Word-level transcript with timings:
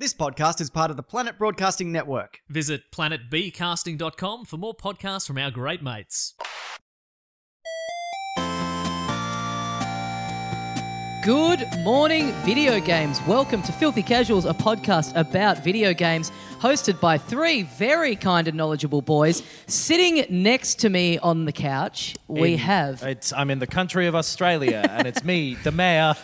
This 0.00 0.14
podcast 0.14 0.60
is 0.60 0.70
part 0.70 0.92
of 0.92 0.96
the 0.96 1.02
Planet 1.02 1.36
Broadcasting 1.38 1.90
Network. 1.90 2.38
Visit 2.48 2.82
planetbcasting.com 2.92 4.44
for 4.44 4.56
more 4.56 4.72
podcasts 4.72 5.26
from 5.26 5.38
our 5.38 5.50
great 5.50 5.82
mates. 5.82 6.34
Good 11.24 11.66
morning, 11.80 12.30
video 12.44 12.78
games. 12.78 13.20
Welcome 13.26 13.60
to 13.62 13.72
Filthy 13.72 14.04
Casuals, 14.04 14.44
a 14.44 14.54
podcast 14.54 15.16
about 15.16 15.64
video 15.64 15.92
games, 15.92 16.30
hosted 16.60 17.00
by 17.00 17.18
three 17.18 17.62
very 17.62 18.16
kind 18.16 18.48
and 18.48 18.56
knowledgeable 18.56 19.00
boys. 19.02 19.42
Sitting 19.66 20.24
next 20.28 20.80
to 20.80 20.88
me 20.88 21.18
on 21.18 21.44
the 21.44 21.52
couch, 21.52 22.16
we 22.26 22.54
In- 22.54 22.58
have. 22.58 23.02
It's, 23.02 23.32
I'm 23.32 23.50
in 23.50 23.58
the 23.58 23.66
country 23.66 24.06
of 24.06 24.14
Australia, 24.14 24.84
and 24.90 25.06
it's 25.06 25.22
me, 25.24 25.54
the 25.64 25.70
mayor, 25.72 26.14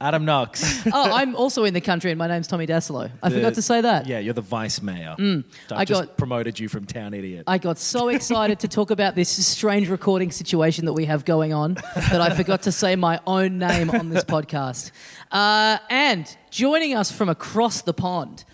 Adam 0.00 0.24
Knox. 0.24 0.86
Oh, 0.86 1.12
I'm 1.12 1.34
also 1.36 1.64
in 1.64 1.74
the 1.74 1.80
country, 1.80 2.10
and 2.10 2.18
my 2.18 2.26
name's 2.28 2.46
Tommy 2.46 2.66
Dassalo. 2.66 3.10
I 3.22 3.30
forgot 3.30 3.54
to 3.54 3.62
say 3.62 3.80
that. 3.80 4.06
Yeah, 4.06 4.18
you're 4.20 4.34
the 4.34 4.40
vice 4.40 4.80
mayor. 4.80 5.16
I 5.18 5.20
Mm. 5.20 5.44
I 5.70 5.84
just 5.84 6.02
got- 6.06 6.16
promoted 6.16 6.58
you 6.58 6.68
from 6.68 6.86
town 6.86 7.12
idiot. 7.14 7.44
I 7.46 7.58
got 7.58 7.78
so 7.78 8.08
excited 8.08 8.60
to 8.60 8.68
talk 8.68 8.90
about 8.90 9.14
this 9.14 9.28
strange 9.46 9.88
recording 9.88 10.30
situation 10.30 10.84
that 10.86 10.92
we 10.94 11.04
have 11.06 11.24
going 11.24 11.52
on 11.52 11.74
that 11.94 12.20
I 12.20 12.30
forgot 12.34 12.62
to 12.62 12.72
say 12.72 12.96
my 12.96 13.20
own 13.26 13.58
name 13.58 13.90
on 13.90 14.08
this 14.10 14.24
podcast. 14.36 14.90
Uh, 15.32 15.78
and 15.90 16.34
joining 16.50 16.94
us 16.94 17.12
from 17.12 17.28
across 17.28 17.82
the 17.82 17.92
pond, 17.92 18.44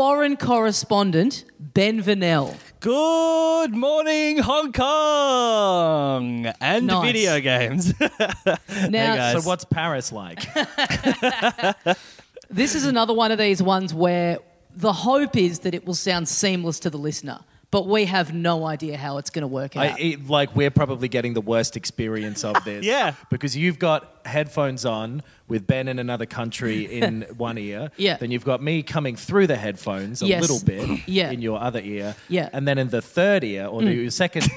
foreign 0.00 0.34
correspondent 0.34 1.44
Ben 1.58 2.00
Vernel. 2.00 2.56
Good 2.80 3.74
morning, 3.74 4.38
Hong 4.38 4.72
Kong 4.72 6.46
and 6.58 6.86
Nice. 6.86 7.04
video 7.04 7.38
games. 7.40 7.92
Now, 8.88 9.16
guys. 9.16 9.42
so 9.42 9.46
what's 9.46 9.66
Paris 9.66 10.10
like? 10.10 10.42
this 12.50 12.74
is 12.74 12.86
another 12.86 13.12
one 13.12 13.30
of 13.30 13.36
these 13.36 13.62
ones 13.62 13.92
where 13.92 14.38
the 14.74 14.94
hope 14.94 15.36
is 15.36 15.58
that 15.58 15.74
it 15.74 15.86
will 15.86 15.92
sound 15.92 16.28
seamless 16.28 16.80
to 16.80 16.88
the 16.88 16.96
listener, 16.96 17.40
but 17.70 17.86
we 17.86 18.06
have 18.06 18.32
no 18.32 18.64
idea 18.64 18.96
how 18.96 19.18
it's 19.18 19.28
going 19.28 19.42
to 19.42 19.48
work 19.48 19.76
out. 19.76 19.82
I, 19.82 19.98
it, 19.98 20.26
like 20.30 20.56
we're 20.56 20.70
probably 20.70 21.08
getting 21.08 21.34
the 21.34 21.42
worst 21.42 21.76
experience 21.76 22.42
of 22.42 22.64
this. 22.64 22.86
Yeah. 22.86 23.16
because 23.28 23.54
you've 23.54 23.78
got 23.78 24.19
headphones 24.30 24.86
on 24.86 25.22
with 25.48 25.66
Ben 25.66 25.88
in 25.88 25.98
another 25.98 26.26
country 26.26 26.84
in 26.84 27.22
one 27.36 27.58
ear. 27.58 27.90
Yeah. 27.96 28.16
Then 28.18 28.30
you've 28.30 28.44
got 28.44 28.62
me 28.62 28.82
coming 28.84 29.16
through 29.16 29.48
the 29.48 29.56
headphones 29.56 30.22
a 30.22 30.26
Yes. 30.26 30.40
little 30.40 30.60
bit. 30.64 31.00
Yeah. 31.10 31.30
In 31.32 31.42
your 31.42 31.60
other 31.60 31.80
ear. 31.80 32.14
Yeah. 32.28 32.46
Mm. 32.46 32.50
And 32.52 32.68
then 32.68 32.78
in 32.78 32.88
the 32.90 33.02
third 33.02 33.42
ear, 33.42 33.66
or 33.66 33.82
the 33.82 34.08
second, 34.10 34.48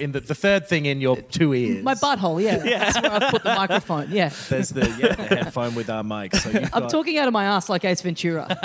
in 0.00 0.12
the, 0.12 0.20
the 0.20 0.34
third 0.36 0.68
thing 0.68 0.86
in 0.86 1.00
your 1.00 1.16
two 1.16 1.52
ears. 1.52 1.82
my 1.82 1.94
butthole, 1.94 2.40
yeah. 2.42 2.58
That's 2.92 3.02
where 3.02 3.12
I 3.12 3.30
put 3.30 3.42
the 3.42 3.54
microphone, 3.54 4.10
yeah. 4.12 4.30
There's 4.48 4.68
the, 4.70 4.86
yeah, 5.00 5.14
the 5.16 5.22
headphone 5.24 5.74
with 5.74 5.90
our 5.90 6.04
mic. 6.04 6.34
So 6.36 6.50
you've 6.50 6.64
I'm 6.72 6.82
got, 6.82 6.90
talking 6.90 7.18
out 7.18 7.26
of 7.26 7.32
my 7.32 7.44
ass 7.44 7.68
like 7.68 7.84
Ace 7.84 8.02
Ventura. 8.02 8.46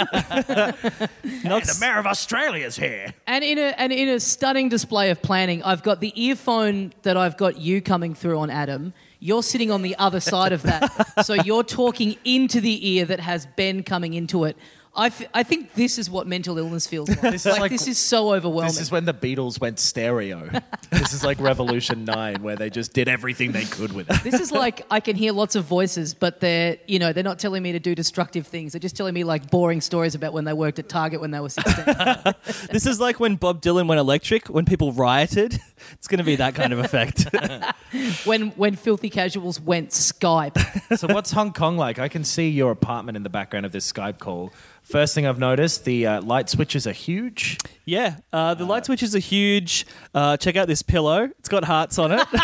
Not 1.44 1.64
the 1.64 1.78
mayor 1.80 1.98
of 1.98 2.06
Australia's 2.06 2.76
here. 2.78 3.14
And 3.28 3.44
in 3.44 3.58
a 3.58 3.74
and 3.78 3.92
in 3.92 4.10
a 4.10 4.20
stunning 4.20 4.70
display 4.70 5.10
of 5.10 5.22
planning, 5.22 5.64
I've 5.64 5.84
got 5.84 6.00
the 6.00 6.14
earphone 6.22 6.94
that 7.04 7.18
I've 7.18 7.38
got 7.38 7.58
you 7.60 7.82
coming 7.82 8.14
through 8.14 8.38
on 8.40 8.50
Adam. 8.50 8.94
You're 9.24 9.44
sitting 9.44 9.70
on 9.70 9.84
the 9.84 9.96
other 9.98 10.20
side 10.20 10.52
of 10.52 10.64
that, 10.64 11.24
so 11.26 11.36
you're 11.36 11.64
talking 11.64 12.18
into 12.26 12.60
the 12.60 12.90
ear 12.90 13.06
that 13.06 13.20
has 13.20 13.46
Ben 13.56 13.84
coming 13.84 14.16
into 14.16 14.46
it. 14.46 14.58
I, 14.94 15.06
f- 15.06 15.24
I 15.34 15.44
think 15.44 15.74
this 15.74 15.98
is 15.98 16.10
what 16.10 16.28
mental 16.28 16.58
illness 16.58 16.86
feels 16.86 17.08
like. 17.08 17.22
This 17.22 17.46
is 17.46 17.54
like, 17.54 17.62
like- 17.62 17.72
this 17.72 17.88
is 17.88 17.98
so 17.98 18.34
overwhelming. 18.34 18.74
This 18.74 18.82
is 18.82 18.92
when 18.92 19.06
the 19.06 19.14
Beatles 19.14 19.62
went 19.62 19.80
stereo. 19.80 20.50
this 20.92 21.14
is 21.14 21.24
like 21.24 21.40
Revolution 21.40 22.04
9, 22.04 22.44
where 22.44 22.58
they 22.58 22.70
just 22.70 22.92
did 22.92 23.08
everything 23.08 23.54
they 23.54 23.64
could 23.64 23.94
with 23.94 24.10
it. 24.10 24.22
This 24.22 24.42
is 24.42 24.52
like 24.52 24.86
I 24.92 25.00
can 25.00 25.16
hear 25.16 25.32
lots 25.32 25.56
of 25.56 25.64
voices, 25.64 26.14
but 26.14 26.42
they're 26.42 26.78
you 26.88 27.00
know 27.00 27.14
they're 27.14 27.24
not 27.24 27.40
telling 27.40 27.64
me 27.64 27.72
to 27.72 27.80
do 27.80 27.96
destructive 27.96 28.48
things. 28.48 28.74
They're 28.74 28.80
just 28.80 28.98
telling 28.98 29.14
me 29.14 29.24
like 29.24 29.50
boring 29.50 29.80
stories 29.80 30.14
about 30.14 30.34
when 30.34 30.44
they 30.44 30.54
worked 30.54 30.78
at 30.80 30.90
Target 30.90 31.22
when 31.22 31.32
they 31.32 31.40
were 31.40 31.50
16. 31.50 31.86
this 32.72 32.86
is 32.86 33.00
like 33.00 33.18
when 33.20 33.36
Bob 33.38 33.62
Dylan 33.62 33.88
went 33.88 34.00
electric, 34.00 34.48
when 34.50 34.66
people 34.66 34.92
rioted. 34.92 35.58
It's 35.94 36.08
going 36.08 36.20
to 36.20 36.24
be 36.24 36.36
that 36.38 36.56
kind 36.56 36.74
of 36.74 36.80
effect. 36.80 37.28
when 38.26 38.50
when 38.52 38.76
filthy 38.76 39.10
casuals 39.10 39.60
went 39.60 39.90
Skype. 39.90 40.58
So, 40.98 41.08
what's 41.08 41.32
Hong 41.32 41.54
Kong 41.54 41.78
like? 41.78 42.00
I 42.00 42.10
can 42.10 42.24
see 42.26 42.50
your 42.50 42.72
apartment 42.72 43.16
in 43.16 43.24
the 43.24 43.30
background 43.30 43.66
of 43.66 43.72
this 43.72 43.90
Skype 43.92 44.20
call. 44.20 44.52
First 44.84 45.16
thing 45.16 45.26
I've 45.26 45.40
noticed, 45.40 45.86
the 45.86 46.06
uh, 46.06 46.22
light 46.22 46.50
switches 46.50 46.86
are 46.86 46.92
huge. 46.92 47.58
yeah, 47.86 48.18
uh, 48.34 48.54
the 48.56 48.66
light 48.66 48.86
switches 48.86 49.16
are 49.16 49.20
huge. 49.20 49.86
Uh, 50.14 50.36
check 50.38 50.58
out 50.58 50.68
this 50.68 50.82
pillow. 50.82 51.30
It's 51.40 51.48
got 51.48 51.64
hearts 51.64 51.98
on 51.98 52.12
it. 52.12 52.22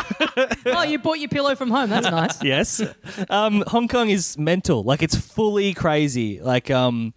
Oh, 0.67 0.83
you 0.83 0.99
bought 0.99 1.17
your 1.19 1.29
pillow 1.29 1.55
from 1.55 1.71
home. 1.71 1.89
That's 1.89 2.09
nice. 2.09 2.43
yes. 2.43 2.81
Um, 3.29 3.63
Hong 3.67 3.87
Kong 3.87 4.09
is 4.09 4.37
mental. 4.37 4.83
Like 4.83 5.01
it's 5.01 5.15
fully 5.15 5.73
crazy. 5.73 6.39
Like 6.39 6.69
um, 6.69 7.13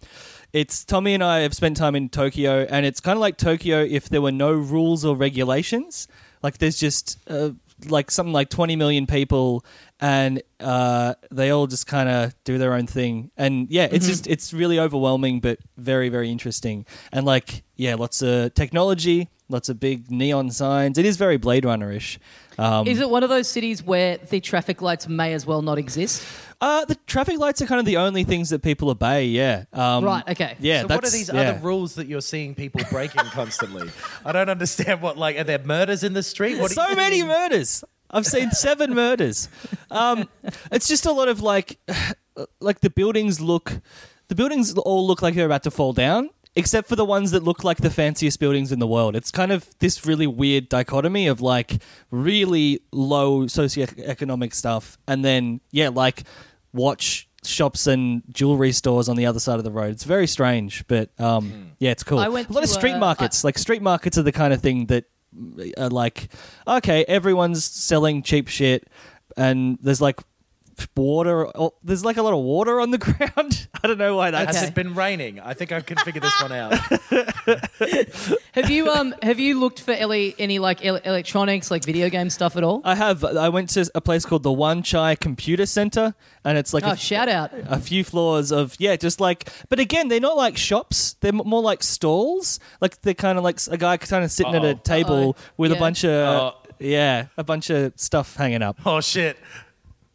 it's 0.53 0.83
Tommy 0.83 1.13
and 1.13 1.23
I 1.23 1.39
have 1.39 1.53
spent 1.53 1.77
time 1.77 1.95
in 1.95 2.09
Tokyo, 2.09 2.65
and 2.69 2.85
it's 2.85 2.99
kind 2.99 3.15
of 3.15 3.21
like 3.21 3.37
Tokyo 3.37 3.83
if 3.83 4.09
there 4.09 4.21
were 4.21 4.31
no 4.31 4.51
rules 4.51 5.05
or 5.05 5.15
regulations. 5.15 6.07
Like 6.43 6.57
there's 6.57 6.79
just 6.79 7.17
uh, 7.27 7.51
like 7.87 8.11
something 8.11 8.33
like 8.33 8.49
20 8.49 8.75
million 8.75 9.07
people, 9.07 9.65
and 9.99 10.41
uh, 10.59 11.13
they 11.29 11.51
all 11.51 11.67
just 11.67 11.87
kind 11.87 12.09
of 12.09 12.35
do 12.43 12.57
their 12.57 12.73
own 12.73 12.87
thing. 12.87 13.31
And 13.37 13.69
yeah, 13.69 13.87
it's 13.91 14.07
just 14.07 14.27
it's 14.27 14.53
really 14.53 14.79
overwhelming, 14.79 15.39
but 15.39 15.59
very 15.77 16.09
very 16.09 16.29
interesting. 16.29 16.85
And 17.11 17.25
like 17.25 17.63
yeah, 17.75 17.95
lots 17.95 18.21
of 18.21 18.53
technology. 18.53 19.29
Lots 19.51 19.69
of 19.69 19.79
big 19.79 20.09
neon 20.09 20.49
signs. 20.49 20.97
It 20.97 21.05
is 21.05 21.17
very 21.17 21.37
Blade 21.37 21.65
Runner 21.65 21.91
ish. 21.91 22.17
Um, 22.57 22.87
Is 22.87 22.99
it 22.99 23.09
one 23.09 23.23
of 23.23 23.29
those 23.29 23.47
cities 23.47 23.83
where 23.83 24.17
the 24.17 24.39
traffic 24.39 24.81
lights 24.81 25.07
may 25.07 25.33
as 25.33 25.45
well 25.45 25.61
not 25.61 25.77
exist? 25.77 26.23
Uh, 26.59 26.85
the 26.85 26.95
traffic 27.07 27.37
lights 27.39 27.61
are 27.61 27.65
kind 27.65 27.79
of 27.79 27.85
the 27.85 27.97
only 27.97 28.23
things 28.23 28.49
that 28.51 28.61
people 28.61 28.89
obey. 28.89 29.25
Yeah. 29.25 29.65
Um, 29.73 30.03
Right, 30.03 30.23
okay. 30.29 30.55
Yeah. 30.59 30.81
so, 30.81 30.87
what 30.87 31.03
are 31.05 31.09
these 31.09 31.29
yeah. 31.33 31.41
other 31.41 31.59
rules 31.59 31.95
that 31.95 32.07
you're 32.07 32.21
seeing 32.21 32.55
people 32.55 32.81
breaking 32.89 33.23
constantly? 33.25 33.89
I 34.25 34.31
don't 34.31 34.49
understand 34.49 35.01
what, 35.01 35.17
like, 35.17 35.37
are 35.37 35.43
there 35.43 35.59
murders 35.59 36.03
in 36.03 36.13
the 36.13 36.23
street? 36.23 36.59
What 36.59 36.71
So 36.71 36.95
many 36.95 37.17
seeing? 37.17 37.27
murders. 37.27 37.83
I've 38.09 38.25
seen 38.25 38.51
seven 38.51 38.93
murders. 38.93 39.49
Um, 39.89 40.29
it's 40.71 40.87
just 40.87 41.05
a 41.05 41.11
lot 41.11 41.27
of 41.29 41.41
like, 41.41 41.77
like 42.59 42.81
the 42.81 42.89
buildings 42.89 43.41
look, 43.41 43.81
the 44.27 44.35
buildings 44.35 44.73
all 44.75 45.07
look 45.07 45.21
like 45.21 45.33
they're 45.35 45.45
about 45.45 45.63
to 45.63 45.71
fall 45.71 45.93
down, 45.93 46.29
except 46.55 46.87
for 46.89 46.95
the 46.95 47.05
ones 47.05 47.31
that 47.31 47.43
look 47.43 47.63
like 47.63 47.77
the 47.77 47.89
fanciest 47.89 48.39
buildings 48.39 48.71
in 48.71 48.79
the 48.79 48.87
world. 48.87 49.15
It's 49.15 49.31
kind 49.31 49.51
of 49.51 49.67
this 49.79 50.05
really 50.05 50.27
weird 50.27 50.69
dichotomy 50.69 51.27
of 51.27 51.41
like 51.41 51.81
really 52.09 52.81
low 52.91 53.43
socioeconomic 53.43 54.53
stuff, 54.53 54.97
and 55.07 55.23
then 55.23 55.61
yeah, 55.71 55.89
like 55.89 56.23
watch 56.73 57.27
shops 57.43 57.87
and 57.87 58.21
jewelry 58.31 58.71
stores 58.71 59.09
on 59.09 59.15
the 59.15 59.25
other 59.25 59.39
side 59.39 59.57
of 59.57 59.63
the 59.63 59.71
road. 59.71 59.91
It's 59.91 60.03
very 60.03 60.27
strange, 60.27 60.85
but 60.87 61.09
um, 61.19 61.71
yeah, 61.79 61.91
it's 61.91 62.03
cool. 62.03 62.19
I 62.19 62.27
went 62.27 62.49
a 62.49 62.53
lot 62.53 62.63
of 62.63 62.69
street 62.69 62.93
uh, 62.93 62.99
markets. 62.99 63.43
like 63.43 63.57
street 63.57 63.81
markets 63.81 64.17
are 64.17 64.23
the 64.23 64.31
kind 64.31 64.53
of 64.53 64.61
thing 64.61 64.87
that 64.87 65.05
are 65.77 65.89
like, 65.89 66.29
okay, 66.67 67.05
everyone's 67.05 67.63
selling 67.63 68.21
cheap 68.23 68.47
shit, 68.47 68.87
and 69.37 69.77
there's 69.81 70.01
like 70.01 70.19
water. 70.95 71.47
Oh, 71.57 71.73
there's 71.83 72.03
like 72.05 72.17
a 72.17 72.21
lot 72.21 72.33
of 72.33 72.39
water 72.43 72.79
on 72.79 72.91
the 72.91 72.97
ground. 73.07 73.67
I 73.83 73.87
don't 73.87 73.97
know 73.97 74.15
why 74.15 74.31
that's. 74.31 74.55
Has 74.55 74.63
Okay. 74.63 74.67
it 74.69 74.75
been 74.75 74.93
raining? 74.95 75.39
I 75.39 75.53
think 75.53 75.71
I 75.71 75.81
can 75.81 75.97
figure 75.97 76.21
this 76.21 76.41
one 76.41 76.51
out. 76.51 76.73
Have 78.53 78.69
you 78.69 78.89
um 78.89 79.15
have 79.21 79.39
you 79.39 79.59
looked 79.59 79.79
for 79.81 79.91
ele- 79.93 80.33
any 80.37 80.59
like 80.59 80.83
ele- 80.85 80.97
electronics, 81.05 81.71
like 81.71 81.83
video 81.85 82.09
game 82.09 82.29
stuff 82.29 82.57
at 82.57 82.63
all? 82.63 82.81
I 82.83 82.95
have. 82.95 83.23
I 83.23 83.49
went 83.49 83.69
to 83.71 83.89
a 83.95 84.01
place 84.01 84.25
called 84.25 84.43
the 84.43 84.51
Wan 84.51 84.83
Chai 84.83 85.15
Computer 85.15 85.65
Center, 85.65 86.13
and 86.43 86.57
it's 86.57 86.73
like 86.73 86.83
Oh, 86.85 86.91
a, 86.91 86.97
shout 86.97 87.29
out! 87.29 87.51
a 87.53 87.79
few 87.79 88.03
floors 88.03 88.51
of 88.51 88.75
yeah, 88.79 88.95
just 88.97 89.19
like. 89.21 89.49
But 89.69 89.79
again, 89.79 90.09
they're 90.09 90.19
not 90.19 90.35
like 90.37 90.57
shops. 90.57 91.13
They're 91.21 91.31
more 91.31 91.61
like 91.61 91.81
stalls. 91.83 92.59
Like 92.81 93.01
they're 93.01 93.13
kind 93.13 93.37
of 93.37 93.43
like 93.43 93.59
a 93.69 93.77
guy 93.77 93.97
kind 93.97 94.23
of 94.25 94.31
sitting 94.31 94.53
at 94.55 94.63
a 94.65 94.69
Uh-oh. 94.71 94.79
table 94.83 95.37
with 95.57 95.71
Yeah. 95.71 95.77
a 95.77 95.79
bunch 95.79 96.03
of. 96.03 96.11
Uh, 96.11 96.51
Yeah, 96.79 97.27
a 97.37 97.43
bunch 97.43 97.69
of 97.69 97.93
stuff 97.95 98.35
hanging 98.35 98.61
up. 98.63 98.79
Oh 98.85 99.01
shit. 99.01 99.37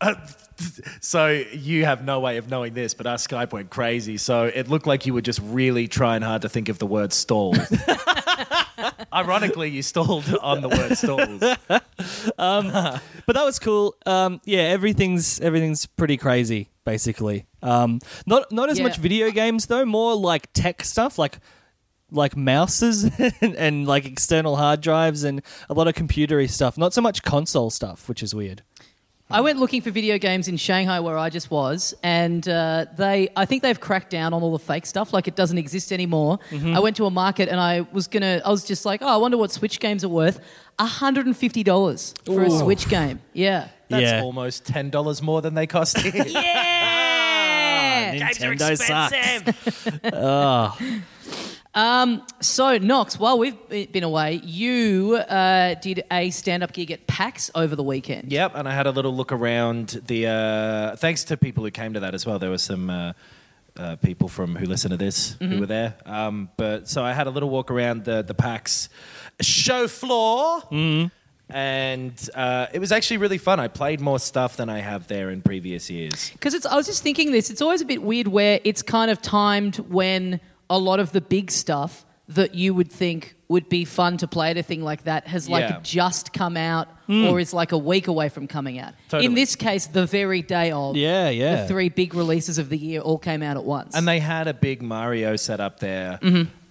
Uh, 0.01 0.15
so 1.01 1.29
you 1.53 1.85
have 1.85 2.05
no 2.05 2.21
way 2.21 2.37
of 2.37 2.49
knowing 2.51 2.75
this, 2.75 2.95
but 2.95 3.07
our 3.07 3.17
Skype 3.17 3.53
went 3.53 3.71
crazy. 3.71 4.17
So 4.17 4.45
it 4.45 4.69
looked 4.69 4.87
like 4.87 5.07
you 5.07 5.15
were 5.15 5.21
just 5.21 5.41
really 5.43 5.89
trying 5.89 6.23
hard 6.23 6.43
to 6.43 6.49
think 6.49 6.69
of 6.69 6.79
the 6.79 6.87
word 6.87 7.13
stalled. 7.13 7.59
Ironically, 9.13 9.71
you 9.71 9.83
stalled 9.83 10.25
on 10.43 10.61
the 10.61 10.69
word 10.69 10.97
stalls. 10.97 11.41
But 12.39 13.35
that 13.35 13.45
was 13.45 13.59
cool. 13.59 13.97
Um, 14.07 14.41
yeah, 14.45 14.61
everything's 14.61 15.41
everything's 15.41 15.87
pretty 15.87 16.17
crazy, 16.17 16.69
basically. 16.85 17.47
Um, 17.63 18.01
not 18.27 18.53
not 18.53 18.69
as 18.71 18.79
Yeah. 18.79 18.85
much 18.85 18.99
video 18.99 19.31
games 19.31 19.67
though, 19.67 19.85
more 19.85 20.15
like 20.15 20.53
tech 20.53 20.85
stuff, 20.85 21.19
like 21.19 21.39
like 22.13 22.37
mouses 22.37 23.05
and, 23.41 23.57
and 23.57 23.87
like 23.89 24.05
external 24.07 24.55
hard 24.57 24.81
drives 24.81 25.25
and 25.25 25.43
a 25.69 25.75
lot 25.75 25.89
of 25.89 25.95
computery 25.95 26.49
stuff. 26.49 26.79
Not 26.79 26.95
so 26.95 27.01
much 27.01 27.23
console 27.25 27.71
stuff, 27.71 28.09
which 28.09 28.23
is 28.23 28.33
weird. 28.35 28.63
I 29.29 29.41
went 29.41 29.59
looking 29.59 29.83
for 29.83 29.91
video 29.91 30.19
games 30.19 30.47
in 30.47 30.57
Shanghai 30.57 31.01
where 31.01 31.19
I 31.19 31.31
just 31.31 31.51
was, 31.51 31.95
and 32.03 32.49
uh, 32.49 32.87
they 32.97 33.29
I 33.35 33.45
think 33.45 33.63
they've 33.63 33.79
cracked 33.81 34.11
down 34.11 34.33
on 34.33 34.43
all 34.43 34.53
the 34.53 34.59
fake 34.61 34.87
stuff. 34.87 35.13
Like 35.13 35.27
it 35.27 35.35
doesn't 35.35 35.59
exist 35.59 35.93
anymore. 35.93 36.39
Mm-hmm. 36.51 36.77
I 36.77 36.79
went 36.81 36.95
to 36.97 37.07
a 37.07 37.11
market 37.11 37.49
and 37.49 37.59
I 37.59 37.81
was 37.93 38.07
gonna 38.07 38.41
I 38.45 38.51
was 38.51 38.65
just 38.65 38.85
like, 38.87 39.03
oh, 39.03 39.09
I 39.09 39.17
wonder 39.17 39.37
what 39.37 39.51
Switch 39.51 39.81
games 39.81 40.05
are 40.05 40.09
worth. 40.09 40.39
hundred 40.79 41.27
and 41.27 41.37
fifty 41.37 41.65
dollars 41.65 42.15
for 42.25 42.43
a 42.45 42.51
Switch 42.51 42.89
game. 42.89 43.21
Yeah. 43.33 43.69
That's 43.89 44.03
Yeah. 44.03 44.23
almost 44.23 44.65
ten 44.65 44.91
dollars 44.91 45.21
more 45.23 45.43
than 45.43 45.55
they 45.55 45.67
cost 45.67 45.99
here. 45.99 46.25
Yeah. 46.27 48.15
Nintendo 48.31 48.77
sucks. 48.79 49.17
So 51.77 52.79
Knox, 52.79 53.19
while 53.19 53.39
we've 53.39 53.69
been 53.69 54.03
away, 54.03 54.41
you 54.43 55.17
uh, 55.17 55.75
did 55.75 56.05
a 56.11 56.31
stand-up 56.31 56.73
gig 56.73 56.91
at 56.91 57.07
PAX 57.07 57.51
over 57.55 57.77
the 57.77 57.83
weekend. 57.83 58.33
Yep, 58.33 58.53
and 58.55 58.67
I 58.67 58.73
had 58.73 58.87
a 58.87 58.91
little 58.91 59.15
look 59.15 59.31
around 59.31 60.01
the. 60.07 60.27
Uh, 60.27 60.97
thanks 60.97 61.25
to 61.25 61.37
people 61.37 61.65
who 61.65 61.71
came 61.71 61.93
to 61.93 62.01
that 62.01 62.15
as 62.15 62.25
well. 62.25 62.39
There 62.39 62.49
were 62.49 62.57
some 62.57 62.89
uh, 62.89 63.13
uh, 63.77 63.97
people 63.97 64.29
from 64.29 64.57
who 64.57 64.65
listen 64.65 64.91
to 64.91 64.97
this 64.97 65.37
who 65.39 65.61
were 65.61 65.67
there. 65.67 65.97
Um, 66.07 66.49
but 66.57 66.89
so 66.89 67.05
I 67.05 67.13
had 67.13 67.27
a 67.27 67.31
little 67.31 67.51
walk 67.51 67.71
around 67.71 68.05
the 68.05 68.23
the 68.23 68.35
PAX 68.35 68.89
show 69.43 69.87
floor, 69.87 70.63
and 71.51 72.31
uh, 72.35 72.67
it 72.73 72.79
was 72.79 72.91
actually 72.91 73.19
really 73.19 73.39
fun. 73.39 73.61
I 73.61 73.69
played 73.69 74.01
more 74.01 74.19
stuff 74.19 74.57
than 74.57 74.71
I 74.71 74.79
have 74.79 75.09
there 75.09 75.29
in 75.29 75.43
previous 75.43 75.91
years. 75.91 76.31
Because 76.31 76.55
it's, 76.55 76.65
I 76.65 76.75
was 76.75 76.87
just 76.87 77.03
thinking 77.03 77.33
this. 77.33 77.51
It's 77.51 77.61
always 77.61 77.83
a 77.83 77.85
bit 77.85 78.01
weird 78.01 78.29
where 78.29 78.61
it's 78.65 78.81
kind 78.81 79.11
of 79.11 79.21
timed 79.21 79.77
when 79.77 80.41
a 80.71 80.79
lot 80.79 81.01
of 81.01 81.13
the 81.13 81.21
big 81.21 81.51
stuff 81.51 82.05
that 82.29 82.55
you 82.57 82.75
would 82.75 82.91
think 82.91 83.37
would 83.49 83.69
be 83.69 83.85
fun 83.85 84.17
to 84.17 84.27
play 84.27 84.51
at 84.51 84.57
a 84.57 84.63
thing 84.63 84.83
like 84.83 85.05
that 85.05 85.29
has 85.29 85.49
like 85.49 85.63
Yeah. 85.69 85.79
just 85.85 86.33
come 86.33 86.57
out 86.57 86.89
or 87.09 87.39
is 87.39 87.55
like 87.55 87.71
a 87.71 87.79
week 87.79 88.09
away 88.09 88.29
from 88.29 88.49
coming 88.49 88.81
out. 88.81 88.95
Totally. 89.09 89.27
In 89.27 89.35
this 89.35 89.55
case, 89.55 89.87
the 89.87 90.07
very 90.07 90.43
day 90.43 90.73
of 90.73 90.97
Yeah, 90.97 91.29
yeah. 91.29 91.63
the 91.63 91.69
three 91.69 91.89
big 91.89 92.15
releases 92.15 92.59
of 92.59 92.69
the 92.69 92.77
year 92.77 93.01
all 93.01 93.19
came 93.19 93.45
out 93.45 93.57
at 93.57 93.63
once. 93.65 93.95
And 93.95 94.09
they 94.09 94.19
had 94.19 94.49
a 94.49 94.55
big 94.55 94.83
Mario 94.83 95.37
set 95.37 95.61
up 95.61 95.79
there. 95.79 96.19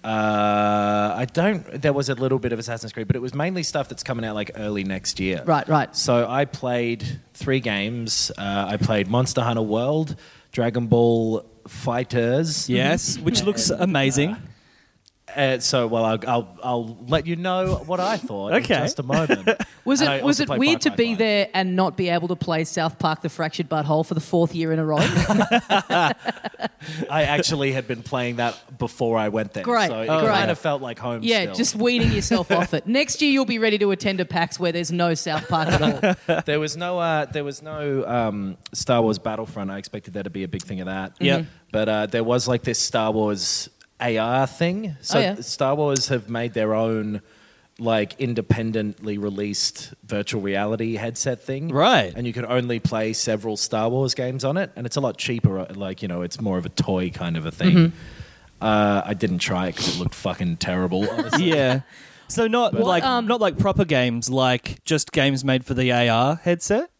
Uh, 0.04 1.14
I 1.16 1.26
don't. 1.32 1.64
There 1.82 1.92
was 1.92 2.08
a 2.10 2.14
little 2.14 2.38
bit 2.38 2.52
of 2.52 2.58
Assassin's 2.58 2.92
Creed, 2.92 3.06
but 3.08 3.16
it 3.16 3.22
was 3.22 3.34
mainly 3.34 3.62
stuff 3.64 3.88
that's 3.88 4.02
coming 4.04 4.24
out 4.24 4.34
like 4.36 4.52
early 4.56 4.84
next 4.84 5.18
year. 5.18 5.42
Right, 5.44 5.66
right. 5.68 5.96
So 5.96 6.28
I 6.28 6.44
played 6.44 7.20
three 7.34 7.58
games. 7.60 8.30
Uh, 8.38 8.66
I 8.68 8.76
played 8.76 9.08
Monster 9.08 9.40
Hunter 9.40 9.62
World, 9.62 10.14
Dragon 10.52 10.86
Ball 10.86 11.44
Fighters. 11.68 12.68
Yes, 12.68 13.18
which 13.18 13.42
looks 13.42 13.70
amazing. 13.70 14.36
Uh, 15.34 15.58
so 15.58 15.86
well, 15.88 16.04
I'll, 16.04 16.18
I'll 16.28 16.58
I'll 16.62 16.98
let 17.08 17.26
you 17.26 17.34
know 17.34 17.82
what 17.86 17.98
I 17.98 18.16
thought 18.16 18.52
Okay. 18.54 18.76
in 18.76 18.82
just 18.82 19.00
a 19.00 19.02
moment. 19.02 19.48
was 19.84 20.00
it 20.00 20.22
was 20.22 20.38
it 20.40 20.48
weird 20.48 20.82
to 20.82 20.90
be 20.92 21.14
there 21.16 21.48
and 21.52 21.74
not 21.74 21.96
be 21.96 22.08
able 22.10 22.28
to 22.28 22.36
play 22.36 22.62
South 22.64 22.98
Park: 22.98 23.22
The 23.22 23.28
Fractured 23.28 23.68
Butthole 23.68 24.06
for 24.06 24.14
the 24.14 24.20
fourth 24.20 24.54
year 24.54 24.72
in 24.72 24.78
a 24.78 24.84
row? 24.84 24.98
I 27.10 27.22
actually 27.24 27.72
had 27.72 27.88
been 27.88 28.02
playing 28.02 28.36
that 28.36 28.78
before 28.78 29.18
I 29.18 29.28
went 29.28 29.52
there. 29.52 29.64
Great, 29.64 29.88
So 29.88 30.00
it 30.02 30.06
great. 30.06 30.20
kind 30.26 30.50
of 30.50 30.58
felt 30.58 30.82
like 30.82 30.98
home. 30.98 31.20
yeah, 31.22 31.42
still. 31.42 31.54
just 31.54 31.74
weaning 31.76 32.12
yourself 32.12 32.50
off 32.52 32.74
it. 32.74 32.86
Next 32.86 33.20
year, 33.20 33.30
you'll 33.30 33.44
be 33.44 33.58
ready 33.58 33.78
to 33.78 33.90
attend 33.90 34.20
a 34.20 34.24
PAX 34.24 34.60
where 34.60 34.72
there's 34.72 34.92
no 34.92 35.14
South 35.14 35.48
Park 35.48 35.68
at 35.68 35.82
all. 36.28 36.42
There 36.46 36.60
was 36.60 36.76
no, 36.76 36.98
uh, 36.98 37.24
there 37.26 37.44
was 37.44 37.62
no 37.62 38.04
um, 38.06 38.56
Star 38.72 39.02
Wars 39.02 39.18
Battlefront. 39.18 39.70
I 39.70 39.78
expected 39.78 40.14
there 40.14 40.22
to 40.22 40.30
be 40.30 40.44
a 40.44 40.48
big 40.48 40.62
thing 40.62 40.80
of 40.80 40.86
that. 40.86 41.12
Yep. 41.18 41.46
But 41.72 41.88
uh, 41.88 42.06
there 42.06 42.22
was 42.24 42.46
like 42.46 42.62
this 42.62 42.78
Star 42.78 43.10
Wars 43.10 43.68
AR 44.00 44.46
thing. 44.46 44.96
So 45.00 45.18
Oh, 45.18 45.22
yeah. 45.22 45.34
Star 45.36 45.74
Wars 45.74 46.08
have 46.08 46.28
made 46.28 46.54
their 46.54 46.74
own 46.74 47.22
like 47.78 48.14
independently 48.18 49.18
released 49.18 49.92
virtual 50.04 50.40
reality 50.40 50.94
headset 50.96 51.42
thing. 51.42 51.68
Right. 51.68 52.12
And 52.16 52.26
you 52.26 52.32
can 52.32 52.46
only 52.46 52.78
play 52.80 53.12
several 53.12 53.56
Star 53.58 53.88
Wars 53.90 54.14
games 54.14 54.44
on 54.44 54.56
it, 54.56 54.70
and 54.76 54.86
it's 54.86 54.96
a 54.96 55.00
lot 55.00 55.18
cheaper. 55.18 55.58
uh, 55.58 55.66
Like 55.74 56.00
you 56.02 56.08
know, 56.08 56.22
it's 56.22 56.40
more 56.40 56.56
of 56.58 56.64
a 56.66 56.70
toy 56.70 57.10
kind 57.10 57.36
of 57.36 57.44
a 57.46 57.50
thing. 57.50 57.76
Mm-hmm. 57.76 57.96
Uh, 58.64 59.02
I 59.04 59.12
didn't 59.12 59.38
try 59.40 59.66
it 59.68 59.76
because 59.76 59.96
it 59.96 59.98
looked 59.98 60.14
fucking 60.14 60.56
terrible. 60.56 61.08
Honestly. 61.10 61.50
Yeah. 61.50 61.80
So 62.28 62.46
not 62.48 62.72
like 62.74 63.04
um, 63.04 63.26
not 63.26 63.40
like 63.40 63.58
proper 63.58 63.84
games, 63.84 64.30
like 64.30 64.82
just 64.84 65.12
games 65.12 65.44
made 65.44 65.64
for 65.66 65.74
the 65.74 65.92
AR 65.92 66.36
headset. 66.36 66.90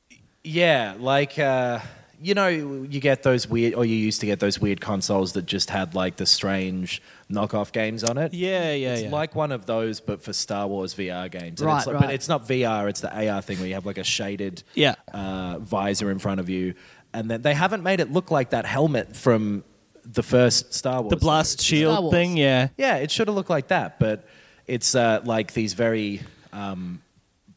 Yeah, 0.44 0.94
like 0.98 1.38
uh, 1.38 1.80
you 2.20 2.34
know, 2.34 2.48
you 2.48 3.00
get 3.00 3.22
those 3.22 3.48
weird, 3.48 3.74
or 3.74 3.84
you 3.84 3.94
used 3.96 4.20
to 4.20 4.26
get 4.26 4.40
those 4.40 4.58
weird 4.60 4.80
consoles 4.80 5.32
that 5.34 5.46
just 5.46 5.70
had 5.70 5.94
like 5.94 6.16
the 6.16 6.26
strange 6.26 7.02
knockoff 7.30 7.72
games 7.72 8.02
on 8.04 8.16
it. 8.18 8.32
Yeah, 8.32 8.72
yeah, 8.72 8.94
it's 8.94 9.02
yeah. 9.02 9.10
like 9.10 9.34
one 9.34 9.52
of 9.52 9.66
those, 9.66 10.00
but 10.00 10.22
for 10.22 10.32
Star 10.32 10.66
Wars 10.66 10.94
VR 10.94 11.30
games. 11.30 11.60
And 11.60 11.68
Right, 11.68 11.78
it's 11.78 11.86
like, 11.86 11.94
right. 11.94 12.04
But 12.06 12.14
it's 12.14 12.28
not 12.28 12.46
VR; 12.48 12.88
it's 12.88 13.00
the 13.00 13.28
AR 13.28 13.42
thing 13.42 13.58
where 13.58 13.68
you 13.68 13.74
have 13.74 13.86
like 13.86 13.98
a 13.98 14.04
shaded 14.04 14.62
Yeah. 14.74 14.94
uh, 15.12 15.58
visor 15.58 16.10
in 16.10 16.18
front 16.18 16.40
of 16.40 16.48
you, 16.48 16.74
and 17.12 17.30
then 17.30 17.42
they 17.42 17.54
haven't 17.54 17.82
made 17.82 18.00
it 18.00 18.10
look 18.12 18.30
like 18.30 18.50
that 18.50 18.64
helmet 18.66 19.14
from 19.16 19.64
the 20.04 20.22
first 20.22 20.72
Star 20.72 21.02
Wars. 21.02 21.10
the 21.10 21.16
blast 21.16 21.60
series. 21.60 21.80
shield 21.82 22.12
thing, 22.12 22.36
yeah. 22.36 22.68
Yeah, 22.78 22.96
it 22.96 23.10
should 23.10 23.26
have 23.28 23.34
looked 23.34 23.50
like 23.50 23.68
that, 23.68 23.98
but 23.98 24.24
it's 24.66 24.94
uh, 24.94 25.20
like 25.24 25.52
these 25.52 25.74
very 25.74 26.22
um, 26.52 27.02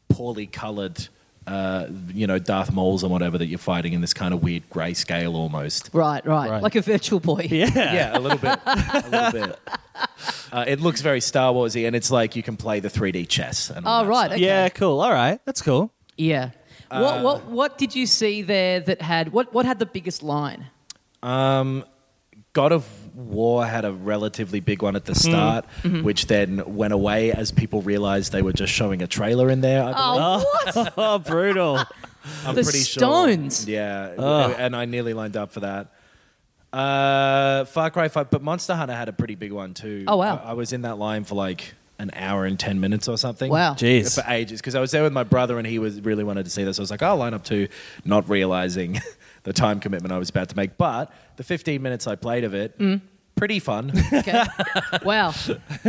poorly 0.09 0.47
colored, 0.47 1.07
uh, 1.49 1.87
you 2.13 2.27
know, 2.27 2.37
Darth 2.37 2.71
Mauls 2.71 3.01
and 3.03 3.11
whatever 3.11 3.37
that 3.39 3.47
you're 3.47 3.57
fighting 3.57 3.93
in 3.93 4.01
this 4.01 4.13
kind 4.13 4.33
of 4.33 4.43
weird 4.43 4.69
grayscale 4.69 5.33
almost. 5.33 5.89
Right, 5.93 6.23
right, 6.25 6.49
Right. 6.51 6.61
like 6.61 6.75
a 6.75 6.81
virtual 6.81 7.19
boy. 7.19 7.47
Yeah. 7.49 7.71
Yeah, 7.75 8.17
a 8.17 8.19
little 8.19 8.37
bit. 8.37 8.59
a 8.65 9.09
little 9.09 9.47
bit. 9.47 9.59
Uh, 10.51 10.63
it 10.67 10.79
looks 10.79 11.01
very 11.01 11.19
Star 11.21 11.51
Warsy, 11.53 11.85
and 11.85 11.95
it's 11.95 12.09
like 12.09 12.35
you 12.35 12.41
can 12.41 12.55
play 12.57 12.79
the 12.79 12.87
3D 12.89 13.27
chess. 13.27 13.69
And 13.69 13.85
all 13.85 14.01
Oh, 14.01 14.03
that 14.05 14.09
right. 14.09 14.31
Okay. 14.31 14.41
Yeah, 14.45 14.69
cool. 14.69 15.01
All 15.01 15.11
right. 15.11 15.39
That's 15.45 15.61
cool. 15.61 15.91
Yeah. 16.17 16.51
what 16.89 17.21
what 17.21 17.45
what 17.47 17.77
did 17.77 17.93
you 17.95 18.05
see 18.07 18.41
there 18.41 18.79
that 18.79 19.01
had 19.01 19.31
what 19.33 19.53
what 19.53 19.65
had 19.65 19.77
the 19.79 19.85
biggest 19.85 20.23
line? 20.23 20.67
Um 21.21 21.83
God 22.53 22.71
of 22.71 22.85
War 23.15 23.65
had 23.65 23.85
a 23.85 23.91
relatively 23.91 24.59
big 24.59 24.81
one 24.81 24.95
at 24.95 25.05
the 25.05 25.15
start, 25.15 25.65
which 25.83 26.27
then 26.27 26.75
went 26.75 26.93
away 26.93 27.31
as 27.31 27.51
people 27.51 27.81
realized 27.81 28.31
they 28.31 28.41
were 28.41 28.53
just 28.53 28.73
showing 28.73 29.01
a 29.01 29.07
trailer 29.07 29.49
in 29.49 29.61
there. 29.61 29.83
I. 29.83 29.93
Oh, 29.95 30.39
what? 30.73 30.93
Oh, 30.97 31.19
brutal. 31.19 31.77
I'm 32.45 32.55
The 32.55 32.63
pretty 32.63 32.79
Stones. 32.79 33.63
sure. 33.65 33.73
Yeah, 33.73 34.53
and 34.57 34.75
I 34.75 34.85
nearly 34.85 35.13
lined 35.13 35.37
up 35.37 35.51
for 35.51 35.61
that. 35.61 35.87
Uh, 36.71 37.65
Far 37.65 37.89
Cry 37.89 38.07
Five, 38.09 38.29
but 38.29 38.43
Monster 38.43 38.75
Hunter 38.75 38.93
had 38.95 39.09
a 39.09 39.13
pretty 39.13 39.35
big 39.35 39.51
one 39.51 39.73
too. 39.73 40.03
Oh, 40.07 40.17
wow. 40.17 40.39
I, 40.43 40.51
I 40.51 40.53
was 40.53 40.71
in 40.71 40.83
that 40.83 40.97
line 40.99 41.23
for 41.23 41.35
like 41.35 41.73
an 41.97 42.11
hour 42.13 42.45
and 42.45 42.59
ten 42.59 42.79
minutes 42.79 43.07
or 43.07 43.17
something. 43.17 43.51
Wow. 43.51 43.73
Jeez. 43.73 44.15
for 44.15 44.29
ages 44.31 44.61
because 44.61 44.75
I 44.75 44.79
was 44.79 44.91
there 44.91 45.01
with 45.03 45.11
my 45.13 45.23
brother 45.23 45.57
and 45.57 45.65
he 45.65 45.79
was 45.79 45.99
really 46.01 46.23
wanted 46.23 46.45
to 46.45 46.51
see 46.51 46.63
this. 46.63 46.77
I 46.77 46.81
was 46.83 46.91
like, 46.91 47.01
I'll 47.01 47.17
line 47.17 47.33
up 47.33 47.43
too, 47.43 47.67
not 48.05 48.29
realizing 48.29 48.99
the 49.49 49.53
time 49.53 49.79
commitment 49.79 50.11
I 50.13 50.19
was 50.19 50.29
about 50.29 50.47
to 50.49 50.55
make. 50.55 50.77
But 50.77 51.11
the 51.37 51.43
15 51.43 51.81
minutes 51.81 52.05
I 52.05 52.15
played 52.15 52.43
of 52.43 52.53
it, 52.53 52.77
Mm. 52.77 53.01
pretty 53.35 53.57
fun. 53.59 53.91
Okay. 54.13 54.43
wow. 55.03 55.33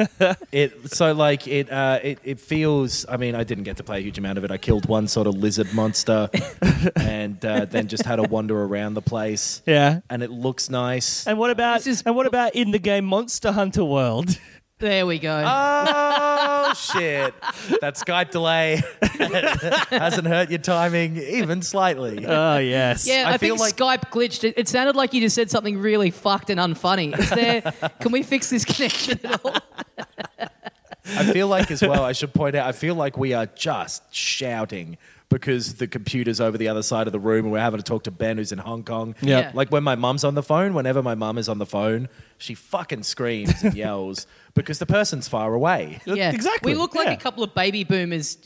it 0.53 0.91
so 0.95 1.13
like 1.13 1.47
it, 1.47 1.71
uh, 1.71 1.99
it 2.03 2.19
it 2.25 2.41
feels. 2.41 3.05
I 3.09 3.17
mean, 3.19 3.35
I 3.35 3.45
didn't 3.45 3.65
get 3.65 3.77
to 3.77 3.85
play 3.85 3.99
a 3.99 4.01
huge 4.03 4.19
amount 4.19 4.39
of 4.39 4.45
it. 4.45 4.51
I 4.51 4.57
killed 4.57 4.87
one 4.87 5.09
sort 5.09 5.27
of 5.27 5.35
lizard 5.35 5.73
monster, 5.75 6.31
and 6.97 7.45
uh, 7.45 7.65
then 7.67 7.89
just 7.89 8.05
had 8.07 8.17
to 8.17 8.23
wander 8.23 8.57
around 8.63 8.95
the 8.95 9.03
place. 9.03 9.63
Yeah. 9.67 10.01
and 10.09 10.23
it 10.23 10.31
looks 10.31 10.71
nice. 10.71 11.27
And 11.27 11.39
what 11.39 11.51
about 11.51 11.79
This 11.85 11.99
is- 11.99 12.03
and 12.07 12.15
what 12.17 12.27
about 12.27 12.55
in 12.55 12.71
the 12.71 12.79
game 12.79 13.05
Monster 13.05 13.53
Hunter 13.53 13.85
World? 13.85 14.39
There 14.81 15.05
we 15.05 15.19
go. 15.19 15.45
Oh 15.47 16.73
shit! 16.77 17.35
That 17.83 17.97
Skype 17.97 18.31
delay 18.31 18.83
hasn't 19.91 20.27
hurt 20.27 20.49
your 20.49 20.59
timing 20.59 21.19
even 21.19 21.61
slightly. 21.61 22.25
Oh 22.27 22.57
yes. 22.57 23.07
yeah, 23.07 23.25
I 23.27 23.35
I, 23.35 23.39
feel 23.39 23.57
think 23.59 23.79
like- 23.79 24.01
Skype 24.01 24.11
glitched. 24.11 24.43
It, 24.45 24.55
it 24.57 24.69
sounded 24.69 24.97
like 24.97 25.13
you 25.13 25.21
just 25.21 25.35
said 25.35 25.51
something 25.51 25.77
really 25.79 26.11
fucked 26.11 26.49
and 26.49 26.59
unfunny. 26.59 27.17
Is 27.19 27.29
there? 27.29 27.61
can 28.01 28.11
we 28.11 28.23
fix 28.23 28.49
this 28.49 28.65
connection 28.77 29.21
at 29.23 29.45
all? 29.45 29.55
I 31.17 31.33
feel 31.33 31.49
like 31.49 31.71
as 31.71 31.83
well, 31.83 32.05
I 32.05 32.13
should 32.13 32.33
point 32.35 32.57
out, 32.57 32.67
I 32.67 32.73
feel 32.73 32.95
like 32.95 33.17
we 33.19 33.33
are 33.33 33.47
just 33.47 34.15
shouting 34.15 34.97
because 35.31 35.75
the 35.77 35.87
computer's 35.87 36.41
over 36.41 36.59
the 36.59 36.67
other 36.67 36.83
side 36.83 37.07
of 37.07 37.13
the 37.13 37.21
room 37.21 37.45
and 37.45 37.53
we're 37.53 37.61
having 37.61 37.79
to 37.79 37.85
talk 37.85 38.03
to 38.03 38.11
Ben 38.11 38.37
who's 38.37 38.51
in 38.51 38.59
Hong 38.59 38.83
Kong. 38.83 39.15
Yeah. 39.23 39.39
Yeah. 39.39 39.51
Like 39.55 39.71
when 39.71 39.85
my 39.85 39.95
mum's 39.95 40.25
on 40.25 40.35
the 40.35 40.43
phone, 40.43 40.75
whenever 40.75 41.03
my 41.03 41.15
mum 41.15 41.39
is 41.39 41.49
on 41.49 41.59
the 41.59 41.67
phone, 41.67 42.09
she 42.39 42.55
fucking 42.55 43.05
screams 43.05 43.63
and 43.63 43.75
yells 43.75 44.27
because 44.55 44.81
the 44.81 44.87
person's 44.87 45.29
far 45.29 45.55
away. 45.55 46.01
Yeah, 46.05 46.33
Exactly, 46.33 46.73
We 46.73 46.79
look 46.79 46.97
like 46.97 47.07
yeah. 47.07 47.13
a 47.13 47.17
couple 47.17 47.45
of 47.45 47.55
baby 47.55 47.85
boomers 47.85 48.39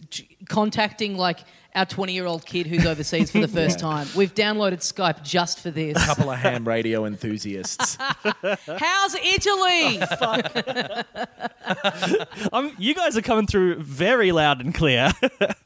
contacting 0.48 1.16
like 1.16 1.40
our 1.74 1.84
20 1.84 2.12
year 2.12 2.26
old 2.26 2.46
kid 2.46 2.66
who's 2.66 2.86
overseas 2.86 3.30
for 3.30 3.40
the 3.40 3.48
first 3.60 3.78
time. 3.78 4.06
We've 4.16 4.34
downloaded 4.34 4.78
Skype 4.78 5.22
just 5.22 5.60
for 5.60 5.70
this. 5.70 5.96
A 5.96 6.06
couple 6.06 6.30
of 6.30 6.38
ham 6.38 6.66
radio 6.66 7.04
enthusiasts. 7.04 7.96
How's 8.66 9.14
Italy? 9.16 10.00
Um, 12.52 12.72
you 12.78 12.94
guys 12.94 13.16
are 13.16 13.22
coming 13.22 13.46
through 13.46 13.76
very 13.76 14.30
loud 14.30 14.60
and 14.60 14.74
clear. 14.74 15.10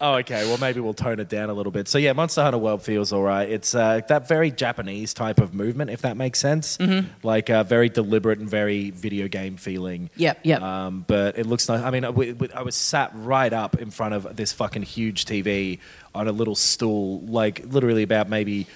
Oh, 0.00 0.14
okay. 0.16 0.46
Well, 0.46 0.58
maybe 0.58 0.78
we'll 0.78 0.94
tone 0.94 1.18
it 1.18 1.28
down 1.28 1.50
a 1.50 1.52
little 1.52 1.72
bit. 1.72 1.88
So 1.88 1.98
yeah, 1.98 2.12
Monster 2.12 2.42
Hunter 2.42 2.58
World 2.58 2.82
feels 2.82 3.12
all 3.12 3.22
right. 3.22 3.48
It's 3.48 3.74
uh, 3.74 4.00
that 4.08 4.28
very 4.28 4.52
Japanese 4.52 5.12
type 5.12 5.40
of 5.40 5.54
movement, 5.54 5.90
if 5.90 6.02
that 6.02 6.16
makes 6.16 6.38
sense. 6.38 6.78
Like 7.24 7.50
uh, 7.50 7.64
very 7.64 7.88
deliberate 7.88 8.38
and 8.38 8.48
very 8.48 8.90
video 8.90 9.26
game 9.26 9.56
feeling. 9.56 10.08
Yep, 10.16 10.40
yep. 10.44 10.62
Um, 10.62 11.04
but 11.06 11.36
it 11.36 11.46
looks 11.46 11.68
nice. 11.68 11.82
I 11.82 11.90
mean, 11.90 12.04
I 12.04 12.62
was 12.62 12.76
sat 12.76 13.10
right 13.14 13.52
up 13.52 13.76
in 13.80 13.90
front 13.90 14.14
of 14.14 14.36
this 14.36 14.52
fucking 14.52 14.82
huge 14.82 15.24
TV 15.24 15.80
on 16.14 16.28
a 16.28 16.32
little 16.32 16.54
stool, 16.54 17.20
like 17.22 17.62
literally 17.66 18.02
about 18.02 18.28
maybe. 18.28 18.66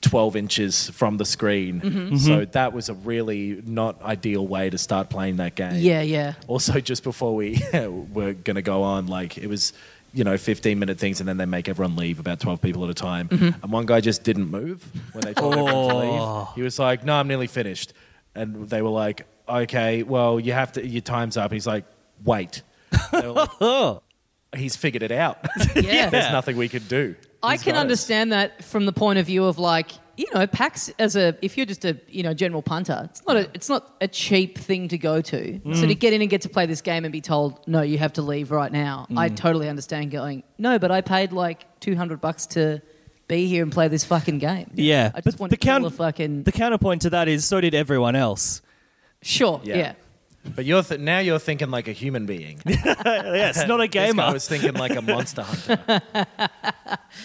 12 0.00 0.34
inches 0.36 0.90
from 0.90 1.16
the 1.16 1.24
screen. 1.24 1.80
Mm-hmm. 1.80 2.16
So 2.16 2.44
that 2.44 2.72
was 2.72 2.88
a 2.88 2.94
really 2.94 3.62
not 3.64 4.02
ideal 4.02 4.46
way 4.46 4.68
to 4.68 4.78
start 4.78 5.10
playing 5.10 5.36
that 5.36 5.54
game 5.54 5.76
yeah, 5.76 6.02
yeah. 6.02 6.34
also 6.48 6.80
just 6.80 7.04
before 7.04 7.36
we 7.36 7.62
were 7.72 8.32
going 8.32 8.56
to 8.56 8.62
go 8.62 8.82
on 8.82 9.06
like 9.06 9.38
it 9.38 9.46
was 9.46 9.72
you 10.12 10.24
know 10.24 10.36
15 10.36 10.78
minute 10.78 10.98
things 10.98 11.20
and 11.20 11.28
then 11.28 11.36
they 11.36 11.46
make 11.46 11.68
everyone 11.68 11.94
leave 11.94 12.18
about 12.18 12.40
12 12.40 12.60
people 12.60 12.82
at 12.84 12.90
a 12.90 12.94
time 12.94 13.28
Mm-hmm. 13.28 13.62
and 13.62 13.72
one 13.72 13.86
guy 13.86 14.00
just 14.00 14.24
didn't 14.24 14.50
move 14.50 14.84
when 15.12 15.22
they 15.24 15.34
told 15.34 15.54
everyone 15.54 15.72
to 15.72 15.94
Oh. 15.94 16.38
leave 16.48 16.54
he 16.56 16.62
was 16.62 16.78
like 16.80 17.04
no 17.04 17.14
i'm 17.14 17.28
nearly 17.28 17.46
finished 17.46 17.92
and 18.34 18.68
they 18.68 18.82
were 18.82 18.90
like 18.90 19.24
okay 19.48 20.02
well 20.02 20.40
you 20.40 20.52
have 20.52 20.72
to 20.72 20.86
your 20.86 21.00
time's 21.02 21.36
up 21.36 21.52
he's 21.52 21.66
like 21.66 21.84
wait 22.24 22.62
like, 23.12 23.48
oh. 23.60 24.02
he's 24.54 24.76
figured 24.76 25.02
it 25.02 25.12
out 25.12 25.38
Yeah. 25.76 26.08
there's 26.10 26.30
nothing 26.32 26.56
we 26.56 26.68
could 26.68 26.88
do 26.88 27.14
I 27.42 27.52
He's 27.52 27.62
can 27.62 27.72
got 27.74 27.78
us. 27.78 27.82
understand 27.82 28.32
that 28.32 28.64
from 28.64 28.86
the 28.86 28.92
point 28.92 29.18
of 29.20 29.26
view 29.26 29.44
of 29.44 29.58
like, 29.58 29.92
you 30.16 30.26
know, 30.34 30.46
PAX 30.48 30.88
as 30.98 31.14
a 31.14 31.36
if 31.42 31.56
you're 31.56 31.66
just 31.66 31.84
a 31.84 31.96
you 32.08 32.24
know 32.24 32.34
general 32.34 32.60
punter, 32.62 33.02
it's 33.10 33.24
not 33.24 33.36
a 33.36 33.50
it's 33.54 33.68
not 33.68 33.94
a 34.00 34.08
cheap 34.08 34.58
thing 34.58 34.88
to 34.88 34.98
go 34.98 35.20
to. 35.20 35.60
Mm. 35.60 35.76
So 35.76 35.86
to 35.86 35.94
get 35.94 36.12
in 36.12 36.22
and 36.22 36.30
get 36.30 36.40
to 36.40 36.48
play 36.48 36.66
this 36.66 36.80
game 36.80 37.04
and 37.04 37.12
be 37.12 37.20
told 37.20 37.60
no, 37.68 37.82
you 37.82 37.98
have 37.98 38.14
to 38.14 38.22
leave 38.22 38.50
right 38.50 38.72
now, 38.72 39.06
I 39.16 39.28
mm. 39.28 39.36
totally 39.36 39.68
understand 39.68 40.10
going 40.10 40.42
no, 40.58 40.78
but 40.80 40.90
I 40.90 41.02
paid 41.02 41.32
like 41.32 41.66
two 41.78 41.94
hundred 41.94 42.20
bucks 42.20 42.46
to 42.46 42.80
be 43.28 43.46
here 43.46 43.62
and 43.62 43.70
play 43.70 43.86
this 43.86 44.04
fucking 44.04 44.38
game. 44.38 44.70
Yeah, 44.74 45.12
I 45.14 45.20
just 45.20 45.36
but 45.36 45.40
want 45.42 45.50
the 45.50 45.56
to 45.58 45.60
kill 45.60 45.74
count- 45.74 45.86
a 45.86 45.90
fucking 45.90 46.42
The 46.44 46.52
counterpoint 46.52 47.02
to 47.02 47.10
that 47.10 47.28
is 47.28 47.44
so 47.44 47.60
did 47.60 47.74
everyone 47.74 48.16
else. 48.16 48.60
sure, 49.22 49.60
Yeah. 49.62 49.92
Yeah. 50.46 50.52
but 50.54 50.64
you're 50.64 50.82
th- 50.82 51.00
now 51.00 51.18
you're 51.18 51.38
thinking 51.38 51.70
like 51.70 51.88
a 51.88 51.92
human 51.92 52.26
being 52.26 52.60
yes, 52.66 53.66
not 53.66 53.80
a 53.80 53.88
gamer. 53.98 54.22
I 54.22 54.32
was 54.32 54.48
thinking 54.48 54.74
like 54.74 54.94
a 54.96 55.02
monster 55.02 55.42
hunter 55.42 56.02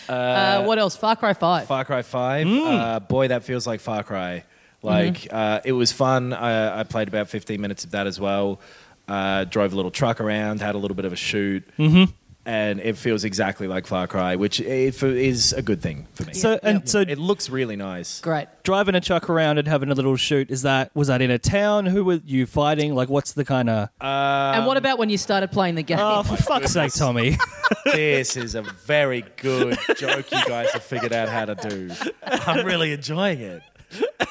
Uh, 0.09 0.63
what 0.63 0.79
else? 0.79 0.95
Far 0.95 1.15
Cry 1.15 1.33
Five. 1.33 1.67
Far 1.67 1.85
Cry 1.85 2.01
5. 2.01 2.47
Hmm. 2.47 2.59
Uh, 2.65 2.99
boy, 2.99 3.27
that 3.27 3.43
feels 3.43 3.67
like 3.67 3.79
Far 3.81 4.03
Cry. 4.03 4.43
Like, 4.81 5.13
Mm-hmm. 5.15 5.35
uh, 5.35 5.59
it 5.65 5.73
was 5.73 5.91
fun. 5.91 6.33
I, 6.33 6.79
I 6.79 6.83
played 6.83 7.07
about 7.07 7.27
15 7.29 7.59
minutes 7.61 7.83
of 7.83 7.91
that 7.91 8.07
as 8.07 8.19
well. 8.19 8.59
Uh, 9.07 9.43
drove 9.43 9.73
a 9.73 9.75
little 9.75 9.91
truck 9.91 10.21
around, 10.21 10.61
had 10.61 10.75
a 10.75 10.77
little 10.77 10.95
bit 10.95 11.05
of 11.05 11.13
a 11.13 11.17
shoot. 11.17 11.63
Mm-hmm. 11.77 12.11
And 12.43 12.79
it 12.79 12.97
feels 12.97 13.23
exactly 13.23 13.67
like 13.67 13.85
Far 13.85 14.07
Cry, 14.07 14.35
which 14.35 14.59
i- 14.59 14.63
is 14.65 15.53
a 15.53 15.61
good 15.61 15.79
thing 15.79 16.07
for 16.15 16.23
me. 16.25 16.33
So 16.33 16.59
and 16.63 16.89
so 16.89 17.01
it 17.01 17.19
looks 17.19 17.49
really 17.51 17.75
nice. 17.75 18.19
Great. 18.21 18.47
driving 18.63 18.95
a 18.95 19.01
truck 19.01 19.29
around 19.29 19.59
and 19.59 19.67
having 19.67 19.89
a 19.91 19.93
little 19.93 20.15
shoot 20.15 20.49
is 20.49 20.63
that 20.63 20.89
was 20.95 21.07
that 21.09 21.21
in 21.21 21.29
a 21.29 21.37
town? 21.37 21.85
Who 21.85 22.03
were 22.03 22.19
you 22.25 22.47
fighting? 22.47 22.95
Like 22.95 23.09
what's 23.09 23.33
the 23.33 23.45
kind 23.45 23.69
of 23.69 23.89
and 24.01 24.65
what 24.65 24.77
about 24.77 24.97
when 24.97 25.09
you 25.11 25.17
started 25.19 25.51
playing 25.51 25.75
the 25.75 25.83
game? 25.83 25.99
Oh 25.99 26.23
for 26.23 26.35
fuck's 26.41 26.71
sake, 26.73 26.93
Tommy. 26.93 27.37
this 27.85 28.35
is 28.35 28.55
a 28.55 28.63
very 28.63 29.23
good 29.37 29.77
joke 29.97 30.31
you 30.31 30.43
guys 30.47 30.71
have 30.71 30.83
figured 30.83 31.13
out 31.13 31.29
how 31.29 31.45
to 31.45 31.53
do. 31.55 31.91
I'm 32.23 32.65
really 32.65 32.91
enjoying 32.91 33.39
it. 33.39 33.61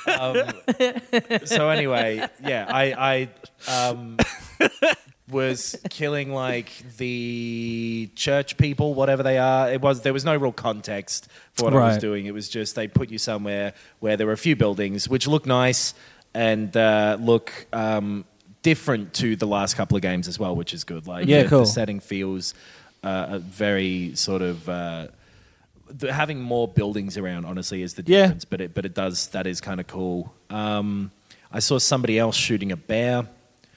Um, 0.08 0.42
so 1.44 1.68
anyway, 1.68 2.26
yeah, 2.42 2.66
I, 2.68 3.28
I 3.68 3.88
um, 3.90 4.16
was 5.30 5.76
killing 5.90 6.32
like 6.32 6.70
the 6.98 8.10
church 8.14 8.56
people, 8.56 8.94
whatever 8.94 9.22
they 9.22 9.38
are. 9.38 9.70
It 9.72 9.80
was 9.80 10.02
there 10.02 10.12
was 10.12 10.24
no 10.24 10.36
real 10.36 10.52
context 10.52 11.28
for 11.52 11.64
what 11.64 11.74
I 11.74 11.88
was 11.88 11.98
doing. 11.98 12.26
It 12.26 12.34
was 12.34 12.48
just 12.48 12.74
they 12.74 12.88
put 12.88 13.10
you 13.10 13.18
somewhere 13.18 13.74
where 14.00 14.16
there 14.16 14.26
were 14.26 14.32
a 14.32 14.38
few 14.38 14.56
buildings 14.56 15.08
which 15.08 15.26
look 15.26 15.46
nice 15.46 15.94
and 16.34 16.76
uh, 16.76 17.16
look. 17.20 17.66
Um, 17.72 18.24
Different 18.62 19.14
to 19.14 19.36
the 19.36 19.46
last 19.46 19.74
couple 19.74 19.96
of 19.96 20.02
games 20.02 20.28
as 20.28 20.38
well, 20.38 20.54
which 20.54 20.74
is 20.74 20.84
good. 20.84 21.06
Like 21.06 21.26
Yeah, 21.26 21.44
the- 21.44 21.48
cool. 21.48 21.60
the 21.60 21.66
setting 21.66 21.98
feels 21.98 22.52
uh, 23.02 23.38
very 23.38 24.14
sort 24.14 24.42
of 24.42 24.68
uh, 24.68 25.06
the, 25.88 26.12
having 26.12 26.42
more 26.42 26.68
buildings 26.68 27.16
around. 27.16 27.46
Honestly, 27.46 27.80
is 27.80 27.94
the 27.94 28.02
Yeah. 28.06 28.24
difference. 28.24 28.44
But 28.44 28.60
it 28.60 28.74
but 28.74 28.84
it 28.84 28.92
does 28.92 29.28
that 29.28 29.46
is 29.46 29.62
kind 29.62 29.80
of 29.80 29.86
cool. 29.86 30.34
Um, 30.50 31.10
I 31.50 31.60
saw 31.60 31.78
somebody 31.78 32.18
else 32.18 32.36
shooting 32.36 32.70
a 32.70 32.76
bear, 32.76 33.26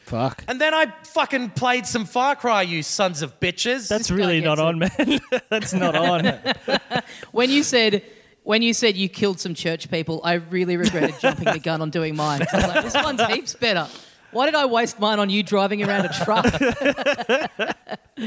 Fuck. 0.06 0.44
and 0.48 0.60
then 0.62 0.74
I 0.74 0.88
fucking 1.06 1.52
played 1.52 1.86
some 1.86 2.06
Far 2.06 2.36
Cry. 2.36 2.62
You 2.64 2.84
sons 2.84 3.22
of 3.22 3.40
bitches! 3.40 3.88
That's 3.88 4.10
guy 4.10 4.16
really 4.18 4.42
not 4.42 4.58
gets 4.58 4.62
on, 4.62 4.80
man. 4.80 5.20
That's 5.50 5.74
not 5.74 5.96
on. 5.96 6.40
When 7.32 7.50
you 7.50 7.64
said 7.64 8.04
when 8.44 8.62
you 8.62 8.74
said 8.74 8.96
you 8.98 9.08
killed 9.10 9.40
some 9.40 9.54
church 9.56 9.90
people, 9.90 10.22
I 10.24 10.34
really 10.34 10.78
regretted 10.78 11.20
jumping 11.20 11.46
the 11.46 11.60
gun 11.60 11.82
on 11.82 11.90
doing 11.90 12.16
mine. 12.16 12.42
I 12.52 12.56
was 12.58 12.68
like, 12.68 12.84
this 12.84 12.94
one's 12.96 13.24
heaps 13.26 13.54
better. 13.56 13.88
Why 14.32 14.46
did 14.48 14.56
I 14.56 14.66
waste 14.66 15.00
mine 15.00 15.20
on 15.20 15.30
you 15.30 15.44
driving 15.44 15.84
around 15.84 16.06
a 16.06 16.14
truck? 16.26 16.46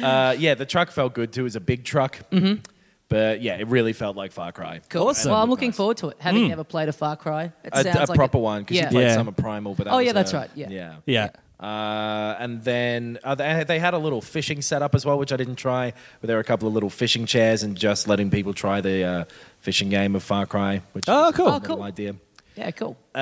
uh, 0.02 0.34
yeah, 0.38 0.54
the 0.54 0.66
truck 0.66 0.90
felt 0.90 1.14
good 1.14 1.32
too. 1.32 1.42
It 1.42 1.44
was 1.44 1.56
a 1.56 1.60
big 1.60 1.84
truck, 1.84 2.18
mm-hmm. 2.30 2.60
but 3.08 3.42
yeah, 3.42 3.56
it 3.56 3.66
really 3.68 3.92
felt 3.92 4.16
like 4.16 4.32
Far 4.32 4.52
Cry. 4.52 4.80
Cool. 4.88 5.08
Awesome. 5.08 5.32
Well, 5.32 5.42
I'm 5.42 5.50
looking 5.50 5.72
forward 5.72 5.96
to 5.98 6.08
it. 6.08 6.16
Having 6.20 6.48
never 6.48 6.64
played 6.64 6.88
a 6.88 6.92
Far 6.92 7.16
Cry, 7.16 7.52
it 7.64 7.70
A, 7.72 7.82
sounds 7.82 7.96
a 7.96 8.12
like 8.12 8.16
proper 8.16 8.38
it- 8.38 8.42
one 8.42 8.62
because 8.62 8.76
Yeah. 8.76 8.84
you 8.84 8.90
played 8.90 9.02
Yeah. 9.08 9.14
Summer 9.14 9.32
Primal. 9.32 9.74
But 9.74 9.84
that 9.84 9.92
Oh, 9.92 9.96
was 9.98 10.06
yeah, 10.06 10.12
that's 10.12 10.32
a- 10.32 10.36
right, 10.36 10.50
yeah. 10.54 10.68
yeah. 10.70 10.96
Yeah. 11.06 11.30
Uh, 11.58 12.36
and 12.38 12.62
then 12.64 13.18
uh, 13.24 13.34
they, 13.34 13.64
they 13.64 13.78
had 13.78 13.94
a 13.94 13.98
little 13.98 14.20
fishing 14.20 14.60
setup 14.62 14.94
as 14.94 15.06
well, 15.06 15.18
which 15.18 15.32
I 15.32 15.36
didn't 15.36 15.56
try. 15.56 15.92
But 16.20 16.26
there 16.28 16.36
were 16.36 16.40
a 16.40 16.44
couple 16.44 16.68
of 16.68 16.74
little 16.74 16.90
fishing 16.90 17.26
chairs 17.26 17.62
and 17.62 17.76
just 17.76 18.06
letting 18.08 18.30
people 18.30 18.52
try 18.52 18.80
the 18.80 19.04
uh, 19.04 19.24
fishing 19.60 19.88
game 19.88 20.14
of 20.14 20.22
Far 20.22 20.46
Cry, 20.46 20.82
which 20.92 21.04
Oh, 21.08 21.26
was 21.26 21.34
a 21.34 21.36
cool. 21.36 21.46
fun 21.46 21.62
Oh, 21.64 21.66
cool. 21.66 21.82
idea. 21.82 22.14
Yeah, 22.56 22.70
cool. 22.70 22.96
Uh, 23.14 23.18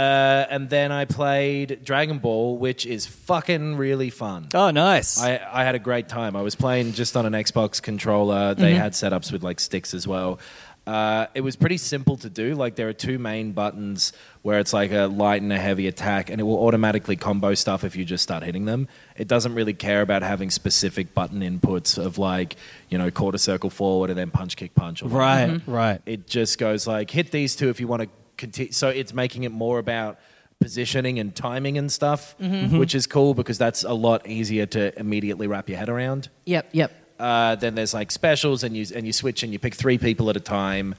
and 0.49 0.71
then 0.71 0.93
I 0.93 1.07
played 1.07 1.81
Dragon 1.85 2.19
Ball, 2.19 2.57
which 2.57 2.87
is 2.87 3.05
fucking 3.07 3.77
really 3.77 4.09
fun. 4.11 4.49
Oh, 4.55 4.71
nice. 4.71 5.21
I, 5.21 5.41
I 5.53 5.65
had 5.65 5.75
a 5.75 5.81
great 5.81 6.09
time. 6.09 6.37
I 6.37 6.43
was 6.43 6.55
playing 6.55 6.93
just 6.93 7.17
on 7.17 7.27
an 7.27 7.33
Xbox 7.33 7.83
controller. 7.83 8.55
They 8.55 8.75
had 8.75 8.93
setups 8.93 9.33
with 9.33 9.43
like 9.43 9.59
sticks 9.59 9.93
as 9.93 10.07
well. 10.07 10.39
Uh, 10.87 11.27
it 11.35 11.41
was 11.41 11.57
pretty 11.57 11.79
simple 11.79 12.17
to 12.19 12.29
do. 12.29 12.55
Like 12.55 12.75
there 12.75 12.89
are 12.89 12.93
two 12.93 13.19
main 13.19 13.53
buttons 13.53 14.13
where 14.43 14.59
it's 14.59 14.73
like 14.73 14.93
a 14.93 15.07
light 15.07 15.41
and 15.41 15.53
a 15.53 15.59
heavy 15.59 15.87
attack, 15.87 16.29
and 16.29 16.41
it 16.41 16.45
will 16.45 16.63
automatically 16.67 17.17
combo 17.17 17.55
stuff 17.55 17.85
if 17.85 17.97
you 17.97 18.05
just 18.05 18.23
start 18.23 18.43
hitting 18.43 18.67
them. 18.67 18.89
It 19.17 19.27
doesn't 19.27 19.55
really 19.55 19.73
care 19.73 20.03
about 20.03 20.23
having 20.23 20.51
specific 20.51 21.15
button 21.15 21.41
inputs 21.41 21.97
of 21.97 22.19
like 22.19 22.57
you 22.91 22.99
know 22.99 23.11
quarter 23.11 23.39
circle 23.39 23.71
forward 23.71 24.11
and 24.11 24.19
then 24.19 24.31
punch 24.31 24.57
kick 24.57 24.75
punch. 24.75 25.03
Or 25.03 25.09
right, 25.09 25.61
right. 25.67 26.03
it 26.05 26.27
just 26.27 26.59
goes 26.59 26.87
like 26.87 27.11
hit 27.11 27.31
these 27.31 27.57
two 27.57 27.71
if 27.71 27.81
you 27.81 27.89
want 27.89 28.03
to 28.03 28.09
continue. 28.37 28.73
So 28.73 28.89
it's 28.89 29.15
making 29.15 29.45
it 29.45 29.53
more 29.53 29.79
about 29.79 30.19
positioning 30.61 31.19
and 31.19 31.35
timing 31.35 31.79
and 31.79 31.91
stuff, 31.91 32.35
which 32.39 32.95
is 32.95 33.07
cool 33.07 33.35
because 33.35 33.59
that's 33.59 33.85
a 33.85 33.93
lot 33.93 34.27
easier 34.27 34.67
to 34.67 34.99
immediately 34.99 35.47
wrap 35.47 35.69
your 35.69 35.79
head 35.79 35.89
around. 35.89 36.29
Yep, 36.45 36.69
yep. 36.73 36.93
Uh, 37.19 37.55
then 37.55 37.75
there's 37.75 37.95
like 37.95 38.11
specials, 38.11 38.65
and 38.65 38.77
you 38.77 38.87
and 38.95 39.07
you 39.07 39.13
switch 39.13 39.43
and 39.43 39.53
you 39.53 39.59
pick 39.59 39.75
three 39.75 39.99
people 39.99 40.29
at 40.31 40.37
a 40.37 40.41
time, 40.41 40.95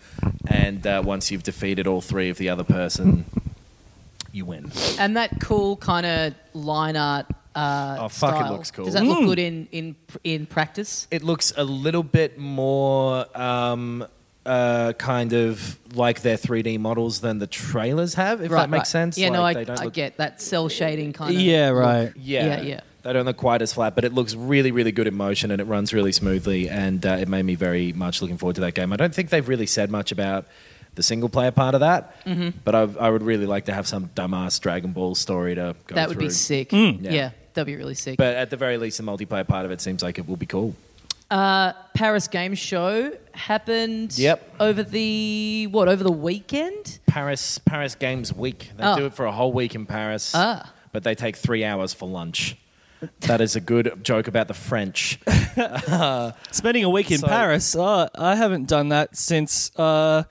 and 0.48 0.86
uh, 0.88 1.02
once 1.06 1.30
you've 1.32 1.44
defeated 1.44 1.88
all 1.88 2.02
three 2.02 2.30
of 2.30 2.38
the 2.38 2.50
other 2.50 2.64
person, 2.64 3.26
you 4.32 4.46
win. 4.46 4.72
And 4.98 5.18
that 5.18 5.40
cool 5.42 5.76
kind 5.78 6.06
of 6.06 6.34
line 6.54 6.96
art. 6.98 7.26
Uh, 7.54 7.98
Oh, 8.02 8.08
fuck, 8.10 8.46
it 8.46 8.52
looks 8.52 8.70
cool. 8.72 8.86
Does 8.86 8.94
that 8.96 9.04
look 9.06 9.20
good 9.26 9.40
in 9.40 9.68
in 9.72 9.96
in 10.24 10.46
practice? 10.46 11.08
It 11.12 11.24
looks 11.24 11.54
a 11.56 11.64
little 11.64 12.04
bit 12.04 12.38
more 12.38 13.26
um, 13.38 14.06
uh, 14.46 14.94
kind 14.98 15.32
of 15.34 15.78
like 15.96 16.22
their 16.22 16.38
3D 16.38 16.80
models 16.80 17.22
than 17.22 17.40
the 17.40 17.48
trailers 17.48 18.14
have, 18.16 18.42
if 18.42 18.52
that 18.52 18.70
makes 18.70 18.90
sense. 18.90 19.18
Yeah, 19.18 19.30
no, 19.30 19.44
I, 19.44 19.54
they 19.54 19.64
don't 19.66 19.80
I 19.80 19.86
look- 19.86 19.94
get 19.94 20.18
that 20.18 20.42
cell 20.42 20.68
shading 20.70 21.14
kind 21.14 21.34
of. 21.36 21.42
Yeah, 21.42 21.70
right. 21.70 22.12
Yeah, 22.18 22.46
Yeah, 22.58 22.62
yeah. 22.62 22.80
They 23.06 23.14
don't 23.14 23.26
look 23.26 23.38
quite 23.38 23.62
as 23.62 23.72
flat, 23.72 23.94
but 23.96 24.04
it 24.04 24.14
looks 24.14 24.34
really, 24.36 24.72
really 24.72 24.92
good 24.92 25.06
in 25.08 25.16
motion 25.16 25.52
and 25.52 25.62
it 25.62 25.66
runs 25.66 25.94
really 25.94 26.12
smoothly. 26.12 26.68
And 26.68 27.06
uh, 27.06 27.12
it 27.22 27.28
made 27.28 27.44
me 27.46 27.54
very 27.56 27.94
much 27.94 28.22
looking 28.22 28.38
forward 28.38 28.56
to 28.56 28.62
that 28.62 28.74
game. 28.74 28.92
I 28.92 28.96
don't 28.98 29.14
think 29.14 29.30
they've 29.30 29.48
really 29.48 29.68
said 29.68 29.92
much 29.92 30.12
about 30.12 30.48
the 30.96 31.04
single 31.04 31.30
player 31.30 31.52
part 31.52 31.76
of 31.76 31.82
that, 31.82 32.24
Mm-hmm. 32.26 32.58
but 32.64 32.74
I, 32.74 32.82
I 33.00 33.10
would 33.12 33.22
really 33.22 33.46
like 33.46 33.66
to 33.66 33.74
have 33.74 33.86
some 33.88 34.08
dumbass 34.16 34.60
Dragon 34.60 34.92
Ball 34.92 35.14
story 35.14 35.54
to 35.56 35.62
go 35.62 35.74
through. 35.88 35.96
That 35.96 36.10
would 36.10 36.18
be 36.18 36.26
through. 36.26 36.32
sick. 36.32 36.72
Yeah. 36.72 36.92
Yeah. 37.02 37.30
that'd 37.54 37.68
be 37.68 37.76
really 37.76 37.94
sick. 37.96 38.18
But 38.18 38.36
at 38.36 38.50
the 38.50 38.58
very 38.58 38.78
least, 38.78 38.98
the 38.98 39.04
multiplayer 39.04 39.48
part 39.48 39.66
of 39.66 39.72
it 39.72 39.82
seems 39.82 40.02
like 40.02 40.18
it 40.18 40.28
will 40.28 40.38
be 40.38 40.46
cool. 40.48 40.74
Paris 41.30 42.28
Games 42.28 42.60
Show 42.60 43.12
happened. 43.34 44.18
Yep. 44.18 44.56
Over 44.60 44.84
the 44.84 45.68
what? 45.72 45.88
Over 45.88 46.04
the 46.04 46.12
weekend. 46.12 47.00
Paris 47.08 47.58
Paris 47.60 47.96
Games 47.96 48.34
Week. 48.34 48.72
They 48.78 48.84
Oh. 48.84 48.96
do 48.98 49.06
it 49.06 49.14
for 49.14 49.26
a 49.26 49.32
whole 49.32 49.52
week 49.54 49.76
in 49.76 49.86
Paris. 49.86 50.32
Ah. 50.34 50.72
But 50.92 51.04
they 51.04 51.14
take 51.16 51.36
three 51.36 51.64
hours 51.66 51.94
for 51.94 52.08
lunch. 52.08 52.56
That 53.22 53.42
is 53.42 53.56
a 53.56 53.62
good 53.62 54.04
joke 54.04 54.28
about 54.28 54.48
the 54.48 54.54
French. 54.54 55.20
Spending 56.52 56.84
a 56.84 56.90
week 56.90 57.12
in 57.12 57.20
So- 57.20 57.28
Paris. 57.28 57.76
Oh, 57.78 58.08
I 58.16 58.36
haven't 58.36 58.68
done 58.68 58.90
that 58.90 59.16
since 59.16 59.72
uh, 59.78 60.24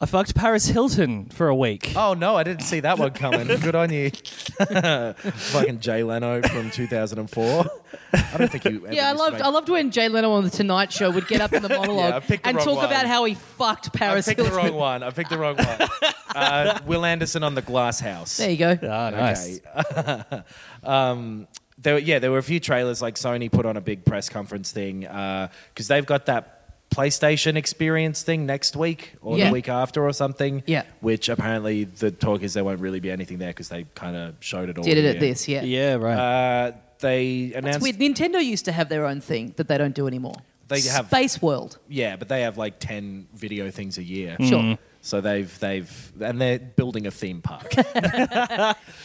I 0.00 0.06
fucked 0.06 0.34
Paris 0.34 0.66
Hilton 0.66 1.26
for 1.26 1.46
a 1.48 1.54
week. 1.54 1.92
Oh 1.94 2.14
no, 2.14 2.34
I 2.36 2.42
didn't 2.42 2.62
see 2.62 2.80
that 2.80 2.98
one 2.98 3.12
coming. 3.12 3.46
Good 3.60 3.74
on 3.76 3.92
you. 3.92 4.10
Fucking 4.58 5.78
Jay 5.80 6.02
Leno 6.02 6.42
from 6.42 6.70
2004. 6.72 7.64
I 8.12 8.36
don't 8.36 8.50
think 8.50 8.64
you. 8.64 8.84
Ever 8.84 8.92
Yeah, 8.94 9.10
I 9.10 9.12
loved. 9.12 9.34
make- 9.34 9.42
I 9.42 9.48
loved 9.48 9.68
when 9.68 9.90
Jay 9.92 10.08
Leno 10.08 10.32
on 10.32 10.44
the 10.44 10.50
Tonight 10.50 10.92
Show 10.92 11.10
would 11.10 11.28
get 11.28 11.40
up 11.40 11.52
in 11.52 11.62
the 11.62 11.68
monologue 11.68 12.14
I 12.14 12.20
picked 12.20 12.42
the 12.42 12.48
and 12.48 12.56
wrong 12.56 12.66
talk 12.66 12.76
one. 12.78 12.86
about 12.86 13.06
how 13.06 13.24
he 13.24 13.34
fucked 13.34 13.90
I 13.94 13.98
Paris 13.98 14.26
picked 14.26 14.38
the 14.38 14.44
Hilton. 14.48 14.66
wrong 14.70 14.74
one. 14.74 15.02
I 15.04 15.10
picked 15.10 15.30
the 15.30 15.38
wrong 15.38 15.56
one. 15.56 15.88
Uh, 16.34 16.78
Will 16.86 17.04
Anderson 17.04 17.42
on 17.44 17.54
the 17.54 17.62
Glass 17.62 18.00
House. 18.00 18.36
There 18.38 18.50
you 18.50 18.56
go. 18.56 18.78
Ah, 18.82 19.10
nice. 19.10 19.60
Okay. 19.76 20.42
um, 20.82 21.46
there, 21.82 21.98
yeah, 21.98 22.18
there 22.18 22.30
were 22.30 22.38
a 22.38 22.42
few 22.42 22.60
trailers 22.60 23.02
like 23.02 23.14
Sony 23.16 23.50
put 23.50 23.66
on 23.66 23.76
a 23.76 23.80
big 23.80 24.04
press 24.04 24.28
conference 24.28 24.70
thing 24.72 25.00
because 25.00 25.88
they've 25.88 26.06
got 26.06 26.26
that 26.26 26.58
PlayStation 26.90 27.56
experience 27.56 28.22
thing 28.22 28.44
next 28.44 28.76
week 28.76 29.14
or 29.22 29.38
Yeah. 29.38 29.46
the 29.46 29.52
week 29.52 29.68
after 29.68 30.04
or 30.06 30.12
something. 30.12 30.62
Yeah. 30.66 30.82
Which 31.00 31.28
apparently 31.28 31.84
the 31.84 32.10
talk 32.10 32.42
is 32.42 32.52
there 32.54 32.64
won't 32.64 32.80
really 32.80 33.00
be 33.00 33.10
anything 33.10 33.38
there 33.38 33.48
because 33.48 33.68
they 33.70 33.84
kind 33.94 34.14
of 34.14 34.34
showed 34.40 34.68
it 34.68 34.76
all. 34.78 34.84
Did 34.84 34.98
it 34.98 35.04
at 35.06 35.18
this? 35.20 35.48
Yeah. 35.48 35.62
Yeah, 35.62 35.94
right. 35.94 36.18
Uh, 36.18 36.72
they 37.00 37.46
That's 37.54 37.64
announced. 37.64 37.82
weird. 37.82 37.96
Nintendo 37.98 38.44
used 38.44 38.66
to 38.66 38.72
have 38.72 38.88
their 38.90 39.06
own 39.06 39.20
thing 39.20 39.54
that 39.56 39.68
they 39.68 39.78
don't 39.78 39.94
do 39.94 40.06
anymore. 40.06 40.34
They 40.68 40.80
have- 40.82 41.06
Space 41.06 41.40
World. 41.42 41.78
Yeah, 41.88 42.16
but 42.16 42.28
they 42.28 42.42
have 42.42 42.56
like 42.58 42.78
ten 42.78 43.26
video 43.34 43.70
things 43.70 43.98
a 43.98 44.02
year. 44.02 44.36
Sure. 44.40 44.78
So 45.00 45.20
they've 45.20 45.58
they've 45.58 46.12
and 46.20 46.40
they're 46.40 46.58
building 46.60 47.06
a 47.06 47.10
theme 47.10 47.40
park. 47.42 47.70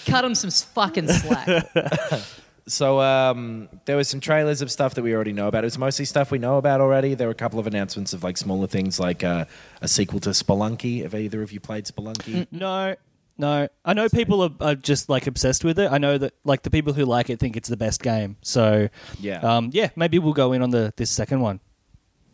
Cut 0.06 0.22
them 0.22 0.36
some 0.36 0.52
fucking 0.52 1.08
slack. 1.08 1.66
So 2.68 3.00
um, 3.00 3.70
there 3.86 3.96
were 3.96 4.04
some 4.04 4.20
trailers 4.20 4.62
of 4.62 4.70
stuff 4.72 4.96
that 4.96 5.02
we 5.02 5.16
already 5.16 5.32
know 5.34 5.48
about. 5.48 5.64
It 5.64 5.68
was 5.68 5.78
mostly 5.78 6.04
stuff 6.06 6.32
we 6.32 6.38
know 6.38 6.58
about 6.58 6.82
already. 6.82 7.14
There 7.14 7.28
were 7.28 7.32
a 7.32 7.36
couple 7.36 7.60
of 7.60 7.68
announcements 7.68 8.12
of 8.14 8.24
like 8.24 8.38
smaller 8.38 8.68
things, 8.68 9.00
like 9.00 9.24
uh, 9.24 9.46
a 9.82 9.88
sequel 9.88 10.20
to 10.22 10.32
Spelunky. 10.32 11.02
Have 11.04 11.16
either 11.16 11.42
of 11.42 11.52
you 11.54 11.60
played 11.62 11.86
Spelunky? 11.86 12.46
no, 12.52 12.96
no. 13.38 13.68
I 13.86 13.94
know 13.94 14.10
people 14.10 14.42
are, 14.44 14.52
are 14.60 14.76
just 14.76 15.08
like 15.08 15.28
obsessed 15.28 15.64
with 15.64 15.80
it. 15.80 15.90
I 15.92 15.98
know 15.98 16.18
that 16.18 16.34
like 16.44 16.64
the 16.64 16.70
people 16.70 16.92
who 16.94 17.06
like 17.06 17.30
it 17.30 17.40
think 17.40 17.56
it's 17.56 17.70
the 17.70 17.78
best 17.78 18.04
game. 18.04 18.36
So 18.42 18.90
Yeah. 19.20 19.40
um, 19.40 19.70
yeah, 19.72 19.90
maybe 19.96 20.20
we'll 20.20 20.34
go 20.34 20.52
in 20.54 20.62
on 20.62 20.72
the 20.72 20.94
this 20.98 21.10
second 21.10 21.40
one. 21.40 21.62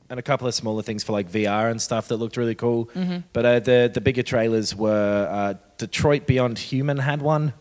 and 0.10 0.20
a 0.20 0.24
couple 0.24 0.48
of 0.48 0.54
smaller 0.56 0.82
things 0.84 1.04
for 1.04 1.12
like 1.12 1.30
VR 1.32 1.70
and 1.72 1.80
stuff 1.82 2.08
that 2.08 2.18
looked 2.18 2.38
really 2.38 2.56
cool. 2.56 2.90
But 3.34 3.46
uh, 3.46 3.60
the 3.60 3.92
the 3.94 4.02
bigger 4.02 4.24
trailers 4.24 4.76
were 4.76 5.28
uh, 5.30 5.54
Detroit 5.78 6.26
Beyond 6.26 6.58
Human 6.58 6.98
had 6.98 7.22
one 7.22 7.54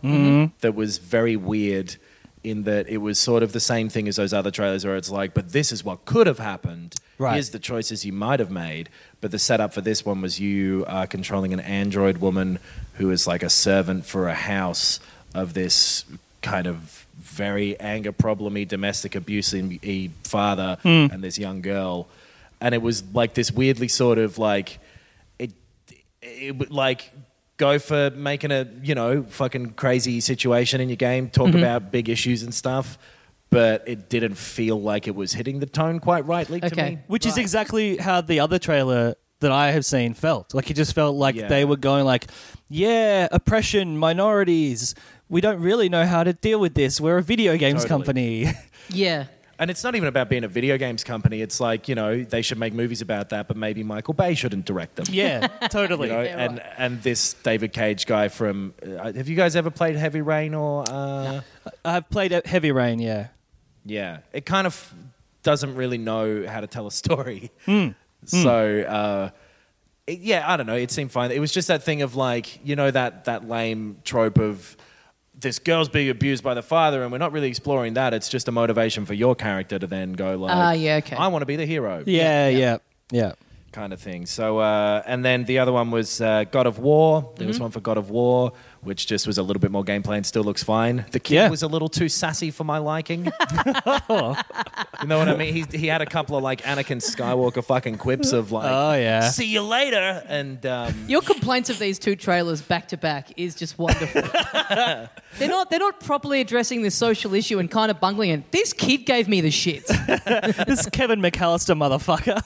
that 0.61 0.75
was 0.75 0.97
very 0.99 1.37
weird. 1.37 1.97
In 2.45 2.65
that 2.65 2.89
it 2.89 2.97
was 2.99 3.19
sort 3.19 3.43
of 3.43 3.53
the 3.53 3.61
same 3.61 3.89
thing 3.89 4.09
as 4.09 4.17
those 4.17 4.33
other 4.33 4.51
trailers, 4.51 4.85
where 4.85 4.97
it's 4.97 5.11
like, 5.11 5.33
but 5.33 5.53
this 5.53 5.71
is 5.71 5.85
what 5.85 6.05
could 6.05 6.27
have 6.27 6.41
happened. 6.41 6.97
Right. 7.19 7.35
Here's 7.35 7.51
the 7.51 7.61
choices 7.61 8.05
you 8.05 8.13
might 8.13 8.41
have 8.41 8.51
made. 8.51 8.89
But 9.21 9.31
the 9.31 9.39
setup 9.39 9.73
for 9.73 9.81
this 9.81 10.05
one 10.05 10.21
was 10.21 10.41
you 10.41 10.85
uh, 10.89 11.07
controlling 11.07 11.53
an 11.53 11.61
android 11.61 12.19
woman 12.19 12.59
who 12.95 13.11
is 13.11 13.27
like 13.27 13.45
a 13.45 13.51
servant 13.51 14.05
for 14.07 14.29
a 14.29 14.35
house 14.35 14.99
of 15.35 15.55
this 15.55 16.05
kind 16.43 16.67
of 16.67 17.07
very 17.21 17.79
anger 17.79 18.13
problemy, 18.13 18.67
domestic 18.67 19.15
abuse 19.15 19.55
father 20.25 20.79
and 20.85 21.23
this 21.23 21.39
young 21.39 21.63
girl, 21.63 22.09
and 22.61 22.75
it 22.75 22.83
was 22.83 23.03
like 23.15 23.35
this 23.35 23.53
weirdly 23.53 23.89
sort 23.89 24.19
of 24.19 24.39
like 24.39 24.79
it, 25.39 25.53
it 26.21 26.71
like 26.71 27.13
go 27.63 27.79
for 27.79 28.11
making 28.11 28.51
a 28.51 28.67
you 28.83 28.95
know 28.95 29.23
fucking 29.23 29.71
crazy 29.75 30.21
situation 30.21 30.81
in 30.81 30.89
your 30.89 30.97
game, 30.97 31.31
talk 31.31 31.49
mm-hmm. 31.49 31.59
about 31.59 31.93
big 31.93 32.09
issues 32.09 32.43
and 32.43 32.53
stuff. 32.53 32.99
But 33.51 33.85
it 33.87 34.09
didn't 34.09 34.37
feel 34.37 34.81
like 34.81 35.07
it 35.07 35.15
was 35.15 35.35
hitting 35.35 35.61
the 35.61 35.67
tone 35.67 36.01
quite 36.01 36.25
rightly 36.27 36.59
to 36.61 36.75
me. 36.75 36.99
Which 37.07 37.27
is 37.27 37.37
exactly 37.37 37.99
how 37.99 38.23
the 38.23 38.41
other 38.41 38.59
trailer 38.59 39.15
that 39.41 39.53
I 39.53 39.73
have 39.73 39.85
seen 39.85 40.15
felt. 40.15 40.55
Like 40.55 40.71
it 40.71 40.75
just 40.75 40.95
felt 40.95 41.17
like 41.17 41.35
Yeah. 41.35 41.49
they 41.49 41.65
were 41.67 41.77
going 41.77 42.05
like, 42.07 42.29
yeah, 42.71 43.29
oppression, 43.31 43.99
minorities. 43.99 44.95
We 45.29 45.41
don't 45.43 45.61
really 45.61 45.89
know 45.91 46.07
how 46.07 46.25
to 46.25 46.33
deal 46.33 46.61
with 46.61 46.75
this. 46.75 47.01
We're 47.01 47.19
a 47.19 47.23
video 47.23 47.57
games 47.57 47.83
Totally. 47.83 47.89
company. 47.89 48.53
Yeah. 48.89 49.27
And 49.63 49.71
it's 49.71 49.85
not 49.85 49.95
even 49.95 50.09
about 50.09 50.29
being 50.29 50.43
a 50.43 50.49
video 50.49 50.77
games 50.77 51.05
company. 51.05 51.41
It's 51.41 51.61
like, 51.61 51.89
you 51.89 51.95
know, 51.95 52.25
they 52.25 52.43
should 52.43 52.59
make 52.59 52.73
movies 52.75 53.01
about 53.01 53.29
that, 53.29 53.47
but 53.47 53.57
maybe 53.57 53.85
Michael 53.85 54.13
Bay 54.13 54.35
shouldn't 54.35 54.65
direct 54.65 54.97
them. 54.97 55.07
yeah, 55.09 55.47
totally. 55.69 56.09
You 56.09 56.15
know, 56.15 56.23
Yeah, 56.23 56.45
and 56.45 56.59
right. 56.59 56.67
and 56.79 57.01
this 57.05 57.35
David 57.35 57.73
Cage 57.73 58.07
guy 58.07 58.27
from 58.27 58.75
uh, 58.85 59.13
have 59.13 59.29
you 59.29 59.37
guys 59.37 59.55
ever 59.55 59.71
played 59.71 59.95
Heavy 59.95 60.21
Rain 60.21 60.53
or 60.55 60.83
uh, 60.91 61.43
I've 61.85 62.11
played 62.11 62.33
Heavy 62.45 62.73
Rain, 62.73 62.99
yeah. 62.99 63.29
yeah 63.85 64.19
it 64.33 64.45
kind 64.47 64.67
of 64.67 64.93
doesn't 65.45 65.77
really 65.77 65.99
know 65.99 66.45
how 66.49 66.61
to 66.61 66.67
tell 66.67 66.89
a 66.89 66.93
story 66.93 67.53
so 68.25 68.81
uh, 68.81 69.31
it, 70.09 70.19
yeah 70.19 70.45
I 70.53 70.57
don't 70.57 70.67
know 70.67 70.75
it 70.77 70.91
seemed 70.91 71.13
fine 71.13 71.31
it 71.31 71.39
was 71.41 71.53
just 71.53 71.69
that 71.69 71.85
thing 71.85 72.03
of 72.03 72.17
like 72.17 72.65
you 72.67 72.75
know 72.75 72.91
that 72.91 73.27
that 73.27 73.49
lame 73.49 73.99
trope 74.03 74.39
of 74.39 74.77
this 75.39 75.59
girl's 75.59 75.89
being 75.89 76.09
abused 76.09 76.45
by 76.45 76.55
the 76.55 76.63
father 76.63 77.03
and 77.03 77.11
we're 77.11 77.19
not 77.19 77.33
really 77.33 77.49
exploring 77.49 77.95
that 77.95 78.13
it's 78.15 78.29
just 78.29 78.49
a 78.49 78.53
motivation 78.53 79.05
for 79.07 79.15
your 79.15 79.35
character 79.35 79.79
to 79.79 79.87
then 79.87 80.13
go 80.13 80.37
like 80.37 80.53
Ah, 80.55 80.73
yeah, 80.73 80.97
okay. 80.97 81.17
I 81.17 81.29
want 81.29 81.43
to 81.43 81.47
be 81.47 81.57
the 81.57 81.67
hero 81.67 82.03
Yeah, 82.07 82.49
yeah, 82.49 82.79
yeah. 83.11 83.33
Kind 83.73 83.93
of 83.93 84.01
thing. 84.01 84.27
So, 84.27 84.59
uh, 84.59 85.03
and 85.07 85.25
then 85.25 85.45
the 85.45 85.59
other 85.59 85.73
one 85.73 85.91
was 85.91 86.21
uh, 86.21 86.45
God 86.51 86.67
of 86.67 86.79
War. 86.79 87.23
There 87.23 87.43
Mm-hmm. 87.43 87.49
was 87.49 87.61
one 87.61 87.71
for 87.71 87.81
God 87.81 87.97
of 87.99 88.11
War, 88.11 88.53
which 88.83 89.07
just 89.07 89.27
was 89.27 89.39
a 89.39 89.43
little 89.43 89.61
bit 89.61 89.71
more 89.71 89.83
gameplay 89.85 90.17
and 90.17 90.27
still 90.27 90.45
looks 90.45 90.63
fine. 90.63 91.05
The 91.11 91.19
kid 91.21 91.35
Yeah. 91.37 91.49
was 91.51 91.63
a 91.63 91.67
little 91.69 91.89
too 91.89 92.09
sassy 92.09 92.51
for 92.51 92.65
my 92.65 92.79
liking. 92.79 93.25
you 94.11 95.09
know 95.09 95.19
what 95.19 95.29
I 95.29 95.37
mean? 95.37 95.55
He, 95.55 95.79
he 95.79 95.87
had 95.87 96.03
a 96.03 96.07
couple 96.07 96.37
of 96.37 96.43
like 96.43 96.63
Anakin 96.63 96.99
Skywalker 97.03 97.65
fucking 97.65 97.99
quips 97.99 98.33
of 98.33 98.53
like, 98.53 98.71
Oh, 98.71 98.93
yeah. 98.95 99.29
see 99.31 99.47
you 99.47 99.63
later. 99.63 100.23
And 100.29 100.65
um, 100.67 100.95
Your 101.09 101.23
complaints 101.23 101.71
of 101.71 101.79
these 101.79 101.99
two 101.99 102.17
trailers 102.17 102.61
back 102.63 102.89
to 102.89 102.97
back 102.97 103.33
is 103.37 103.55
just 103.55 103.79
wonderful. 103.79 104.23
they're 105.39 105.49
not 105.49 105.71
they're 105.71 105.79
not 105.79 106.01
properly 106.01 106.41
addressing 106.41 106.83
this 106.83 106.95
social 106.95 107.35
issue 107.35 107.59
and 107.59 107.71
kind 107.71 107.91
of 107.91 108.01
bungling 108.01 108.31
it. 108.31 108.53
This 108.53 108.73
kid 108.73 108.99
gave 109.07 109.29
me 109.29 109.41
the 109.41 109.51
shit. 109.51 109.87
this 110.67 110.89
Kevin 110.91 111.21
McAllister 111.21 111.77
motherfucker. 111.77 112.43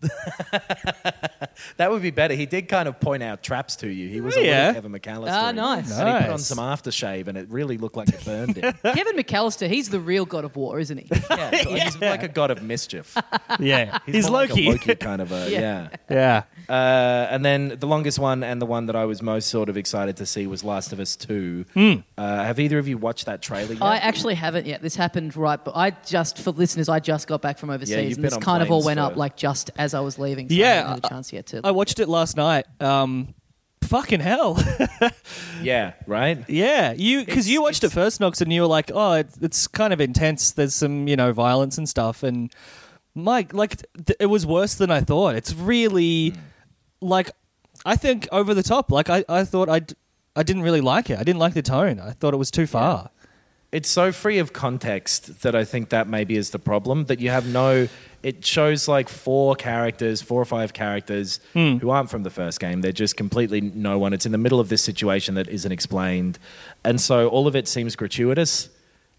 that 1.76 1.90
would 1.90 2.02
be 2.02 2.10
better. 2.10 2.34
He 2.34 2.46
did 2.46 2.68
kind 2.68 2.88
of 2.88 2.98
point 3.00 3.22
out 3.22 3.42
traps 3.42 3.76
to 3.76 3.88
you. 3.88 4.08
He 4.08 4.20
was 4.20 4.36
a 4.36 4.44
Yeah. 4.44 4.66
little 4.68 4.82
Kevin 4.90 5.00
McAllister. 5.00 5.30
Ah, 5.30 5.50
nice. 5.52 5.90
And 5.92 6.08
he 6.08 6.24
put 6.24 6.32
on 6.32 6.38
some 6.38 6.58
aftershave 6.58 7.28
and 7.28 7.36
it 7.36 7.48
really 7.50 7.78
looked 7.78 7.96
like 7.96 8.08
it 8.08 8.24
burned 8.24 8.56
him. 8.56 8.72
Kevin 8.82 9.16
McAllister, 9.16 9.68
he's 9.68 9.88
the 9.90 10.00
real 10.00 10.24
God 10.24 10.44
of 10.44 10.56
War, 10.56 10.78
isn't 10.78 10.98
he? 10.98 11.06
yeah, 11.30 11.50
he's 11.54 11.98
like 12.00 12.22
a 12.22 12.28
god 12.28 12.50
of 12.50 12.62
mischief. 12.62 13.16
Yeah, 13.58 13.98
He's, 14.06 14.14
he's, 14.14 14.24
more 14.30 14.40
like 14.40 14.50
a 14.50 14.52
Loki. 14.54 14.68
Loki 14.70 14.94
kind 14.96 15.20
of 15.22 15.32
a 15.32 15.50
Yeah. 15.50 15.88
yeah. 16.08 16.42
yeah. 16.68 16.74
Uh, 16.74 17.26
and 17.30 17.44
then 17.44 17.76
the 17.78 17.86
longest 17.86 18.18
one 18.18 18.42
and 18.42 18.60
the 18.62 18.66
one 18.66 18.86
that 18.86 18.96
I 18.96 19.04
was 19.04 19.22
most 19.22 19.48
sort 19.48 19.68
of 19.68 19.76
excited 19.76 20.16
to 20.18 20.26
see 20.26 20.46
was 20.46 20.62
Last 20.62 20.92
of 20.92 21.00
Us 21.00 21.16
Two. 21.16 21.64
Hmm. 21.74 21.94
Uh, 22.16 22.44
have 22.44 22.60
either 22.60 22.78
of 22.78 22.86
you 22.86 22.96
watched 22.96 23.26
that 23.26 23.42
trailer 23.42 23.72
yet? 23.72 23.82
I 23.82 23.96
actually 23.96 24.34
haven't 24.34 24.66
yet. 24.66 24.80
This 24.82 24.94
happened 24.94 25.36
right, 25.36 25.62
but 25.62 25.76
I 25.76 25.90
just 26.06 26.38
for 26.38 26.52
listeners, 26.52 26.88
I 26.88 27.00
just 27.00 27.26
got 27.26 27.42
back 27.42 27.58
from 27.58 27.70
overseas, 27.70 27.96
you've 27.96 28.04
and 28.04 28.16
been 28.16 28.22
this 28.22 28.34
on 28.34 28.40
kind 28.40 28.62
of 28.62 28.70
all 28.70 28.82
planes 28.82 28.86
went 28.86 29.00
up 29.00 29.16
like 29.16 29.36
just 29.36 29.70
as 29.76 29.89
I 29.94 30.00
was 30.00 30.18
leaving. 30.18 30.48
So 30.48 30.54
I 30.54 30.58
Yeah, 30.58 30.74
haven't 30.74 30.90
had 30.90 31.04
a 31.04 31.08
chance 31.08 31.32
yet 31.32 31.46
to. 31.46 31.60
I 31.64 31.70
watched 31.70 32.00
it 32.00 32.08
last 32.08 32.36
night. 32.36 32.66
Um, 32.80 33.34
fucking 33.82 34.20
hell. 34.20 34.62
yeah, 35.62 35.92
right. 36.06 36.44
yeah, 36.48 36.92
you 36.92 37.24
because 37.24 37.48
you 37.48 37.62
watched 37.62 37.84
it 37.84 37.90
first, 37.90 38.20
Knox, 38.20 38.40
and 38.40 38.52
you 38.52 38.62
were 38.62 38.66
like, 38.66 38.90
"Oh, 38.94 39.12
it, 39.14 39.28
it's 39.40 39.66
kind 39.66 39.92
of 39.92 40.00
intense. 40.00 40.52
There's 40.52 40.74
some, 40.74 41.08
you 41.08 41.16
know, 41.16 41.32
violence 41.32 41.78
and 41.78 41.88
stuff." 41.88 42.22
And 42.22 42.52
Mike, 43.14 43.52
like, 43.52 43.76
th- 44.06 44.16
it 44.20 44.26
was 44.26 44.46
worse 44.46 44.74
than 44.76 44.90
I 44.90 45.00
thought. 45.00 45.34
It's 45.34 45.52
really 45.54 46.34
like, 47.00 47.30
I 47.84 47.96
think 47.96 48.28
over 48.30 48.54
the 48.54 48.62
top. 48.62 48.90
Like, 48.92 49.10
I, 49.10 49.24
I 49.28 49.44
thought 49.44 49.68
I, 49.68 49.80
I 50.36 50.42
didn't 50.44 50.62
really 50.62 50.80
like 50.80 51.10
it. 51.10 51.18
I 51.18 51.24
didn't 51.24 51.40
like 51.40 51.54
the 51.54 51.62
tone. 51.62 51.98
I 51.98 52.12
thought 52.12 52.34
it 52.34 52.36
was 52.38 52.50
too 52.52 52.66
far. 52.68 53.10
It's 53.72 53.88
so 53.88 54.10
free 54.10 54.38
of 54.38 54.52
context 54.52 55.42
that 55.42 55.54
I 55.54 55.64
think 55.64 55.90
that 55.90 56.08
maybe 56.08 56.36
is 56.36 56.50
the 56.50 56.58
problem. 56.58 57.04
That 57.04 57.20
you 57.20 57.30
have 57.30 57.46
no. 57.46 57.86
It 58.22 58.44
shows 58.44 58.88
like 58.88 59.08
four 59.08 59.54
characters, 59.54 60.20
four 60.20 60.42
or 60.42 60.44
five 60.44 60.72
characters 60.72 61.38
Hmm. 61.52 61.76
who 61.76 61.90
aren't 61.90 62.10
from 62.10 62.22
the 62.24 62.30
first 62.30 62.58
game. 62.58 62.80
They're 62.80 62.90
just 62.92 63.16
completely 63.16 63.60
no 63.60 63.98
one. 63.98 64.12
It's 64.12 64.26
in 64.26 64.32
the 64.32 64.38
middle 64.38 64.58
of 64.60 64.68
this 64.68 64.82
situation 64.82 65.36
that 65.36 65.48
isn't 65.48 65.70
explained, 65.72 66.38
and 66.84 67.00
so 67.00 67.28
all 67.28 67.46
of 67.46 67.54
it 67.54 67.68
seems 67.68 67.94
gratuitous. 67.96 68.68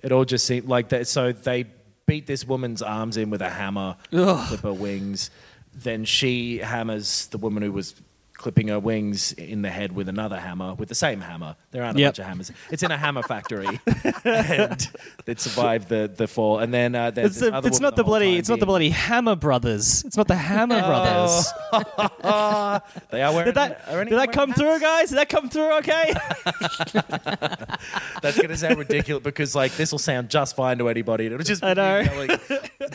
It 0.02 0.12
all 0.12 0.26
just 0.26 0.46
seems 0.46 0.68
like 0.68 0.90
that. 0.90 1.08
So 1.08 1.32
they 1.32 1.66
beat 2.06 2.28
this 2.28 2.46
woman's 2.46 2.82
arms 2.82 3.16
in 3.18 3.30
with 3.30 3.42
a 3.42 3.50
hammer, 3.50 3.96
Ugh. 4.12 4.48
clip 4.50 4.62
her 4.62 4.74
wings. 4.74 5.30
Then 5.74 6.04
she 6.04 6.58
hammers 6.58 7.28
the 7.28 7.38
woman 7.38 7.64
who 7.64 7.72
was 7.72 7.96
clipping 8.42 8.70
her 8.70 8.80
wings 8.80 9.32
in 9.34 9.62
the 9.62 9.70
head 9.70 9.92
with 9.94 10.10
another 10.10 10.40
hammer, 10.40 10.74
with 10.74 10.90
the 10.90 10.96
same 10.96 11.22
hammer. 11.22 11.56
There 11.70 11.84
aren't 11.84 11.98
a 11.98 12.02
Yep. 12.02 12.08
bunch 12.10 12.20
of 12.20 12.26
hammers. 12.26 12.52
It's 12.72 12.82
in 12.84 12.90
a 12.92 12.98
hammer 12.98 13.22
factory, 13.24 13.80
and 14.26 14.90
it 15.28 15.40
survived 15.40 15.90
the, 15.90 16.12
the 16.14 16.28
fall. 16.28 16.58
And 16.60 16.74
then 16.74 16.96
uh, 16.96 17.12
there's 17.12 17.42
It's, 17.42 17.52
the, 17.52 17.62
it's 17.68 17.80
not 17.80 17.96
the 17.96 18.04
whole 18.04 18.12
bloody. 18.14 18.38
It's 18.38 18.50
not 18.50 18.60
the 18.60 18.66
bloody 18.66 18.90
Hammer 18.90 19.36
Brothers. 19.36 20.04
It's 20.06 20.18
not 20.18 20.28
the 20.28 20.36
Hammer 20.36 20.80
Brothers. 20.82 21.54
They 23.12 23.22
are 23.22 23.32
wearing. 23.34 23.46
Did 23.46 23.56
that 23.56 23.82
are 23.90 24.04
did 24.06 24.18
that 24.18 24.32
come 24.32 24.50
hats? 24.50 24.60
through, 24.62 24.80
guys? 24.80 25.10
Did 25.10 25.18
that 25.18 25.30
come 25.30 25.50
through? 25.50 25.78
Okay. 25.80 26.14
That's 28.22 28.38
going 28.38 28.50
to 28.50 28.58
sound 28.58 28.78
ridiculous 28.78 29.24
because 29.24 29.56
like 29.56 29.76
this 29.76 29.92
will 29.92 30.00
sound 30.00 30.30
just 30.30 30.56
fine 30.56 30.78
to 30.80 30.90
anybody. 30.90 31.26
It'll 31.26 31.38
just 31.40 31.62
be 31.62 31.68
I 31.68 31.74
know. 31.74 32.04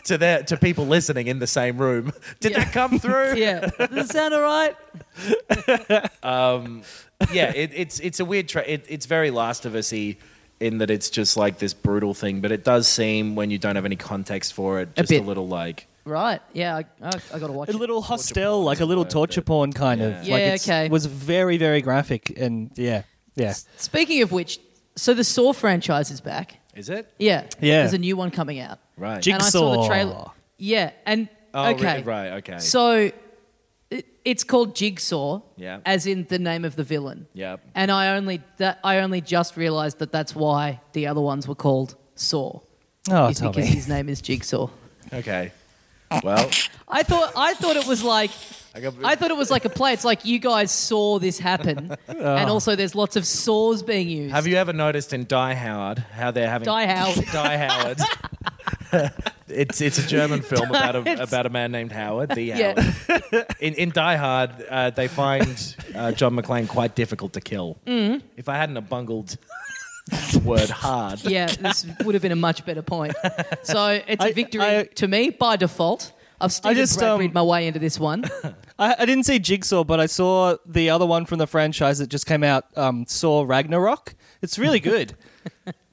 to 0.05 0.19
their 0.19 0.43
to 0.45 0.57
people 0.57 0.87
listening 0.87 1.27
in 1.27 1.39
the 1.39 1.47
same 1.47 1.79
room. 1.79 2.13
Did 2.41 2.53
Yeah. 2.53 2.65
that 2.65 2.73
come 2.73 2.99
through? 2.99 3.35
Yeah. 3.37 3.61
Does 3.79 4.11
it 4.11 4.13
sound 4.13 4.35
all 4.35 4.41
right? 4.43 4.75
Um, 6.23 6.83
yeah, 7.33 7.53
it, 7.55 7.71
it's 7.75 8.01
it's 8.01 8.21
a 8.21 8.25
weird. 8.25 8.49
Tra- 8.49 8.65
it, 8.67 8.85
it's 8.89 9.07
very 9.07 9.31
Last 9.31 9.65
of 9.65 9.75
Us-y 9.75 10.17
in 10.61 10.79
that 10.79 10.91
it's 10.91 11.11
just 11.11 11.37
like 11.37 11.59
this 11.59 11.75
brutal 11.75 12.15
thing, 12.15 12.41
but 12.41 12.51
it 12.53 12.65
does 12.65 12.89
seem 12.89 13.35
when 13.35 13.51
you 13.51 13.59
don't 13.59 13.77
have 13.77 13.85
any 13.85 13.97
context 13.97 14.55
for 14.55 14.81
it, 14.81 14.89
A 14.97 15.03
just 15.03 15.13
a, 15.13 15.15
bit. 15.19 15.27
little 15.27 15.49
like 15.49 15.87
Right. 16.05 16.41
Yeah, 16.53 16.77
I, 16.77 16.85
I, 17.03 17.11
I 17.35 17.39
got 17.39 17.49
to 17.49 17.53
watch 17.53 17.69
it. 17.69 17.75
a 17.75 17.77
it. 17.77 17.81
little 17.81 17.97
porn 18.01 18.07
hostel, 18.19 18.63
like 18.63 18.81
a 18.81 18.85
a 18.85 18.87
little 18.87 19.05
torture 19.05 19.41
that- 19.41 19.47
porn 19.47 19.73
kind 19.73 20.01
Yeah. 20.01 20.07
of. 20.21 20.25
Yeah, 20.27 20.35
like 20.35 20.43
it's, 20.43 20.69
okay. 20.69 20.89
Was 20.89 21.07
very 21.07 21.57
very 21.59 21.81
graphic 21.83 22.33
and 22.39 22.71
yeah 22.77 23.03
yeah. 23.35 23.53
Speaking 23.77 24.23
of 24.23 24.33
which, 24.33 24.61
so 24.97 25.13
the 25.15 25.25
Saw 25.25 25.53
franchise 25.53 26.11
is 26.11 26.21
back. 26.21 26.59
is 26.75 26.89
it 26.89 27.13
Yeah. 27.19 27.43
Yeah. 27.61 27.81
There's 27.81 27.93
a 27.95 27.99
new 27.99 28.17
one 28.17 28.31
coming 28.31 28.59
out. 28.61 28.79
right? 28.97 29.21
Jig- 29.23 29.35
And 29.35 29.43
I 29.43 29.49
saw 29.49 29.83
the 29.83 29.89
trailer. 29.89 30.27
Yeah. 30.59 30.91
And 31.05 31.29
oh, 31.55 31.71
okay. 31.73 31.85
right, 32.03 32.07
right, 32.07 32.29
okay. 32.39 32.59
So 32.61 32.93
it, 32.93 33.15
it's 34.25 34.43
called 34.45 34.75
Jigsaw, 34.75 35.41
Yeah. 35.57 35.79
as 35.87 36.07
in 36.07 36.25
the 36.29 36.39
name 36.39 36.65
of 36.65 36.75
the 36.77 36.83
villain. 36.85 37.27
Yep. 37.35 37.61
And 37.75 37.91
I 37.91 38.17
only 38.17 38.43
that 38.59 38.79
I 38.83 38.99
only 38.99 39.21
just 39.21 39.57
realized 39.57 39.99
that 40.01 40.11
that's 40.13 40.35
why 40.35 40.81
the 40.93 41.07
other 41.07 41.21
ones 41.21 41.47
were 41.47 41.55
called 41.55 41.95
Saw. 42.15 42.61
Oh, 43.11 43.29
is 43.29 43.41
because 43.41 43.67
his 43.69 43.87
name 43.89 44.09
is 44.09 44.21
Jigsaw. 44.21 44.69
okay. 45.13 45.53
Well, 46.23 46.51
I 46.89 47.03
thought 47.03 47.33
I 47.37 47.55
thought 47.55 47.77
it 47.77 47.87
was 47.87 48.03
like 48.03 48.31
I 48.75 48.81
got. 48.81 48.95
I 49.03 49.17
thought 49.17 49.31
it 49.31 49.37
was 49.37 49.51
like 49.51 49.65
a 49.65 49.69
play. 49.71 49.93
It's 49.93 50.05
like 50.05 50.25
you 50.25 50.39
guys 50.39 50.71
saw 50.71 51.19
this 51.19 51.39
happen, 51.39 51.97
and 52.09 52.51
also 52.51 52.77
there's 52.77 52.95
lots 52.95 53.17
of 53.17 53.27
saws 53.27 53.83
being 53.83 54.09
used. 54.09 54.35
have 54.35 54.47
you 54.47 54.57
ever 54.57 54.73
noticed 54.73 55.13
in 55.13 55.27
Die 55.27 55.55
Howard 55.55 55.99
how 55.99 56.31
they're 56.31 56.51
having 56.51 56.67
Die 56.67 56.87
Howard. 56.87 57.25
Die 57.33 57.57
Howard. 57.57 57.99
it's 59.49 59.81
it's 59.81 59.99
a 59.99 60.07
German 60.07 60.43
film 60.43 60.69
about 60.69 60.95
a 60.95 61.23
about 61.23 61.47
a 61.47 61.51
man 61.51 61.73
named 61.73 61.93
Howard. 61.93 62.31
The 62.31 62.43
Yeah. 62.43 62.93
In 63.61 63.75
in 63.75 63.91
Die 63.91 64.17
Hard, 64.17 64.51
uh, 64.69 64.91
they 64.91 65.09
find 65.09 65.77
uh, 65.95 66.13
John 66.13 66.37
McClane 66.37 66.69
quite 66.69 66.95
difficult 66.95 67.33
to 67.33 67.41
kill. 67.41 67.79
Mm. 67.87 68.23
If 68.37 68.49
I 68.49 68.57
hadn't 68.57 68.77
have 68.77 68.89
bungled 68.89 69.29
the 69.29 69.66
word 70.45 70.71
hard, 70.71 71.25
Yeah, 71.25 71.47
this 71.47 71.87
would 72.05 72.15
have 72.15 72.23
been 72.23 72.33
a 72.33 72.37
much 72.37 72.65
better 72.65 72.83
point. 72.83 73.15
So 73.65 74.01
it's 74.07 74.23
a 74.25 74.29
I- 74.29 74.33
victory 74.33 74.63
I- 74.63 74.85
to 74.97 75.09
me 75.09 75.31
by 75.31 75.57
default. 75.57 76.13
I've 76.39 76.53
still 76.53 76.75
just, 76.75 76.99
just 76.99 77.03
um, 77.03 77.33
my 77.33 77.43
way 77.43 77.67
into 77.67 77.79
this 77.79 77.99
one. 77.99 78.25
I, 78.79 78.95
I 78.99 79.07
didn't 79.07 79.25
see 79.25 79.39
Jigsaw, 79.39 79.85
but 79.85 80.01
I 80.01 80.05
saw 80.07 80.57
the 80.67 80.91
other 80.91 81.07
one 81.07 81.25
from 81.25 81.39
the 81.39 81.47
franchise 81.47 81.99
that 81.99 82.09
just 82.09 82.27
came 82.27 82.43
out. 82.45 82.67
Um, 82.77 83.07
saw 83.09 83.43
Ragnarok. 83.49 84.15
It's 84.43 84.59
really 84.59 84.79
good. 84.79 85.15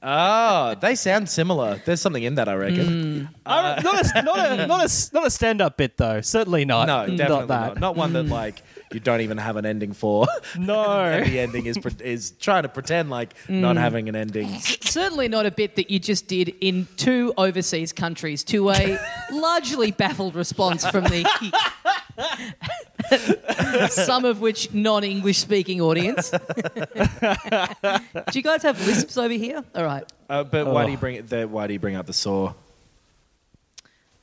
oh, 0.02 0.74
they 0.80 0.96
sound 0.96 1.30
similar. 1.30 1.80
There's 1.86 2.02
something 2.02 2.22
in 2.22 2.34
that, 2.34 2.46
I 2.50 2.54
reckon. 2.56 3.30
I 3.46 3.80
don't- 3.80 3.94
a 4.16 4.22
not 4.22 4.38
a 4.60 4.66
not 4.66 4.80
a 4.84 5.14
not 5.14 5.26
a 5.26 5.30
stand 5.30 5.62
up 5.62 5.78
bit 5.78 5.96
though. 5.96 6.20
Certainly 6.20 6.66
not. 6.66 6.86
No, 6.88 7.06
definitely 7.16 7.26
not 7.26 7.48
not. 7.48 7.74
that. 7.74 7.80
Not 7.80 7.96
one 7.96 8.12
that 8.12 8.24
like 8.24 8.62
you 8.94 9.00
don't 9.00 9.20
even 9.20 9.38
have 9.38 9.56
an 9.56 9.66
ending 9.66 9.92
for. 9.92 10.26
No. 10.56 10.84
and 11.04 11.26
the 11.26 11.40
ending 11.40 11.66
is 11.66 11.76
pre- 11.78 11.92
is 12.00 12.30
trying 12.32 12.62
to 12.62 12.68
pretend 12.68 13.10
like 13.10 13.34
not 13.48 13.76
having 13.76 14.08
an 14.08 14.14
ending. 14.14 14.48
Certainly 14.60 15.28
not 15.28 15.46
a 15.46 15.50
bit 15.50 15.76
that 15.76 15.90
you 15.90 15.98
just 15.98 16.28
did 16.28 16.54
in 16.60 16.86
two 16.96 17.34
overseas 17.36 17.92
countries 17.92 18.44
to 18.44 18.70
a 18.70 18.98
largely 19.32 19.90
baffled 19.90 20.34
response 20.36 20.86
from 20.86 21.04
the 21.04 21.24
some 23.90 24.24
of 24.24 24.40
which 24.40 24.72
non-English 24.72 25.38
speaking 25.38 25.80
audience. 25.80 26.30
do 26.30 26.38
you 28.32 28.42
guys 28.42 28.62
have 28.62 28.86
lisps 28.86 29.16
over 29.16 29.34
here? 29.34 29.64
All 29.74 29.84
right. 29.84 30.04
Uh, 30.28 30.44
but 30.44 30.66
why 30.66 30.86
do 30.86 30.92
you 30.92 30.98
bring 30.98 31.16
it? 31.16 31.28
The, 31.28 31.46
why 31.48 31.66
do 31.66 31.72
you 31.72 31.80
bring 31.80 31.96
up 31.96 32.06
the 32.06 32.12
saw? 32.12 32.52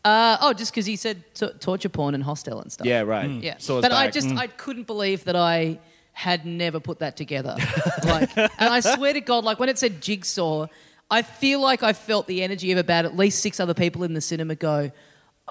Uh, 0.04 0.38
oh, 0.42 0.54
just 0.54 0.72
because 0.72 0.86
he 0.86 0.96
said 0.96 1.24
t- 1.36 1.50
torture 1.60 1.90
porn 1.90 2.16
and 2.16 2.24
hostel 2.24 2.60
and 2.60 2.72
stuff. 2.72 2.88
Yeah, 2.88 3.02
right. 3.02 3.30
Yeah, 3.30 3.58
Saw's 3.60 3.84
but 3.84 3.92
I 3.92 4.06
back. 4.08 4.14
just 4.14 4.30
I 4.36 4.48
couldn't 4.48 4.88
believe 4.88 5.26
that 5.26 5.36
I 5.36 5.80
had 6.14 6.46
never 6.46 6.80
put 6.80 7.00
that 7.00 7.16
together. 7.16 7.56
like, 8.04 8.36
and 8.38 8.52
I 8.60 8.80
swear 8.80 9.14
to 9.14 9.22
God, 9.22 9.44
like 9.44 9.60
when 9.60 9.70
it 9.70 9.78
said 9.78 10.02
jigsaw, 10.02 10.68
I 11.10 11.22
feel 11.22 11.62
like 11.62 11.84
I 11.84 11.94
felt 11.94 12.26
the 12.28 12.42
energy 12.44 12.72
of 12.72 12.78
about 12.78 13.06
at 13.06 13.16
least 13.16 13.40
six 13.40 13.60
other 13.60 13.74
people 13.74 14.04
in 14.04 14.14
the 14.14 14.22
cinema 14.22 14.56
go, 14.56 14.92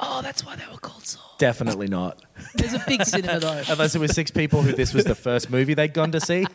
"Oh, 0.01 0.21
that's 0.23 0.45
why 0.45 0.57
they 0.57 0.65
were 0.71 0.79
called 0.79 1.07
Saw." 1.07 1.21
definitely 1.41 1.89
not. 1.89 2.23
There's 2.55 2.75
a 2.75 2.85
big 2.87 3.03
cinema 3.05 3.41
though. 3.41 3.63
Unless 3.71 3.95
it 3.95 3.99
was 3.99 4.13
six 4.13 4.31
people 4.31 4.61
who 4.63 4.73
this 4.73 4.93
was 4.95 5.05
the 5.05 5.15
first 5.15 5.49
movie 5.51 5.75
they'd 5.75 5.95
gone 5.95 6.13
to 6.13 6.21
see, 6.21 6.47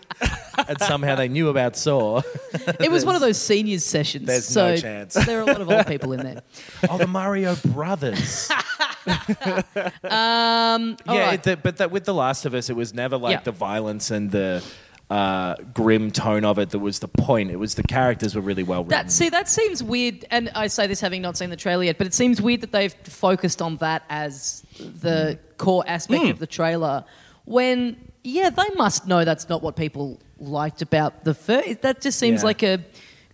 and 0.67 0.79
somehow 0.79 1.15
they 1.15 1.27
knew 1.27 1.49
about 1.49 1.75
Saw. 1.75 2.21
It 2.79 2.91
was 2.91 3.03
one 3.03 3.15
of 3.15 3.21
those 3.21 3.37
seniors 3.41 3.83
sessions. 3.83 4.27
There's 4.27 4.45
so 4.45 4.69
no 4.69 4.77
chance. 4.77 5.15
There 5.25 5.39
are 5.39 5.41
a 5.41 5.45
lot 5.45 5.59
of 5.59 5.69
old 5.69 5.87
people 5.87 6.13
in 6.13 6.21
there. 6.21 6.41
Oh, 6.89 6.99
the 6.99 7.07
Mario 7.07 7.55
Brothers. 7.55 8.49
Um, 9.07 9.25
yeah, 10.03 10.95
right. 11.07 11.33
it, 11.33 11.43
the, 11.43 11.57
but 11.57 11.77
that, 11.77 11.89
with 11.91 12.05
The 12.05 12.13
Last 12.13 12.45
of 12.45 12.53
Us, 12.53 12.69
it 12.69 12.75
was 12.75 12.93
never 12.93 13.17
like 13.17 13.37
Yeah. 13.37 13.41
the 13.41 13.51
violence 13.51 14.11
and 14.11 14.29
the 14.29 14.63
uh, 15.09 15.55
grim 15.73 16.09
tone 16.11 16.43
of 16.45 16.57
it 16.57 16.71
that 16.71 16.79
was 16.79 16.99
the 16.99 17.07
point. 17.07 17.51
It 17.51 17.57
was 17.57 17.75
the 17.75 17.83
characters 17.83 18.33
were 18.35 18.41
really 18.41 18.63
well 18.63 18.83
written. 18.83 19.05
That 19.05 19.11
see, 19.11 19.29
that 19.29 19.47
seems 19.47 19.83
weird, 19.83 20.25
and 20.31 20.49
I 20.55 20.67
say 20.67 20.87
this 20.87 20.99
having 20.99 21.21
not 21.21 21.37
seen 21.37 21.49
the 21.51 21.55
trailer 21.55 21.83
yet, 21.83 21.97
but 21.97 22.07
it 22.07 22.13
seems 22.13 22.41
weird 22.41 22.61
that 22.61 22.71
they've 22.71 22.93
focused 23.03 23.61
on 23.61 23.77
that 23.77 24.03
as 24.09 24.63
the 24.79 25.37
core 25.57 25.83
aspect 25.87 26.23
Hmm. 26.23 26.29
of 26.29 26.39
the 26.39 26.47
trailer. 26.47 27.05
When 27.45 27.97
yeah, 28.23 28.49
they 28.49 28.69
must 28.75 29.05
know 29.07 29.23
that's 29.23 29.47
not 29.47 29.61
what 29.61 29.75
people 29.75 30.19
liked 30.39 30.81
about 30.81 31.23
the 31.23 31.35
first. 31.35 31.81
That 31.83 32.01
just 32.01 32.17
seems 32.17 32.41
Yeah. 32.41 32.45
like 32.47 32.63
a 32.63 32.83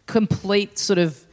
complete 0.08 0.78
sort 0.78 1.00
of 1.00 1.26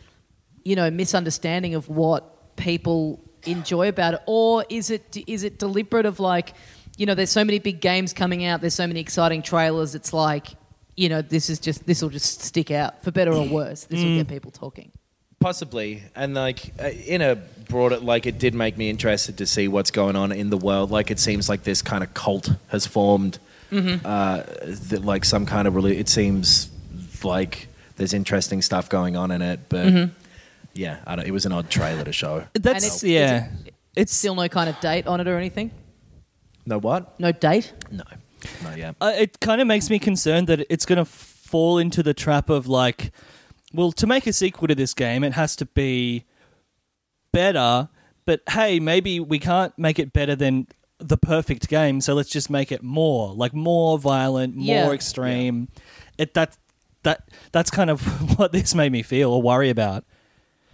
you 0.64 0.76
know 0.76 0.90
misunderstanding 0.90 1.74
of 1.74 1.88
what 1.88 2.54
people 2.56 3.20
enjoy 3.46 3.88
about 3.88 4.14
it, 4.14 4.20
or 4.26 4.64
is 4.68 4.90
it 4.90 5.16
is 5.26 5.42
it 5.42 5.58
deliberate 5.58 6.06
of 6.06 6.20
like 6.20 6.54
you 6.98 7.06
know 7.06 7.14
there's 7.14 7.30
so 7.30 7.44
many 7.44 7.58
big 7.58 7.80
games 7.80 8.12
coming 8.12 8.44
out, 8.44 8.60
there's 8.60 8.74
so 8.74 8.86
many 8.86 9.00
exciting 9.00 9.40
trailers. 9.40 9.94
It's 9.94 10.12
like 10.12 10.48
you 10.96 11.08
know 11.08 11.22
this 11.22 11.48
is 11.48 11.58
just 11.58 11.86
this 11.86 12.02
will 12.02 12.10
just 12.10 12.42
stick 12.42 12.70
out 12.70 13.02
for 13.02 13.10
better 13.10 13.32
or 13.32 13.46
worse. 13.48 13.84
This 13.84 14.02
will 14.04 14.16
get 14.16 14.28
people 14.28 14.50
talking. 14.50 14.92
Possibly, 15.40 16.02
and 16.16 16.34
like 16.34 16.74
uh, 16.82 16.88
in 16.88 17.22
a 17.22 17.36
broader, 17.68 17.98
like 17.98 18.26
it 18.26 18.38
did 18.40 18.54
make 18.54 18.76
me 18.76 18.90
interested 18.90 19.38
to 19.38 19.46
see 19.46 19.68
what's 19.68 19.92
going 19.92 20.16
on 20.16 20.32
in 20.32 20.50
the 20.50 20.56
world. 20.56 20.90
Like 20.90 21.10
it 21.12 21.20
seems 21.20 21.48
like 21.48 21.62
this 21.62 21.80
kind 21.80 22.02
of 22.04 22.12
cult 22.12 22.50
has 22.68 22.86
formed, 22.86 23.38
Mm-hmm. 23.70 24.04
uh, 24.04 24.42
that 24.88 25.04
like 25.04 25.24
some 25.24 25.46
kind 25.46 25.68
of 25.68 25.76
really. 25.76 25.96
It 25.98 26.08
seems 26.08 26.68
like 27.22 27.68
there's 27.96 28.14
interesting 28.14 28.62
stuff 28.62 28.88
going 28.88 29.16
on 29.16 29.30
in 29.30 29.40
it, 29.42 29.60
but 29.68 29.86
Mm-hmm. 29.86 30.12
yeah, 30.74 30.98
I 31.06 31.14
don't, 31.16 31.26
it 31.26 31.30
was 31.30 31.46
an 31.46 31.52
odd 31.52 31.70
trailer 31.70 32.02
to 32.02 32.12
show. 32.12 32.44
That's 32.54 32.84
it's- 32.84 33.04
yeah. 33.04 33.48
It's 33.94 34.12
Still 34.14 34.34
no 34.34 34.48
kind 34.48 34.68
of 34.68 34.78
date 34.80 35.06
on 35.06 35.20
it 35.20 35.28
or 35.28 35.36
anything. 35.36 35.70
No 36.68 36.78
what? 36.78 37.18
No 37.18 37.32
date. 37.32 37.72
No, 37.90 38.04
no, 38.62 38.74
yeah. 38.74 38.92
uh, 39.00 39.12
it 39.16 39.40
kind 39.40 39.60
of 39.60 39.66
makes 39.66 39.88
me 39.90 39.98
concerned 39.98 40.46
that 40.48 40.66
it's 40.70 40.84
going 40.86 40.98
to 40.98 41.04
fall 41.04 41.78
into 41.78 42.02
the 42.02 42.12
trap 42.14 42.50
of 42.50 42.66
like, 42.68 43.10
well, 43.72 43.90
to 43.92 44.06
make 44.06 44.26
a 44.26 44.32
sequel 44.32 44.68
to 44.68 44.74
this 44.74 44.92
game, 44.94 45.24
it 45.24 45.32
has 45.32 45.56
to 45.56 45.66
be 45.66 46.24
better. 47.32 47.88
But 48.26 48.42
hey, 48.50 48.78
maybe 48.80 49.20
we 49.20 49.38
can't 49.38 49.76
make 49.78 49.98
it 49.98 50.12
better 50.12 50.36
than 50.36 50.66
the 50.98 51.16
perfect 51.16 51.68
game, 51.68 52.00
so 52.00 52.14
let's 52.14 52.28
just 52.28 52.50
make 52.50 52.70
it 52.72 52.82
more 52.82 53.32
like 53.32 53.54
more 53.54 53.98
violent, 53.98 54.56
more 54.56 54.66
Yeah. 54.66 54.90
extreme. 54.92 55.68
It 56.18 56.34
that 56.34 56.58
that 57.04 57.28
that's 57.52 57.70
kind 57.70 57.88
of 57.88 58.02
what 58.38 58.52
this 58.52 58.74
made 58.74 58.92
me 58.92 59.02
feel 59.02 59.30
or 59.32 59.40
worry 59.40 59.70
about. 59.70 60.04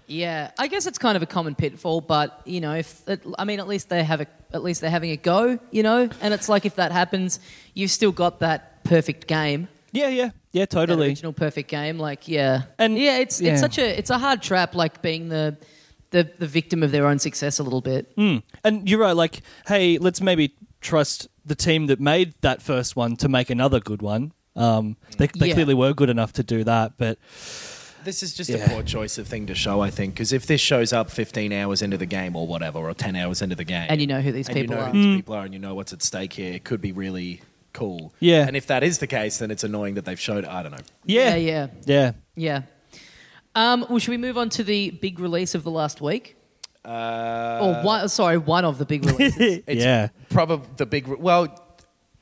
Yeah, 0.06 0.50
I 0.58 0.66
guess 0.68 0.86
it's 0.86 0.98
kind 0.98 1.16
of 1.16 1.22
a 1.22 1.26
common 1.26 1.54
pitfall, 1.54 2.00
but 2.00 2.40
you 2.44 2.60
know, 2.60 2.74
if 2.74 3.08
it, 3.08 3.22
I 3.38 3.44
mean, 3.44 3.58
at 3.60 3.66
least 3.68 3.88
they 3.88 4.04
have 4.04 4.20
a, 4.20 4.26
at 4.52 4.62
least 4.62 4.80
they're 4.80 4.90
having 4.90 5.10
a 5.10 5.16
go, 5.16 5.58
you 5.70 5.82
know, 5.82 6.08
and 6.20 6.34
it's 6.34 6.48
like 6.48 6.66
if 6.66 6.76
that 6.76 6.92
happens, 6.92 7.40
you've 7.74 7.90
still 7.90 8.12
got 8.12 8.40
that 8.40 8.84
perfect 8.84 9.26
game, 9.26 9.68
Yeah, 9.92 10.08
yeah, 10.08 10.30
yeah, 10.52 10.62
that 10.62 10.70
totally. 10.70 11.08
original 11.08 11.32
perfect 11.32 11.70
game. 11.70 11.98
Like, 11.98 12.28
yeah, 12.28 12.62
And- 12.78 12.98
yeah, 12.98 13.18
it's 13.18 13.40
yeah. 13.40 13.52
it's 13.52 13.60
such 13.60 13.78
a 13.78 13.98
it's 13.98 14.10
a 14.10 14.18
hard 14.18 14.42
trap, 14.42 14.74
like 14.74 15.00
being 15.02 15.28
the 15.30 15.56
the 16.10 16.30
the 16.38 16.46
victim 16.46 16.82
of 16.82 16.90
their 16.92 17.06
own 17.06 17.18
success 17.18 17.58
a 17.58 17.62
little 17.62 17.80
bit. 17.80 18.14
Mm. 18.16 18.42
And 18.62 18.88
you're 18.88 19.00
right. 19.00 19.16
Like, 19.16 19.40
hey, 19.66 19.98
let's 19.98 20.20
maybe 20.20 20.54
trust 20.80 21.28
the 21.46 21.54
team 21.54 21.86
that 21.86 21.98
made 21.98 22.34
that 22.42 22.60
first 22.62 22.94
one 22.94 23.16
to 23.16 23.28
make 23.28 23.48
another 23.50 23.80
good 23.80 24.02
one. 24.02 24.32
Um, 24.54 24.96
they 25.18 25.26
they 25.28 25.48
Yeah. 25.48 25.54
clearly 25.54 25.74
were 25.74 25.94
good 25.94 26.10
enough 26.10 26.32
to 26.34 26.42
do 26.44 26.62
that, 26.64 26.92
but 26.98 27.18
This 28.04 28.22
is 28.22 28.34
just 28.34 28.50
Yeah. 28.50 28.56
a 28.64 28.68
poor 28.68 28.82
choice 28.82 29.18
of 29.18 29.26
thing 29.26 29.46
to 29.46 29.54
show, 29.54 29.80
I 29.80 29.90
think, 29.90 30.14
because 30.14 30.32
if 30.32 30.46
this 30.46 30.60
shows 30.60 30.92
up 30.92 31.10
15 31.10 31.52
hours 31.52 31.82
into 31.82 31.96
the 31.96 32.06
game 32.06 32.36
or 32.36 32.46
whatever, 32.46 32.78
or 32.78 32.94
10 32.94 33.16
hours 33.16 33.40
into 33.42 33.56
the 33.56 33.64
game, 33.64 33.86
And 33.88 34.00
you 34.00 34.06
know 34.06 34.20
who 34.20 34.30
these 34.32 34.48
and 34.48 34.56
people 34.56 34.76
you 34.76 34.80
know 34.80 34.86
are. 34.86 34.90
who 34.92 35.02
these 35.02 35.16
people 35.16 35.34
are, 35.34 35.44
and 35.44 35.54
you 35.54 35.60
know 35.60 35.74
what's 35.74 35.92
at 35.92 36.02
stake 36.02 36.34
here, 36.34 36.52
it 36.52 36.64
could 36.64 36.80
be 36.80 36.92
really 36.92 37.40
cool. 37.72 38.12
Yeah. 38.20 38.46
And 38.46 38.56
if 38.56 38.66
that 38.68 38.82
is 38.82 38.98
the 38.98 39.06
case, 39.06 39.38
then 39.38 39.50
it's 39.50 39.64
annoying 39.64 39.94
that 39.94 40.04
they've 40.04 40.20
showed. 40.20 40.44
I 40.44 40.62
don't 40.62 40.72
know. 40.72 40.78
Yeah, 41.06 41.34
yeah, 41.36 41.68
yeah. 41.86 42.12
yeah. 42.36 42.62
Um, 43.54 43.86
well, 43.88 43.98
should 43.98 44.10
we 44.10 44.16
move 44.18 44.36
on 44.36 44.48
to 44.50 44.64
the 44.64 44.90
big 44.90 45.18
release 45.18 45.54
of 45.54 45.62
the 45.64 45.70
last 45.70 46.00
week? 46.00 46.36
Uh, 46.84 47.58
or 47.62 47.84
one, 47.84 48.08
sorry, 48.08 48.36
one 48.36 48.64
of 48.64 48.78
the 48.78 48.84
big 48.84 49.04
releases. 49.04 49.62
It's 49.66 49.82
yeah. 49.84 50.08
probably 50.28 50.68
the 50.76 50.84
big. 50.86 51.06
Well, 51.06 51.63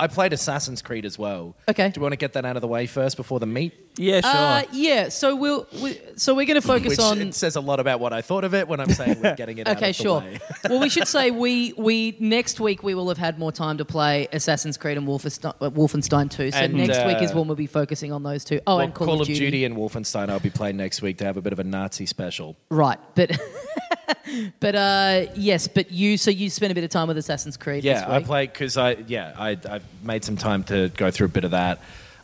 I 0.02 0.08
played 0.08 0.32
Assassin's 0.32 0.82
Creed 0.82 1.04
as 1.04 1.16
well. 1.16 1.54
Okay. 1.68 1.88
Do 1.90 1.98
you 1.98 2.02
want 2.02 2.12
to 2.12 2.16
get 2.16 2.32
that 2.32 2.44
out 2.44 2.56
of 2.56 2.60
the 2.62 2.66
way 2.68 2.86
first 2.86 3.16
before 3.16 3.38
the 3.38 3.46
meat? 3.46 3.72
Yeah, 3.96 4.20
sure. 4.22 4.30
uh, 4.34 4.62
yeah. 4.72 5.10
So 5.10 5.36
we'll 5.36 5.66
we, 5.80 6.00
so 6.16 6.34
we're 6.34 6.46
going 6.46 6.60
to 6.60 6.66
focus 6.66 6.90
Which 6.90 6.98
on. 6.98 7.20
it 7.20 7.34
says 7.34 7.56
a 7.56 7.60
lot 7.60 7.78
about 7.78 8.00
what 8.00 8.12
I 8.12 8.20
thought 8.22 8.42
of 8.42 8.54
it 8.54 8.66
when 8.66 8.80
I'm 8.80 8.90
saying 8.90 9.20
we're 9.22 9.34
getting 9.36 9.58
it 9.58 9.68
out 9.68 9.76
Okay, 9.76 9.90
of 9.90 9.96
the 9.96 10.02
sure. 10.02 10.20
way. 10.20 10.38
well, 10.68 10.80
we 10.80 10.88
should 10.88 11.06
say 11.06 11.30
we 11.30 11.72
we 11.76 12.16
next 12.18 12.58
week 12.58 12.82
we 12.82 12.94
will 12.94 13.08
have 13.08 13.18
had 13.18 13.38
more 13.38 13.52
time 13.52 13.78
to 13.78 13.84
play 13.84 14.28
Assassin's 14.32 14.76
Creed 14.76 14.96
and 14.96 15.06
Wolfenstein, 15.06 15.54
uh, 15.60 15.70
Wolfenstein 15.70 16.30
2. 16.30 16.50
So 16.50 16.58
And, 16.58 16.74
next 16.74 17.04
week 17.06 17.18
uh, 17.18 17.24
is 17.24 17.34
when 17.34 17.46
we'll 17.46 17.54
be 17.54 17.66
focusing 17.66 18.12
on 18.12 18.22
those 18.22 18.44
two. 18.44 18.60
Oh, 18.66 18.76
Well, 18.76 18.84
and 18.86 18.94
Call, 18.94 19.20
of 19.20 19.26
Duty. 19.26 19.64
and 19.64 19.76
Wolfenstein 19.76 20.30
I'll 20.30 20.40
be 20.40 20.50
playing 20.50 20.78
next 20.78 21.02
week 21.02 21.18
to 21.18 21.24
have 21.24 21.36
a 21.36 21.42
bit 21.42 21.52
of 21.52 21.58
a 21.58 21.64
Nazi 21.64 22.06
special. 22.06 22.56
Right, 22.70 22.98
but 23.14 23.30
but 24.60 24.74
uh, 24.74 25.26
yes, 25.34 25.68
but 25.68 25.90
you 25.90 26.16
so 26.16 26.30
you 26.30 26.50
spent 26.50 26.72
a 26.72 26.74
bit 26.74 26.84
of 26.84 26.90
time 26.90 27.08
with 27.08 27.18
Assassin's 27.18 27.56
Creed. 27.56 27.84
Yeah, 27.84 28.04
I 28.08 28.22
played 28.22 28.52
because 28.52 28.76
I 28.76 28.92
yeah 29.06 29.34
I 29.36 29.50
I've 29.68 29.84
made 30.02 30.24
some 30.24 30.36
time 30.36 30.64
to 30.64 30.88
go 30.90 31.10
through 31.10 31.26
a 31.26 31.30
bit 31.30 31.44
of 31.44 31.52
that. 31.52 31.80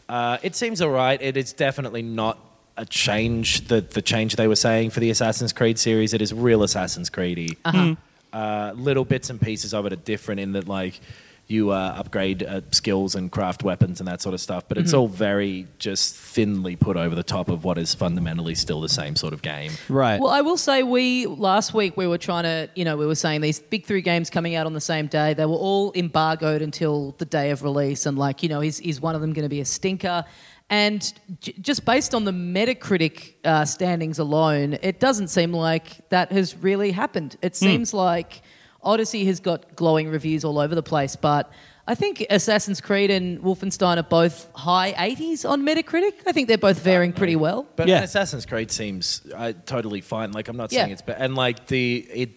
Uh, 0.08 0.38
it 0.42 0.54
seems 0.56 0.80
alright. 0.80 1.20
It 1.20 1.36
is 1.36 1.52
definitely 1.52 2.02
not 2.02 2.38
a 2.76 2.86
change 2.86 3.68
the 3.68 3.80
the 3.80 4.02
change 4.02 4.36
they 4.36 4.48
were 4.48 4.56
saying 4.56 4.90
for 4.90 5.00
the 5.00 5.10
Assassin's 5.10 5.52
Creed 5.52 5.78
series. 5.78 6.14
It 6.14 6.22
is 6.22 6.32
real 6.32 6.62
Assassin's 6.62 7.10
Creedy. 7.10 7.56
Uh-huh. 7.64 7.94
Uh, 8.32 8.72
little 8.76 9.04
bits 9.04 9.30
and 9.30 9.40
pieces 9.40 9.72
of 9.72 9.86
it 9.86 9.92
are 9.92 9.96
different 9.96 10.40
in 10.40 10.52
that 10.52 10.68
like 10.68 11.00
you 11.48 11.70
uh, 11.70 11.94
upgrade 11.96 12.42
uh, 12.42 12.60
skills 12.70 13.14
and 13.14 13.32
craft 13.32 13.62
weapons 13.62 14.00
and 14.00 14.06
that 14.06 14.20
sort 14.20 14.34
of 14.34 14.40
stuff, 14.40 14.64
but 14.68 14.76
it's 14.76 14.92
all 14.92 15.08
very 15.08 15.66
just 15.78 16.14
thinly 16.14 16.76
put 16.76 16.96
over 16.98 17.14
the 17.14 17.22
top 17.22 17.48
of 17.48 17.64
what 17.64 17.78
is 17.78 17.94
fundamentally 17.94 18.54
still 18.54 18.82
the 18.82 18.88
same 18.88 19.16
sort 19.16 19.32
of 19.32 19.40
game. 19.40 19.72
right. 19.88 20.20
Well, 20.20 20.30
I 20.30 20.42
will 20.42 20.58
say 20.58 20.82
we 20.82 21.24
last 21.26 21.72
week 21.72 21.96
we 21.96 22.06
were 22.06 22.18
trying 22.18 22.44
to, 22.44 22.68
you 22.74 22.84
know, 22.84 22.98
we 22.98 23.06
were 23.06 23.14
saying 23.14 23.40
these 23.40 23.60
big 23.60 23.86
three 23.86 24.02
games 24.02 24.28
coming 24.28 24.56
out 24.56 24.66
on 24.66 24.74
the 24.74 24.80
same 24.80 25.06
day. 25.06 25.32
They 25.32 25.46
were 25.46 25.56
all 25.56 25.90
embargoed 25.94 26.60
until 26.60 27.14
the 27.16 27.24
day 27.24 27.50
of 27.50 27.62
release, 27.62 28.04
and 28.04 28.18
like, 28.18 28.42
you 28.42 28.50
know, 28.50 28.60
is 28.60 28.78
is 28.80 29.00
one 29.00 29.14
of 29.14 29.22
them 29.22 29.32
going 29.32 29.44
to 29.44 29.48
be 29.48 29.60
a 29.60 29.64
stinker? 29.64 30.26
And 30.70 31.00
j- 31.40 31.54
just 31.62 31.86
based 31.86 32.14
on 32.14 32.24
the 32.24 32.30
Metacritic 32.30 33.36
uh, 33.42 33.64
standings 33.64 34.18
alone, 34.18 34.76
it 34.82 35.00
doesn't 35.00 35.28
seem 35.28 35.52
like 35.54 36.06
that 36.10 36.30
has 36.30 36.54
really 36.56 36.90
happened. 36.90 37.36
It 37.40 37.56
seems 37.56 37.94
like 37.94 38.42
Odyssey 38.82 39.24
has 39.26 39.40
got 39.40 39.74
glowing 39.76 40.08
reviews 40.08 40.44
all 40.44 40.58
over 40.58 40.74
the 40.74 40.82
place, 40.82 41.16
but 41.16 41.50
I 41.86 41.94
think 41.94 42.24
Assassin's 42.30 42.80
Creed 42.80 43.10
and 43.10 43.40
Wolfenstein 43.40 43.96
are 43.96 44.02
both 44.02 44.50
high 44.54 44.92
80s 44.92 45.48
on 45.48 45.62
Metacritic. 45.62 46.12
I 46.26 46.32
think 46.32 46.46
they're 46.46 46.58
both 46.58 46.78
faring 46.78 47.12
pretty 47.12 47.34
well. 47.34 47.66
But 47.76 47.88
Yeah. 47.88 48.02
Assassin's 48.02 48.44
Creed 48.46 48.70
seems 48.70 49.22
uh, 49.34 49.54
totally 49.64 50.00
fine. 50.02 50.32
Like 50.32 50.48
I'm 50.48 50.56
not 50.56 50.70
Yeah. 50.70 50.80
saying 50.82 50.92
it's 50.92 51.02
bad, 51.02 51.16
and 51.20 51.34
like 51.34 51.66
the 51.66 52.06
it, 52.12 52.30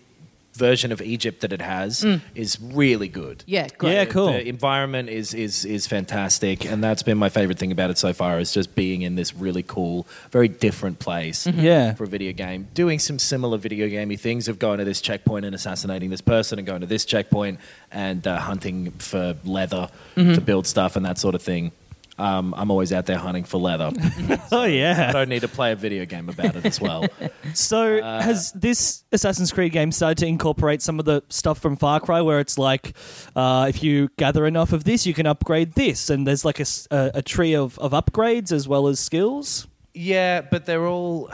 version 0.53 0.91
of 0.91 1.01
Egypt 1.01 1.41
that 1.41 1.53
it 1.53 1.61
has 1.61 2.05
is 2.35 2.59
really 2.61 3.07
good. 3.07 3.39
Mm. 3.39 3.43
Yeah, 3.47 3.67
great. 3.77 3.93
Yeah, 3.93 4.05
cool. 4.05 4.27
The 4.33 4.47
environment 4.47 5.09
is 5.09 5.33
is 5.33 5.65
is 5.65 5.87
fantastic, 5.87 6.65
and 6.65 6.83
that's 6.83 7.03
been 7.03 7.17
my 7.17 7.29
favorite 7.29 7.57
thing 7.57 7.71
about 7.71 7.89
it 7.89 7.97
so 7.97 8.13
far. 8.13 8.39
Is 8.39 8.53
just 8.53 8.75
being 8.75 9.01
in 9.01 9.15
this 9.15 9.33
really 9.35 9.63
cool, 9.63 10.07
very 10.31 10.47
different 10.47 10.99
place. 10.99 11.47
Mm-hmm. 11.47 11.59
Yeah. 11.61 11.93
For 11.93 12.03
a 12.03 12.07
video 12.07 12.33
game, 12.33 12.67
doing 12.73 12.99
some 12.99 13.17
similar 13.19 13.57
video 13.57 13.87
gamey 13.87 14.17
things 14.17 14.47
of 14.47 14.59
going 14.59 14.79
to 14.79 14.85
this 14.85 15.01
checkpoint 15.01 15.45
and 15.45 15.55
assassinating 15.55 16.09
this 16.09 16.21
person, 16.21 16.59
and 16.59 16.65
going 16.65 16.81
to 16.81 16.87
this 16.87 17.05
checkpoint 17.05 17.59
and 17.91 18.25
uh, 18.27 18.39
hunting 18.39 18.91
for 18.91 19.35
leather 19.43 19.89
Mm-hmm. 20.15 20.33
to 20.33 20.41
build 20.41 20.67
stuff 20.67 20.95
and 20.97 21.05
that 21.05 21.17
sort 21.17 21.35
of 21.35 21.41
thing. 21.41 21.71
Um, 22.21 22.53
I'm 22.55 22.69
always 22.69 22.93
out 22.93 23.05
there 23.07 23.17
hunting 23.17 23.43
for 23.43 23.57
leather. 23.59 23.91
oh 24.51 24.65
yeah, 24.65 25.07
I 25.09 25.11
don't 25.11 25.29
need 25.29 25.41
to 25.41 25.47
play 25.47 25.71
a 25.71 25.75
video 25.75 26.05
game 26.05 26.29
about 26.29 26.55
it 26.55 26.65
as 26.65 26.79
well. 26.79 27.05
So 27.53 27.97
Uh, 27.97 28.21
has 28.21 28.51
this 28.53 29.03
Assassin's 29.11 29.51
Creed 29.51 29.71
game 29.73 29.91
started 29.91 30.17
to 30.19 30.27
incorporate 30.27 30.81
some 30.81 30.99
of 30.99 31.05
the 31.05 31.21
stuff 31.29 31.59
from 31.59 31.75
Far 31.75 31.99
Cry, 31.99 32.21
where 32.21 32.39
it's 32.39 32.57
like, 32.57 32.95
uh, 33.35 33.65
if 33.67 33.83
you 33.83 34.09
gather 34.17 34.45
enough 34.45 34.71
of 34.71 34.83
this, 34.83 35.05
you 35.05 35.13
can 35.13 35.25
upgrade 35.25 35.73
this, 35.73 36.09
and 36.09 36.25
there's 36.25 36.45
like 36.45 36.59
a 36.91 37.21
tree 37.23 37.55
of, 37.55 37.77
of 37.79 37.91
upgrades 37.91 38.51
as 38.51 38.67
well 38.67 38.87
as 38.87 38.99
skills. 38.99 39.67
yeah, 39.93 40.41
but 40.41 40.65
they're 40.65 40.85
all. 40.87 41.29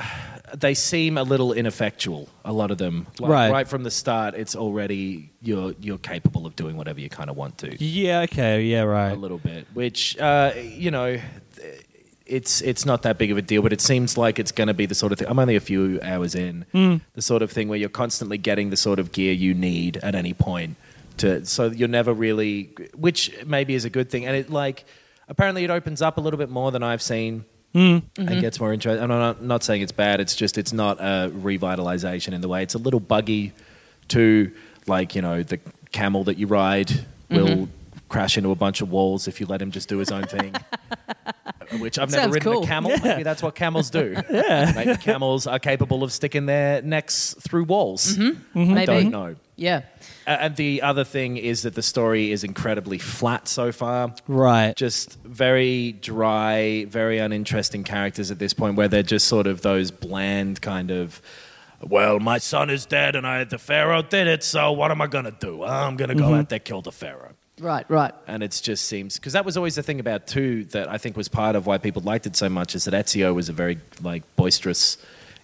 They 0.55 0.73
seem 0.73 1.17
a 1.17 1.23
little 1.23 1.51
ineffectual. 1.51 2.29
A 2.45 2.53
lot 2.53 2.71
of 2.71 2.77
them, 2.77 3.07
like, 3.19 3.29
Right. 3.31 3.51
right 3.51 3.67
from 3.67 3.83
the 3.83 3.91
start, 3.91 4.33
it's 4.35 4.55
already 4.55 5.29
you're 5.41 5.73
you're 5.81 5.97
capable 5.97 6.45
of 6.45 6.55
doing 6.55 6.77
whatever 6.77 6.99
you 7.01 7.09
kind 7.09 7.29
of 7.29 7.35
want 7.35 7.57
to. 7.59 7.83
Yeah. 7.83 8.21
Okay. 8.21 8.63
Yeah. 8.63 8.83
Right. 8.83 9.11
A 9.11 9.15
little 9.15 9.39
bit, 9.39 9.67
which 9.73 10.17
uh, 10.19 10.53
you 10.57 10.89
know, 10.91 11.19
it's 12.25 12.61
it's 12.61 12.85
not 12.85 13.01
that 13.03 13.17
big 13.17 13.31
of 13.31 13.37
a 13.37 13.41
deal, 13.41 13.61
but 13.61 13.71
it 13.73 13.81
seems 13.81 14.17
like 14.17 14.39
it's 14.39 14.51
going 14.51 14.67
to 14.67 14.73
be 14.73 14.85
the 14.85 14.95
sort 14.95 15.11
of 15.11 15.19
thing. 15.19 15.27
I'm 15.29 15.39
only 15.39 15.55
a 15.55 15.61
few 15.61 15.99
hours 16.03 16.35
in, 16.35 16.65
the 17.13 17.21
sort 17.21 17.41
of 17.41 17.51
thing 17.51 17.67
where 17.69 17.77
you're 17.79 17.89
constantly 17.89 18.37
getting 18.37 18.69
the 18.69 18.77
sort 18.77 18.99
of 18.99 19.11
gear 19.11 19.33
you 19.33 19.53
need 19.53 19.97
at 19.97 20.15
any 20.15 20.33
point 20.33 20.75
to, 21.17 21.45
so 21.45 21.71
you're 21.71 21.87
never 21.87 22.13
really, 22.13 22.69
which 22.95 23.31
maybe 23.45 23.73
is 23.75 23.85
a 23.85 23.89
good 23.89 24.09
thing, 24.09 24.25
and 24.25 24.35
it 24.35 24.49
like 24.49 24.85
apparently 25.27 25.63
it 25.63 25.69
opens 25.69 26.01
up 26.01 26.17
a 26.17 26.21
little 26.21 26.37
bit 26.37 26.49
more 26.49 26.71
than 26.71 26.83
I've 26.83 27.01
seen. 27.01 27.45
Mm-hmm. 27.75 28.21
And 28.21 28.29
mm-hmm. 28.29 28.39
gets 28.39 28.59
more 28.59 28.73
interesting. 28.73 29.03
I'm 29.03 29.09
not, 29.09 29.43
not 29.43 29.63
saying 29.63 29.81
it's 29.81 29.91
bad. 29.91 30.19
It's 30.19 30.35
just 30.35 30.57
it's 30.57 30.73
not 30.73 30.99
a 30.99 31.29
revitalization 31.29 32.33
in 32.33 32.41
the 32.41 32.47
way. 32.47 32.63
It's 32.63 32.73
a 32.73 32.79
little 32.79 32.99
buggy 32.99 33.53
to 34.07 34.51
like 34.87 35.15
you 35.15 35.21
know 35.21 35.43
the 35.43 35.59
camel 35.91 36.23
that 36.25 36.37
you 36.37 36.47
ride 36.47 36.91
will 37.29 37.47
mm-hmm. 37.47 37.99
crash 38.09 38.37
into 38.37 38.51
a 38.51 38.55
bunch 38.55 38.81
of 38.81 38.89
walls 38.89 39.27
if 39.27 39.39
you 39.39 39.45
let 39.45 39.61
him 39.61 39.71
just 39.71 39.89
do 39.89 39.97
his 39.97 40.11
own 40.11 40.23
thing. 40.23 40.55
Which 41.79 41.99
I've 41.99 42.09
never 42.09 42.23
Sounds 42.23 42.33
ridden 42.33 42.53
cool. 42.53 42.63
a 42.63 42.67
camel. 42.67 42.91
Maybe 43.03 43.23
that's 43.23 43.43
what 43.43 43.53
camels 43.55 43.89
do. 43.89 44.15
Yeah. 44.29 44.71
Maybe 44.73 44.95
camels 44.97 45.47
are 45.47 45.59
capable 45.59 46.03
of 46.03 46.13
sticking 46.13 46.45
their 46.45 46.81
necks 46.81 47.35
through 47.41 47.65
walls. 47.65 48.17
I 48.17 48.35
Maybe. 48.53 48.85
don't 48.85 49.11
know. 49.11 49.35
Yeah. 49.57 49.81
And 50.27 50.57
the 50.57 50.81
other 50.81 51.05
thing 51.05 51.37
is 51.37 51.61
that 51.61 51.73
the 51.73 51.81
story 51.81 52.31
is 52.31 52.43
incredibly 52.43 52.97
flat 52.97 53.47
so 53.47 53.71
far. 53.71 54.13
Right. 54.27 54.75
Just 54.75 55.17
very 55.23 55.93
dry, 55.93 56.85
very 56.85 57.17
uninteresting 57.17 57.85
characters 57.85 58.29
at 58.29 58.37
this 58.37 58.53
point, 58.53 58.75
where 58.75 58.89
they're 58.89 59.03
just 59.03 59.27
sort 59.27 59.47
of 59.47 59.61
those 59.61 59.89
bland 59.89 60.61
kind 60.61 60.91
of. 60.91 61.21
Well, 61.81 62.19
my 62.19 62.39
son 62.39 62.69
is 62.69 62.85
dead, 62.85 63.15
and 63.15 63.25
I 63.25 63.45
the 63.45 63.57
pharaoh 63.57 64.01
did 64.01 64.27
it. 64.27 64.43
So 64.43 64.71
what 64.73 64.91
am 64.91 65.01
I 65.01 65.07
gonna 65.07 65.31
do? 65.31 65.63
I'm 65.63 65.95
gonna 65.95 66.13
go 66.13 66.25
mm-hmm. 66.25 66.33
out 66.33 66.49
there 66.49 66.59
kill 66.59 66.81
the 66.81 66.91
pharaoh 66.91 67.33
Right, 67.59 67.89
right. 67.89 68.13
and 68.27 68.43
it 68.43 68.59
just 68.63 68.85
seems 68.85 69.15
because 69.15 69.33
that 69.33 69.43
was 69.43 69.57
always 69.57 69.75
the 69.75 69.83
thing 69.83 69.99
about 69.99 70.27
too 70.27 70.65
that 70.65 70.89
I 70.89 70.99
think 70.99 71.17
was 71.17 71.27
part 71.27 71.55
of 71.55 71.65
why 71.65 71.79
people 71.79 72.03
liked 72.03 72.27
it 72.27 72.35
so 72.35 72.49
much 72.49 72.75
is 72.75 72.85
that 72.85 72.93
Ezio 72.93 73.33
was 73.33 73.49
a 73.49 73.53
very 73.53 73.79
like 74.01 74.23
boisterous, 74.35 74.97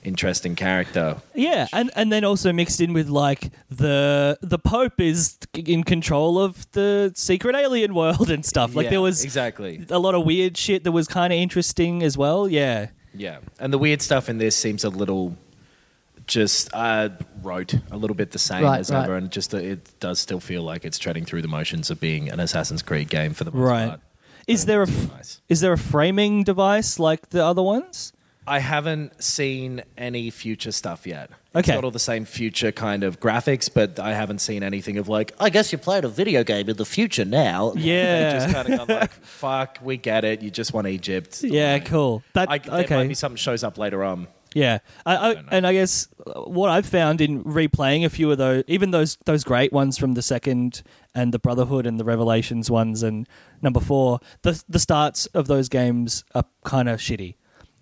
interesting 0.03 0.55
character. 0.55 1.17
Yeah, 1.33 1.67
and 1.73 1.91
and 1.95 2.11
then 2.11 2.23
also 2.23 2.51
mixed 2.53 2.79
in 2.81 2.93
with 2.93 3.09
like 3.09 3.51
the 3.69 4.37
the 4.41 4.59
Pope 4.59 4.99
is 4.99 5.37
in 5.53 5.83
control 5.83 6.39
of 6.39 6.69
the 6.71 7.11
secret 7.15 7.55
alien 7.55 7.93
world 7.93 8.29
and 8.29 8.45
stuff. 8.45 8.75
Like 8.75 8.85
Yeah, 8.85 8.89
there 8.91 9.01
was 9.01 9.23
exactly 9.23 9.85
a 9.89 9.99
lot 9.99 10.15
of 10.15 10.25
weird 10.25 10.57
shit 10.57 10.83
that 10.83 10.91
was 10.91 11.07
kind 11.07 11.31
of 11.33 11.37
interesting 11.39 12.03
as 12.03 12.17
well. 12.17 12.47
Yeah. 12.47 12.87
yeah, 13.13 13.39
and 13.59 13.71
the 13.73 13.77
weird 13.77 14.01
stuff 14.01 14.29
in 14.29 14.37
this 14.37 14.55
seems 14.55 14.83
a 14.83 14.89
little 14.89 15.35
just 16.25 16.69
uh, 16.73 17.09
rote, 17.41 17.73
a 17.91 17.97
little 17.97 18.15
bit 18.15 18.31
the 18.31 18.39
same 18.39 18.63
Right, 18.63 18.79
as 18.79 18.89
right. 18.89 19.03
ever, 19.03 19.15
and 19.17 19.29
just 19.29 19.53
uh, 19.53 19.57
it 19.57 19.91
does 19.99 20.19
still 20.19 20.39
feel 20.39 20.61
like 20.63 20.85
it's 20.85 20.97
treading 20.97 21.25
through 21.25 21.41
the 21.41 21.49
motions 21.49 21.89
of 21.91 21.99
being 21.99 22.29
an 22.29 22.39
Assassin's 22.39 22.81
Creed 22.81 23.09
game 23.09 23.33
for 23.33 23.43
the 23.43 23.51
most 23.51 23.61
Right. 23.61 23.87
part. 23.89 23.99
Is 24.47 24.65
there 24.65 24.83
a 24.83 24.87
nice. 24.87 25.41
is 25.49 25.59
there 25.61 25.73
a 25.73 25.77
framing 25.77 26.43
device 26.43 26.97
like 26.97 27.29
the 27.29 27.43
other 27.43 27.61
ones? 27.61 28.12
I 28.45 28.59
haven't 28.59 29.23
seen 29.23 29.83
any 29.97 30.29
future 30.29 30.71
stuff 30.71 31.07
yet. 31.07 31.29
It's 31.55 31.67
Okay. 31.69 31.75
not 31.75 31.83
all 31.83 31.91
the 31.91 31.99
same 31.99 32.25
future 32.25 32.71
kind 32.71 33.03
of 33.03 33.19
graphics, 33.19 33.69
but 33.73 33.99
I 33.99 34.13
haven't 34.13 34.39
seen 34.39 34.63
anything 34.63 34.97
of 34.97 35.07
like, 35.07 35.31
I 35.39 35.49
guess 35.49 35.71
you're 35.71 35.79
playing 35.79 36.03
a 36.03 36.09
video 36.09 36.43
game 36.43 36.67
in 36.69 36.77
the 36.77 36.85
future 36.85 37.25
now. 37.25 37.73
Yeah. 37.83 38.31
Just 38.39 38.53
kind 38.53 38.69
of 38.69 38.87
gone 38.87 38.97
like, 38.99 39.11
fuck, 39.11 39.77
we 39.81 39.97
get 39.97 40.23
it. 40.23 40.41
You 40.41 40.49
just 40.49 40.73
want 40.73 40.87
Egypt. 40.87 41.43
Yeah, 41.43 41.79
cool. 41.79 42.23
That 42.33 42.49
I, 42.49 42.57
there 42.57 42.79
okay. 42.81 42.95
might 42.97 43.07
be 43.07 43.13
something 43.13 43.37
shows 43.37 43.63
up 43.63 43.77
later 43.77 44.03
on. 44.03 44.27
Yeah, 44.55 44.79
I, 45.05 45.15
I, 45.15 45.43
and 45.51 45.65
I 45.65 45.73
guess 45.73 46.07
uh, 46.27 46.41
what 46.41 46.69
I've 46.69 46.85
found 46.85 47.21
in 47.21 47.43
replaying 47.43 48.05
a 48.05 48.09
few 48.09 48.31
of 48.31 48.37
those, 48.37 48.63
even 48.67 48.91
those 48.91 49.17
those 49.25 49.43
great 49.43 49.73
ones 49.73 49.97
from 49.97 50.13
the 50.13 50.21
second 50.21 50.83
and 51.15 51.33
the 51.33 51.39
Brotherhood 51.39 51.87
and 51.87 51.99
the 51.99 52.03
Revelations 52.03 52.69
ones 52.69 53.01
and 53.01 53.27
number 53.63 53.79
four, 53.79 54.19
the 54.43 54.63
the 54.69 54.77
starts 54.77 55.25
of 55.27 55.47
those 55.47 55.69
games 55.69 56.23
are 56.35 56.45
kind 56.63 56.87
of 56.87 56.99
shitty. 56.99 57.33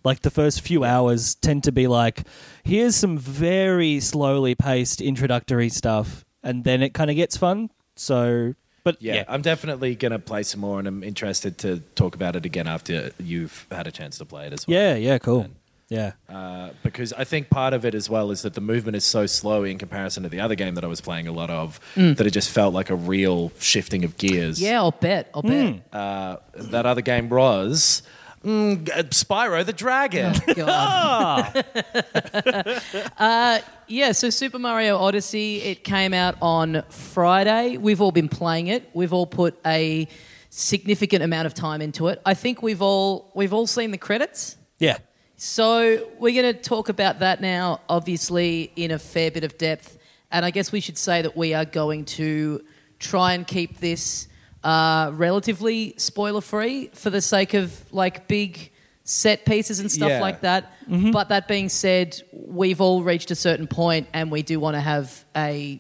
Like 0.03 0.21
the 0.21 0.31
first 0.31 0.61
few 0.61 0.83
hours 0.83 1.35
tend 1.35 1.63
to 1.65 1.71
be 1.71 1.87
like, 1.87 2.23
here's 2.63 2.95
some 2.95 3.17
very 3.17 3.99
slowly 3.99 4.55
paced 4.55 5.01
introductory 5.01 5.69
stuff, 5.69 6.25
and 6.43 6.63
then 6.63 6.81
it 6.81 6.93
kind 6.93 7.09
of 7.09 7.15
gets 7.15 7.37
fun. 7.37 7.69
So, 7.95 8.55
but 8.83 8.97
Yeah, 9.01 9.15
yeah, 9.15 9.23
I'm 9.27 9.41
definitely 9.41 9.95
going 9.95 10.11
to 10.11 10.19
play 10.19 10.43
some 10.43 10.61
more, 10.61 10.79
and 10.79 10.87
I'm 10.87 11.03
interested 11.03 11.57
to 11.59 11.79
talk 11.95 12.15
about 12.15 12.35
it 12.35 12.45
again 12.45 12.67
after 12.67 13.11
you've 13.19 13.67
had 13.71 13.85
a 13.85 13.91
chance 13.91 14.17
to 14.17 14.25
play 14.25 14.47
it 14.47 14.53
as 14.53 14.67
well. 14.67 14.75
yeah, 14.75 14.95
yeah, 14.95 15.17
cool. 15.19 15.47
Yeah. 15.89 16.13
Uh, 16.29 16.69
because 16.83 17.11
I 17.11 17.25
think 17.25 17.49
part 17.49 17.73
of 17.73 17.83
it 17.83 17.93
as 17.93 18.09
well 18.09 18.31
is 18.31 18.43
that 18.43 18.53
the 18.53 18.61
movement 18.61 18.95
is 18.95 19.03
so 19.03 19.25
slow 19.25 19.65
in 19.65 19.77
comparison 19.77 20.23
to 20.23 20.29
the 20.29 20.39
other 20.39 20.55
game 20.55 20.75
that 20.75 20.85
I 20.85 20.87
was 20.87 21.01
playing 21.01 21.27
a 21.27 21.33
lot 21.33 21.49
of 21.49 21.81
that 21.97 22.25
it 22.25 22.31
just 22.31 22.49
felt 22.49 22.73
like 22.73 22.89
a 22.89 22.95
real 22.95 23.51
shifting 23.59 24.05
of 24.05 24.15
gears. 24.17 24.57
Mm. 24.57 24.61
Yeah, 24.61 24.77
I'll 24.79 24.91
bet. 24.91 25.29
I'll 25.35 25.41
bet. 25.41 25.81
Uh, 25.91 26.37
that 26.55 26.85
other 26.85 27.01
game 27.01 27.27
was 27.27 28.03
mm, 28.43 28.89
uh, 28.89 29.03
Spyro 29.03 29.65
the 29.65 29.73
Dragon. 29.73 30.33
God. 30.55 31.65
uh, 33.17 33.59
yeah, 33.87 34.11
so 34.11 34.29
Super 34.29 34.59
Mario 34.59 34.97
Odyssey, 34.97 35.61
it 35.61 35.83
came 35.83 36.13
out 36.13 36.35
on 36.41 36.83
Friday. 36.89 37.77
We've 37.77 38.01
all 38.01 38.11
been 38.11 38.29
playing 38.29 38.67
it. 38.67 38.89
We've 38.93 39.13
all 39.13 39.27
put 39.27 39.59
a 39.65 40.07
significant 40.49 41.23
amount 41.23 41.45
of 41.45 41.53
time 41.53 41.81
into 41.81 42.07
it. 42.07 42.21
I 42.25 42.33
think 42.33 42.61
we've 42.61 42.81
all 42.81 43.31
we've 43.35 43.53
all 43.53 43.67
seen 43.67 43.91
the 43.91 43.97
credits. 43.97 44.57
Yeah. 44.79 44.97
So 45.37 46.07
we're 46.19 46.39
going 46.39 46.53
to 46.53 46.61
talk 46.61 46.89
about 46.89 47.19
that 47.19 47.41
now, 47.41 47.81
obviously, 47.89 48.71
in 48.75 48.91
a 48.91 48.99
fair 48.99 49.31
bit 49.31 49.43
of 49.43 49.57
depth. 49.57 49.97
And 50.29 50.45
I 50.45 50.51
guess 50.51 50.71
we 50.71 50.79
should 50.79 50.97
say 50.97 51.23
that 51.23 51.35
we 51.35 51.55
are 51.55 51.65
going 51.65 52.05
to 52.05 52.63
try 52.99 53.33
and 53.33 53.47
keep 53.47 53.79
this 53.79 54.27
uh, 54.63 55.11
relatively 55.13 55.93
spoiler 55.97 56.41
free 56.41 56.89
for 56.93 57.09
the 57.09 57.21
sake 57.21 57.53
of 57.53 57.83
like 57.91 58.27
big 58.27 58.71
set 59.03 59.45
pieces 59.45 59.79
and 59.79 59.91
stuff 59.91 60.09
Yeah. 60.09 60.21
like 60.21 60.41
that. 60.41 60.71
But 60.87 61.29
that 61.29 61.47
being 61.47 61.69
said, 61.69 62.21
we've 62.31 62.81
all 62.81 63.01
reached 63.03 63.31
a 63.31 63.35
certain 63.35 63.65
point 63.67 64.07
and 64.13 64.29
we 64.31 64.41
do 64.43 64.59
want 64.59 64.75
to 64.75 64.81
have 64.81 65.25
a 65.35 65.79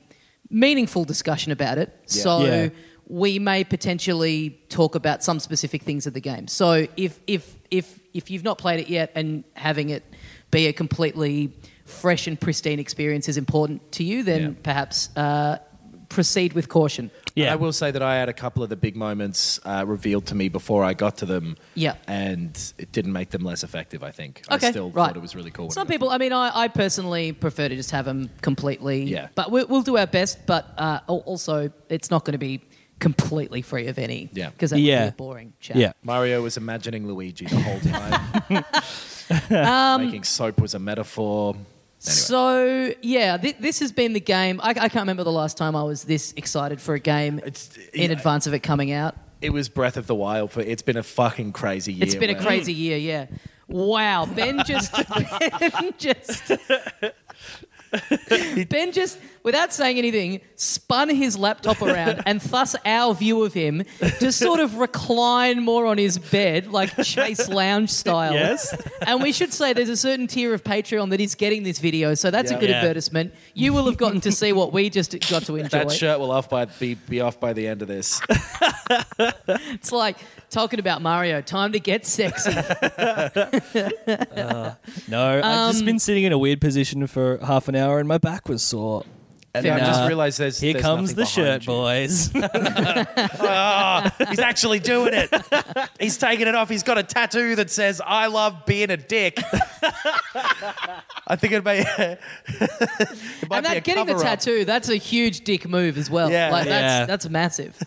meaningful 0.49 1.03
discussion 1.05 1.51
about 1.51 1.77
it. 1.77 1.89
Yeah. 2.07 2.23
So 2.23 2.39
Yeah. 2.45 2.69
we 3.07 3.39
may 3.39 3.63
potentially 3.63 4.57
talk 4.69 4.95
about 4.95 5.23
some 5.23 5.39
specific 5.39 5.83
things 5.83 6.07
of 6.07 6.13
the 6.13 6.21
game. 6.21 6.47
So 6.47 6.87
if 6.97 7.19
if 7.27 7.55
if 7.69 7.99
if 8.13 8.31
you've 8.31 8.43
not 8.43 8.57
played 8.57 8.79
it 8.79 8.89
yet 8.89 9.11
and 9.15 9.43
having 9.53 9.89
it 9.89 10.03
be 10.49 10.67
a 10.67 10.73
completely 10.73 11.51
fresh 11.85 12.25
and 12.27 12.39
pristine 12.39 12.79
experience 12.79 13.29
is 13.29 13.37
important 13.37 13.91
to 13.93 14.03
you, 14.03 14.23
then 14.23 14.41
Yeah. 14.41 14.49
perhaps 14.63 15.09
uh, 15.15 15.57
proceed 16.09 16.53
with 16.53 16.67
caution. 16.69 17.11
Yeah. 17.35 17.53
I 17.53 17.55
will 17.55 17.73
say 17.73 17.91
that 17.91 18.01
I 18.01 18.15
had 18.15 18.29
a 18.29 18.33
couple 18.33 18.63
of 18.63 18.69
the 18.69 18.75
big 18.75 18.95
moments 18.95 19.59
uh, 19.65 19.83
revealed 19.87 20.25
to 20.27 20.35
me 20.35 20.49
before 20.49 20.83
I 20.83 20.93
got 20.93 21.17
to 21.17 21.25
them. 21.25 21.57
Yeah. 21.75 21.95
And 22.07 22.57
it 22.77 22.91
didn't 22.91 23.13
make 23.13 23.29
them 23.29 23.43
less 23.43 23.63
effective, 23.63 24.03
I 24.03 24.11
think. 24.11 24.41
Okay, 24.51 24.67
I 24.67 24.71
still 24.71 24.89
right. 24.91 25.07
thought 25.07 25.17
it 25.17 25.21
was 25.21 25.35
really 25.35 25.51
cool. 25.51 25.71
Some 25.71 25.87
people, 25.87 26.09
I 26.09 26.17
mean, 26.17 26.33
I, 26.33 26.51
I 26.53 26.67
personally 26.67 27.31
prefer 27.31 27.69
to 27.69 27.75
just 27.75 27.91
have 27.91 28.05
them 28.05 28.29
completely. 28.41 29.03
Yeah. 29.03 29.29
But 29.35 29.51
we, 29.51 29.63
we'll 29.63 29.81
do 29.81 29.97
our 29.97 30.07
best. 30.07 30.45
But 30.45 30.73
uh, 30.77 30.99
also, 31.07 31.71
it's 31.89 32.11
not 32.11 32.25
going 32.25 32.33
to 32.33 32.37
be 32.37 32.61
completely 32.99 33.61
free 33.61 33.87
of 33.87 33.97
any. 33.97 34.29
Yeah. 34.33 34.49
Because 34.51 34.69
that 34.71 34.75
would 34.77 34.83
Yeah. 34.83 35.05
be 35.05 35.09
a 35.09 35.13
boring 35.13 35.53
chat. 35.59 35.77
Yeah. 35.77 35.93
Mario 36.03 36.41
was 36.41 36.57
imagining 36.57 37.07
Luigi 37.07 37.45
the 37.45 37.59
whole 37.59 37.79
time. 37.79 38.63
Um, 39.49 40.05
Making 40.05 40.25
soap 40.25 40.59
was 40.59 40.73
a 40.73 40.79
metaphor. 40.79 41.55
Anyway. 42.03 42.15
So 42.15 42.93
yeah, 43.01 43.37
th- 43.37 43.57
this 43.59 43.79
has 43.79 43.91
been 43.91 44.13
the 44.13 44.19
game. 44.19 44.59
I, 44.63 44.69
I 44.69 44.73
can't 44.73 44.95
remember 44.95 45.23
the 45.23 45.31
last 45.31 45.55
time 45.57 45.75
I 45.75 45.83
was 45.83 46.03
this 46.05 46.33
excited 46.35 46.81
for 46.81 46.95
a 46.95 46.99
game 46.99 47.37
It's- 47.39 47.69
in 47.93 48.09
yeah. 48.09 48.17
advance 48.17 48.47
of 48.47 48.53
it 48.53 48.59
coming 48.63 48.91
out. 48.91 49.15
it 49.41 49.51
was 49.53 49.69
Breath 49.69 49.97
of 49.97 50.07
the 50.07 50.15
Wild. 50.15 50.51
For 50.51 50.61
it's 50.61 50.81
been 50.81 50.97
a 50.97 51.03
fucking 51.03 51.51
crazy 51.53 51.93
year. 51.93 52.03
It's 52.03 52.15
been 52.15 52.29
a 52.31 52.39
crazy 52.41 52.73
year, 52.73 52.97
yeah. 52.97 53.27
Wow, 53.67 54.25
Ben 54.25 54.63
just 54.65 54.91
Ben 55.59 55.93
just 55.97 56.51
Ben 58.69 58.91
just 58.91 59.17
without 59.43 59.73
saying 59.73 59.97
anything 59.97 60.41
spun 60.55 61.09
his 61.09 61.37
laptop 61.37 61.81
around 61.81 62.21
and 62.25 62.39
thus 62.51 62.75
our 62.85 63.13
view 63.15 63.43
of 63.43 63.53
him 63.53 63.83
to 64.19 64.31
sort 64.31 64.59
of 64.59 64.77
recline 64.77 65.61
more 65.63 65.85
on 65.85 65.97
his 65.97 66.17
bed 66.17 66.67
like 66.67 66.95
Chase 67.03 67.49
Lounge 67.49 67.89
style. 67.89 68.33
Yes. 68.33 68.75
And 69.01 69.21
we 69.23 69.31
should 69.31 69.51
say 69.53 69.73
there's 69.73 69.89
a 69.89 69.97
certain 69.97 70.27
tier 70.27 70.53
of 70.53 70.63
Patreon 70.63 71.09
that 71.09 71.19
is 71.19 71.35
getting 71.35 71.63
this 71.63 71.79
video, 71.79 72.13
so 72.13 72.29
that's 72.31 72.51
Yeah. 72.51 72.57
a 72.57 72.59
good 72.59 72.69
Yeah. 72.69 72.77
advertisement. 72.77 73.33
You 73.53 73.73
will 73.73 73.85
have 73.85 73.97
gotten 73.97 74.21
to 74.21 74.31
see 74.31 74.53
what 74.53 74.71
we 74.73 74.89
just 74.89 75.11
got 75.29 75.43
to 75.43 75.55
enjoy. 75.55 75.69
That 75.85 75.91
shirt 75.91 76.19
will 76.19 76.31
off 76.31 76.49
by 76.49 76.65
be, 76.65 76.95
be 76.95 77.21
off 77.21 77.39
by 77.39 77.53
the 77.53 77.67
end 77.67 77.81
of 77.81 77.87
this. 77.87 78.21
It's 79.73 79.91
like 79.91 80.17
talking 80.49 80.79
about 80.79 81.01
Mario. 81.01 81.41
Time 81.41 81.71
to 81.71 81.79
get 81.79 82.05
sexy. 82.05 82.51
No, 85.07 85.39
I've 85.39 85.43
Um, 85.43 85.71
just 85.71 85.85
been 85.85 85.99
sitting 85.99 86.23
in 86.23 86.31
a 86.31 86.37
weird 86.37 86.59
position 86.61 87.07
for 87.07 87.37
half 87.45 87.67
an 87.67 87.75
hour 87.75 87.99
and 87.99 88.07
my 88.07 88.17
back 88.17 88.47
was 88.49 88.61
sore. 88.61 89.03
And 89.53 89.63
Fair 89.65 89.73
I 89.73 89.77
enough. 89.79 89.89
just 89.89 90.07
realized 90.07 90.39
there's 90.39 90.59
Here 90.61 90.71
there's 90.73 90.81
comes 90.85 91.09
nothing 91.09 91.15
the 91.17 91.25
shirt, 91.25 91.65
behind 91.65 92.09
you. 92.09 92.41
boys. 92.41 93.35
Ah, 93.43 94.09
he's 94.29 94.39
actually 94.39 94.79
doing 94.79 95.13
it. 95.13 95.29
He's 95.99 96.17
taking 96.17 96.47
it 96.47 96.55
off. 96.55 96.69
He's 96.69 96.83
got 96.83 96.97
a 96.97 97.03
tattoo 97.03 97.55
that 97.57 97.69
says 97.69 98.01
"I 98.05 98.27
love 98.27 98.65
being 98.65 98.89
a 98.91 98.97
dick." 98.97 99.39
I 101.27 101.35
think 101.35 101.53
it 101.53 101.65
may. 101.65 101.79
it 101.97 102.19
might 103.49 103.49
and 103.49 103.49
be 103.49 103.57
a 103.57 103.61
that 103.61 103.83
getting 103.83 104.05
the 104.05 104.13
cover-up. 104.13 104.39
tattoo, 104.39 104.63
that's 104.65 104.87
a 104.89 104.95
huge 104.95 105.41
dick 105.43 105.67
move 105.67 105.97
as 105.97 106.09
well. 106.09 106.31
Yeah. 106.31 106.49
like 106.51 106.67
that's 106.67 106.81
Yeah. 106.83 107.05
that's 107.05 107.29
massive. 107.29 107.77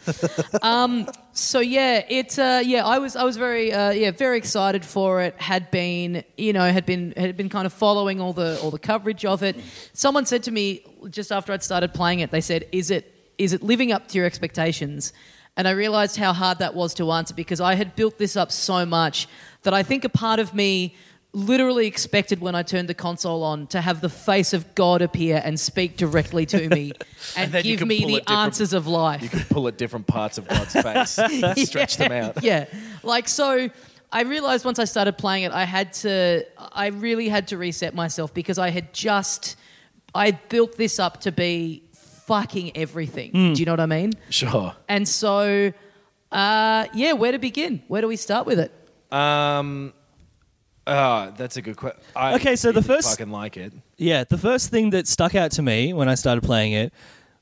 um, 0.63 1.09
so 1.35 1.59
yeah, 1.59 2.05
it 2.09 2.39
uh, 2.39 2.63
yeah, 2.65 2.87
I 2.87 2.99
was 2.99 3.17
I 3.17 3.25
was 3.25 3.37
very 3.37 3.73
uh, 3.73 3.91
yeah 3.91 4.13
very 4.13 4.39
excited 4.39 4.85
for 4.85 5.21
it. 5.21 5.35
Had 5.41 5.69
been 5.73 6.23
you 6.37 6.53
know 6.53 6.73
had 6.73 6.87
been 6.87 7.13
had 7.17 7.37
been 7.37 7.49
kind 7.49 7.67
of 7.67 7.73
following 7.73 8.21
all 8.21 8.33
the 8.33 8.59
all 8.63 8.71
the 8.71 8.79
coverage 8.79 9.25
of 9.25 9.43
it. 9.43 9.57
Someone 9.93 10.27
said 10.27 10.45
to 10.45 10.53
me 10.53 10.85
just 11.11 11.33
after 11.33 11.53
I'd 11.53 11.65
started 11.65 11.93
playing 11.93 12.21
it, 12.21 12.31
they 12.31 12.41
said, 12.41 12.69
"Is 12.71 12.93
it 12.93 13.13
is 13.37 13.53
it 13.53 13.65
living 13.65 13.91
up 13.91 14.07
to 14.09 14.19
your 14.19 14.27
expectations?" 14.27 15.13
And 15.57 15.67
I 15.67 15.73
realized 15.73 16.17
how 16.17 16.33
hard 16.33 16.59
that 16.59 16.75
was 16.75 16.95
to 16.95 17.11
answer 17.11 17.35
because 17.35 17.61
I 17.61 17.75
had 17.75 17.97
built 17.97 18.17
this 18.17 18.37
up 18.37 18.53
so 18.53 18.87
much 18.87 19.29
that 19.63 19.75
I 19.75 19.83
think 19.83 20.05
a 20.05 20.09
part 20.09 20.39
of 20.39 20.55
me 20.55 20.95
literally 21.35 21.87
expected 21.87 22.41
when 22.41 22.55
I 22.55 22.63
turned 22.63 22.89
the 22.89 22.95
console 22.95 23.43
on 23.43 23.67
to 23.69 23.81
have 23.81 24.01
the 24.01 24.09
face 24.09 24.53
of 24.53 24.75
God 24.75 25.03
appear 25.03 25.43
and 25.45 25.59
speak 25.59 25.97
directly 25.97 26.47
to 26.47 26.69
me 26.69 26.93
and, 27.37 27.53
you 27.65 27.77
give 27.77 27.89
me 27.89 28.05
the 28.05 28.31
answers 28.31 28.73
of 28.73 28.87
life. 28.87 29.23
You 29.23 29.29
can 29.29 29.41
pull 29.41 29.67
at 29.69 29.77
different 29.77 30.07
parts 30.07 30.39
of 30.39 30.47
God's 30.47 30.73
face, 30.73 31.19
and 31.19 31.59
stretch 31.69 31.97
them 31.97 32.13
out. 32.13 32.43
Yeah. 32.43 32.67
Like 33.03 33.29
so 33.29 33.69
I 34.13 34.23
realized 34.23 34.65
once 34.65 34.79
I 34.79 34.85
started 34.85 35.19
playing 35.19 35.43
it 35.43 35.53
I 35.53 35.65
had 35.65 35.93
to 35.95 36.47
I 36.57 36.87
really 36.89 37.29
had 37.29 37.49
to 37.49 37.59
reset 37.59 37.95
myself 37.95 38.33
because 38.33 38.59
I 38.59 38.71
had 38.71 38.93
just 38.95 39.57
I 40.15 40.31
built 40.31 40.77
this 40.77 41.01
up 41.01 41.23
to 41.23 41.33
be 41.33 41.83
fucking 42.27 42.77
everything. 42.77 43.33
Hmm. 43.33 43.53
Do 43.55 43.61
you 43.61 43.67
know 43.67 43.73
what 43.73 43.81
I 43.81 43.87
mean? 43.87 44.13
Sure. 44.31 44.75
And 44.89 45.09
so 45.09 45.73
uh, 46.31 46.87
yeah, 46.95 47.13
where 47.13 47.33
to 47.33 47.39
begin? 47.39 47.83
Where 47.89 48.03
do 48.03 48.09
we 48.09 48.17
start 48.17 48.47
with 48.47 48.61
it? 48.61 48.73
Um. 49.13 49.93
Ah, 50.87 51.33
that's 51.37 51.57
a 51.57 51.63
good 51.63 51.77
question. 51.77 52.01
Okay, 52.17 52.57
so 52.57 52.71
the 52.73 52.83
first- 52.83 53.09
fucking 53.11 53.31
like 53.33 53.57
it. 53.57 53.73
Yeah, 53.97 54.25
the 54.25 54.39
first 54.39 54.71
thing 54.71 54.91
that 54.91 55.09
stuck 55.09 55.35
out 55.35 55.51
to 55.53 55.63
me 55.63 55.93
when 55.93 56.09
I 56.09 56.15
started 56.15 56.43
playing 56.43 56.73
it 56.73 56.93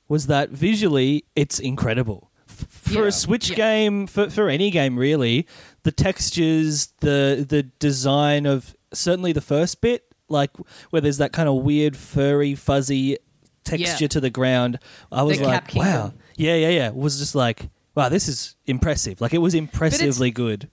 was 0.09 0.27
that 0.29 0.51
visually 0.51 1.25
it's 1.35 1.59
incredible. 1.59 2.31
F- 2.49 2.67
For 2.71 2.93
Yeah. 3.03 3.07
a 3.09 3.13
Switch 3.13 3.51
Yeah. 3.51 3.57
game, 3.57 4.07
for, 4.07 4.29
for 4.31 4.49
any 4.49 4.71
game 4.71 4.97
really, 4.99 5.47
the 5.83 5.91
textures, 5.93 6.93
the 7.01 7.45
the 7.49 7.65
design 7.81 8.47
of 8.47 8.77
certainly 8.93 9.33
the 9.33 9.41
first 9.41 9.81
bit, 9.81 10.05
like 10.29 10.51
where 10.91 11.01
there's 11.03 11.17
that 11.19 11.33
kind 11.33 11.49
of 11.49 11.57
weird 11.57 11.97
furry 11.97 12.55
fuzzy 12.55 13.17
texture 13.65 14.05
Yeah. 14.05 14.09
to 14.09 14.21
the 14.21 14.31
ground, 14.31 14.79
I 15.11 15.23
was 15.23 15.39
The 15.39 15.45
like, 15.47 15.69
Kingdom. 15.69 15.93
wow, 15.93 16.13
yeah, 16.37 16.55
yeah, 16.57 16.69
yeah. 16.69 16.89
It 16.89 16.95
was 16.97 17.19
just 17.19 17.35
like, 17.35 17.71
wow, 17.95 18.09
this 18.09 18.29
is 18.29 18.55
impressive. 18.67 19.21
Like 19.21 19.33
it 19.35 19.39
was 19.39 19.55
impressively 19.55 20.31
good. 20.31 20.69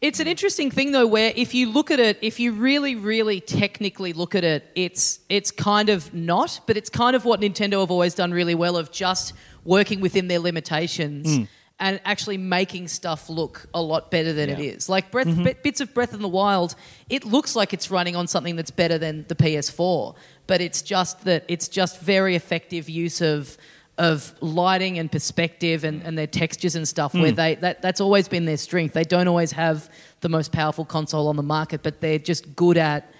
It's 0.00 0.18
an 0.18 0.26
interesting 0.26 0.70
thing 0.70 0.92
though, 0.92 1.06
where 1.06 1.32
if 1.36 1.54
you 1.54 1.70
look 1.70 1.90
at 1.90 2.00
it, 2.00 2.18
if 2.22 2.40
you 2.40 2.52
really, 2.52 2.94
really 2.94 3.40
technically 3.40 4.14
look 4.14 4.34
at 4.34 4.44
it, 4.44 4.70
it's 4.74 5.20
it's 5.28 5.50
kind 5.50 5.90
of 5.90 6.14
not, 6.14 6.60
but 6.66 6.78
it's 6.78 6.88
kind 6.88 7.14
of 7.14 7.26
what 7.26 7.40
Nintendo 7.40 7.80
have 7.80 7.90
always 7.90 8.14
done 8.14 8.32
really 8.32 8.54
well 8.54 8.78
of 8.78 8.90
just 8.90 9.34
working 9.64 10.00
within 10.00 10.28
their 10.28 10.38
limitations 10.38 11.36
hmm. 11.36 11.42
and 11.78 12.00
actually 12.06 12.38
making 12.38 12.88
stuff 12.88 13.28
look 13.28 13.66
a 13.74 13.82
lot 13.82 14.10
better 14.10 14.32
than 14.32 14.48
it 14.48 14.58
Yeah. 14.58 14.72
is. 14.72 14.88
Like 14.88 15.10
Breath, 15.10 15.26
mm-hmm. 15.26 15.44
bit- 15.44 15.62
bits 15.62 15.82
of 15.82 15.92
Breath 15.92 16.14
in 16.14 16.22
the 16.22 16.28
Wild, 16.28 16.74
it 17.10 17.26
looks 17.26 17.54
like 17.54 17.74
it's 17.74 17.90
running 17.90 18.16
on 18.16 18.26
something 18.26 18.56
that's 18.56 18.70
better 18.70 18.96
than 18.96 19.26
the 19.28 19.34
PS4, 19.34 20.14
but 20.46 20.62
it's 20.62 20.80
just 20.80 21.24
that 21.24 21.44
it's 21.46 21.68
just 21.68 22.00
very 22.00 22.36
effective 22.36 22.88
use 22.88 23.20
of 23.20 23.58
of 24.00 24.34
lighting 24.40 24.98
and 24.98 25.12
perspective 25.12 25.84
and, 25.84 26.02
and 26.02 26.16
their 26.16 26.26
textures 26.26 26.74
and 26.74 26.88
stuff 26.88 27.12
where 27.14 27.32
they 27.32 27.54
that, 27.56 27.82
that's 27.82 28.00
always 28.00 28.28
been 28.28 28.46
their 28.46 28.56
strength. 28.56 28.94
They 28.94 29.04
don't 29.04 29.28
always 29.28 29.52
have 29.52 29.88
the 30.22 30.28
most 30.28 30.52
powerful 30.52 30.84
console 30.84 31.28
on 31.28 31.36
the 31.36 31.42
market, 31.42 31.82
but 31.82 32.00
they're 32.00 32.18
just 32.18 32.56
good 32.56 32.78
at 32.78 33.12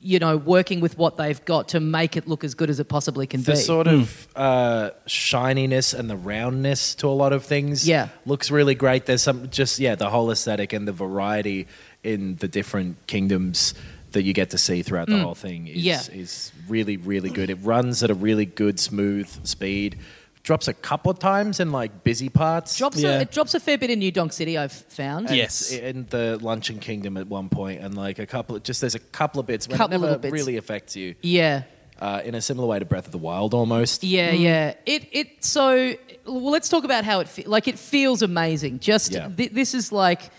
you 0.00 0.18
know 0.18 0.38
working 0.38 0.80
with 0.80 0.96
what 0.96 1.18
they've 1.18 1.44
got 1.44 1.68
to 1.68 1.78
make 1.78 2.16
it 2.16 2.26
look 2.26 2.44
as 2.44 2.54
good 2.54 2.70
as 2.70 2.80
it 2.80 2.88
possibly 2.88 3.26
can 3.26 3.42
The 3.42 3.52
be. 3.52 3.56
The 3.58 3.62
sort 3.62 3.86
of 3.86 4.26
uh, 4.34 4.90
shininess 5.06 5.92
and 5.92 6.08
the 6.08 6.16
roundness 6.16 6.94
to 6.96 7.08
a 7.08 7.16
lot 7.22 7.32
of 7.34 7.44
things. 7.44 7.86
Yeah. 7.86 8.08
looks 8.24 8.50
really 8.50 8.74
great. 8.74 9.04
There's 9.04 9.22
some 9.22 9.50
just 9.50 9.78
yeah, 9.78 9.94
the 9.96 10.08
whole 10.08 10.30
aesthetic 10.30 10.72
and 10.72 10.88
the 10.88 10.92
variety 10.92 11.66
in 12.02 12.36
the 12.36 12.48
different 12.48 13.06
kingdoms 13.06 13.74
that 14.12 14.22
you 14.24 14.32
get 14.32 14.50
to 14.50 14.58
see 14.58 14.82
throughout 14.82 15.08
the 15.08 15.18
whole 15.18 15.34
thing 15.34 15.66
is 15.68 15.76
Mm. 15.76 15.84
Yeah. 15.84 16.20
is 16.22 16.52
really 16.68 16.96
really 16.96 17.30
good. 17.30 17.48
It 17.50 17.58
runs 17.62 18.02
at 18.02 18.10
a 18.10 18.14
really 18.14 18.46
good 18.46 18.80
smooth 18.80 19.28
speed. 19.46 19.98
Drops 20.42 20.66
a 20.68 20.74
couple 20.74 21.10
of 21.10 21.18
times 21.18 21.60
in 21.60 21.70
like 21.72 22.02
busy 22.04 22.28
parts. 22.28 22.76
Drops 22.76 23.00
Yeah. 23.00 23.18
a, 23.18 23.20
it 23.20 23.30
drops 23.30 23.54
a 23.54 23.60
fair 23.60 23.78
bit 23.78 23.90
in 23.90 23.98
New 24.00 24.10
Donk 24.10 24.32
City. 24.32 24.58
I've 24.58 24.72
found. 24.72 25.28
And 25.28 25.36
Yes. 25.36 25.70
in 25.70 26.06
the 26.10 26.38
Luncheon 26.42 26.78
Kingdom 26.80 27.16
at 27.16 27.28
one 27.28 27.48
point, 27.48 27.80
and 27.80 27.96
like 27.96 28.18
a 28.18 28.26
couple, 28.26 28.56
of, 28.56 28.62
just 28.62 28.80
there's 28.80 28.94
a 28.96 28.98
couple 28.98 29.40
of 29.40 29.46
bits, 29.46 29.66
but 29.66 29.76
Couple 29.76 29.90
it 29.94 29.98
never 29.98 30.06
little 30.06 30.18
bits. 30.18 30.32
really 30.32 30.56
affects 30.56 30.96
you. 30.96 31.14
Yeah. 31.22 31.62
Uh, 32.00 32.20
in 32.24 32.34
a 32.34 32.40
similar 32.40 32.66
way 32.66 32.80
to 32.80 32.84
Breath 32.84 33.06
of 33.06 33.12
the 33.12 33.18
Wild, 33.18 33.54
almost. 33.54 34.02
Yeah, 34.02 34.32
yeah. 34.32 34.74
It 34.86 35.06
it 35.12 35.44
so 35.44 35.94
well. 36.26 36.50
Let's 36.50 36.68
talk 36.68 36.82
about 36.82 37.04
how 37.04 37.20
it 37.20 37.28
fe- 37.28 37.44
like. 37.46 37.68
It 37.68 37.78
feels 37.78 38.22
amazing. 38.22 38.80
Just 38.80 39.12
Yeah. 39.12 39.28
th- 39.28 39.52
this 39.52 39.72
is 39.74 39.92
like. 39.92 40.30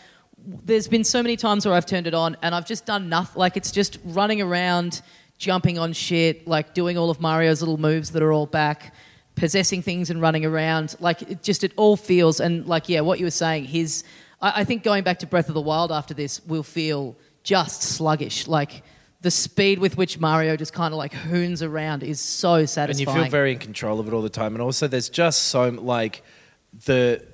There's 0.46 0.90
been 0.90 1.06
so 1.06 1.24
many 1.24 1.38
times 1.38 1.66
where 1.66 1.74
I've 1.74 1.86
turned 1.86 2.06
it 2.06 2.14
on 2.14 2.36
and 2.42 2.54
I've 2.54 2.66
just 2.66 2.86
done 2.86 3.08
nothing. 3.08 3.40
Like 3.40 3.56
it's 3.56 3.72
just 3.72 3.98
running 4.04 4.42
around, 4.42 5.02
jumping 5.38 5.80
on 5.80 5.94
shit, 5.94 6.46
like 6.46 6.74
doing 6.74 6.98
all 6.98 7.10
of 7.10 7.22
Mario's 7.22 7.62
little 7.62 7.78
moves 7.78 8.12
that 8.12 8.22
are 8.22 8.34
all 8.34 8.46
back, 8.46 8.94
possessing 9.36 9.82
things 9.82 10.10
and 10.10 10.22
running 10.22 10.46
around. 10.46 10.96
Like 11.00 11.22
it 11.24 11.44
just 11.44 11.64
it 11.64 11.74
all 11.76 11.98
feels 11.98 12.40
and 12.40 12.66
like 12.68 12.90
yeah, 12.90 13.02
what 13.02 13.20
you 13.20 13.26
were 13.26 13.32
saying. 13.32 13.66
His 13.66 14.04
I, 14.42 14.62
I 14.62 14.64
think 14.64 14.84
going 14.84 15.04
back 15.04 15.20
to 15.20 15.28
Breath 15.28 15.48
of 15.48 15.54
the 15.56 15.62
Wild 15.62 15.92
after 15.92 16.14
this 16.14 16.44
will 16.46 16.64
feel 16.64 17.16
just 17.44 17.82
sluggish. 17.82 18.48
Like 18.48 18.84
the 19.22 19.32
speed 19.32 19.80
with 19.80 19.98
which 19.98 20.20
Mario 20.20 20.56
just 20.56 20.74
kind 20.74 20.94
of 20.94 20.98
like 20.98 21.14
hoons 21.14 21.64
around 21.64 22.04
is 22.04 22.20
so 22.20 22.66
satisfying. 22.66 23.08
and 23.08 23.18
you 23.18 23.24
feel 23.24 23.32
very 23.32 23.54
in 23.54 23.60
control 23.60 24.00
of 24.00 24.08
it 24.08 24.14
all 24.14 24.22
the 24.22 24.30
time. 24.30 24.54
And 24.54 24.62
also, 24.62 24.88
there's 24.88 25.10
just 25.10 25.44
so 25.44 25.70
like 25.70 26.24
the 26.86 27.26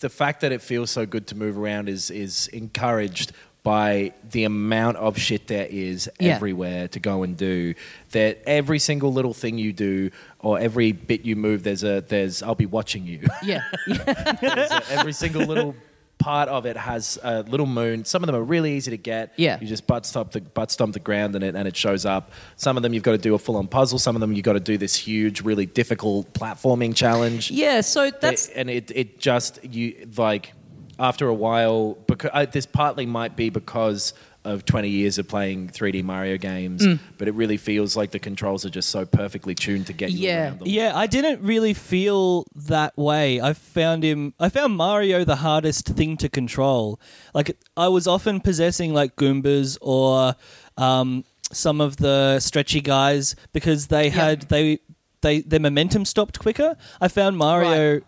the 0.00 0.10
fact 0.10 0.42
that 0.42 0.52
it 0.52 0.60
feels 0.60 0.90
so 0.90 1.06
good 1.06 1.26
to 1.28 1.34
move 1.34 1.58
around 1.58 1.88
is 1.88 2.10
is 2.10 2.48
encouraged 2.48 3.32
by 3.66 4.12
the 4.30 4.44
amount 4.44 4.96
of 4.98 5.18
shit 5.18 5.48
there 5.48 5.66
is 5.68 6.08
Yeah. 6.20 6.36
everywhere 6.36 6.86
to 6.88 7.00
go 7.00 7.24
and 7.24 7.36
do. 7.36 7.74
That 8.12 8.38
every 8.46 8.78
single 8.78 9.12
little 9.12 9.34
thing 9.34 9.58
you 9.58 9.72
do 9.72 10.10
or 10.38 10.60
every 10.60 10.92
bit 10.92 11.24
you 11.24 11.34
move, 11.34 11.64
there's 11.64 11.82
a 11.82 12.00
there's 12.00 12.42
I'll 12.44 12.54
be 12.54 12.66
watching 12.78 13.04
you. 13.06 13.20
Yeah, 13.42 13.62
a- 13.88 14.82
every 14.90 15.12
single 15.12 15.42
little 15.46 15.74
part 16.18 16.48
of 16.48 16.64
it 16.64 16.76
has 16.76 17.18
a 17.22 17.42
little 17.42 17.66
moon. 17.66 18.04
Some 18.04 18.22
of 18.22 18.26
them 18.28 18.36
are 18.36 18.42
really 18.42 18.72
easy 18.76 18.90
to 18.92 18.96
get. 18.96 19.32
Yeah. 19.36 19.58
You 19.60 19.66
just 19.66 19.86
butt 19.86 20.06
stomp 20.06 20.30
the 20.30 20.40
butt 20.40 20.70
stomp 20.70 20.92
the 20.94 21.00
ground 21.00 21.34
and 21.34 21.42
it 21.44 21.54
and 21.56 21.66
it 21.66 21.76
shows 21.76 22.06
up. 22.06 22.30
Some 22.56 22.76
of 22.76 22.82
them 22.84 22.94
you've 22.94 23.02
got 23.02 23.12
to 23.12 23.18
do 23.18 23.34
a 23.34 23.38
full 23.38 23.56
on 23.56 23.66
puzzle. 23.66 23.98
Some 23.98 24.14
of 24.16 24.20
them 24.20 24.32
you've 24.32 24.44
got 24.44 24.52
to 24.54 24.60
do 24.72 24.78
this 24.78 24.94
huge, 24.94 25.40
really 25.42 25.66
difficult 25.66 26.32
platforming 26.34 26.94
challenge. 26.94 27.50
yeah. 27.50 27.80
So 27.80 28.10
that's 28.12 28.48
and 28.48 28.70
it 28.70 28.92
it 28.94 29.18
just 29.18 29.52
you 29.64 30.08
like 30.16 30.52
after 30.98 31.26
a 31.28 31.34
while 31.34 31.94
because 32.06 32.30
uh, 32.32 32.46
this 32.46 32.66
partly 32.66 33.06
might 33.06 33.36
be 33.36 33.50
because 33.50 34.12
of 34.44 34.64
20 34.64 34.88
years 34.88 35.18
of 35.18 35.26
playing 35.26 35.68
3D 35.68 36.04
Mario 36.04 36.36
games, 36.36 36.86
Mm. 36.86 37.00
but 37.18 37.26
it 37.26 37.34
really 37.34 37.56
feels 37.56 37.96
like 37.96 38.12
the 38.12 38.20
controls 38.20 38.64
are 38.64 38.70
just 38.70 38.90
so 38.90 39.04
perfectly 39.04 39.56
tuned 39.56 39.88
to 39.88 39.92
get 39.92 40.12
you 40.12 40.28
Yeah. 40.28 40.44
around. 40.44 40.58
them. 40.60 40.68
Yeah, 40.68 40.92
I 40.94 41.08
didn't 41.08 41.42
really 41.42 41.74
feel 41.74 42.46
that 42.54 42.96
way. 42.96 43.40
I 43.40 43.54
found 43.54 44.04
him. 44.04 44.34
I 44.38 44.48
found 44.48 44.76
Mario 44.76 45.24
the 45.24 45.36
hardest 45.36 45.86
thing 45.88 46.16
to 46.18 46.28
control. 46.28 47.00
Like 47.34 47.56
I 47.76 47.88
was 47.88 48.06
often 48.06 48.40
possessing 48.40 48.94
like 48.94 49.16
Goombas 49.16 49.78
or 49.80 50.36
um, 50.76 51.24
some 51.50 51.80
of 51.80 51.96
the 51.96 52.38
stretchy 52.38 52.80
guys 52.80 53.34
because 53.52 53.88
they 53.88 54.10
had 54.10 54.42
they 54.42 54.78
they 55.22 55.40
their 55.40 55.58
momentum 55.60 56.04
stopped 56.04 56.38
quicker. 56.38 56.76
I 57.00 57.08
found 57.08 57.36
Mario 57.36 58.00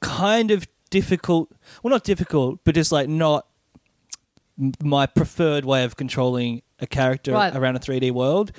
kind 0.00 0.50
of 0.50 0.66
difficult. 1.00 1.50
Well, 1.82 1.90
not 1.90 2.04
difficult, 2.04 2.60
but 2.64 2.74
just 2.74 2.92
like 2.92 3.08
not 3.08 3.46
my 4.82 5.06
preferred 5.06 5.64
way 5.64 5.82
of 5.84 5.96
controlling 5.96 6.62
a 6.78 6.86
character 6.86 7.32
Right. 7.32 7.54
around 7.54 7.76
a 7.76 7.80
3D 7.80 8.10
world. 8.12 8.52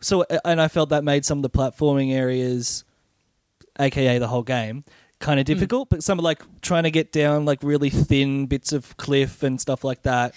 So, 0.00 0.22
uh, 0.22 0.38
and 0.44 0.60
I 0.60 0.68
felt 0.68 0.90
that 0.90 1.04
made 1.04 1.24
some 1.24 1.38
of 1.38 1.42
the 1.42 1.50
platforming 1.50 2.12
areas, 2.12 2.84
aka 3.80 4.18
the 4.18 4.28
whole 4.28 4.42
game, 4.42 4.84
kind 5.20 5.40
of 5.40 5.46
Hmm. 5.46 5.52
difficult. 5.54 5.88
But 5.88 6.02
some 6.02 6.18
of 6.18 6.24
like 6.24 6.42
trying 6.60 6.82
to 6.84 6.90
get 6.90 7.12
down 7.12 7.44
like 7.46 7.60
really 7.62 7.90
thin 7.90 8.46
bits 8.46 8.72
of 8.72 8.96
cliff 8.98 9.42
and 9.42 9.60
stuff 9.60 9.84
like 9.84 10.02
that. 10.02 10.34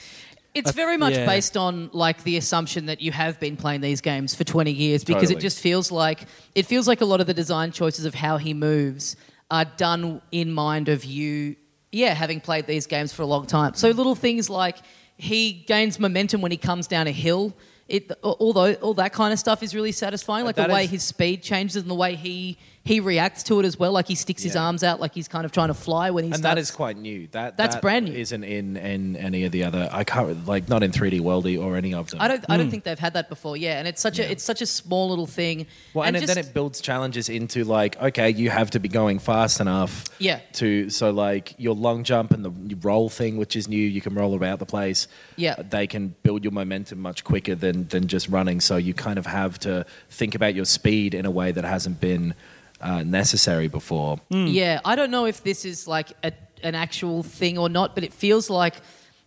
It's 0.54 0.72
very 0.74 0.98
much 0.98 1.14
yeah. 1.14 1.26
based 1.26 1.56
on 1.56 1.90
like 1.94 2.24
the 2.24 2.36
assumption 2.36 2.88
that 2.88 3.00
you 3.02 3.12
have 3.14 3.40
been 3.40 3.56
playing 3.56 3.80
these 3.82 4.02
games 4.02 4.36
for 4.36 4.44
20 4.44 4.72
years 4.72 5.04
because 5.04 5.24
Totally. 5.30 5.38
it 5.38 5.42
just 5.42 5.60
feels 5.60 5.92
like 5.92 6.26
it 6.56 6.66
feels 6.66 6.88
like 6.90 7.00
a 7.02 7.06
lot 7.06 7.22
of 7.22 7.28
the 7.28 7.34
design 7.34 7.72
choices 7.72 8.04
of 8.06 8.16
how 8.16 8.36
he 8.38 8.54
moves 8.54 9.16
are 9.52 9.66
done 9.66 10.22
in 10.32 10.52
mind 10.52 10.90
of 10.90 11.06
you 11.06 11.56
yeah 11.92 12.14
having 12.14 12.40
played 12.40 12.66
these 12.66 12.88
games 12.88 13.12
for 13.14 13.22
a 13.22 13.26
long 13.28 13.46
time. 13.46 13.74
So 13.76 13.90
little 13.90 14.16
things 14.16 14.50
like 14.50 14.78
he 15.18 15.52
gains 15.68 16.00
momentum 16.00 16.42
when 16.42 16.52
he 16.52 16.58
comes 16.58 16.88
down 16.88 17.06
a 17.08 17.12
hill. 17.12 17.54
It, 17.88 18.10
although 18.24 18.74
all 18.76 18.94
that 18.96 19.12
kind 19.12 19.34
of 19.34 19.40
stuff 19.40 19.62
is 19.62 19.76
really 19.76 19.92
satisfying, 19.92 20.46
like 20.46 20.56
the 20.56 20.64
way 20.74 20.86
is- 20.86 20.90
his 20.92 21.04
speed 21.04 21.44
changes 21.44 21.76
and 21.76 21.90
the 21.92 21.96
way 21.96 22.16
he 22.16 22.58
he 22.84 23.00
reacts 23.00 23.44
to 23.44 23.60
it 23.60 23.66
as 23.66 23.78
well. 23.78 23.92
Like 23.92 24.08
he 24.08 24.16
sticks 24.16 24.42
his 24.42 24.56
Yeah. 24.56 24.64
arms 24.64 24.84
out, 24.84 25.00
like 25.00 25.14
he's 25.14 25.28
kind 25.28 25.46
of 25.46 25.52
trying 25.52 25.68
to 25.68 25.74
fly 25.76 26.10
when 26.10 26.24
he 26.24 26.32
and 26.32 26.38
starts. 26.40 26.56
that 26.56 26.60
is 26.60 26.72
quite 26.72 26.98
new. 26.98 27.28
That 27.32 27.56
That's 27.56 27.76
that 27.76 27.82
brand 27.82 28.06
new. 28.06 28.14
Isn't 28.14 28.44
in, 28.44 28.76
in 28.76 29.16
any 29.18 29.44
of 29.44 29.52
the 29.52 29.64
other. 29.66 29.88
I 29.92 30.04
can't 30.04 30.48
like 30.48 30.68
not 30.68 30.82
in 30.82 30.92
3D 30.92 31.20
Worldy 31.22 31.62
or 31.64 31.78
any 31.78 31.94
of 31.94 32.10
them. 32.10 32.20
I 32.20 32.28
don't. 32.28 32.44
I 32.50 32.58
don't 32.58 32.66
Hmm. 32.66 32.72
think 32.72 32.84
they've 32.86 32.98
had 32.98 33.14
that 33.14 33.30
before. 33.30 33.56
Yeah, 33.56 33.78
and 33.78 33.88
it's 33.88 34.02
such 34.02 34.18
a 34.18 34.32
it's 34.32 34.44
such 34.44 34.62
a 34.64 34.66
small 34.66 35.10
little 35.10 35.28
thing. 35.28 35.68
Well, 35.94 36.06
and, 36.06 36.16
it, 36.16 36.22
just, 36.22 36.34
then 36.34 36.44
it 36.44 36.54
builds 36.56 36.82
challenges 36.82 37.30
into 37.30 37.64
like, 37.64 38.02
okay, 38.02 38.32
you 38.32 38.50
have 38.50 38.72
to 38.72 38.80
be 38.80 38.90
going 38.90 39.20
fast 39.20 39.60
enough. 39.60 40.06
Yeah. 40.18 40.40
To 40.54 40.90
so 40.90 41.12
like 41.12 41.54
your 41.60 41.76
long 41.76 42.04
jump 42.04 42.32
and 42.32 42.44
the 42.44 42.76
roll 42.82 43.10
thing, 43.10 43.38
which 43.38 43.56
is 43.56 43.68
new, 43.68 43.78
you 43.78 44.02
can 44.02 44.16
roll 44.16 44.34
about 44.34 44.58
the 44.58 44.66
place. 44.66 45.08
Yeah. 45.36 45.56
They 45.62 45.86
can 45.86 46.16
build 46.24 46.44
your 46.44 46.52
momentum 46.52 47.00
much 47.00 47.24
quicker 47.24 47.54
than 47.54 47.88
than 47.90 48.08
just 48.08 48.28
running. 48.28 48.60
So 48.60 48.78
you 48.78 48.96
kind 48.96 49.20
of 49.20 49.28
have 49.28 49.60
to 49.60 49.86
think 50.10 50.34
about 50.34 50.56
your 50.56 50.66
speed 50.66 51.14
in 51.14 51.28
a 51.28 51.32
way 51.32 51.52
that 51.52 51.64
hasn't 51.64 52.00
been 52.00 52.34
uh, 52.82 53.04
necessary 53.04 53.68
before. 53.68 54.20
yeah. 54.30 54.80
I 54.86 54.96
don't 54.96 55.12
know 55.12 55.26
if 55.26 55.44
this 55.44 55.66
is 55.66 55.88
like 55.88 56.10
a, 56.24 56.32
an 56.64 56.76
actual 56.76 57.24
thing 57.24 57.58
or 57.58 57.70
not, 57.70 57.96
but 57.96 58.04
it 58.04 58.14
feels 58.14 58.50
like 58.50 58.76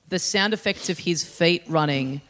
the 0.08 0.18
sound 0.18 0.52
effects 0.54 0.88
of 0.90 0.98
his 0.98 1.24
feet 1.24 1.62
running 1.68 2.20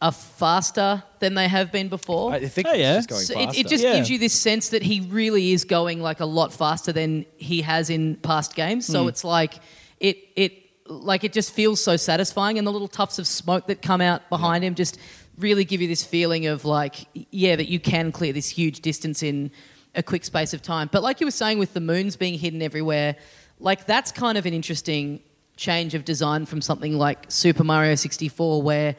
are 0.00 0.12
faster 0.12 1.02
than 1.20 1.34
they 1.34 1.46
have 1.48 1.70
been 1.70 1.88
before. 1.88 2.32
I 2.32 2.40
think 2.46 2.66
Oh, 2.68 2.72
yeah. 2.72 2.96
just 2.96 3.08
going 3.08 3.22
So 3.22 3.38
it, 3.38 3.56
it 3.58 3.68
just 3.68 3.84
Yeah. 3.84 3.94
gives 3.94 4.10
you 4.10 4.18
this 4.18 4.32
sense 4.32 4.70
that 4.70 4.82
he 4.82 5.00
really 5.00 5.52
is 5.52 5.64
going 5.64 6.02
like 6.02 6.20
a 6.20 6.26
lot 6.26 6.52
faster 6.52 6.92
than 6.92 7.24
he 7.36 7.62
has 7.62 7.88
in 7.88 8.16
past 8.16 8.54
games. 8.56 8.84
So 8.86 9.06
it's 9.08 9.22
like 9.24 9.54
it 10.00 10.18
it 10.36 10.52
like 10.88 11.22
it 11.22 11.32
just 11.32 11.52
feels 11.52 11.80
so 11.82 11.96
satisfying, 11.96 12.58
and 12.58 12.66
the 12.66 12.72
little 12.72 12.88
tufts 12.88 13.18
of 13.20 13.26
smoke 13.28 13.68
that 13.68 13.80
come 13.80 14.00
out 14.00 14.28
behind 14.28 14.64
him 14.64 14.74
just 14.74 14.98
really 15.38 15.64
give 15.64 15.80
you 15.80 15.86
this 15.88 16.02
feeling 16.04 16.46
of 16.46 16.64
like 16.64 17.06
yeah 17.30 17.54
that 17.56 17.68
you 17.70 17.78
can 17.80 18.10
clear 18.12 18.32
this 18.32 18.48
huge 18.48 18.80
distance 18.80 19.22
in 19.22 19.50
a 19.94 20.02
quick 20.02 20.24
space 20.24 20.54
of 20.54 20.62
time. 20.62 20.88
But 20.90 21.02
like 21.02 21.20
you 21.20 21.26
were 21.26 21.30
saying 21.32 21.58
with 21.58 21.74
the 21.74 21.80
moons 21.80 22.16
being 22.16 22.38
hidden 22.38 22.62
everywhere, 22.62 23.16
like 23.58 23.86
that's 23.86 24.12
kind 24.12 24.38
of 24.38 24.46
an 24.46 24.54
interesting 24.54 25.20
change 25.56 25.94
of 25.94 26.04
design 26.04 26.46
from 26.46 26.60
something 26.60 26.96
like 26.96 27.26
Super 27.28 27.62
Mario 27.64 27.94
64 27.94 28.62
where 28.62 28.96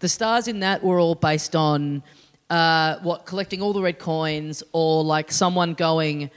the 0.00 0.08
stars 0.08 0.48
in 0.48 0.60
that 0.60 0.82
were 0.82 0.98
all 0.98 1.14
based 1.14 1.54
on 1.54 2.02
uh, 2.50 2.98
what 3.00 3.24
collecting 3.24 3.62
all 3.62 3.72
the 3.72 3.80
red 3.80 3.98
coins 3.98 4.62
or 4.72 5.04
like 5.04 5.30
someone 5.32 5.72
going 5.72 6.28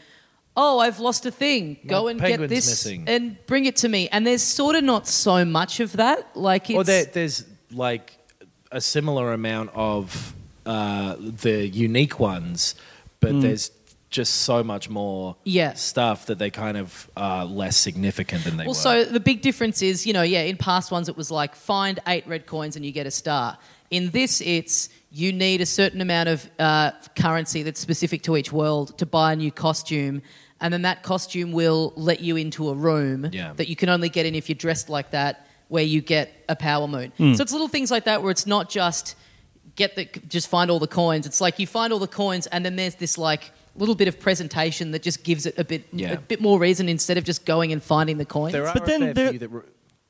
oh 0.56 0.80
i've 0.80 0.99
lost 0.99 1.26
a 1.26 1.32
thing 1.32 1.78
go 1.86 2.06
My 2.06 2.12
and 2.12 2.20
get 2.22 2.39
this 2.47 2.70
missing." 2.70 3.03
and 3.08 3.38
bring 3.47 3.66
it 3.66 3.76
to 3.78 3.89
me 3.89 4.08
and 4.10 4.26
there's 4.26 4.41
sort 4.41 4.76
of 4.76 4.84
not 4.86 5.08
so 5.08 5.43
much 5.43 5.82
of 5.82 5.93
that 5.93 6.38
like 6.38 6.70
it's 6.70 6.78
Or 6.78 6.84
there, 6.86 7.03
there's 7.06 7.43
like 7.72 8.18
a 8.72 8.80
similar 8.80 9.34
amount 9.34 9.72
of 9.74 10.34
uh, 10.66 11.16
the 11.20 11.68
unique 11.68 12.20
ones, 12.20 12.76
but 13.20 13.39
there's 13.41 13.72
just 14.16 14.34
so 14.41 14.63
much 14.63 14.89
more. 14.89 15.36
Yeah. 15.43 15.74
stuff 15.74 16.26
that 16.28 16.39
they 16.39 16.49
kind 16.49 16.78
of 16.78 17.09
are 17.18 17.45
less 17.45 17.76
significant 17.78 18.43
than 18.45 18.57
they 18.57 18.63
well 18.66 18.70
were. 18.72 18.88
so 18.89 19.05
the 19.05 19.20
big 19.20 19.41
difference 19.41 19.82
is 19.82 20.07
you 20.07 20.13
know 20.13 20.22
yeah 20.24 20.41
in 20.41 20.57
past 20.57 20.91
ones 20.91 21.09
it 21.09 21.18
was 21.18 21.30
like 21.32 21.53
find 21.55 21.99
eight 22.07 22.26
red 22.28 22.45
coins 22.45 22.76
and 22.76 22.86
you 22.86 22.91
get 22.91 23.05
a 23.05 23.11
star 23.11 23.57
in 23.91 24.09
this 24.11 24.41
it's 24.41 24.89
you 25.11 25.32
need 25.32 25.61
a 25.61 25.66
certain 25.66 26.01
amount 26.01 26.28
of 26.30 26.49
uh, 26.59 26.91
currency 27.16 27.63
that's 27.63 27.80
specific 27.80 28.22
to 28.24 28.36
each 28.38 28.51
world 28.51 28.97
to 28.97 29.05
buy 29.05 29.34
a 29.34 29.36
new 29.36 29.51
costume 29.51 30.22
and 30.61 30.74
then 30.74 30.82
that 30.84 31.03
costume 31.03 31.51
will 31.51 31.91
let 31.95 32.20
you 32.22 32.36
into 32.38 32.70
a 32.70 32.74
room 32.74 33.28
Yeah. 33.32 33.53
that 33.57 33.68
you 33.70 33.76
can 33.76 33.89
only 33.89 34.09
get 34.09 34.26
in 34.26 34.34
if 34.36 34.47
you're 34.49 34.55
dressed 34.68 34.89
like 34.89 35.11
that 35.11 35.45
where 35.68 35.84
you 35.84 35.99
get 36.01 36.32
a 36.49 36.55
power 36.55 36.88
moon 36.88 37.11
so 37.18 37.41
it's 37.43 37.51
little 37.51 37.68
things 37.68 37.91
like 37.91 38.05
that 38.05 38.22
where 38.22 38.32
it's 38.32 38.47
not 38.47 38.70
just 38.70 39.16
get 39.76 39.95
the 39.97 40.05
just 40.30 40.47
find 40.47 40.72
all 40.72 40.80
the 40.80 40.88
coins 41.03 41.26
it's 41.26 41.41
like 41.41 41.59
you 41.59 41.68
find 41.68 41.91
all 41.91 41.99
the 41.99 42.07
coins 42.24 42.47
and 42.47 42.63
then 42.66 42.76
there's 42.78 42.95
this 42.95 43.18
like 43.18 43.51
little 43.78 43.96
bit 43.96 44.08
of 44.08 44.20
presentation 44.20 44.92
that 44.92 45.02
just 45.04 45.24
gives 45.24 45.46
it 45.46 45.58
a 45.58 45.64
bit 45.64 45.86
Yeah. 45.92 46.14
a 46.14 46.18
bit 46.18 46.40
more 46.42 46.58
reason 46.60 46.88
instead 46.90 47.18
of 47.18 47.24
just 47.24 47.46
going 47.46 47.72
and 47.74 47.82
finding 47.84 48.18
the 48.18 48.26
coins 48.26 48.54
there 48.54 48.68
are 48.68 48.74
But 48.74 48.84
a 48.84 48.86
then 48.86 49.00
fair 49.02 49.14
there- 49.14 49.30
few 49.32 49.40
that. 49.40 49.50
Re- 49.50 49.62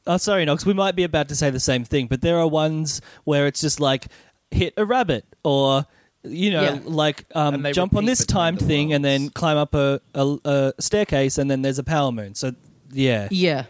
Oh, 0.07 0.17
sorry, 0.17 0.45
Knox. 0.45 0.67
We 0.67 0.73
might 0.73 0.95
be 0.95 1.03
about 1.03 1.29
to 1.29 1.35
say 1.35 1.49
the 1.49 1.59
same 1.59 1.83
thing, 1.83 2.05
but 2.05 2.21
there 2.21 2.37
are 2.37 2.47
ones 2.47 3.01
where 3.23 3.47
it's 3.47 3.59
just 3.59 3.79
like 3.79 4.05
hit 4.51 4.75
a 4.77 4.85
rabbit 4.85 5.25
or 5.43 5.85
you 6.23 6.49
know, 6.51 6.61
Yeah. 6.61 6.79
like 6.85 7.25
um, 7.35 7.65
jump 7.73 7.95
on 7.95 8.05
this 8.05 8.23
timed 8.25 8.59
the 8.59 8.65
thing 8.65 8.93
and 8.93 9.03
then 9.05 9.29
climb 9.29 9.57
up 9.57 9.73
a, 9.75 9.99
a, 10.15 10.37
a 10.45 10.73
staircase, 10.79 11.37
and 11.39 11.49
then 11.51 11.61
there's 11.63 11.77
a 11.79 11.83
power 11.83 12.11
moon. 12.11 12.33
So 12.35 12.53
yeah, 12.91 13.27
Yeah. 13.31 13.65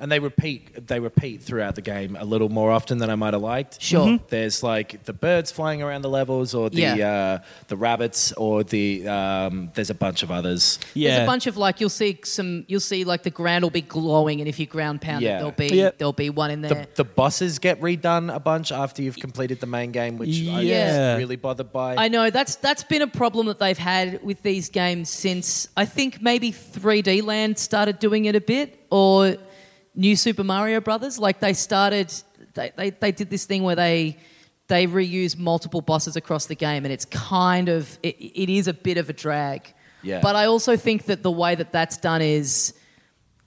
And 0.00 0.10
they 0.12 0.18
repeat 0.20 0.86
they 0.86 1.00
repeat 1.00 1.42
throughout 1.42 1.74
the 1.74 1.80
game 1.82 2.16
a 2.18 2.24
little 2.24 2.48
more 2.48 2.70
often 2.70 2.98
than 2.98 3.10
I 3.10 3.14
might 3.16 3.34
have 3.34 3.42
liked. 3.42 3.80
Sure. 3.82 4.06
Mhm. 4.06 4.20
There's 4.28 4.62
like 4.62 5.04
the 5.04 5.12
birds 5.12 5.50
flying 5.50 5.82
around 5.82 6.02
the 6.02 6.08
levels, 6.08 6.54
or 6.54 6.70
the 6.70 6.80
Yeah. 6.82 7.40
uh, 7.40 7.44
the 7.68 7.76
rabbits, 7.76 8.32
or 8.32 8.62
the 8.62 9.06
um, 9.08 9.70
there's 9.74 9.90
a 9.90 9.94
bunch 9.94 10.22
of 10.22 10.30
others. 10.30 10.78
yeah. 10.94 11.10
There's 11.10 11.22
a 11.22 11.26
bunch 11.26 11.46
of 11.46 11.56
like 11.56 11.80
you'll 11.80 11.90
see 11.90 12.18
some 12.24 12.64
you'll 12.68 12.80
see 12.80 13.04
like 13.04 13.22
the 13.22 13.30
ground 13.30 13.64
will 13.64 13.70
be 13.70 13.80
glowing, 13.82 14.40
and 14.40 14.48
if 14.48 14.58
you 14.60 14.66
ground 14.66 15.00
pound 15.00 15.22
Yeah. 15.22 15.36
it, 15.36 15.38
there'll 15.38 15.52
be 15.52 15.68
Yep. 15.76 15.98
there'll 15.98 16.12
be 16.12 16.30
one 16.30 16.50
in 16.50 16.60
there. 16.62 16.74
The, 16.74 16.88
the 17.02 17.04
bosses 17.04 17.58
get 17.58 17.80
redone 17.80 18.34
a 18.34 18.40
bunch 18.40 18.70
after 18.72 19.02
you've 19.02 19.16
completed 19.18 19.60
the 19.60 19.66
main 19.66 19.90
game, 19.92 20.16
which 20.18 20.30
I 20.48 20.60
Yeah. 20.62 21.12
was 21.14 21.18
really 21.18 21.36
bothered 21.36 21.72
by. 21.72 21.96
I 21.96 22.08
know 22.08 22.30
that's 22.30 22.56
that's 22.56 22.84
been 22.84 23.02
a 23.02 23.06
problem 23.06 23.46
that 23.46 23.58
they've 23.58 23.76
had 23.78 24.22
with 24.22 24.42
these 24.42 24.68
games 24.68 25.08
since 25.10 25.68
I 25.76 25.84
think 25.84 26.22
maybe 26.22 26.52
3D 26.52 27.22
Land 27.22 27.58
started 27.58 27.98
doing 27.98 28.26
it 28.26 28.36
a 28.36 28.40
bit, 28.40 28.78
or 28.90 29.36
New 29.94 30.16
Super 30.16 30.44
Mario 30.44 30.80
Brothers. 30.80 31.18
Like 31.18 31.40
they 31.40 31.52
started, 31.54 32.12
they, 32.54 32.72
they, 32.76 32.90
they 32.90 33.12
did 33.12 33.30
this 33.30 33.44
thing 33.46 33.62
where 33.62 33.76
they 33.76 34.16
they 34.68 34.86
reuse 34.86 35.36
multiple 35.38 35.80
bosses 35.80 36.14
across 36.16 36.46
the 36.46 36.54
game, 36.54 36.84
and 36.84 36.92
it's 36.92 37.06
kind 37.06 37.68
of 37.68 37.98
it, 38.02 38.16
it 38.20 38.50
is 38.50 38.68
a 38.68 38.74
bit 38.74 38.98
of 38.98 39.08
a 39.08 39.12
drag. 39.14 39.72
Yeah. 40.02 40.20
But 40.22 40.36
I 40.36 40.44
also 40.44 40.76
think 40.76 41.06
that 41.06 41.22
the 41.22 41.30
way 41.30 41.54
that 41.54 41.72
that's 41.72 41.96
done 41.96 42.22
is 42.22 42.74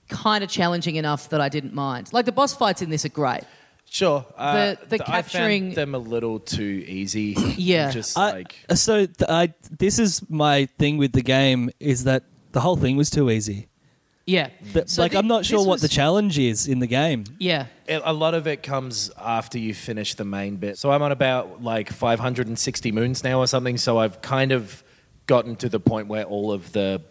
kind 0.08 0.44
of 0.44 0.50
challenging 0.50 0.96
enough 0.96 1.28
that 1.30 1.40
I 1.40 1.48
didn't 1.48 1.72
mind. 1.74 2.12
Like 2.12 2.26
the 2.26 2.32
boss 2.32 2.54
fights 2.54 2.82
in 2.82 2.90
this 2.90 3.04
are 3.04 3.08
great. 3.08 3.42
Sure. 3.88 4.24
Uh, 4.36 4.54
The- 4.74 4.78
the 4.88 4.98
th- 4.98 5.02
I 5.02 5.22
capturing- 5.22 5.64
found 5.66 5.76
them 5.76 5.94
a 5.94 5.98
little 5.98 6.40
too 6.40 6.84
easy. 6.86 7.34
Yeah. 7.56 7.90
Just 7.90 8.18
I- 8.18 8.32
like 8.32 8.54
so 8.74 9.06
th- 9.06 9.30
I, 9.30 9.54
this 9.70 9.98
is 9.98 10.28
my 10.28 10.66
thing 10.78 10.98
with 10.98 11.12
the 11.12 11.22
game 11.22 11.70
is 11.78 12.04
that 12.04 12.24
the 12.52 12.60
whole 12.60 12.76
thing 12.76 12.96
was 12.96 13.10
too 13.10 13.30
easy. 13.30 13.68
Yeah. 14.26 14.48
Th- 14.72 14.88
So 14.88 15.02
like 15.02 15.12
thi- 15.12 15.18
I'm 15.18 15.26
not 15.26 15.44
sure 15.44 15.58
what 15.58 15.68
was- 15.68 15.82
the 15.82 15.88
challenge 15.88 16.38
is 16.38 16.66
in 16.68 16.78
the 16.78 16.86
game. 16.86 17.24
Yeah. 17.38 17.66
it- 17.86 18.02
a 18.04 18.12
lot 18.12 18.34
of 18.34 18.46
it 18.46 18.62
comes 18.62 19.10
after 19.20 19.58
you 19.58 19.74
finish 19.74 20.14
the 20.14 20.24
main 20.24 20.56
bit. 20.56 20.78
So 20.78 20.90
I'm 20.92 21.02
on 21.02 21.12
about 21.12 21.62
like 21.62 21.90
560 21.92 22.92
moons 22.92 23.24
now 23.24 23.38
or 23.40 23.46
something. 23.46 23.76
So 23.78 23.98
I've 23.98 24.22
kind 24.22 24.52
of 24.52 24.82
gotten 25.26 25.56
to 25.56 25.68
the 25.68 25.80
point 25.80 26.08
where 26.08 26.24
all 26.24 26.52
of 26.52 26.72
the 26.72 27.02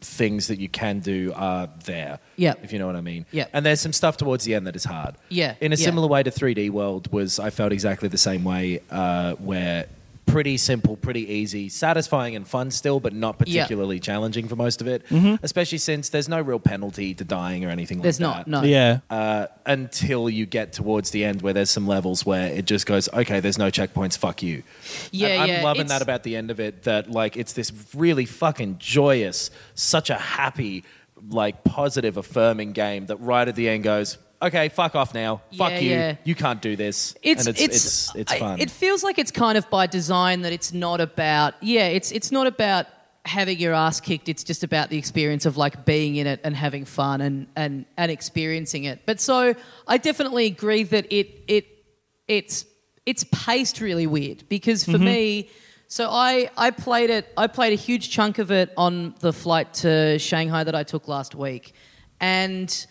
things 0.00 0.48
that 0.48 0.58
you 0.58 0.68
can 0.68 1.00
do 1.00 1.32
are 1.34 1.68
there. 1.84 2.18
Yeah. 2.36 2.54
If 2.62 2.72
you 2.72 2.78
know 2.78 2.86
what 2.86 2.96
I 2.96 3.00
mean. 3.00 3.24
Yeah. 3.30 3.46
And 3.54 3.64
there's 3.64 3.80
some 3.80 3.92
stuff 3.92 4.16
towards 4.18 4.44
the 4.44 4.54
end 4.54 4.66
that 4.66 4.76
is 4.76 4.84
hard. 4.84 5.14
Yeah, 5.30 5.54
In 5.62 5.72
a 5.72 5.76
yeah. 5.76 5.84
similar 5.84 6.06
way 6.08 6.22
to 6.22 6.30
3D 6.30 6.68
World 6.70 7.10
was 7.12 7.38
I 7.38 7.48
felt 7.50 7.72
exactly 7.72 8.08
the 8.08 8.18
same 8.18 8.44
way 8.44 8.80
uh, 8.90 9.32
where 9.34 9.86
pretty 10.26 10.56
simple, 10.56 10.96
pretty 10.96 11.30
easy, 11.32 11.68
satisfying 11.68 12.34
and 12.34 12.46
fun 12.48 12.70
still, 12.70 12.98
but 12.98 13.12
not 13.12 13.36
Yeah. 13.46 13.62
particularly 13.62 14.00
challenging 14.00 14.48
for 14.48 14.56
most 14.56 14.80
of 14.80 14.86
it. 14.88 15.06
Mm-hmm. 15.08 15.36
Especially 15.44 15.78
since 15.78 16.08
there's 16.08 16.28
no 16.28 16.40
real 16.40 16.58
penalty 16.58 17.14
to 17.14 17.24
dying 17.24 17.64
or 17.64 17.68
anything 17.70 18.00
There's 18.00 18.20
like 18.20 18.46
not. 18.46 18.46
that 18.46 18.50
No. 18.50 18.62
Yeah. 18.62 19.00
uh, 19.10 19.46
until 19.66 20.28
you 20.30 20.46
get 20.46 20.72
towards 20.72 21.10
the 21.10 21.24
end 21.24 21.42
where 21.42 21.52
there's 21.52 21.70
some 21.70 21.86
levels 21.86 22.24
where 22.26 22.48
it 22.48 22.64
just 22.64 22.86
goes, 22.86 23.08
okay, 23.12 23.40
there's 23.40 23.58
no 23.58 23.70
checkpoints, 23.70 24.16
fuck 24.18 24.42
you. 24.42 24.62
Yeah, 25.12 25.28
And 25.28 25.42
I'm 25.42 25.48
yeah, 25.48 25.62
loving 25.62 25.82
it's- 25.82 25.98
that 25.98 26.02
about 26.02 26.22
the 26.22 26.36
end 26.36 26.50
of 26.50 26.58
it. 26.58 26.82
That 26.84 27.10
like 27.10 27.36
it's 27.36 27.52
this 27.52 27.70
really 27.94 28.24
fucking 28.24 28.76
joyous, 28.78 29.50
such 29.74 30.10
a 30.10 30.16
happy, 30.16 30.84
like 31.28 31.64
positive, 31.64 32.16
affirming 32.16 32.72
game 32.72 33.06
that 33.06 33.16
right 33.16 33.46
at 33.46 33.54
the 33.56 33.68
end 33.68 33.84
goes, 33.84 34.18
okay, 34.44 34.68
fuck 34.68 34.94
off 34.94 35.14
now, 35.14 35.42
fuck 35.56 35.72
Yeah, 35.72 35.78
you, 35.78 35.90
yeah. 35.90 36.16
you 36.24 36.34
can't 36.34 36.60
do 36.62 36.76
this. 36.76 37.14
It's 37.22 37.46
and 37.46 37.56
it's 37.56 37.62
it's 37.62 37.74
it's, 37.74 38.14
it's 38.14 38.32
I- 38.32 38.38
fun. 38.38 38.60
It 38.60 38.70
feels 38.70 39.02
like 39.02 39.18
it's 39.18 39.30
kind 39.30 39.58
of 39.58 39.68
by 39.70 39.86
design 39.86 40.42
that 40.42 40.52
it's 40.52 40.72
not 40.72 41.00
about 41.00 41.54
yeah, 41.62 41.86
it's 41.88 42.12
it's 42.12 42.30
not 42.30 42.46
about 42.46 42.86
having 43.24 43.58
your 43.58 43.72
ass 43.72 44.00
kicked. 44.00 44.28
It's 44.28 44.44
just 44.44 44.62
about 44.64 44.90
the 44.90 44.98
experience 44.98 45.46
of 45.46 45.56
like 45.56 45.84
being 45.84 46.16
in 46.16 46.26
it 46.26 46.40
and 46.44 46.54
having 46.54 46.84
fun 46.84 47.20
and 47.20 47.46
and 47.56 47.86
and 47.96 48.10
experiencing 48.10 48.84
it. 48.84 49.02
But 49.06 49.20
so 49.20 49.54
I 49.88 49.98
definitely 49.98 50.46
agree 50.46 50.82
that 50.84 51.06
it 51.12 51.42
it 51.48 51.66
it's 52.28 52.66
it's 53.06 53.24
paced 53.32 53.80
really 53.80 54.06
weird 54.06 54.48
because 54.48 54.84
for 54.84 54.92
mm-hmm. 54.92 55.04
me. 55.04 55.50
So 55.86 56.08
I, 56.10 56.50
I 56.56 56.70
played 56.70 57.10
it. 57.10 57.30
I 57.36 57.46
played 57.46 57.72
a 57.72 57.76
huge 57.76 58.10
chunk 58.10 58.38
of 58.38 58.50
it 58.50 58.72
on 58.76 59.14
the 59.20 59.32
flight 59.32 59.74
to 59.74 60.18
Shanghai 60.18 60.64
that 60.64 60.74
I 60.74 60.82
took 60.82 61.06
last 61.08 61.34
week, 61.34 61.74
and 62.20 62.86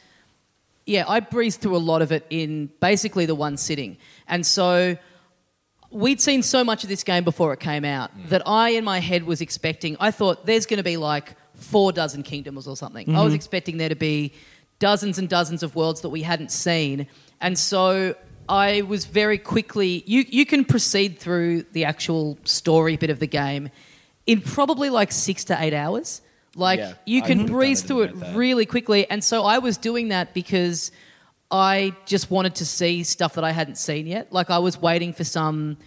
yeah, 0.86 1.06
I 1.08 1.20
breezed 1.20 1.62
through 1.62 1.76
a 1.76 1.80
lot 1.80 2.02
of 2.02 2.12
it 2.12 2.26
in 2.30 2.70
basically 2.80 3.26
the 3.26 3.36
one 3.36 3.58
sitting. 3.58 3.98
And 4.28 4.46
so 4.46 4.98
we'd 5.92 6.20
seen 6.20 6.44
so 6.44 6.64
much 6.64 6.84
of 6.84 6.90
this 6.90 7.04
game 7.04 7.24
before 7.24 7.54
it 7.54 7.60
came 7.60 7.86
out 7.86 8.18
mm. 8.18 8.30
that 8.30 8.42
I, 8.48 8.70
in 8.70 8.84
my 8.84 9.00
head, 9.00 9.24
was 9.24 9.42
expecting, 9.42 9.96
I 10.00 10.12
thought 10.12 10.46
there's 10.46 10.66
going 10.66 10.78
to 10.78 10.84
be 10.84 10.98
like 10.98 11.36
four 11.56 11.92
dozen 11.92 12.24
kingdoms 12.24 12.68
or 12.68 12.76
something. 12.76 13.10
I 13.16 13.20
was 13.20 13.28
mm-hmm. 13.30 13.36
expecting 13.36 13.78
there 13.78 13.90
to 13.90 13.96
be 13.96 14.34
dozens 14.80 15.18
and 15.18 15.30
dozens 15.30 15.64
of 15.64 15.76
worlds 15.76 16.02
that 16.02 16.10
we 16.10 16.24
hadn't 16.24 16.52
seen. 16.52 17.08
And 17.40 17.58
so 17.58 18.16
I 18.50 18.82
was 18.82 19.06
very 19.06 19.38
quickly, 19.38 20.04
you, 20.06 20.26
you 20.28 20.46
can 20.46 20.66
proceed 20.66 21.20
through 21.20 21.64
the 21.72 21.86
actual 21.86 22.38
story 22.44 22.98
bit 22.98 23.10
of 23.10 23.20
the 23.20 23.28
game 23.28 23.70
in 24.26 24.42
probably 24.42 24.90
like 24.90 25.12
six 25.12 25.46
to 25.46 25.62
eight 25.62 25.74
hours. 25.74 26.22
Like 26.56 26.80
Yeah, 26.80 26.94
you 27.06 27.22
can 27.22 27.46
breeze 27.46 27.82
through 27.82 28.04
it 28.04 28.16
really 28.34 28.66
quickly. 28.66 29.10
And 29.10 29.24
so 29.24 29.44
I 29.44 29.58
was 29.58 29.78
doing 29.78 30.10
that 30.10 30.34
because 30.34 30.92
I 31.52 31.96
just 32.06 32.32
wanted 32.32 32.56
to 32.56 32.66
see 32.66 33.04
stuff 33.04 33.36
that 33.36 33.44
I 33.44 33.52
hadn't 33.52 33.78
seen 33.78 34.08
yet. 34.08 34.32
Like 34.32 34.50
I 34.50 34.60
was 34.60 34.82
waiting 34.82 35.14
for 35.14 35.24
some 35.24 35.78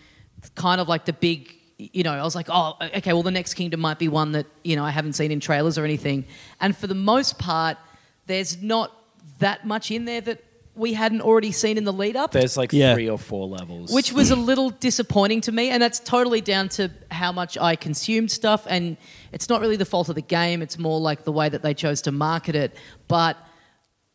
kind 0.55 0.81
of 0.81 0.89
like 0.89 1.05
the 1.05 1.13
big, 1.13 1.55
you 1.79 2.03
know, 2.03 2.13
I 2.13 2.23
was 2.23 2.35
like, 2.35 2.47
oh, 2.49 2.77
okay, 2.81 3.13
well, 3.13 3.23
the 3.23 3.31
next 3.31 3.55
kingdom 3.55 3.81
might 3.81 3.99
be 3.99 4.09
one 4.09 4.33
that, 4.33 4.47
you 4.65 4.77
know, 4.77 4.85
I 4.85 4.91
haven't 4.91 5.15
seen 5.15 5.31
in 5.31 5.41
trailers 5.41 5.77
or 5.77 5.85
anything. 5.85 6.25
And 6.61 6.77
for 6.77 6.87
the 6.87 6.95
most 6.95 7.39
part, 7.39 7.79
there's 8.27 8.63
not 8.63 8.93
that 9.39 9.67
much 9.67 9.91
in 9.91 10.05
there 10.05 10.21
that 10.23 10.43
we 10.77 10.93
hadn't 10.93 11.23
already 11.23 11.51
seen 11.53 11.79
in 11.79 11.85
the 11.85 11.93
lead 11.93 12.17
up 12.17 12.33
there's 12.33 12.57
like 12.57 12.73
Yeah. 12.73 12.95
three 12.95 13.09
or 13.09 13.19
four 13.19 13.49
levels. 13.49 13.93
which 13.93 14.13
was 14.13 14.31
a 14.31 14.37
mm. 14.37 14.45
little 14.45 14.71
disappointing 14.71 15.41
to 15.43 15.53
me 15.53 15.71
and 15.71 15.83
that's 15.83 15.99
totally 15.99 16.41
down 16.41 16.69
to 16.71 16.91
how 17.11 17.33
much 17.33 17.57
i 17.59 17.75
consumed 17.77 18.31
stuff 18.31 18.67
and 18.69 18.97
it's 19.33 19.49
not 19.49 19.61
really 19.61 19.77
the 19.77 19.85
fault 19.87 20.09
of 20.09 20.15
the 20.15 20.23
game 20.23 20.63
it's 20.63 20.79
more 20.79 21.01
like 21.01 21.25
the 21.25 21.33
way 21.33 21.49
that 21.49 21.63
they 21.63 21.75
chose 21.75 22.03
to 22.03 22.13
market 22.13 22.55
it 22.55 22.77
but 23.09 23.37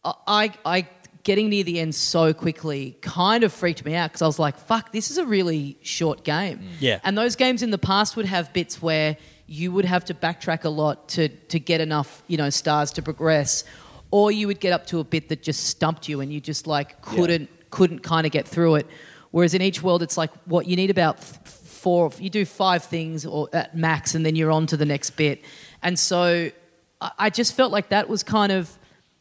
i 0.03 0.53
i 0.65 0.87
getting 1.23 1.49
near 1.49 1.63
the 1.63 1.79
end 1.79 1.93
so 1.93 2.33
quickly 2.33 2.97
kind 3.01 3.43
of 3.43 3.53
freaked 3.53 3.85
me 3.85 3.93
out 3.95 4.09
because 4.09 4.21
i 4.21 4.27
was 4.27 4.39
like 4.39 4.57
fuck 4.57 4.91
this 4.91 5.11
is 5.11 5.17
a 5.17 5.25
really 5.25 5.77
short 5.81 6.23
game 6.23 6.59
mm. 6.59 6.67
Yeah. 6.79 6.99
and 7.03 7.17
those 7.17 7.35
games 7.35 7.63
in 7.63 7.71
the 7.71 7.77
past 7.77 8.15
would 8.15 8.25
have 8.25 8.53
bits 8.53 8.81
where 8.81 9.17
you 9.47 9.71
would 9.71 9.85
have 9.85 10.05
to 10.05 10.13
backtrack 10.13 10.63
a 10.63 10.69
lot 10.69 11.09
to 11.09 11.27
to 11.27 11.59
get 11.59 11.81
enough 11.81 12.23
you 12.27 12.37
know 12.37 12.49
stars 12.49 12.91
to 12.91 13.01
progress 13.01 13.63
or 14.11 14.31
you 14.31 14.47
would 14.47 14.59
get 14.59 14.73
up 14.73 14.85
to 14.87 14.99
a 14.99 15.03
bit 15.03 15.29
that 15.29 15.41
just 15.41 15.63
stumped 15.63 16.07
you 16.07 16.21
and 16.21 16.31
you 16.31 16.39
just 16.39 16.67
like 16.67 17.01
couldn't 17.01 17.49
couldn't 17.69 17.99
kind 17.99 18.25
of 18.25 18.31
get 18.31 18.47
through 18.47 18.75
it. 18.75 18.87
Whereas 19.31 19.53
in 19.53 19.61
each 19.61 19.81
world 19.81 20.03
it's 20.03 20.17
like 20.17 20.31
what 20.45 20.67
you 20.67 20.75
need 20.75 20.89
about 20.89 21.23
four 21.23 22.11
you 22.19 22.29
do 22.29 22.45
five 22.45 22.83
things 22.83 23.25
or 23.25 23.49
at 23.53 23.75
max 23.75 24.13
and 24.13 24.25
then 24.25 24.35
you're 24.35 24.51
on 24.51 24.67
to 24.67 24.77
the 24.77 24.85
next 24.85 25.11
bit. 25.11 25.43
And 25.81 25.97
so 25.97 26.51
I, 26.99 27.11
I 27.17 27.29
just 27.29 27.55
felt 27.55 27.71
like 27.71 27.89
that 27.89 28.09
was 28.09 28.21
kind 28.23 28.51
of 28.51 28.77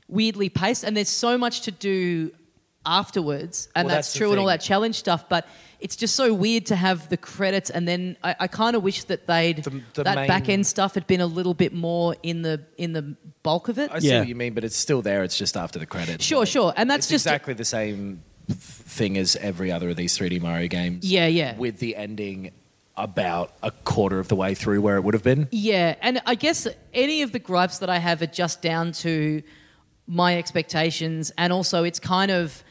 weirdly 0.08 0.48
paced. 0.48 0.84
And 0.84 0.96
there's 0.96 1.08
so 1.08 1.38
much 1.38 1.62
to 1.62 1.70
do 1.70 2.32
afterwards 2.84 3.68
and 3.76 3.86
Well, 3.86 3.96
that's, 3.96 4.08
that's 4.08 4.18
true 4.18 4.30
and 4.30 4.40
all 4.40 4.46
that 4.46 4.60
challenge 4.62 4.96
stuff 4.96 5.28
but 5.28 5.46
it's 5.80 5.96
just 5.96 6.14
so 6.14 6.32
weird 6.34 6.66
to 6.66 6.76
have 6.76 7.08
the 7.08 7.16
credits 7.16 7.70
and 7.70 7.88
then 7.88 8.16
I, 8.22 8.36
I 8.40 8.46
kind 8.48 8.76
of 8.76 8.82
wish 8.82 9.04
that 9.04 9.26
they'd 9.26 9.64
The- 9.64 9.82
the 9.94 10.02
that 10.04 10.14
main- 10.16 10.28
back 10.28 10.48
end 10.48 10.66
stuff 10.66 10.94
had 10.94 11.06
been 11.06 11.20
a 11.20 11.26
little 11.26 11.54
bit 11.54 11.72
more 11.72 12.14
in 12.22 12.42
the 12.42 12.60
in 12.76 12.92
the 12.92 13.16
bulk 13.42 13.68
of 13.68 13.78
it. 13.78 13.90
I 13.92 13.98
see 14.00 14.08
Yeah. 14.08 14.18
what 14.20 14.28
you 14.28 14.34
mean, 14.34 14.52
but 14.54 14.64
it's 14.64 14.76
still 14.76 15.02
there. 15.02 15.22
It's 15.24 15.38
just 15.38 15.56
after 15.56 15.78
the 15.78 15.86
credits. 15.86 16.24
Sure, 16.24 16.40
Like, 16.40 16.48
sure, 16.48 16.72
and 16.76 16.88
that's 16.90 17.06
it's 17.06 17.10
just 17.10 17.26
exactly 17.26 17.54
the 17.54 17.64
same 17.64 18.22
thing 18.50 19.16
as 19.16 19.36
every 19.36 19.70
other 19.72 19.90
of 19.90 19.96
these 19.96 20.16
3D 20.18 20.40
Mario 20.40 20.68
games. 20.68 21.04
Yeah, 21.10 21.26
yeah. 21.26 21.56
With 21.56 21.78
the 21.78 21.96
ending 21.96 22.50
about 22.96 23.52
a 23.62 23.70
quarter 23.70 24.18
of 24.18 24.28
the 24.28 24.36
way 24.36 24.54
through 24.54 24.82
where 24.82 24.96
it 24.96 25.04
would 25.04 25.14
have 25.14 25.22
been. 25.22 25.48
Yeah, 25.52 25.94
and 26.02 26.20
I 26.26 26.34
guess 26.34 26.66
any 26.92 27.22
of 27.22 27.32
the 27.32 27.38
gripes 27.38 27.78
that 27.78 27.88
I 27.88 27.98
have 27.98 28.20
are 28.20 28.26
just 28.26 28.60
down 28.60 28.92
to 29.04 29.42
my 30.06 30.36
expectations, 30.36 31.32
and 31.38 31.52
also 31.52 31.84
it's 31.84 32.00
kind 32.00 32.30
of 32.30 32.62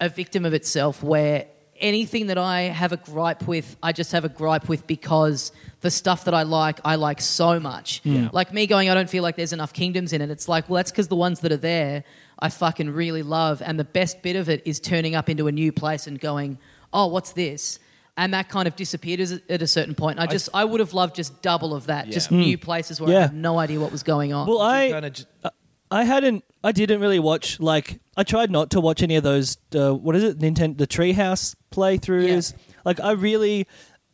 a 0.00 0.08
victim 0.08 0.44
of 0.44 0.52
itself 0.52 1.02
where 1.02 1.46
anything 1.80 2.26
that 2.28 2.38
I 2.38 2.62
have 2.62 2.92
a 2.92 2.96
gripe 2.96 3.46
with, 3.46 3.76
I 3.82 3.92
just 3.92 4.12
have 4.12 4.24
a 4.24 4.28
gripe 4.28 4.68
with 4.68 4.86
because 4.86 5.52
the 5.80 5.90
stuff 5.90 6.24
that 6.24 6.34
I 6.34 6.42
like, 6.42 6.80
I 6.84 6.96
like 6.96 7.20
so 7.20 7.58
much. 7.60 8.02
Like 8.04 8.52
me 8.52 8.66
going, 8.66 8.88
I 8.90 8.94
don't 8.94 9.08
feel 9.10 9.22
like 9.22 9.36
there's 9.36 9.52
enough 9.52 9.72
kingdoms 9.72 10.12
in 10.12 10.20
it. 10.20 10.30
It's 10.30 10.48
like, 10.48 10.68
well, 10.68 10.76
that's 10.76 10.90
because 10.90 11.08
the 11.08 11.16
ones 11.16 11.40
that 11.40 11.52
are 11.52 11.56
there, 11.56 12.04
I 12.38 12.48
fucking 12.50 12.90
really 12.90 13.22
love, 13.22 13.62
and 13.62 13.78
the 13.78 13.84
best 13.84 14.22
bit 14.22 14.36
of 14.36 14.48
it 14.48 14.62
is 14.64 14.78
turning 14.80 15.14
up 15.14 15.28
into 15.28 15.46
a 15.48 15.52
new 15.52 15.72
place 15.72 16.06
and 16.06 16.18
going, 16.20 16.58
oh, 16.92 17.06
what's 17.08 17.32
this? 17.32 17.78
And 18.16 18.34
that 18.34 18.48
kind 18.48 18.66
of 18.66 18.74
disappeared 18.74 19.20
as- 19.20 19.40
at 19.48 19.62
a 19.62 19.66
certain 19.66 19.94
point. 19.94 20.18
I 20.18 20.26
just, 20.26 20.48
I 20.52 20.64
would 20.64 20.80
have 20.80 20.92
loved 20.92 21.14
just 21.14 21.40
double 21.42 21.74
of 21.74 21.86
that, 21.86 22.08
just 22.10 22.30
Yeah. 22.32 22.38
new 22.38 22.58
places 22.58 23.00
where 23.00 23.10
I 23.10 23.12
Yeah. 23.12 23.20
had 23.22 23.34
no 23.34 23.58
idea 23.60 23.78
what 23.78 23.92
was 23.92 24.02
going 24.02 24.32
on. 24.32 24.48
Well, 24.48 24.60
I 24.60 24.88
Kinda 24.90 25.10
j- 25.10 25.24
uh, 25.44 25.50
I 25.90 26.04
hadn't. 26.04 26.44
I 26.62 26.72
didn't 26.72 27.00
really 27.00 27.18
watch. 27.18 27.60
Like, 27.60 28.00
I 28.16 28.24
tried 28.24 28.50
not 28.50 28.70
to 28.70 28.80
watch 28.80 29.02
any 29.02 29.16
of 29.16 29.22
those. 29.22 29.58
Uh, 29.74 29.94
what 29.94 30.16
is 30.16 30.24
it? 30.24 30.38
Nintendo 30.38 30.76
the 30.76 30.86
Treehouse 30.86 31.54
playthroughs. 31.70 32.54
Like, 32.84 33.00
I 33.00 33.12
really, 33.12 33.66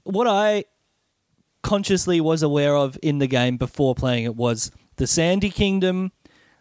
what 0.05 0.27
I 0.27 0.65
consciously 1.63 2.21
was 2.21 2.43
aware 2.43 2.77
of 2.77 2.99
in 3.03 3.19
the 3.19 3.27
game 3.27 3.57
before 3.57 3.95
playing 3.95 4.25
it 4.25 4.37
was 4.37 4.71
the 4.97 5.07
Sandy 5.07 5.51
Kingdom, 5.51 6.13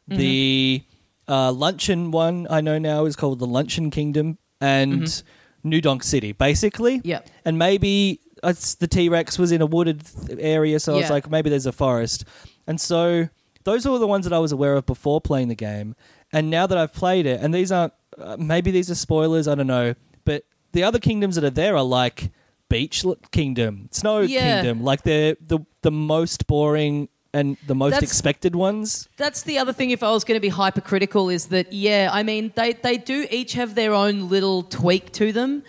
the 0.08 0.84
uh, 1.28 1.52
Luncheon 1.52 2.12
one 2.12 2.48
I 2.50 2.62
know 2.62 2.80
now 2.80 3.06
is 3.06 3.16
called 3.16 3.40
the 3.40 3.46
Luncheon 3.46 3.92
Kingdom 3.92 4.38
and 4.62 5.24
New 5.64 5.82
Donk 5.82 6.04
City, 6.04 6.32
basically. 6.32 7.00
Mm-hmm. 7.00 7.28
And 7.46 7.60
maybe 7.60 8.22
it's 8.44 8.76
the 8.76 8.88
T 8.88 9.10
Rex 9.10 9.38
was 9.38 9.52
in 9.52 9.62
a 9.62 9.66
wooded 9.66 10.04
area, 10.40 10.80
so 10.80 10.94
I 10.94 10.98
was 10.98 11.10
like, 11.10 11.30
maybe 11.30 11.50
there's 11.50 11.66
a 11.66 11.72
forest. 11.72 12.26
And 12.68 12.80
so 12.80 13.30
those 13.64 13.86
were 13.88 13.98
the 14.00 14.08
ones 14.08 14.26
that 14.26 14.34
I 14.34 14.40
was 14.40 14.52
aware 14.52 14.76
of 14.76 14.86
before 14.86 15.22
playing 15.22 15.48
the 15.48 15.56
game. 15.56 15.96
And 16.32 16.50
now 16.50 16.66
that 16.68 16.78
I've 16.78 16.94
played 16.94 17.26
it, 17.26 17.40
and 17.42 17.54
these 17.54 17.72
aren't, 17.72 17.94
uh, 18.18 18.38
maybe 18.40 18.72
these 18.72 18.90
are 18.90 18.96
spoilers, 18.96 19.48
I 19.48 19.56
don't 19.56 19.68
know, 19.68 19.94
but 20.26 20.44
the 20.72 20.84
other 20.84 21.00
kingdoms 21.00 21.36
that 21.36 21.44
are 21.44 21.50
there 21.50 21.76
are 21.78 21.84
like 21.84 22.32
Beach 22.70 23.06
Kingdom, 23.32 23.90
Snow 23.92 24.22
Yeah. 24.22 24.62
Kingdom, 24.62 24.84
like 24.84 25.04
they're 25.04 25.36
the 25.46 25.60
the 25.84 25.92
most 25.92 26.48
boring 26.48 27.10
and 27.36 27.58
the 27.68 27.76
most 27.76 27.92
That's- 27.94 28.10
expected 28.10 28.56
ones. 28.56 29.10
That's 29.18 29.44
the 29.44 29.58
other 29.60 29.74
thing. 29.74 29.90
If 29.92 30.02
I 30.04 30.12
was 30.12 30.24
going 30.24 30.38
to 30.38 30.42
be 30.42 30.50
hypercritical, 30.50 31.30
is 31.30 31.48
that 31.48 31.72
yeah, 31.74 32.10
I 32.12 32.24
mean 32.24 32.52
they 32.56 32.74
they 32.74 32.98
do 32.98 33.28
each 33.30 33.54
have 33.54 33.76
their 33.76 33.94
own 33.94 34.30
little 34.30 34.64
tweak 34.64 35.12
to 35.14 35.32
them. 35.32 35.64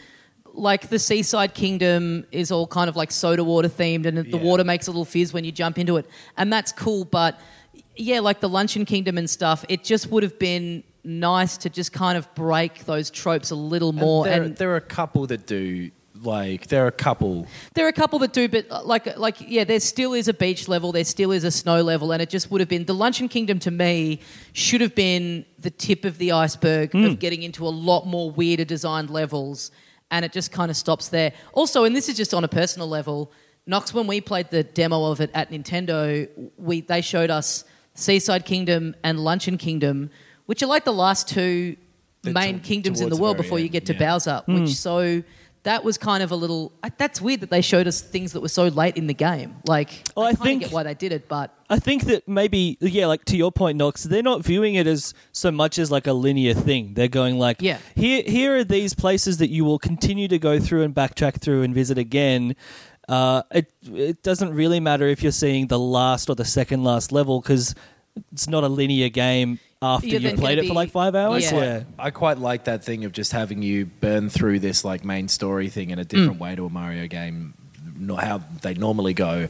Like 0.56 0.88
the 0.88 0.98
Seaside 1.00 1.52
Kingdom 1.54 2.26
is 2.30 2.52
all 2.52 2.66
kind 2.66 2.88
of 2.88 2.94
like 2.96 3.10
soda 3.10 3.42
water 3.42 3.68
themed, 3.68 4.06
and 4.06 4.18
the 4.30 4.36
water 4.38 4.62
makes 4.64 4.86
a 4.86 4.90
little 4.90 5.04
fizz 5.04 5.32
when 5.32 5.44
you 5.44 5.50
jump 5.52 5.78
into 5.78 5.96
it, 5.96 6.06
and 6.36 6.52
that's 6.52 6.70
cool. 6.72 7.04
But 7.04 7.38
yeah, 7.96 8.20
like 8.20 8.40
the 8.40 8.48
Luncheon 8.48 8.84
Kingdom 8.84 9.18
and 9.18 9.28
stuff, 9.28 9.64
it 9.68 9.84
just 9.84 10.10
would 10.10 10.22
have 10.22 10.38
been 10.38 10.84
nice 11.04 11.56
to 11.58 11.70
just 11.70 11.92
kind 11.92 12.16
of 12.16 12.32
break 12.34 12.84
those 12.86 13.10
tropes 13.10 13.50
a 13.50 13.54
little 13.54 13.92
more. 13.92 14.24
there, 14.24 14.42
And, 14.42 14.56
there 14.56 14.70
are 14.70 14.76
a 14.76 14.80
couple 14.80 15.26
that 15.28 15.46
do 15.46 15.90
like 16.22 16.68
there 16.68 16.84
are 16.84 16.88
a 16.88 16.92
couple 16.92 17.46
There 17.74 17.84
are 17.84 17.88
a 17.88 17.92
couple 17.92 18.18
that 18.20 18.32
do, 18.32 18.48
but 18.48 18.66
uh, 18.70 18.82
like, 18.84 19.18
like, 19.18 19.36
yeah, 19.40 19.64
there 19.64 19.80
still 19.80 20.14
is 20.14 20.28
a 20.28 20.32
beach 20.32 20.68
level, 20.68 20.92
there 20.92 21.04
still 21.04 21.32
is 21.32 21.44
a 21.44 21.50
snow 21.50 21.82
level, 21.82 22.12
and 22.12 22.22
it 22.22 22.30
just 22.30 22.50
would 22.50 22.60
have 22.60 22.68
been 22.68 22.84
the 22.84 22.94
Luncheon 22.94 23.28
Kingdom 23.28 23.58
to 23.60 23.70
me 23.70 24.20
should 24.52 24.80
have 24.80 24.94
been 24.94 25.44
the 25.58 25.70
tip 25.70 26.04
of 26.04 26.18
the 26.18 26.32
iceberg 26.32 26.94
of 26.94 27.18
getting 27.18 27.42
into 27.42 27.66
a 27.66 27.68
lot 27.68 28.06
more 28.06 28.30
weirder 28.30 28.64
designed 28.64 29.10
levels, 29.10 29.70
and 30.10 30.24
it 30.24 30.32
just 30.32 30.52
kind 30.52 30.70
of 30.70 30.76
stops 30.76 31.08
there. 31.08 31.32
Also, 31.52 31.84
and 31.84 31.94
this 31.94 32.08
is 32.08 32.16
just 32.16 32.32
on 32.32 32.44
a 32.44 32.48
personal 32.48 32.88
level, 32.88 33.32
Knox, 33.66 33.94
when 33.94 34.06
we 34.06 34.20
played 34.20 34.50
the 34.50 34.62
demo 34.62 35.10
of 35.10 35.20
it 35.20 35.30
at 35.34 35.50
Nintendo, 35.50 36.28
we 36.56 36.82
they 36.82 37.00
showed 37.00 37.30
us 37.30 37.64
Seaside 37.94 38.44
Kingdom 38.44 38.94
and 39.04 39.20
Luncheon 39.20 39.58
Kingdom, 39.58 40.10
which 40.46 40.62
are 40.62 40.66
like 40.66 40.84
the 40.84 40.92
last 40.92 41.28
two 41.28 41.76
They're 42.22 42.32
main 42.32 42.60
to- 42.60 42.66
kingdoms 42.66 43.00
in 43.00 43.08
the 43.08 43.16
the 43.16 43.22
world 43.22 43.36
very 43.36 43.44
before 43.44 43.58
you 43.58 43.68
get 43.68 43.86
to 43.86 43.92
yeah. 43.94 43.98
Bowser, 43.98 44.42
which 44.46 44.56
hmm. 44.58 44.66
so 44.66 45.22
that 45.62 45.82
was 45.82 45.96
kind 45.96 46.22
of 46.22 46.30
a 46.30 46.36
little. 46.36 46.72
That's 46.98 47.22
weird 47.22 47.40
that 47.40 47.48
they 47.50 47.62
showed 47.62 47.86
us 47.86 48.02
things 48.02 48.32
that 48.32 48.40
were 48.42 48.48
so 48.48 48.68
late 48.68 48.96
in 48.98 49.06
the 49.06 49.14
game. 49.14 49.56
Like, 49.66 50.06
Well, 50.14 50.26
I, 50.26 50.30
I 50.30 50.32
think- 50.34 50.62
get 50.64 50.72
why 50.72 50.82
they 50.82 50.92
did 50.94 51.12
it, 51.12 51.26
but 51.28 51.54
I 51.70 51.78
think 51.78 52.04
that 52.04 52.28
maybe, 52.28 52.76
yeah, 52.82 53.06
like 53.06 53.24
to 53.26 53.36
your 53.38 53.50
point, 53.50 53.78
Knox, 53.78 54.04
they're 54.04 54.22
not 54.22 54.44
viewing 54.44 54.74
it 54.74 54.86
as 54.86 55.14
so 55.32 55.50
much 55.50 55.78
as 55.78 55.90
like 55.90 56.06
a 56.06 56.12
linear 56.12 56.52
thing. 56.52 56.92
They're 56.92 57.08
going 57.08 57.38
like, 57.38 57.62
Yeah. 57.62 57.78
here, 57.94 58.22
here 58.26 58.56
are 58.58 58.64
these 58.64 58.92
places 58.94 59.38
that 59.38 59.48
you 59.48 59.64
will 59.64 59.78
continue 59.78 60.28
to 60.28 60.38
go 60.38 60.60
through 60.60 60.82
and 60.82 60.94
backtrack 60.94 61.40
through 61.40 61.62
and 61.62 61.74
visit 61.74 61.96
again. 61.96 62.54
Uh, 63.08 63.42
it 63.50 63.70
it 63.92 64.22
doesn't 64.22 64.54
really 64.54 64.80
matter 64.80 65.06
if 65.06 65.22
you're 65.22 65.32
seeing 65.32 65.66
the 65.66 65.78
last 65.78 66.30
or 66.30 66.34
the 66.34 66.44
second 66.44 66.84
last 66.84 67.12
level 67.12 67.40
because 67.40 67.74
it's 68.32 68.48
not 68.48 68.64
a 68.64 68.68
linear 68.68 69.08
game 69.08 69.58
after 69.82 70.06
You're 70.06 70.20
you've 70.20 70.38
played 70.38 70.56
gonna 70.56 70.66
it 70.66 70.68
for 70.68 70.74
like 70.74 70.90
five 70.90 71.14
hours. 71.14 71.50
Yeah. 71.50 71.58
Yeah. 71.58 71.82
I 71.98 72.10
quite 72.10 72.38
like 72.38 72.64
that 72.64 72.84
thing 72.84 73.04
of 73.04 73.12
just 73.12 73.32
having 73.32 73.62
you 73.62 73.86
burn 73.86 74.30
through 74.30 74.60
this 74.60 74.84
like 74.84 75.04
main 75.04 75.28
story 75.28 75.68
thing 75.68 75.90
in 75.90 75.98
a 75.98 76.04
different 76.04 76.40
way 76.40 76.54
to 76.54 76.64
a 76.64 76.70
Mario 76.70 77.06
game, 77.06 77.54
not 77.96 78.24
how 78.24 78.38
they 78.62 78.74
normally 78.74 79.14
go, 79.14 79.48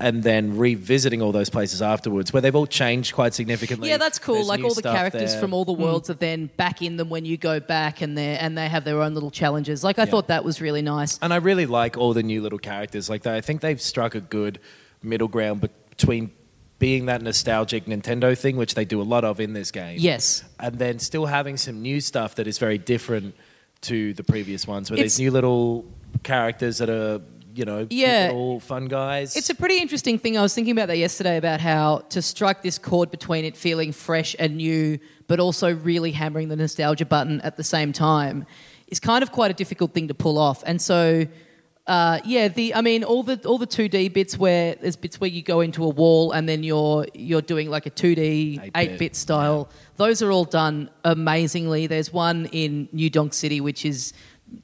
and 0.00 0.22
then 0.22 0.56
revisiting 0.56 1.20
all 1.20 1.30
those 1.30 1.50
places 1.50 1.82
afterwards 1.82 2.32
where 2.32 2.40
they've 2.40 2.56
all 2.56 2.66
changed 2.66 3.14
quite 3.14 3.34
significantly. 3.34 3.88
yeah, 3.88 3.98
that's 3.98 4.18
cool. 4.18 4.36
There's 4.36 4.48
like 4.48 4.64
all 4.64 4.74
the 4.74 4.82
characters 4.82 5.32
there. 5.32 5.40
from 5.40 5.52
all 5.52 5.64
the 5.64 5.74
hmm. 5.74 5.82
worlds 5.82 6.10
are 6.10 6.14
then 6.14 6.50
back 6.56 6.82
in 6.82 6.96
them 6.96 7.10
when 7.10 7.24
you 7.24 7.36
go 7.36 7.60
back, 7.60 8.00
and 8.00 8.16
they 8.16 8.36
and 8.38 8.56
they 8.56 8.68
have 8.68 8.84
their 8.84 9.02
own 9.02 9.14
little 9.14 9.30
challenges. 9.30 9.84
Like 9.84 9.98
I 9.98 10.06
thought 10.06 10.28
that 10.28 10.44
was 10.44 10.60
really 10.60 10.82
nice. 10.82 11.18
And 11.22 11.32
I 11.32 11.36
really 11.36 11.66
like 11.66 11.96
all 11.96 12.14
the 12.14 12.22
new 12.22 12.42
little 12.42 12.58
characters. 12.58 13.10
Like 13.10 13.26
I 13.26 13.40
think 13.40 13.60
they've 13.60 13.80
struck 13.80 14.14
a 14.14 14.20
good 14.20 14.58
middle 15.02 15.28
ground 15.28 15.68
between 15.90 16.32
being 16.78 17.06
that 17.06 17.20
nostalgic 17.20 17.84
Nintendo 17.84 18.36
thing, 18.36 18.56
which 18.56 18.74
they 18.74 18.86
do 18.86 19.00
a 19.00 19.04
lot 19.04 19.22
of 19.22 19.38
in 19.38 19.52
this 19.52 19.70
game. 19.70 19.98
Yes. 20.00 20.42
And 20.58 20.78
then 20.78 20.98
still 20.98 21.26
having 21.26 21.58
some 21.58 21.82
new 21.82 22.00
stuff 22.00 22.36
that 22.36 22.46
is 22.46 22.58
very 22.58 22.78
different 22.78 23.34
to 23.82 24.14
the 24.14 24.24
previous 24.24 24.66
ones, 24.66 24.90
where 24.90 24.98
It's- 24.98 25.12
there's 25.12 25.20
new 25.20 25.30
little 25.30 25.84
characters 26.22 26.78
that 26.78 26.88
are, 26.88 27.20
you 27.54 27.64
know, 27.64 27.86
Yeah. 27.90 28.26
little 28.28 28.60
fun 28.60 28.86
guys. 28.86 29.36
It's 29.36 29.50
a 29.50 29.54
pretty 29.54 29.78
interesting 29.78 30.18
thing. 30.18 30.36
I 30.38 30.42
was 30.42 30.54
thinking 30.54 30.72
about 30.72 30.88
that 30.88 30.98
yesterday 30.98 31.36
about 31.36 31.60
how 31.60 31.98
to 32.10 32.22
strike 32.22 32.62
this 32.62 32.78
chord 32.78 33.10
between 33.10 33.44
it 33.44 33.56
feeling 33.56 33.92
fresh 33.92 34.36
and 34.38 34.56
new, 34.56 34.98
but 35.26 35.40
also 35.40 35.74
really 35.74 36.12
hammering 36.12 36.48
the 36.48 36.56
nostalgia 36.56 37.06
button 37.06 37.40
at 37.42 37.56
the 37.56 37.64
same 37.64 37.92
time 37.92 38.46
is 38.88 39.00
kind 39.00 39.22
of 39.22 39.30
quite 39.32 39.50
a 39.50 39.54
difficult 39.54 39.92
thing 39.94 40.08
to 40.08 40.14
pull 40.14 40.36
off. 40.38 40.62
And 40.66 40.80
so, 40.82 41.26
uh, 41.86 42.18
yeah, 42.24 42.48
the 42.48 42.74
I 42.74 42.80
mean, 42.82 43.02
all 43.04 43.22
the 43.22 43.40
all 43.46 43.58
the 43.58 43.66
two 43.66 43.88
D 43.88 44.08
bits 44.08 44.36
where 44.38 44.74
there's 44.76 44.96
bits 44.96 45.20
where 45.20 45.30
you 45.30 45.42
go 45.42 45.60
into 45.60 45.84
a 45.84 45.88
wall 45.88 46.32
and 46.32 46.48
then 46.48 46.62
you're 46.62 47.06
you're 47.14 47.40
doing 47.42 47.70
like 47.70 47.86
a 47.86 47.90
two 47.90 48.14
D 48.14 48.58
8-bit, 48.60 48.70
eight 48.76 48.98
bit 48.98 49.16
style. 49.16 49.70
Those 49.96 50.22
are 50.22 50.30
all 50.30 50.44
done 50.44 50.90
amazingly. 51.04 51.86
There's 51.86 52.12
one 52.12 52.46
in 52.52 52.88
New 52.92 53.10
Donk 53.10 53.32
City 53.34 53.60
which 53.60 53.84
is 53.84 54.12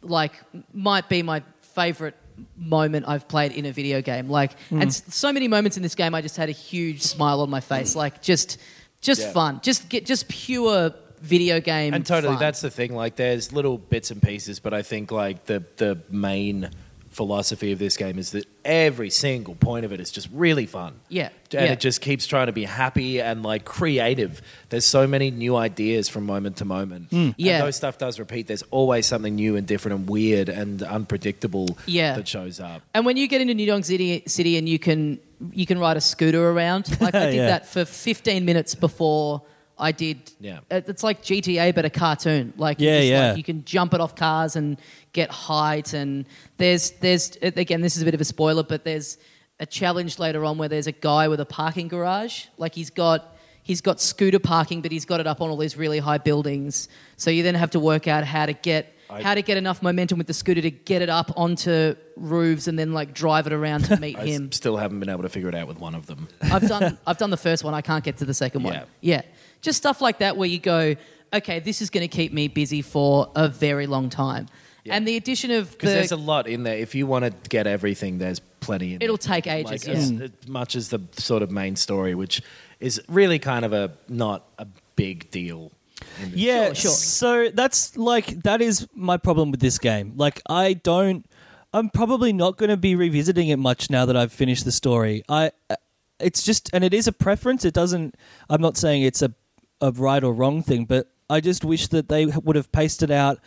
like 0.03 0.33
might 0.73 1.09
be 1.09 1.23
my 1.23 1.43
favorite 1.61 2.17
moment 2.57 3.07
I've 3.09 3.29
played 3.29 3.53
in 3.53 3.67
a 3.67 3.73
video 3.73 4.01
game. 4.03 4.29
Like, 4.29 4.53
Hmm. 4.69 4.83
and 4.83 4.93
so 4.93 5.33
many 5.33 5.49
moments 5.49 5.77
in 5.77 5.83
this 5.83 5.95
game, 5.95 6.15
I 6.15 6.21
just 6.23 6.37
had 6.37 6.49
a 6.49 6.53
huge 6.53 7.03
smile 7.03 7.41
on 7.41 7.51
my 7.51 7.61
face. 7.61 7.95
Like, 7.97 8.23
just, 8.23 8.59
just 9.01 9.21
Yeah. 9.23 9.33
fun. 9.33 9.61
Just 9.63 9.89
get, 9.89 10.07
just 10.07 10.29
pure 10.29 10.93
video 11.23 11.61
game. 11.61 11.95
and 11.95 12.05
totally 12.05 12.35
fun. 12.35 12.41
that's 12.41 12.61
the 12.61 12.71
thing 12.71 12.95
like 12.95 13.17
there's 13.17 13.51
little 13.51 13.79
bits 13.79 14.11
and 14.11 14.21
pieces 14.23 14.61
but 14.61 14.75
i 14.75 14.83
think 14.83 15.11
like 15.11 15.47
the 15.47 15.65
the 15.79 15.99
main 16.11 16.69
philosophy 17.17 17.73
of 17.73 17.79
this 17.79 17.97
game 17.97 18.19
is 18.19 18.33
that 18.33 18.45
every 18.63 19.09
single 19.09 19.55
point 19.55 19.87
of 19.87 19.93
it 19.93 20.01
is 20.01 20.11
just 20.11 20.29
really 20.33 20.67
fun 20.67 20.93
Yeah, 21.09 21.31
and 21.53 21.67
yeah. 21.67 21.73
it 21.73 21.81
just 21.81 22.03
keeps 22.03 22.27
trying 22.27 22.47
to 22.49 22.53
be 22.53 22.65
happy 22.65 23.23
and 23.23 23.43
like 23.43 23.65
creative 23.65 24.43
there's 24.69 24.85
so 24.85 25.07
many 25.07 25.31
new 25.31 25.57
ideas 25.57 26.11
from 26.11 26.27
moment 26.27 26.59
to 26.59 26.67
moment 26.67 27.09
hmm. 27.11 27.17
and 27.17 27.35
Yeah. 27.39 27.63
those 27.63 27.75
stuff 27.77 27.97
does 27.97 28.19
repeat 28.19 28.49
there's 28.49 28.65
always 28.71 29.07
something 29.07 29.35
new 29.35 29.57
and 29.57 29.67
different 29.67 29.99
and 29.99 30.09
weird 30.11 30.51
and 30.51 30.83
unpredictable 30.83 31.79
Yeah. 31.87 32.17
that 32.17 32.29
shows 32.29 32.61
up 32.61 32.83
And 32.95 33.07
when 33.07 33.17
you 33.17 33.27
get 33.29 33.41
into 33.41 33.55
New 33.55 33.67
Donk 33.67 33.85
City, 33.87 34.23
City 34.27 34.59
and 34.59 34.69
you 34.69 34.79
can 34.79 35.19
you 35.53 35.65
can 35.67 35.79
ride 35.79 35.97
a 35.97 36.01
scooter 36.01 36.51
around. 36.51 36.85
Like 37.01 37.15
I 37.15 37.27
did 37.31 37.35
Yeah. 37.37 37.47
that 37.49 37.67
for 37.67 37.85
15 37.85 38.45
minutes 38.45 38.75
before 38.75 39.43
I 39.79 39.93
did. 39.93 40.33
Yeah. 40.41 40.61
Uh, 40.71 40.81
It's 40.87 41.03
like 41.03 41.23
GTA, 41.23 41.75
but 41.75 41.85
a 41.85 41.91
cartoon. 41.91 42.53
Like 42.57 42.81
Yeah, 42.81 42.99
just, 42.99 43.09
yeah. 43.11 43.29
Like, 43.29 43.37
you 43.39 43.45
can 43.45 43.65
jump 43.65 43.93
it 43.95 44.01
off 44.01 44.15
cars 44.17 44.57
and 44.57 44.79
get 45.13 45.31
height. 45.31 45.93
And 45.93 46.25
there's 46.57 46.93
there's 47.01 47.37
again, 47.43 47.81
this 47.83 47.97
is 47.97 48.03
a 48.03 48.05
bit 48.05 48.15
of 48.15 48.21
a 48.21 48.25
spoiler, 48.25 48.63
but 48.63 48.85
there's 48.85 49.19
a 49.61 49.67
challenge 49.67 50.19
later 50.19 50.45
on 50.45 50.59
where 50.59 50.69
there's 50.69 50.87
a 50.87 50.93
guy 50.93 51.29
with 51.29 51.41
a 51.41 51.47
parking 51.47 51.89
garage. 51.89 52.47
Like 52.59 52.75
he's 52.75 52.91
got. 52.91 53.33
He's 53.63 53.81
got 53.81 54.01
scooter 54.01 54.39
parking, 54.39 54.81
but 54.81 54.93
he's 54.93 55.05
got 55.05 55.19
it 55.19 55.27
up 55.27 55.41
on 55.41 55.51
all 55.51 55.57
these 55.57 55.77
really 55.77 55.99
high 55.99 56.19
buildings. 56.19 56.89
So 57.17 57.31
you 57.33 57.43
then 57.43 57.57
have 57.57 57.71
to 57.73 57.81
work 57.81 58.07
out 58.07 58.23
how 58.23 58.47
to 58.47 58.53
get 58.53 58.95
I- 59.11 59.25
how 59.25 59.35
to 59.35 59.43
get 59.43 59.57
enough 59.57 59.83
momentum 59.83 60.19
with 60.19 60.29
the 60.29 60.35
scooter 60.35 60.61
to 60.63 60.71
get 60.71 61.03
it 61.03 61.09
up 61.09 61.33
onto 61.37 61.97
roofs 62.17 62.69
and 62.69 62.79
then 62.79 62.93
like 62.93 63.13
drive 63.13 63.49
it 63.49 63.53
around 63.53 63.87
to 63.87 63.97
meet 64.01 64.17
him. 64.21 64.51
s- 64.53 64.57
still 64.57 64.77
haven't 64.77 65.01
been 65.01 65.09
able 65.09 65.23
to 65.23 65.29
figure 65.29 65.49
it 65.49 65.55
out 65.57 65.67
with 65.67 65.81
one 65.81 65.97
of 65.97 66.07
them 66.07 66.29
I've 66.43 66.69
done 66.69 66.97
I've 67.09 67.19
done 67.19 67.31
the 67.31 67.37
first 67.37 67.65
one. 67.65 67.75
I 67.75 67.81
can't 67.81 68.05
get 68.05 68.19
to 68.19 68.25
the 68.25 68.35
second 68.35 68.63
one. 68.63 68.75
Yeah. 69.01 69.23
Yeah, 69.67 69.71
just 69.71 69.79
stuff 69.79 70.01
like 70.01 70.19
that 70.19 70.37
where 70.37 70.49
you 70.49 70.59
go, 70.59 70.95
okay, 71.33 71.61
this 71.61 71.83
is 71.83 71.91
going 71.91 72.09
to 72.09 72.17
keep 72.17 72.33
me 72.33 72.49
busy 72.49 72.83
for 72.83 73.31
a 73.35 73.49
very 73.49 73.87
long 73.87 74.09
time. 74.11 74.47
Yeah. 74.85 74.95
And 74.95 75.07
the 75.07 75.17
addition 75.17 75.51
of 75.51 75.73
because 75.73 75.91
there's 75.91 76.13
a 76.13 76.17
lot 76.17 76.47
in 76.47 76.63
there 76.63 76.77
if 76.77 76.95
you 76.95 77.09
want 77.09 77.25
to 77.25 77.33
get 77.49 77.67
everything 77.67 78.19
there's 78.19 78.39
plenty 78.39 78.95
in 78.95 79.03
It'll 79.03 79.17
there. 79.17 79.35
take 79.35 79.47
ages, 79.49 79.71
like, 79.71 79.97
yeah. 79.97 80.27
as 80.27 80.49
much 80.49 80.77
as 80.77 80.91
the 80.91 81.01
sort 81.13 81.43
of 81.43 81.51
main 81.51 81.75
story 81.75 82.15
which 82.15 82.41
is 82.79 83.01
really 83.09 83.41
kind 83.41 83.65
of 83.65 83.73
a 83.73 83.91
not 84.09 84.45
a 84.61 84.67
big 84.95 85.29
deal 85.33 85.73
Yeah, 86.33 86.67
Sure, 86.67 86.75
sure. 86.77 86.91
so 86.93 87.49
that's 87.53 87.97
like 87.97 88.45
that 88.45 88.63
is 88.63 88.87
my 88.95 89.17
problem 89.17 89.51
with 89.51 89.59
this 89.59 89.79
game. 89.81 90.13
Like 90.17 90.41
I 90.49 90.75
don't 90.75 91.27
I'm 91.73 91.91
probably 91.91 92.33
not 92.33 92.57
going 92.57 92.71
to 92.71 92.77
be 92.77 92.95
revisiting 92.95 93.49
it 93.49 93.59
much 93.59 93.91
now 93.91 94.07
that 94.07 94.17
I've 94.17 94.33
finished 94.33 94.65
the 94.65 94.73
story. 94.73 95.25
I 95.29 95.51
uh, 95.69 95.75
it's 96.21 96.45
just 96.45 96.71
and 96.73 96.85
it 96.85 96.95
is 96.95 97.09
a 97.09 97.13
preference. 97.13 97.65
It 97.65 97.75
doesn't 97.75 98.15
I'm 98.49 98.61
not 98.63 98.77
saying 98.77 99.03
it's 99.03 99.21
a 99.23 99.35
a 99.81 99.91
right 99.93 100.23
or 100.25 100.33
wrong 100.33 100.63
thing, 100.63 100.85
but 100.85 101.11
I 101.29 101.41
just 101.41 101.65
wish 101.65 101.89
that 101.89 102.09
they 102.09 102.27
would 102.27 102.57
have 102.57 102.71
paced 102.73 103.03
it 103.03 103.11
out 103.11 103.39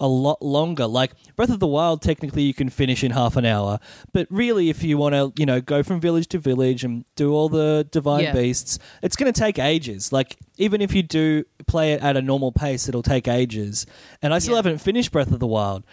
a 0.00 0.08
lot 0.08 0.42
longer. 0.42 0.86
Like 0.86 1.12
Breath 1.36 1.50
of 1.50 1.60
the 1.60 1.66
Wild, 1.66 2.02
technically 2.02 2.42
you 2.42 2.54
can 2.54 2.68
finish 2.68 3.04
in 3.04 3.12
half 3.12 3.36
an 3.36 3.44
hour, 3.44 3.78
but 4.12 4.26
really, 4.30 4.68
if 4.70 4.82
you 4.82 4.98
want 4.98 5.14
to, 5.14 5.32
you 5.40 5.46
know, 5.46 5.60
go 5.60 5.82
from 5.82 6.00
village 6.00 6.26
to 6.28 6.38
village 6.38 6.82
and 6.84 7.04
do 7.16 7.32
all 7.32 7.48
the 7.48 7.86
divine 7.90 8.24
Yeah. 8.24 8.32
beasts, 8.32 8.78
it's 9.02 9.14
going 9.16 9.32
to 9.32 9.38
take 9.38 9.58
ages. 9.58 10.12
Like 10.12 10.36
even 10.58 10.80
if 10.80 10.94
you 10.94 11.02
do 11.02 11.44
play 11.66 11.92
it 11.92 12.02
at 12.02 12.16
a 12.16 12.22
normal 12.22 12.50
pace, 12.52 12.88
it'll 12.88 13.02
take 13.02 13.28
ages. 13.28 13.86
And 14.22 14.34
I 14.34 14.38
still 14.40 14.54
Yeah. 14.54 14.58
haven't 14.58 14.78
finished 14.78 15.12
Breath 15.12 15.30
of 15.32 15.38
the 15.40 15.46
Wild. 15.46 15.84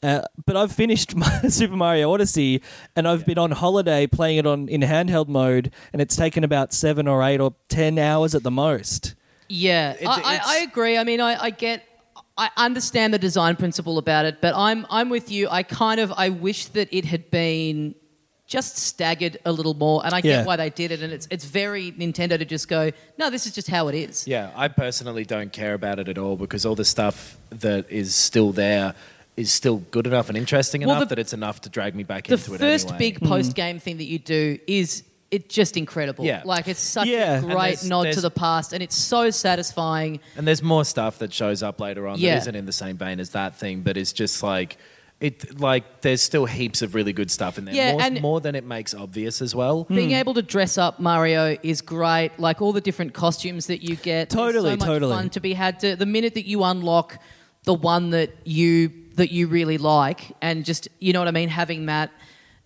Uh, 0.00 0.22
but 0.46 0.56
I've 0.56 0.70
finished 0.70 1.14
Super 1.48 1.74
Mario 1.74 2.12
Odyssey, 2.12 2.62
and 2.94 3.08
I've 3.08 3.26
been 3.26 3.38
on 3.38 3.50
holiday 3.50 4.06
playing 4.06 4.38
it 4.38 4.46
on 4.46 4.68
in 4.68 4.82
handheld 4.82 5.26
mode, 5.26 5.72
and 5.92 6.00
it's 6.00 6.14
taken 6.14 6.44
about 6.44 6.72
seven 6.72 7.08
or 7.08 7.24
eight 7.24 7.40
or 7.40 7.56
ten 7.68 7.98
hours 7.98 8.36
at 8.36 8.44
the 8.44 8.50
most. 8.52 9.16
Yeah, 9.48 9.92
It- 9.92 10.06
I, 10.06 10.12
I, 10.12 10.34
it's- 10.34 10.46
I 10.46 10.58
agree. 10.60 10.96
I 10.98 11.04
mean, 11.04 11.20
I, 11.20 11.42
I 11.44 11.50
get, 11.50 11.84
I 12.36 12.50
understand 12.56 13.12
the 13.14 13.18
design 13.18 13.56
principle 13.56 13.98
about 13.98 14.24
it, 14.26 14.40
but 14.40 14.54
I'm, 14.54 14.86
I'm 14.90 15.08
with 15.08 15.30
you. 15.30 15.48
I 15.48 15.62
kind 15.62 16.00
of, 16.00 16.12
I 16.16 16.28
wish 16.28 16.66
that 16.66 16.88
it 16.92 17.04
had 17.04 17.30
been 17.30 17.94
just 18.46 18.78
staggered 18.78 19.36
a 19.44 19.52
little 19.52 19.74
more, 19.74 20.04
and 20.06 20.14
I 20.14 20.18
Yeah. 20.18 20.38
get 20.38 20.46
why 20.46 20.56
they 20.56 20.70
did 20.70 20.90
it. 20.90 21.02
And 21.02 21.12
it's, 21.12 21.26
it's 21.30 21.44
very 21.44 21.92
Nintendo 21.92 22.38
to 22.38 22.44
just 22.44 22.68
go, 22.68 22.90
no, 23.18 23.28
this 23.28 23.46
is 23.46 23.54
just 23.54 23.68
how 23.68 23.88
it 23.88 23.94
is. 23.94 24.26
Yeah, 24.26 24.50
I 24.56 24.68
personally 24.68 25.24
don't 25.24 25.52
care 25.52 25.74
about 25.74 25.98
it 25.98 26.08
at 26.08 26.16
all 26.16 26.36
because 26.36 26.64
all 26.64 26.74
the 26.74 26.84
stuff 26.84 27.36
that 27.50 27.90
is 27.90 28.14
still 28.14 28.52
there 28.52 28.94
is 29.36 29.52
still 29.52 29.76
good 29.90 30.06
enough 30.06 30.28
and 30.28 30.36
interesting 30.38 30.80
Well, 30.80 30.90
enough 30.96 31.08
the- 31.08 31.14
that 31.16 31.18
it's 31.20 31.32
enough 31.32 31.60
to 31.62 31.68
drag 31.68 31.94
me 31.94 32.04
back 32.04 32.28
into 32.30 32.42
it 32.42 32.52
The 32.52 32.58
first 32.58 32.86
anyway. 32.88 32.98
big 32.98 33.14
mm-hmm. 33.16 33.28
post 33.28 33.54
game 33.54 33.78
thing 33.80 33.98
that 33.98 34.04
you 34.06 34.18
do 34.18 34.58
is. 34.66 35.04
It's 35.30 35.54
just 35.54 35.76
incredible. 35.76 36.24
Yeah. 36.24 36.42
Like, 36.44 36.68
it's 36.68 36.80
such 36.80 37.06
Yeah. 37.06 37.38
a 37.38 37.42
great 37.42 37.54
there's- 37.54 37.84
nod 37.84 38.12
to 38.12 38.20
the 38.20 38.30
past, 38.30 38.72
and 38.72 38.82
it's 38.82 38.96
so 38.96 39.30
satisfying. 39.30 40.20
And 40.36 40.48
there's 40.48 40.62
more 40.62 40.84
stuff 40.84 41.18
that 41.18 41.32
shows 41.34 41.62
up 41.62 41.80
later 41.80 42.06
on 42.08 42.18
Yeah. 42.18 42.34
that 42.34 42.42
isn't 42.42 42.54
in 42.54 42.64
the 42.66 42.72
same 42.72 42.96
vein 42.96 43.20
as 43.20 43.30
that 43.30 43.54
thing, 43.56 43.82
but 43.82 43.96
it's 43.98 44.12
just 44.12 44.42
like 44.42 44.78
it. 45.20 45.60
Like 45.60 46.00
there's 46.00 46.22
still 46.22 46.46
heaps 46.46 46.80
of 46.80 46.94
really 46.94 47.12
good 47.12 47.30
stuff 47.30 47.58
in 47.58 47.66
there. 47.66 47.74
Yeah, 47.74 47.92
more, 47.92 48.02
and- 48.02 48.20
more 48.22 48.40
than 48.40 48.54
it 48.54 48.64
makes 48.64 48.94
obvious 48.94 49.42
as 49.42 49.54
well. 49.54 49.84
Being 49.84 50.10
hmm. 50.10 50.14
able 50.14 50.32
to 50.34 50.42
dress 50.42 50.78
up 50.78 50.98
Mario 50.98 51.58
is 51.62 51.82
great. 51.82 52.30
Like 52.38 52.62
all 52.62 52.72
the 52.72 52.80
different 52.80 53.12
costumes 53.12 53.66
that 53.66 53.82
you 53.82 53.96
get. 53.96 54.30
Totally, 54.30 54.70
so 54.70 54.76
much 54.76 54.86
totally. 54.86 55.14
fun 55.14 55.28
to 55.30 55.40
be 55.40 55.52
had. 55.52 55.80
To, 55.80 55.96
the 55.96 56.06
minute 56.06 56.34
that 56.34 56.46
you 56.46 56.64
unlock 56.64 57.18
the 57.64 57.74
one 57.74 58.10
that 58.10 58.30
you 58.46 58.92
that 59.16 59.30
you 59.30 59.48
really 59.48 59.76
like, 59.76 60.32
and 60.40 60.64
just 60.64 60.88
you 61.00 61.12
know 61.12 61.18
what 61.18 61.28
I 61.28 61.32
mean, 61.32 61.48
having 61.50 61.86
that 61.86 62.10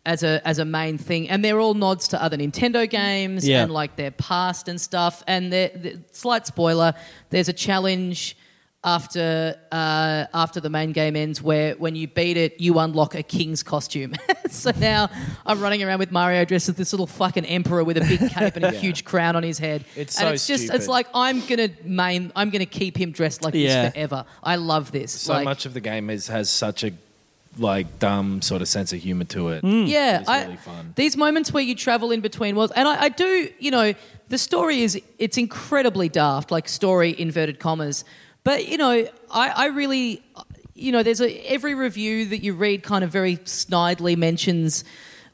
as 0.04 0.22
a 0.22 0.40
as 0.46 0.58
a 0.58 0.64
main 0.64 0.98
thing, 0.98 1.28
and 1.28 1.44
they're 1.44 1.60
all 1.60 1.74
nods 1.74 2.08
to 2.08 2.22
other 2.22 2.36
Nintendo 2.36 2.88
games 2.90 3.46
Yeah. 3.46 3.62
and 3.62 3.72
like 3.72 3.96
their 3.96 4.10
past 4.10 4.68
and 4.68 4.80
stuff. 4.80 5.22
And 5.26 5.52
the 5.52 6.00
slight 6.12 6.46
spoiler: 6.46 6.94
there's 7.30 7.48
a 7.48 7.52
challenge. 7.52 8.36
After 8.84 9.54
uh, 9.70 10.24
after 10.34 10.58
the 10.58 10.68
main 10.68 10.90
game 10.90 11.14
ends, 11.14 11.40
where 11.40 11.74
when 11.76 11.94
you 11.94 12.08
beat 12.08 12.36
it, 12.36 12.60
you 12.60 12.80
unlock 12.80 13.14
a 13.14 13.22
king's 13.22 13.62
costume. 13.62 14.14
so 14.50 14.72
now 14.76 15.08
I'm 15.46 15.60
running 15.60 15.84
around 15.84 16.00
with 16.00 16.10
Mario 16.10 16.44
dressed 16.44 16.68
as 16.68 16.74
this 16.74 16.92
little 16.92 17.06
fucking 17.06 17.44
emperor 17.46 17.84
with 17.84 17.96
a 17.96 18.00
big 18.00 18.28
cape 18.32 18.56
and 18.56 18.64
a 18.64 18.70
huge 18.84 19.04
crown 19.04 19.36
on 19.36 19.44
his 19.44 19.60
head. 19.60 19.84
It's 19.94 20.18
and 20.18 20.26
so 20.26 20.32
it's 20.34 20.48
just 20.48 20.64
stupid. 20.64 20.78
it's 20.80 20.88
like 20.88 21.06
I'm 21.14 21.46
gonna 21.46 21.68
main 21.84 22.32
I'm 22.34 22.50
gonna 22.50 22.66
keep 22.66 22.96
him 23.00 23.12
dressed 23.12 23.44
like 23.44 23.54
Yeah. 23.54 23.84
this 23.84 23.92
forever. 23.92 24.24
I 24.42 24.56
love 24.56 24.90
this. 24.90 25.12
So 25.12 25.34
like, 25.34 25.44
much 25.44 25.64
of 25.64 25.74
the 25.74 25.80
game 25.80 26.10
is 26.10 26.26
has 26.26 26.50
such 26.50 26.82
a 26.82 26.90
like 27.58 27.98
dumb 27.98 28.40
sort 28.42 28.62
of 28.62 28.68
sense 28.68 28.92
of 28.92 29.00
humor 29.00 29.24
to 29.24 29.48
it. 29.48 29.62
Mm. 29.62 29.88
Yeah, 29.88 30.20
It's 30.20 30.28
I, 30.28 30.42
really 30.44 30.56
fun. 30.56 30.92
these 30.96 31.16
moments 31.16 31.52
where 31.52 31.62
you 31.62 31.74
travel 31.74 32.10
in 32.10 32.20
between 32.20 32.56
worlds, 32.56 32.72
and 32.74 32.88
I, 32.88 33.04
I 33.04 33.08
do, 33.10 33.48
you 33.58 33.70
know, 33.70 33.94
the 34.28 34.38
story 34.38 34.82
is 34.82 35.00
it's 35.18 35.36
incredibly 35.36 36.08
daft, 36.08 36.50
like 36.50 36.68
story 36.68 37.14
inverted 37.18 37.58
commas. 37.60 38.04
But 38.44 38.66
you 38.68 38.78
know, 38.78 39.06
I, 39.30 39.48
I 39.50 39.66
really, 39.66 40.22
you 40.74 40.90
know, 40.92 41.02
there's 41.02 41.20
a 41.20 41.30
every 41.46 41.74
review 41.74 42.26
that 42.26 42.42
you 42.42 42.54
read 42.54 42.82
kind 42.82 43.04
of 43.04 43.10
very 43.10 43.36
snidely 43.38 44.16
mentions. 44.16 44.84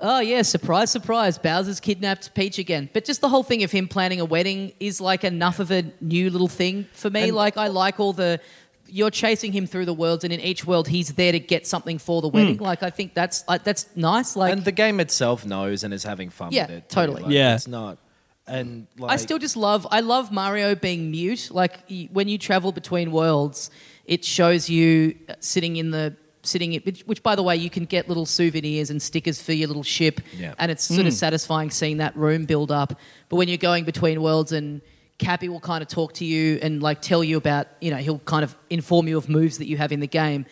Oh 0.01 0.21
yeah, 0.21 0.43
surprise, 0.43 0.91
surprise! 0.91 1.39
Bowser's 1.39 1.81
kidnapped 1.81 2.35
Peach 2.35 2.59
again. 2.59 2.89
But 2.93 3.05
just 3.05 3.21
the 3.21 3.29
whole 3.29 3.43
thing 3.43 3.63
of 3.65 3.71
him 3.73 3.89
planning 3.89 4.21
a 4.21 4.25
wedding 4.25 4.73
is 4.79 5.01
like 5.01 5.25
enough 5.25 5.59
of 5.59 5.71
a 5.71 5.85
new 6.01 6.31
little 6.31 6.49
thing 6.49 6.87
for 6.93 7.11
me. 7.11 7.31
Like 7.31 7.57
I 7.57 7.69
like 7.69 7.99
all 8.01 8.13
the. 8.13 8.41
You're 8.89 9.11
chasing 9.11 9.53
him 9.53 9.67
through 9.67 9.85
the 9.85 9.93
worlds, 9.95 10.25
and 10.25 10.33
in 10.33 10.41
each 10.41 10.65
world, 10.65 10.89
he's 10.89 11.13
there 11.15 11.33
to 11.33 11.39
get 11.41 11.67
something 11.67 11.99
for 11.99 12.23
the 12.23 12.29
wedding. 12.29 12.59
Like 12.59 12.83
I 12.83 12.91
think 12.91 13.15
that's 13.15 13.45
like, 13.49 13.65
that's 13.65 13.87
nice. 13.95 14.35
Like 14.37 14.53
and 14.53 14.65
the 14.65 14.73
game 14.73 14.99
itself 15.01 15.45
knows 15.45 15.85
and 15.85 15.93
is 15.93 16.05
having 16.05 16.31
fun 16.31 16.53
Yeah, 16.53 16.63
with 16.67 16.71
it. 16.79 16.89
too. 16.89 16.95
totally. 16.95 17.23
Like, 17.23 17.33
Yeah. 17.33 17.55
it's 17.55 17.69
not. 17.69 17.99
And 18.47 18.87
like, 18.97 19.13
I 19.13 19.17
still 19.17 19.39
just 19.39 19.57
love 19.59 19.87
I 19.91 20.01
love 20.01 20.33
Mario 20.33 20.75
being 20.75 21.11
mute. 21.11 21.51
Like 21.53 21.81
when 22.13 22.29
you 22.29 22.39
travel 22.39 22.73
between 22.73 23.13
worlds, 23.13 23.71
it 24.07 24.25
shows 24.25 24.71
you 24.71 25.17
uh, 25.29 25.35
sitting 25.41 25.77
in 25.77 25.91
the 25.91 26.17
sitting 26.43 26.73
in, 26.73 26.81
which, 26.83 27.03
which 27.03 27.23
by 27.23 27.35
the 27.37 27.43
way 27.43 27.57
you 27.57 27.69
can 27.69 27.85
get 27.85 28.09
little 28.09 28.25
souvenirs 28.25 28.89
and 28.89 29.03
stickers 29.03 29.43
for 29.43 29.53
your 29.53 29.69
little 29.69 29.83
ship 29.83 30.21
Yeah. 30.35 30.55
and 30.59 30.71
it's 30.71 30.83
sort 30.85 31.07
of 31.07 31.13
satisfying 31.13 31.69
seeing 31.71 31.99
that 31.99 32.17
room 32.17 32.47
build 32.47 32.71
up. 32.73 32.99
But 33.29 33.37
when 33.37 33.49
you're 33.49 33.59
going 33.59 33.85
between 33.85 34.23
worlds 34.23 34.53
and 34.53 34.81
Cappy 35.19 35.49
will 35.49 35.61
kind 35.61 35.83
of 35.83 35.89
talk 35.89 36.15
to 36.15 36.25
you 36.25 36.59
and 36.63 36.83
like 36.83 37.03
tell 37.03 37.23
you 37.25 37.37
about, 37.37 37.67
you 37.81 37.91
know, 37.91 37.97
he'll 37.97 38.21
kind 38.21 38.45
of 38.45 38.57
inform 38.71 39.09
you 39.09 39.17
of 39.19 39.29
moves 39.29 39.59
that 39.59 39.67
you 39.67 39.77
have 39.77 39.93
in 39.93 40.01
the 40.01 40.07
game. 40.07 40.47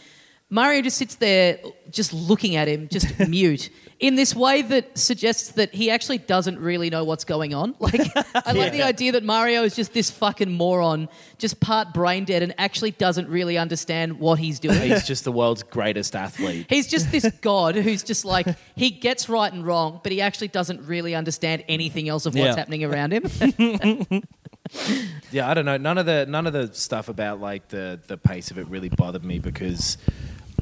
Mario 0.48 0.80
just 0.80 0.96
sits 0.96 1.16
there 1.16 1.58
just 1.90 2.12
looking 2.12 2.54
at 2.54 2.68
him, 2.68 2.86
just 2.88 3.18
mute, 3.28 3.68
in 3.98 4.14
this 4.14 4.32
way 4.32 4.62
that 4.62 4.96
suggests 4.96 5.52
that 5.52 5.74
he 5.74 5.90
actually 5.90 6.18
doesn't 6.18 6.60
really 6.60 6.88
know 6.88 7.02
what's 7.02 7.24
going 7.24 7.52
on. 7.52 7.74
Like, 7.80 8.00
I 8.46 8.52
like 8.52 8.70
the 8.72 8.82
idea 8.82 9.10
that 9.12 9.24
Mario 9.24 9.64
is 9.64 9.74
just 9.74 9.92
this 9.92 10.08
fucking 10.08 10.52
moron, 10.52 11.08
just 11.38 11.58
part 11.58 11.92
brain 11.92 12.24
dead, 12.24 12.44
and 12.44 12.54
actually 12.58 12.92
doesn't 12.92 13.28
really 13.28 13.58
understand 13.58 14.20
what 14.20 14.38
he's 14.38 14.60
doing. 14.60 14.78
he's 14.82 15.04
just 15.04 15.24
the 15.24 15.32
world's 15.32 15.64
greatest 15.64 16.14
athlete. 16.14 16.66
He's 16.70 16.86
just 16.86 17.10
this 17.10 17.28
god 17.40 17.74
who's 17.74 18.04
just 18.04 18.24
like, 18.24 18.46
he 18.76 18.90
gets 18.90 19.28
right 19.28 19.52
and 19.52 19.66
wrong, 19.66 19.98
but 20.02 20.12
he 20.12 20.20
actually 20.20 20.48
doesn't 20.48 20.86
really 20.86 21.14
understand 21.16 21.64
anything 21.66 22.08
else 22.08 22.24
of 22.26 22.34
what's 22.34 22.46
Yeah. 22.46 22.56
happening 22.56 22.84
around 22.84 23.12
him. 23.12 24.22
Yeah, 25.32 25.48
I 25.48 25.54
don't 25.54 25.64
know. 25.64 25.76
None 25.76 25.98
of 25.98 26.06
the 26.06 26.26
none 26.28 26.46
of 26.46 26.52
the 26.52 26.72
stuff 26.72 27.08
about 27.08 27.40
like 27.40 27.68
the 27.68 27.98
the 28.06 28.16
pace 28.16 28.50
of 28.50 28.58
it 28.58 28.66
really 28.68 28.88
bothered 28.88 29.24
me 29.24 29.38
because 29.38 29.98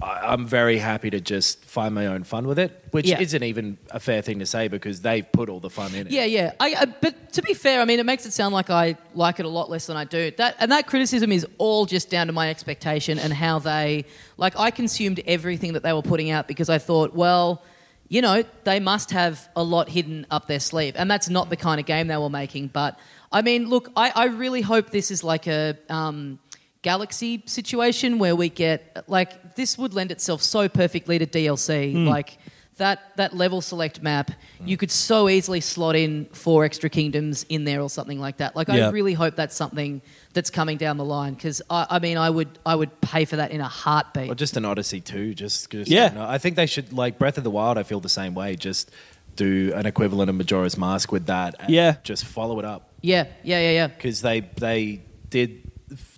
I, 0.03 0.21
I'm 0.33 0.47
very 0.47 0.79
happy 0.79 1.11
to 1.11 1.21
just 1.21 1.65
find 1.65 1.95
my 1.95 2.07
own 2.07 2.25
fun 2.25 2.47
with 2.47 2.59
it, 2.59 2.85
which 2.91 3.07
Yeah. 3.07 3.21
isn't 3.21 3.43
even 3.43 3.79
a 3.91 4.01
fair 4.01 4.23
thing 4.23 4.39
to 4.41 4.47
say 4.47 4.69
because 4.69 5.03
they've 5.03 5.31
put 5.31 5.49
all 5.49 5.61
the 5.61 5.71
fun 5.71 5.95
in 5.95 6.07
it. 6.09 6.13
Yeah, 6.13 6.25
yeah. 6.25 6.53
I, 6.59 6.75
I, 6.75 6.85
but 6.87 7.33
to 7.35 7.43
be 7.43 7.55
fair, 7.55 7.81
I 7.81 7.85
mean, 7.85 8.01
it 8.01 8.07
makes 8.07 8.27
it 8.27 8.33
sound 8.33 8.53
like 8.55 8.71
I 8.71 8.97
like 9.15 9.39
it 9.39 9.47
a 9.47 9.49
lot 9.49 9.71
less 9.71 9.87
than 9.87 9.97
I 9.97 10.05
do. 10.05 10.31
That 10.33 10.57
and 10.59 10.73
that 10.73 10.87
criticism 10.87 11.31
is 11.31 11.47
all 11.59 11.87
just 11.87 12.11
down 12.11 12.27
to 12.29 12.33
my 12.33 12.51
expectation 12.51 13.19
and 13.19 13.33
how 13.33 13.59
they 13.59 14.07
like. 14.37 14.59
I 14.59 14.71
consumed 14.71 15.21
everything 15.27 15.75
that 15.75 15.83
they 15.83 15.93
were 15.93 16.03
putting 16.03 16.31
out 16.31 16.49
because 16.49 16.69
I 16.69 16.79
thought, 16.79 17.15
well, 17.15 17.63
you 18.09 18.21
know, 18.21 18.45
they 18.65 18.81
must 18.81 19.11
have 19.13 19.49
a 19.57 19.63
lot 19.63 19.89
hidden 19.89 20.27
up 20.31 20.47
their 20.47 20.61
sleeve, 20.61 20.95
and 20.97 21.11
that's 21.11 21.29
not 21.29 21.51
the 21.51 21.57
kind 21.57 21.79
of 21.81 21.87
game 21.87 22.09
they 22.09 22.17
were 22.17 22.29
making. 22.31 22.69
But 22.69 22.99
I 23.35 23.43
mean, 23.43 23.69
look, 23.69 23.91
I, 23.97 24.13
I 24.15 24.25
really 24.27 24.63
hope 24.63 24.91
this 24.91 25.11
is 25.11 25.23
like 25.23 25.47
a. 25.47 25.77
Um, 25.91 26.39
Galaxy 26.83 27.43
situation 27.47 28.19
where 28.19 28.37
we 28.37 28.51
get 28.51 29.05
like 29.09 29.55
this 29.57 29.79
would 29.79 29.95
lend 29.95 30.13
itself 30.13 30.43
so 30.43 30.69
perfectly 30.69 31.19
to 31.19 31.27
DLC. 31.27 32.07
Like 32.07 32.37
that 32.77 33.17
that 33.17 33.35
level 33.35 33.63
select 33.63 34.03
map, 34.03 34.31
you 34.63 34.77
could 34.77 34.91
so 34.91 35.31
easily 35.31 35.63
slot 35.63 35.97
in 35.97 36.27
four 36.27 36.63
extra 36.63 36.91
kingdoms 36.91 37.47
in 37.49 37.65
there 37.65 37.81
or 37.81 37.89
something 37.89 38.21
like 38.21 38.37
that. 38.37 38.55
Like 38.55 38.69
Yeah. 38.69 38.89
I 38.89 38.91
really 38.91 39.15
hope 39.15 39.35
that's 39.35 39.57
something 39.57 40.03
that's 40.35 40.51
coming 40.51 40.77
down 40.77 40.99
the 40.99 41.07
line 41.07 41.33
because 41.33 41.63
I, 41.71 41.87
I 41.89 41.99
mean 42.01 42.19
I 42.19 42.29
would 42.29 42.51
I 42.67 42.75
would 42.75 43.01
pay 43.01 43.25
for 43.25 43.37
that 43.37 43.51
in 43.51 43.63
a 43.63 43.69
heartbeat. 43.69 44.31
Or 44.31 44.35
just 44.35 44.59
an 44.59 44.67
Odyssey 44.67 45.01
too. 45.01 45.35
Just, 45.35 45.71
just 45.71 45.91
Yeah. 45.91 46.11
you 46.11 46.19
know, 46.19 46.27
I 46.27 46.37
think 46.37 46.57
they 46.57 46.67
should 46.67 46.93
like 46.93 47.19
Breath 47.19 47.39
of 47.39 47.45
the 47.45 47.51
Wild. 47.51 47.79
I 47.79 47.83
feel 47.83 48.01
the 48.01 48.11
same 48.11 48.35
way. 48.35 48.57
Just 48.57 48.91
do 49.37 49.73
an 49.75 49.87
equivalent 49.87 50.31
of 50.31 50.37
Majora's 50.37 50.77
Mask 50.77 51.13
with 51.13 51.27
that. 51.27 51.57
And 51.61 51.71
Yeah. 51.71 51.97
Just 52.03 52.25
follow 52.25 52.59
it 52.59 52.65
up 52.65 52.95
yeah, 53.05 53.27
yeah, 53.43 53.61
yeah, 53.61 53.71
yeah. 53.71 53.87
because 53.89 54.23
they 54.23 54.41
they 54.41 55.03
did 55.29 55.71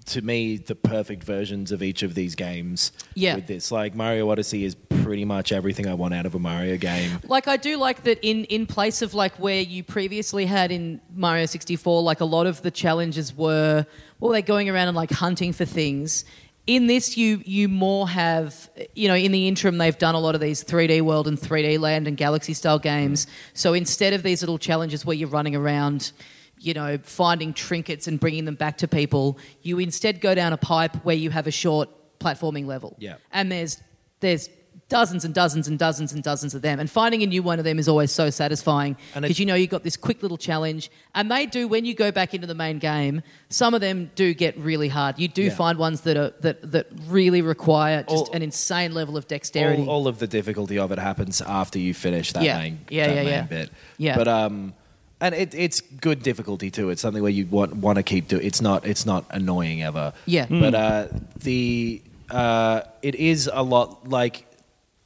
to 0.06 0.22
me 0.22 0.56
the 0.56 0.76
perfect 0.76 1.24
versions 1.24 1.72
of 1.72 1.82
each 1.82 2.04
of 2.04 2.14
these 2.14 2.36
games. 2.36 2.92
Yeah. 3.14 3.34
With 3.34 3.48
this, 3.48 3.72
like 3.72 3.96
Mario 3.96 4.30
Odyssey 4.30 4.64
is 4.64 4.76
pretty 4.76 5.24
much 5.24 5.50
everything 5.50 5.88
I 5.88 5.94
want 5.94 6.14
out 6.14 6.26
of 6.26 6.36
a 6.36 6.38
Mario 6.38 6.76
game. 6.76 7.18
Like 7.24 7.48
I 7.48 7.56
do 7.56 7.76
like 7.76 8.04
that 8.04 8.20
in 8.22 8.44
in 8.44 8.66
place 8.66 9.02
of 9.02 9.14
like 9.14 9.34
where 9.40 9.60
you 9.60 9.82
previously 9.82 10.46
had 10.46 10.70
in 10.70 11.00
Mario 11.12 11.46
64 11.46 12.02
like 12.02 12.20
a 12.20 12.24
lot 12.24 12.46
of 12.46 12.62
the 12.62 12.70
challenges 12.70 13.36
were 13.36 13.84
well 14.20 14.30
they're 14.30 14.42
going 14.42 14.70
around 14.70 14.86
and 14.86 14.96
like 14.96 15.10
hunting 15.10 15.52
for 15.52 15.64
things. 15.64 16.24
In 16.66 16.86
this 16.86 17.16
you 17.16 17.42
you 17.44 17.68
more 17.68 18.08
have 18.08 18.68
you 18.94 19.08
know 19.08 19.14
in 19.14 19.32
the 19.32 19.46
interim 19.46 19.78
they've 19.78 19.96
done 19.96 20.14
a 20.14 20.20
lot 20.20 20.34
of 20.34 20.40
these 20.40 20.64
3D 20.64 21.02
world 21.02 21.28
and 21.28 21.38
3D 21.38 21.78
land 21.78 22.08
and 22.08 22.16
galaxy 22.16 22.54
style 22.54 22.78
games. 22.78 23.26
So 23.54 23.72
instead 23.72 24.12
of 24.12 24.22
these 24.22 24.42
little 24.42 24.58
challenges 24.58 25.04
where 25.04 25.14
you're 25.14 25.28
running 25.28 25.54
around 25.54 26.12
you 26.58 26.74
know, 26.74 26.98
finding 27.02 27.52
trinkets 27.52 28.08
and 28.08 28.18
bringing 28.18 28.44
them 28.44 28.54
back 28.54 28.78
to 28.78 28.88
people. 28.88 29.38
You 29.62 29.78
instead 29.78 30.20
go 30.20 30.34
down 30.34 30.52
a 30.52 30.56
pipe 30.56 30.96
where 31.04 31.16
you 31.16 31.30
have 31.30 31.46
a 31.46 31.50
short 31.50 31.90
platforming 32.18 32.66
level. 32.66 32.96
Yeah. 32.98 33.16
And 33.32 33.50
there's 33.52 33.82
there's 34.20 34.48
dozens 34.88 35.24
and 35.24 35.34
dozens 35.34 35.66
and 35.68 35.78
dozens 35.78 36.12
and 36.12 36.22
dozens 36.22 36.54
of 36.54 36.62
them. 36.62 36.78
And 36.78 36.88
finding 36.90 37.22
a 37.22 37.26
new 37.26 37.42
one 37.42 37.58
of 37.58 37.64
them 37.64 37.78
is 37.78 37.88
always 37.88 38.12
so 38.12 38.30
satisfying 38.30 38.96
because 39.14 39.38
you 39.40 39.46
know 39.46 39.54
you've 39.54 39.70
got 39.70 39.82
this 39.82 39.96
quick 39.96 40.22
little 40.22 40.36
challenge. 40.36 40.90
And 41.14 41.30
they 41.30 41.46
do 41.46 41.66
when 41.68 41.84
you 41.84 41.94
go 41.94 42.12
back 42.12 42.34
into 42.34 42.46
the 42.46 42.54
main 42.54 42.78
game, 42.78 43.22
some 43.48 43.74
of 43.74 43.80
them 43.80 44.10
do 44.14 44.32
get 44.34 44.56
really 44.58 44.88
hard. 44.88 45.18
You 45.18 45.28
do 45.28 45.44
Yeah. 45.44 45.54
find 45.54 45.78
ones 45.78 46.02
that 46.02 46.16
are 46.16 46.32
that 46.40 46.72
that 46.72 46.86
really 47.08 47.42
require 47.42 48.02
just 48.02 48.28
All- 48.28 48.32
an 48.32 48.42
insane 48.42 48.94
level 48.94 49.16
of 49.16 49.26
dexterity. 49.26 49.82
All, 49.82 49.90
all 49.90 50.08
of 50.08 50.18
the 50.18 50.26
difficulty 50.26 50.78
of 50.78 50.92
it 50.92 50.98
happens 50.98 51.40
after 51.40 51.78
you 51.78 51.92
finish 51.94 52.32
that 52.32 52.42
Yeah. 52.44 52.58
main, 52.58 52.78
Yeah, 52.88 53.06
that 53.08 53.14
yeah, 53.16 53.22
main 53.22 53.32
yeah. 53.32 53.42
bit. 53.42 53.70
Yeah. 53.98 54.16
But 54.16 54.28
um, 54.28 54.74
and 55.20 55.34
it, 55.34 55.54
it's 55.54 55.80
good 55.80 56.22
difficulty 56.22 56.70
too. 56.70 56.90
It's 56.90 57.02
something 57.02 57.22
where 57.22 57.32
you 57.32 57.46
want 57.46 57.74
want 57.76 57.96
to 57.96 58.02
keep 58.02 58.28
doing. 58.28 58.46
It's 58.46 58.60
not 58.60 58.86
it's 58.86 59.04
not 59.06 59.24
annoying 59.30 59.82
ever. 59.82 60.12
Yeah. 60.26 60.46
But 60.48 60.74
uh, 60.74 61.06
the 61.40 62.02
uh, 62.30 62.80
it 63.02 63.14
is 63.14 63.48
a 63.52 63.62
lot 63.62 64.08
like 64.08 64.45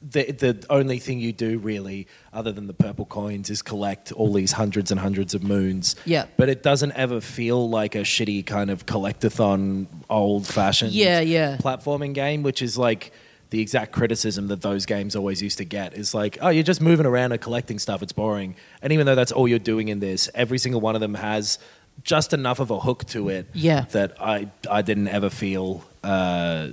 the 0.01 0.31
the 0.31 0.65
only 0.69 0.97
thing 0.99 1.19
you 1.19 1.31
do 1.31 1.59
really, 1.59 2.07
other 2.33 2.51
than 2.51 2.67
the 2.67 2.73
purple 2.73 3.05
coins, 3.05 3.49
is 3.49 3.61
collect 3.61 4.11
all 4.11 4.33
these 4.33 4.53
hundreds 4.53 4.89
and 4.91 4.99
hundreds 4.99 5.33
of 5.35 5.43
moons. 5.43 5.95
Yeah. 6.05 6.25
But 6.37 6.49
it 6.49 6.63
doesn't 6.63 6.93
ever 6.93 7.21
feel 7.21 7.69
like 7.69 7.93
a 7.95 7.99
shitty 8.01 8.45
kind 8.45 8.69
of 8.71 8.85
collectathon, 8.85 9.87
old 10.09 10.47
fashioned 10.47 10.91
Yeah, 10.93 11.19
yeah. 11.19 11.57
platforming 11.57 12.13
game, 12.13 12.43
which 12.43 12.61
is 12.61 12.77
like 12.77 13.11
the 13.51 13.59
exact 13.59 13.91
criticism 13.91 14.47
that 14.47 14.61
those 14.61 14.85
games 14.85 15.15
always 15.15 15.41
used 15.41 15.57
to 15.57 15.65
get 15.65 15.93
is 15.93 16.13
like, 16.13 16.37
oh, 16.41 16.49
you're 16.49 16.63
just 16.63 16.81
moving 16.81 17.05
around 17.05 17.33
and 17.33 17.41
collecting 17.41 17.77
stuff. 17.79 18.01
It's 18.01 18.13
boring. 18.13 18.55
And 18.81 18.93
even 18.93 19.05
though 19.05 19.15
that's 19.15 19.31
all 19.33 19.47
you're 19.47 19.59
doing 19.59 19.89
in 19.89 19.99
this, 19.99 20.29
every 20.33 20.57
single 20.57 20.79
one 20.81 20.95
of 20.95 21.01
them 21.01 21.15
has 21.15 21.59
just 22.03 22.31
enough 22.33 22.59
of 22.61 22.71
a 22.71 22.79
hook 22.79 23.03
to 23.07 23.27
it 23.29 23.47
Yeah. 23.53 23.81
that 23.91 24.13
I 24.21 24.49
I 24.69 24.81
didn't 24.81 25.09
ever 25.09 25.29
feel 25.29 25.83
uh, 26.03 26.69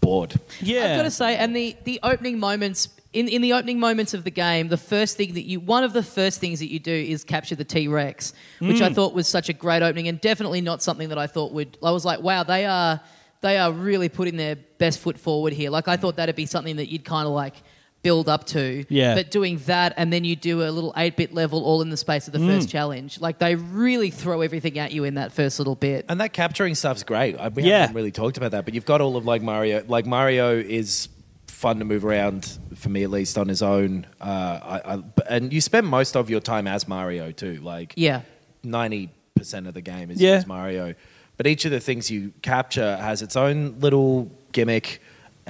bored. 0.00 0.34
Yeah. 0.60 0.84
I've 0.84 0.96
got 0.96 1.02
to 1.02 1.10
say, 1.10 1.36
and 1.36 1.54
the, 1.54 1.76
the 1.84 2.00
opening 2.02 2.38
moments 2.38 2.88
in, 3.12 3.26
in 3.28 3.42
the 3.42 3.54
opening 3.54 3.80
moments 3.80 4.14
of 4.14 4.22
the 4.22 4.30
game, 4.30 4.68
the 4.68 4.76
first 4.76 5.16
thing 5.16 5.34
that 5.34 5.42
you 5.42 5.58
one 5.58 5.82
of 5.82 5.92
the 5.92 6.02
first 6.02 6.38
things 6.38 6.60
that 6.60 6.70
you 6.70 6.78
do 6.78 6.92
is 6.92 7.24
capture 7.24 7.56
the 7.56 7.64
T 7.64 7.88
Rex, 7.88 8.32
which 8.60 8.76
Mm. 8.76 8.82
I 8.82 8.92
thought 8.92 9.14
was 9.14 9.26
such 9.26 9.48
a 9.48 9.52
great 9.52 9.82
opening 9.82 10.06
and 10.06 10.20
definitely 10.20 10.60
not 10.60 10.80
something 10.80 11.08
that 11.08 11.18
I 11.18 11.26
thought 11.26 11.52
would. 11.52 11.76
I 11.82 11.90
was 11.90 12.04
like, 12.04 12.20
wow, 12.20 12.44
they 12.44 12.66
are 12.66 13.00
they 13.40 13.58
are 13.58 13.72
really 13.72 14.08
putting 14.08 14.36
their 14.36 14.54
best 14.54 15.00
foot 15.00 15.18
forward 15.18 15.52
here. 15.52 15.70
Like 15.70 15.88
I 15.88 15.96
thought 15.96 16.16
that'd 16.16 16.36
be 16.36 16.46
something 16.46 16.76
that 16.76 16.88
you'd 16.88 17.04
kind 17.04 17.26
of 17.26 17.32
like 17.32 17.54
build 18.02 18.28
up 18.28 18.44
to. 18.46 18.84
Yeah. 18.88 19.14
But 19.14 19.30
doing 19.30 19.58
that 19.66 19.92
and 19.96 20.10
then 20.12 20.24
you 20.24 20.34
do 20.36 20.62
a 20.62 20.70
little 20.70 20.92
eight 20.96 21.16
bit 21.16 21.34
level 21.34 21.62
all 21.64 21.82
in 21.82 21.90
the 21.90 21.96
space 21.96 22.26
of 22.26 22.32
the 22.32 22.38
first 22.38 22.68
Mm. 22.68 22.72
challenge. 22.72 23.20
Like 23.20 23.38
they 23.38 23.54
really 23.56 24.10
throw 24.10 24.40
everything 24.40 24.78
at 24.78 24.92
you 24.92 25.04
in 25.04 25.14
that 25.14 25.32
first 25.32 25.58
little 25.58 25.74
bit. 25.74 26.06
And 26.08 26.20
that 26.20 26.32
capturing 26.32 26.74
stuff's 26.74 27.02
great. 27.02 27.36
I, 27.38 27.48
we 27.48 27.64
Yeah. 27.64 27.80
haven't 27.80 27.96
really 27.96 28.10
talked 28.12 28.36
about 28.38 28.52
that, 28.52 28.64
but 28.64 28.72
you've 28.74 28.86
got 28.86 29.00
all 29.02 29.16
of 29.16 29.26
like 29.26 29.42
Mario. 29.42 29.84
Like 29.86 30.06
Mario 30.06 30.56
is 30.58 31.08
fun 31.46 31.78
to 31.78 31.84
move 31.84 32.06
around 32.06 32.58
for 32.74 32.88
me 32.88 33.02
at 33.02 33.10
least 33.10 33.36
on 33.36 33.48
his 33.48 33.60
own. 33.60 34.06
Uh, 34.18 34.24
I, 34.24 34.94
I, 34.94 35.02
and 35.28 35.52
you 35.52 35.60
spend 35.60 35.86
most 35.86 36.16
of 36.16 36.30
your 36.30 36.40
time 36.40 36.66
as 36.66 36.88
Mario 36.88 37.32
too. 37.32 37.60
Like 37.62 37.92
Yeah. 37.96 38.22
ninety 38.64 39.10
percent 39.34 39.66
of 39.66 39.74
the 39.74 39.82
game 39.82 40.10
is 40.10 40.20
Yeah. 40.22 40.36
as 40.36 40.46
Mario. 40.46 40.94
But 41.36 41.46
each 41.46 41.64
of 41.66 41.70
the 41.70 41.80
things 41.80 42.10
you 42.10 42.32
capture 42.42 42.96
has 42.96 43.20
its 43.22 43.36
own 43.36 43.76
little 43.80 44.30
gimmick, 44.52 45.00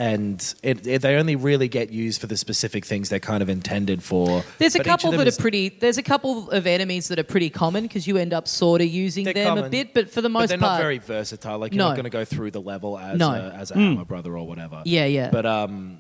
and 0.01 0.55
it, 0.63 0.87
it, 0.87 1.03
they 1.03 1.17
only 1.17 1.37
really 1.37 1.69
get 1.69 1.91
used 1.91 2.23
for 2.23 2.27
the 2.27 2.37
specific 2.39 2.87
things 2.87 3.11
they're 3.11 3.21
kind 3.21 3.43
of 3.43 3.51
intended 3.51 4.03
for. 4.03 4.43
There's 4.57 4.75
a 4.75 4.79
But 4.79 4.87
couple 4.87 5.11
them 5.11 5.19
that 5.19 5.27
is- 5.29 5.39
are 5.39 5.43
pretty. 5.43 5.69
There's 5.69 5.99
a 5.99 6.03
couple 6.03 6.51
of 6.51 6.67
enemies 6.67 7.09
that 7.09 7.19
are 7.19 7.23
pretty 7.25 7.51
common 7.51 7.83
because 7.83 8.07
you 8.07 8.17
end 8.17 8.33
up 8.33 8.49
sort 8.49 8.81
of 8.81 8.87
using 8.87 9.25
They're 9.25 9.35
them 9.35 9.59
a 9.59 9.69
bit, 9.69 9.93
but 9.93 10.09
for 10.09 10.23
the 10.23 10.31
but 10.31 10.33
most 10.41 10.49
they're 10.49 10.57
part, 10.59 10.73
not 10.79 10.81
very 10.81 10.97
versatile. 10.97 11.59
Like 11.59 11.75
you're 11.75 11.79
No. 11.85 11.89
not 11.89 11.97
going 11.97 12.05
to 12.05 12.11
go 12.11 12.25
through 12.25 12.51
the 12.53 12.63
level 12.63 12.99
as 12.99 13.19
No. 13.19 13.31
a, 13.31 13.51
as 13.51 13.71
a 13.71 13.75
Hammer 13.75 14.07
Brother 14.07 14.39
or 14.39 14.47
whatever. 14.47 14.81
Yeah, 14.87 15.05
yeah. 15.05 15.29
But 15.31 15.45
um, 15.45 15.99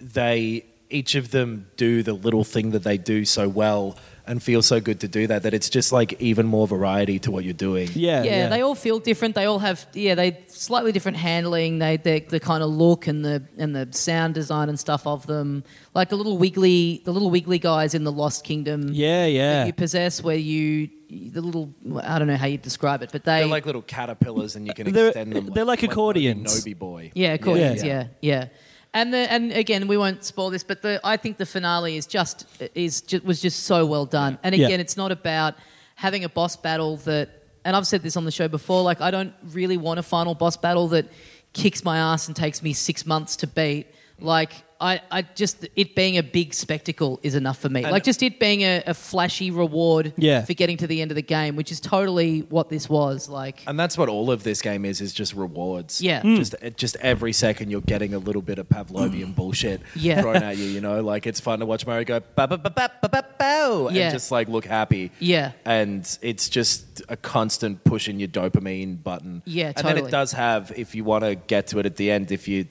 they 0.00 0.64
each 0.92 1.14
of 1.14 1.30
them 1.30 1.66
do 1.76 2.02
the 2.02 2.12
little 2.12 2.44
thing 2.44 2.70
that 2.70 2.84
they 2.84 2.98
do 2.98 3.24
so 3.24 3.48
well 3.48 3.96
and 4.24 4.40
feel 4.40 4.62
so 4.62 4.80
good 4.80 5.00
to 5.00 5.08
do 5.08 5.26
that 5.26 5.42
that 5.42 5.52
it's 5.52 5.68
just 5.68 5.90
like 5.90 6.12
even 6.20 6.46
more 6.46 6.68
variety 6.68 7.18
to 7.18 7.30
what 7.32 7.42
you're 7.44 7.52
doing. 7.52 7.88
Yeah, 7.94 8.22
yeah, 8.22 8.48
they 8.48 8.60
all 8.60 8.76
feel 8.76 9.00
different. 9.00 9.34
They 9.34 9.46
all 9.46 9.58
have 9.58 9.84
yeah, 9.94 10.14
they 10.14 10.44
slightly 10.46 10.92
different 10.92 11.16
handling. 11.16 11.78
They 11.80 11.96
they 11.96 12.20
the 12.20 12.38
kind 12.38 12.62
of 12.62 12.70
look 12.70 13.08
and 13.08 13.24
the 13.24 13.42
and 13.58 13.74
the 13.74 13.88
sound 13.92 14.34
design 14.34 14.68
and 14.68 14.78
stuff 14.78 15.06
of 15.06 15.26
them. 15.26 15.64
Like 15.94 16.08
the 16.08 16.16
little 16.16 16.38
wiggly 16.38 17.02
the 17.04 17.12
little 17.12 17.30
wiggly 17.30 17.58
guys 17.58 17.94
in 17.94 18.04
the 18.04 18.12
Lost 18.12 18.44
Kingdom. 18.44 18.90
Yeah, 18.92 19.24
that 19.24 19.30
yeah. 19.32 19.64
you 19.66 19.72
possess 19.72 20.22
where 20.22 20.36
you 20.36 20.88
the 21.10 21.40
little 21.40 21.74
I 22.02 22.18
don't 22.18 22.28
know 22.28 22.36
how 22.36 22.46
you 22.46 22.58
describe 22.58 23.02
it, 23.02 23.10
but 23.12 23.24
they 23.24 23.40
They're 23.40 23.46
like 23.46 23.66
little 23.66 23.82
caterpillars, 23.82 24.54
and 24.56 24.66
you 24.66 24.72
can 24.72 24.92
They're- 24.92 25.08
extend 25.08 25.32
them. 25.32 25.50
they're 25.52 25.64
like 25.64 25.82
accordions. 25.82 26.64
Nobi 26.64 26.78
boy. 26.78 27.10
Yeah, 27.14 27.32
accordions. 27.32 27.82
Yeah. 27.82 28.06
Yeah, 28.20 28.40
yeah. 28.42 28.48
And 28.94 29.12
the 29.12 29.30
and 29.32 29.52
again, 29.52 29.88
we 29.88 29.96
won't 29.96 30.22
spoil 30.24 30.50
this, 30.50 30.62
but 30.64 30.82
the 30.82 31.00
I 31.02 31.16
think 31.16 31.38
the 31.38 31.46
finale 31.46 31.96
is 31.96 32.06
just 32.06 32.46
is 32.74 33.00
just, 33.00 33.24
was 33.24 33.40
just 33.40 33.64
so 33.64 33.86
well 33.86 34.04
done. 34.04 34.38
And 34.42 34.54
Yeah. 34.54 34.66
again, 34.66 34.80
it's 34.80 34.96
not 34.96 35.10
about 35.10 35.54
having 35.94 36.24
a 36.24 36.28
boss 36.28 36.56
battle 36.56 36.96
that. 36.98 37.28
And 37.64 37.76
I've 37.76 37.86
said 37.86 38.02
this 38.02 38.16
on 38.16 38.24
the 38.24 38.32
show 38.32 38.48
before. 38.48 38.82
Like, 38.82 39.00
I 39.00 39.10
don't 39.12 39.32
really 39.52 39.76
want 39.76 40.00
a 40.00 40.02
final 40.02 40.34
boss 40.34 40.56
battle 40.56 40.88
that 40.88 41.06
kicks 41.52 41.84
my 41.84 41.96
ass 41.96 42.26
and 42.26 42.34
takes 42.36 42.60
me 42.60 42.72
six 42.72 43.06
months 43.06 43.36
to 43.36 43.46
beat. 43.46 43.86
Like, 44.24 44.52
I, 44.80 45.00
I 45.12 45.22
just 45.22 45.68
it 45.76 45.94
being 45.94 46.18
a 46.18 46.24
big 46.24 46.52
spectacle 46.52 47.20
is 47.22 47.36
enough 47.36 47.58
for 47.60 47.68
me. 47.68 47.84
And- 47.84 47.92
like, 47.92 48.02
just 48.02 48.20
it 48.20 48.40
being 48.40 48.62
a, 48.62 48.82
a 48.88 48.94
flashy 48.94 49.52
reward 49.52 50.12
Yeah. 50.16 50.44
for 50.44 50.54
getting 50.54 50.76
to 50.78 50.88
the 50.88 51.00
end 51.00 51.12
of 51.12 51.14
the 51.14 51.22
game, 51.22 51.54
which 51.54 51.70
is 51.70 51.78
totally 51.78 52.40
what 52.40 52.68
this 52.68 52.88
was. 52.88 53.28
Like, 53.28 53.62
And 53.68 53.78
that's 53.78 53.96
what 53.96 54.08
all 54.08 54.32
of 54.32 54.42
this 54.42 54.60
game 54.60 54.84
is: 54.84 55.00
is 55.00 55.12
just 55.14 55.34
rewards. 55.34 56.00
Yeah. 56.02 56.22
Mm. 56.22 56.36
Just 56.36 56.54
just 56.76 56.96
every 56.96 57.32
second 57.32 57.70
you're 57.70 57.80
getting 57.80 58.12
a 58.12 58.18
little 58.18 58.42
bit 58.42 58.58
of 58.58 58.68
Pavlovian 58.68 59.36
bullshit 59.36 59.82
Yeah. 59.94 60.20
thrown 60.20 60.42
at 60.42 60.56
you. 60.56 60.64
You 60.64 60.80
know, 60.80 61.00
like 61.00 61.28
it's 61.28 61.38
fun 61.38 61.60
to 61.60 61.66
watch 61.66 61.86
Mario 61.86 62.02
go 62.04 62.18
ba 62.34 62.48
ba 62.48 62.58
ba 62.58 62.70
ba 62.70 62.90
ba 63.00 63.08
ba 63.08 63.24
bow 63.38 63.88
Yeah. 63.92 64.06
and 64.06 64.12
just 64.12 64.32
like 64.32 64.48
look 64.48 64.64
happy. 64.66 65.12
Yeah. 65.20 65.52
And 65.64 66.00
it's 66.22 66.48
just 66.48 67.02
a 67.08 67.16
constant 67.16 67.84
pushing 67.84 68.18
your 68.18 68.28
dopamine 68.30 69.00
button. 69.00 69.42
Yeah, 69.44 69.72
And 69.76 69.86
then 69.86 69.98
it 69.98 70.10
does 70.10 70.32
have, 70.32 70.72
if 70.76 70.96
you 70.96 71.04
want 71.04 71.22
to 71.24 71.36
get 71.36 71.68
to 71.68 71.78
it 71.78 71.86
at 71.86 71.94
the 71.96 72.10
end, 72.10 72.32
if 72.32 72.48
you 72.48 72.66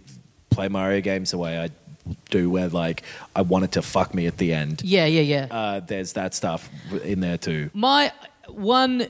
play 0.52 0.68
Mario 0.68 1.02
games 1.02 1.32
the 1.32 1.38
way 1.38 1.58
I 1.60 1.70
do, 2.30 2.50
where 2.50 2.68
like 2.70 3.04
I 3.36 3.42
want 3.42 3.64
it 3.66 3.72
to 3.74 3.82
fuck 3.82 4.14
me 4.14 4.28
at 4.28 4.38
the 4.38 4.54
end. 4.54 4.82
yeah, 4.84 5.06
yeah, 5.06 5.22
yeah. 5.22 5.48
Uh, 5.50 5.80
there's 5.80 6.14
that 6.14 6.36
stuff 6.36 6.70
in 7.04 7.22
there 7.22 7.38
too. 7.38 7.70
My 7.74 8.12
one, 8.48 9.08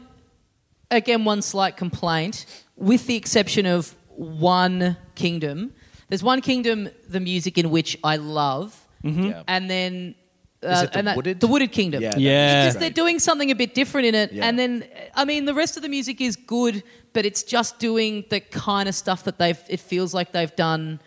again, 0.90 1.26
one 1.26 1.42
slight 1.42 1.76
complaint, 1.78 2.46
with 2.78 3.08
the 3.08 3.16
exception 3.16 3.66
of 3.66 3.94
one 4.16 4.96
kingdom. 5.16 5.74
There's 6.10 6.24
one 6.24 6.42
kingdom, 6.42 6.90
the 7.10 7.20
music 7.20 7.58
in 7.58 7.70
which 7.70 7.98
I 8.04 8.18
love, 8.18 8.78
Yeah. 9.04 9.44
and 9.48 9.70
then 9.70 10.16
uh, 10.64 10.68
Is 10.68 10.82
it 10.84 10.92
the 10.92 10.98
and 11.00 11.08
that- 11.08 11.16
Wooded? 11.16 11.40
the 11.40 11.48
Wooded 11.48 11.72
Kingdom. 11.72 12.04
Yeah, 12.04 12.14
Yeah. 12.18 12.66
because 12.66 12.80
they're 12.80 12.90
doing 12.92 13.18
something 13.18 13.50
a 13.50 13.56
bit 13.56 13.74
different 13.74 14.06
in 14.08 14.14
it, 14.16 14.32
Yeah. 14.34 14.46
and 14.46 14.60
then 14.60 14.84
I 15.16 15.26
mean 15.26 15.46
the 15.46 15.56
rest 15.56 15.76
of 15.78 15.82
the 15.82 15.90
music 15.90 16.22
is 16.22 16.36
good, 16.36 16.84
but 17.14 17.26
it's 17.26 17.42
just 17.42 17.80
doing 17.80 18.26
the 18.30 18.42
kind 18.42 18.88
of 18.88 18.94
stuff 18.94 19.24
that 19.24 19.40
they've. 19.40 19.58
It 19.70 19.80
feels 19.80 20.14
like 20.14 20.34
they've 20.34 20.56
done 20.56 21.00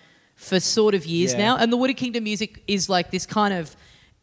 for 0.45 0.61
sort 0.61 0.95
of 0.95 1.07
years 1.07 1.33
Yeah. 1.33 1.39
now, 1.39 1.57
and 1.57 1.73
the 1.73 1.77
Wooded 1.77 1.97
Kingdom 1.97 2.25
music 2.25 2.63
is 2.69 2.89
like 2.89 3.11
this 3.11 3.27
kind 3.27 3.55
of 3.55 3.75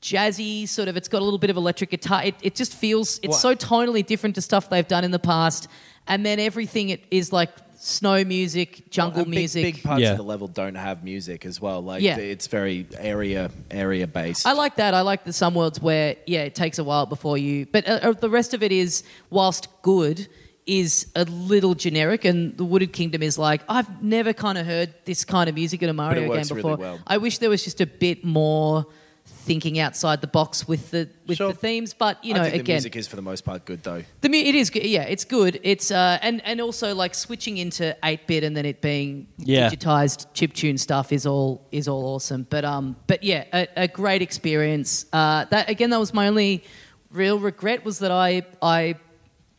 jazzy 0.01 0.67
sort 0.67 0.88
of. 0.88 0.97
It's 0.97 1.07
got 1.07 1.22
a 1.22 1.26
little 1.26 1.39
bit 1.39 1.49
of 1.49 1.57
electric 1.57 1.89
guitar. 1.91 2.24
It, 2.24 2.36
it 2.41 2.55
just 2.55 2.74
feels 2.74 3.19
it's 3.24 3.39
so 3.39 3.49
Well- 3.49 3.57
tonally 3.57 4.05
different 4.05 4.36
to 4.36 4.41
stuff 4.41 4.69
they've 4.69 4.88
done 4.88 5.03
in 5.03 5.11
the 5.11 5.19
past, 5.19 5.67
and 6.07 6.26
then 6.26 6.39
everything 6.39 6.89
it 6.89 7.03
is 7.11 7.32
like 7.32 7.49
snow 7.78 8.24
music, 8.24 8.91
jungle 8.91 9.24
And 9.24 9.32
big- 9.32 9.39
music. 9.39 9.63
Big, 9.63 9.84
parts 9.84 10.01
Yeah. 10.03 10.11
of 10.11 10.17
the 10.17 10.24
level 10.24 10.47
don't 10.47 10.76
have 10.76 11.03
music 11.03 11.45
as 11.47 11.59
well. 11.59 11.82
Like 11.82 12.03
Yeah. 12.03 12.17
it's 12.17 12.45
very 12.47 12.86
area 12.97 13.49
area 13.72 14.05
based. 14.05 14.45
I 14.45 14.53
like 14.53 14.76
that. 14.76 14.93
I 14.93 15.01
like 15.01 15.24
the 15.24 15.34
some 15.34 15.55
worlds 15.55 15.82
where 15.82 16.15
yeah, 16.28 16.41
it 16.43 16.53
takes 16.53 16.78
a 16.78 16.84
while 16.84 17.07
before 17.07 17.38
you. 17.39 17.65
But 17.72 17.88
uh, 17.89 17.99
uh, 18.03 18.11
the 18.13 18.30
rest 18.30 18.53
of 18.53 18.61
it 18.61 18.72
is, 18.72 19.03
whilst 19.32 19.67
good, 19.82 20.28
is 20.66 21.07
a 21.16 21.24
little 21.26 21.74
generic. 21.76 22.26
And 22.26 22.55
the 22.57 22.64
Wooded 22.66 22.93
Kingdom 22.93 23.22
is 23.24 23.38
like 23.38 23.62
I've 23.70 24.03
never 24.03 24.34
kind 24.34 24.57
of 24.57 24.66
heard 24.66 24.93
this 25.05 25.26
kind 25.26 25.49
of 25.49 25.55
music 25.55 25.82
in 25.84 25.89
a 25.89 25.93
Mario 25.93 26.22
game 26.22 26.30
works 26.30 26.51
really 26.51 26.62
before. 26.62 26.78
well. 26.78 26.99
I 27.07 27.18
wish 27.18 27.38
there 27.39 27.49
was 27.49 27.64
just 27.64 27.82
a 27.82 27.86
bit 27.88 28.24
more 28.24 28.86
thinking 29.24 29.80
outside 29.80 30.20
the 30.20 30.28
box 30.28 30.68
with 30.68 30.91
the 30.91 31.09
with 31.28 31.38
Sure. 31.38 31.51
the 31.51 31.57
themes. 31.57 31.93
But 31.93 32.24
you 32.24 32.34
know, 32.34 32.41
I 32.41 32.49
think 32.51 32.66
the 32.66 32.74
music 32.74 32.95
is 32.95 33.07
for 33.07 33.16
the 33.16 33.22
most 33.22 33.43
part 33.45 33.66
good 33.66 33.82
though. 33.84 34.03
the 34.22 34.30
mu- 34.30 34.38
it 34.38 34.55
is 34.55 34.70
good. 34.70 34.84
Yeah, 34.86 35.03
it's 35.03 35.26
good. 35.26 35.59
It's 35.64 35.89
uh, 35.91 36.18
and 36.22 36.41
and 36.45 36.59
also 36.62 36.93
like 36.95 37.16
switching 37.16 37.57
into 37.57 37.95
eight 38.03 38.28
bit 38.28 38.43
and 38.43 38.55
then 38.55 38.66
it 38.66 38.82
being 38.82 39.28
Yeah. 39.38 39.70
digitized 39.70 40.28
chip 40.34 40.53
tune 40.53 40.78
stuff 40.78 41.12
is 41.12 41.26
all 41.26 41.66
is 41.72 41.88
all 41.88 42.05
awesome. 42.16 42.45
But 42.49 42.66
um, 42.66 42.95
but 43.07 43.24
yeah, 43.24 43.45
a, 43.53 43.68
a 43.84 43.88
great 43.88 44.22
experience. 44.22 45.05
Uh, 45.14 45.45
that 45.45 45.70
again, 45.70 45.89
that 45.91 45.99
was 45.99 46.14
my 46.14 46.28
only 46.28 46.64
real 47.12 47.39
regret 47.39 47.84
was 47.86 47.99
that 47.99 48.12
I 48.12 48.43
I, 48.62 48.95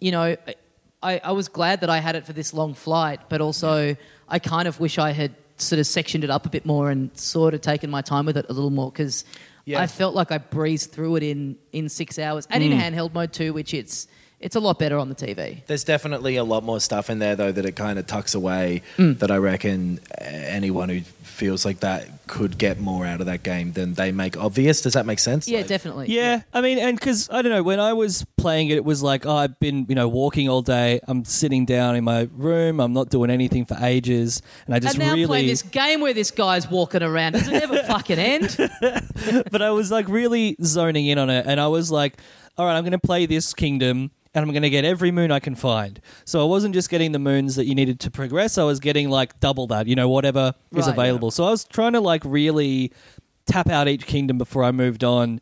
you 0.01 0.11
know, 0.13 0.37
I 1.03 1.21
I 1.23 1.33
was 1.33 1.49
glad 1.49 1.81
that 1.81 1.91
I 1.91 1.99
had 1.99 2.17
it 2.17 2.27
for 2.27 2.33
this 2.33 2.55
long 2.55 2.75
flight, 2.75 3.21
but 3.29 3.41
also 3.41 3.97
I 4.29 4.39
kind 4.39 4.69
of 4.69 4.81
wish 4.81 4.99
I 4.99 5.11
had 5.13 5.35
sort 5.57 5.79
of 5.79 5.87
sectioned 5.87 6.25
it 6.25 6.31
up 6.31 6.47
a 6.47 6.49
bit 6.49 6.65
more 6.65 6.91
and 6.91 7.17
sort 7.17 7.55
of 7.55 7.61
taken 7.61 7.91
my 7.91 8.03
time 8.03 8.27
with 8.27 8.37
it 8.37 8.47
a 8.49 8.53
little 8.53 8.71
more 8.71 8.91
because. 8.91 9.25
Yeah. 9.65 9.81
I 9.81 9.87
felt 9.87 10.17
like 10.17 10.33
I 10.33 10.39
breezed 10.39 10.91
through 10.91 11.15
it 11.15 11.23
in, 11.23 11.57
in 11.71 11.89
six 11.89 12.19
hours, 12.19 12.49
and 12.51 12.65
in 12.65 12.73
mm. 12.73 12.81
handheld 12.81 13.15
mode 13.15 13.33
too, 13.33 13.53
which 13.53 13.73
it's 13.73 14.09
it's 14.43 14.57
a 14.57 14.61
lot 14.61 14.79
better 14.79 14.99
on 14.99 15.09
the 15.09 15.15
TV. 15.15 15.65
There's 15.67 15.85
definitely 15.85 16.37
a 16.37 16.45
lot 16.45 16.65
more 16.65 16.81
stuff 16.81 17.09
in 17.11 17.19
there 17.19 17.37
though 17.37 17.53
that 17.53 17.65
it 17.65 17.77
kind 17.77 17.99
of 17.99 18.07
tucks 18.07 18.35
away. 18.35 18.83
Mm. 18.97 19.19
That 19.21 19.31
I 19.31 19.37
reckon 19.37 20.01
uh, 20.21 20.25
anyone 20.25 20.89
who 20.89 21.01
feels 21.23 21.65
like 21.65 21.81
that 21.81 22.09
could 22.27 22.59
get 22.59 22.79
more 22.79 23.05
out 23.07 23.21
of 23.21 23.27
that 23.27 23.43
game 23.43 23.73
than 23.73 23.95
they 23.95 24.13
make 24.13 24.37
obvious. 24.37 24.81
Does 24.83 24.93
that 24.93 25.07
make 25.07 25.19
sense? 25.19 25.49
Yeah, 25.49 25.59
Like- 25.59 25.67
definitely. 25.69 26.07
Yeah, 26.09 26.43
I 26.53 26.61
mean, 26.61 26.79
and 26.79 26.99
because 26.99 27.29
I 27.31 27.43
don't 27.43 27.53
know, 27.53 27.63
when 27.63 27.81
I 27.81 27.93
was 27.95 28.25
playing 28.37 28.69
it, 28.69 28.77
it 28.77 28.85
was 28.85 29.03
like, 29.03 29.27
oh, 29.27 29.35
I've 29.37 29.59
been, 29.59 29.87
you 29.89 29.95
know, 29.95 30.09
walking 30.09 30.49
all 30.49 30.63
day. 30.63 31.01
I'm 31.09 31.25
sitting 31.25 31.65
down 31.65 31.97
in 31.97 32.05
my 32.05 32.29
room. 32.37 32.81
I'm 32.81 32.93
not 32.93 33.11
doing 33.11 33.31
anything 33.31 33.65
for 33.65 33.77
ages, 33.81 34.43
and 34.67 34.75
I 34.75 34.79
just 34.79 34.95
and 34.95 35.05
now 35.05 35.13
really. 35.15 35.27
playing 35.27 35.47
this 35.47 35.63
game 35.63 36.01
where 36.01 36.15
this 36.15 36.31
guy's 36.31 36.71
walking 36.71 37.03
around. 37.03 37.33
Does 37.33 37.49
it 37.49 37.63
ever 37.63 37.83
fucking 37.85 38.19
end? 38.19 38.57
but 39.51 39.63
I 39.63 39.71
was 39.71 39.91
like 39.91 40.09
really 40.09 40.57
zoning 40.63 41.07
in 41.07 41.19
on 41.19 41.31
it, 41.31 41.47
and 41.47 41.61
I 41.61 41.69
was 41.69 41.91
like, 41.91 42.19
all 42.59 42.67
right, 42.67 42.77
I'm 42.77 42.83
going 42.85 42.93
to 42.93 42.99
play 42.99 43.27
this 43.27 43.55
kingdom. 43.55 44.11
And 44.35 44.43
I'm 44.45 44.51
going 44.51 44.63
to 44.63 44.71
get 44.71 44.85
every 44.87 45.11
moon 45.11 45.31
I 45.31 45.41
can 45.41 45.55
find. 45.55 46.01
So 46.25 46.41
I 46.41 46.45
wasn't 46.45 46.75
just 46.75 46.89
getting 46.89 47.13
the 47.13 47.19
moons 47.19 47.57
that 47.57 47.67
you 47.67 47.75
needed 47.75 48.01
to 48.01 48.11
progress. 48.11 48.57
I 48.57 48.65
was 48.65 48.81
getting 48.81 49.11
like 49.11 49.39
double 49.41 49.67
that, 49.67 49.87
you 49.87 49.95
know, 49.95 50.09
whatever 50.09 50.55
is 50.75 50.87
Right, 50.87 50.93
available. 50.95 51.31
So 51.31 51.45
I 51.45 51.51
was 51.51 51.65
trying 51.65 51.93
to 51.93 52.01
like 52.01 52.23
really 52.25 52.93
tap 53.47 53.69
out 53.69 53.89
each 53.89 54.07
kingdom 54.07 54.39
before 54.39 54.65
I 54.65 54.71
moved 54.73 55.05
on, 55.05 55.41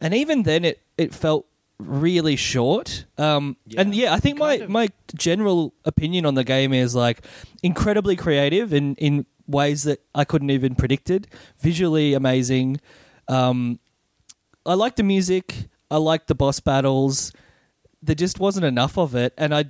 and 0.00 0.12
even 0.14 0.42
then 0.42 0.64
it 0.64 0.80
it 0.98 1.14
felt 1.14 1.46
really 1.78 2.34
short. 2.36 3.04
Um, 3.18 3.56
and 3.76 3.94
yeah, 3.94 4.12
I 4.14 4.18
think 4.18 4.38
my 4.38 4.52
Kind 4.58 4.62
of- 4.62 4.70
my 4.70 4.88
general 5.14 5.72
opinion 5.84 6.26
on 6.26 6.34
the 6.34 6.44
game 6.44 6.72
is 6.72 6.94
like 6.96 7.24
incredibly 7.62 8.16
creative 8.16 8.72
in 8.72 8.96
in 8.96 9.24
ways 9.46 9.82
that 9.84 10.00
I 10.14 10.24
couldn't 10.24 10.50
even 10.50 10.74
predicted. 10.74 11.28
Visually 11.60 12.14
amazing. 12.14 12.80
Um, 13.28 13.78
I 14.66 14.74
like 14.74 14.96
the 14.96 15.02
music. 15.02 15.68
I 15.90 15.96
like 15.98 16.26
the 16.26 16.34
boss 16.34 16.58
battles. 16.60 17.32
There 18.02 18.14
just 18.14 18.40
wasn't 18.40 18.66
enough 18.66 18.98
of 18.98 19.14
it, 19.14 19.32
and 19.38 19.54
I 19.54 19.66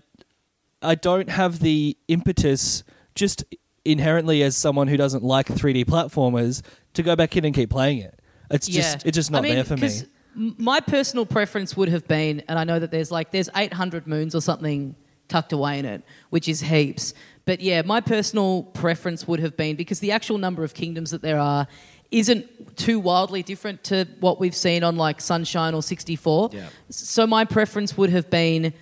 I 0.81 0.95
don't 0.95 1.29
have 1.29 1.61
the 1.61 1.97
impetus 2.09 2.83
just 3.15 3.45
inherently 3.85 4.43
as 4.43 4.57
someone 4.57 4.89
who 4.89 4.97
doesn't 4.97 5.23
like 5.23 5.47
3D 5.47 5.85
platformers 5.85 6.63
to 6.95 7.03
go 7.03 7.17
back 7.17 7.37
in 7.37 7.45
and 7.45 7.55
keep 7.55 7.71
playing 7.71 7.99
it. 7.99 8.19
It's 8.51 8.67
just 8.67 9.07
it's 9.07 9.15
just 9.15 9.31
not 9.31 9.39
I 9.39 9.43
mean, 9.43 9.55
there 9.55 9.65
for 9.65 9.77
me. 9.77 9.91
My 10.35 10.81
personal 10.81 11.27
preference 11.27 11.77
would 11.77 11.89
have 11.89 12.09
been, 12.09 12.43
and 12.49 12.59
I 12.59 12.65
know 12.65 12.79
that 12.79 12.91
there's 12.91 13.11
like 13.11 13.31
there's 13.31 13.51
800 13.55 14.07
moons 14.07 14.35
or 14.35 14.41
something 14.41 14.95
tucked 15.29 15.53
away 15.53 15.79
in 15.79 15.85
it, 15.85 16.03
which 16.31 16.49
is 16.49 16.61
heaps. 16.61 17.15
But 17.45 17.61
yeah, 17.61 17.83
my 17.83 18.01
personal 18.01 18.63
preference 18.63 19.27
would 19.27 19.41
have 19.41 19.57
been 19.57 19.77
because 19.77 20.01
the 20.01 20.13
actual 20.13 20.39
number 20.39 20.65
of 20.65 20.75
kingdoms 20.75 21.11
that 21.11 21.23
there 21.23 21.39
are 21.39 21.67
isn't 22.13 22.77
too 22.77 23.01
wildly 23.01 23.43
different 23.43 23.83
to 23.85 24.07
what 24.21 24.39
we've 24.39 24.55
seen 24.55 24.85
on 24.85 24.97
like 24.97 25.21
Sunshine 25.21 25.75
or 25.75 25.83
64. 25.83 26.51
Yeah. 26.53 26.69
So 26.91 27.27
my 27.27 27.45
preference 27.45 27.97
would 27.97 28.11
have 28.11 28.31
been, 28.31 28.73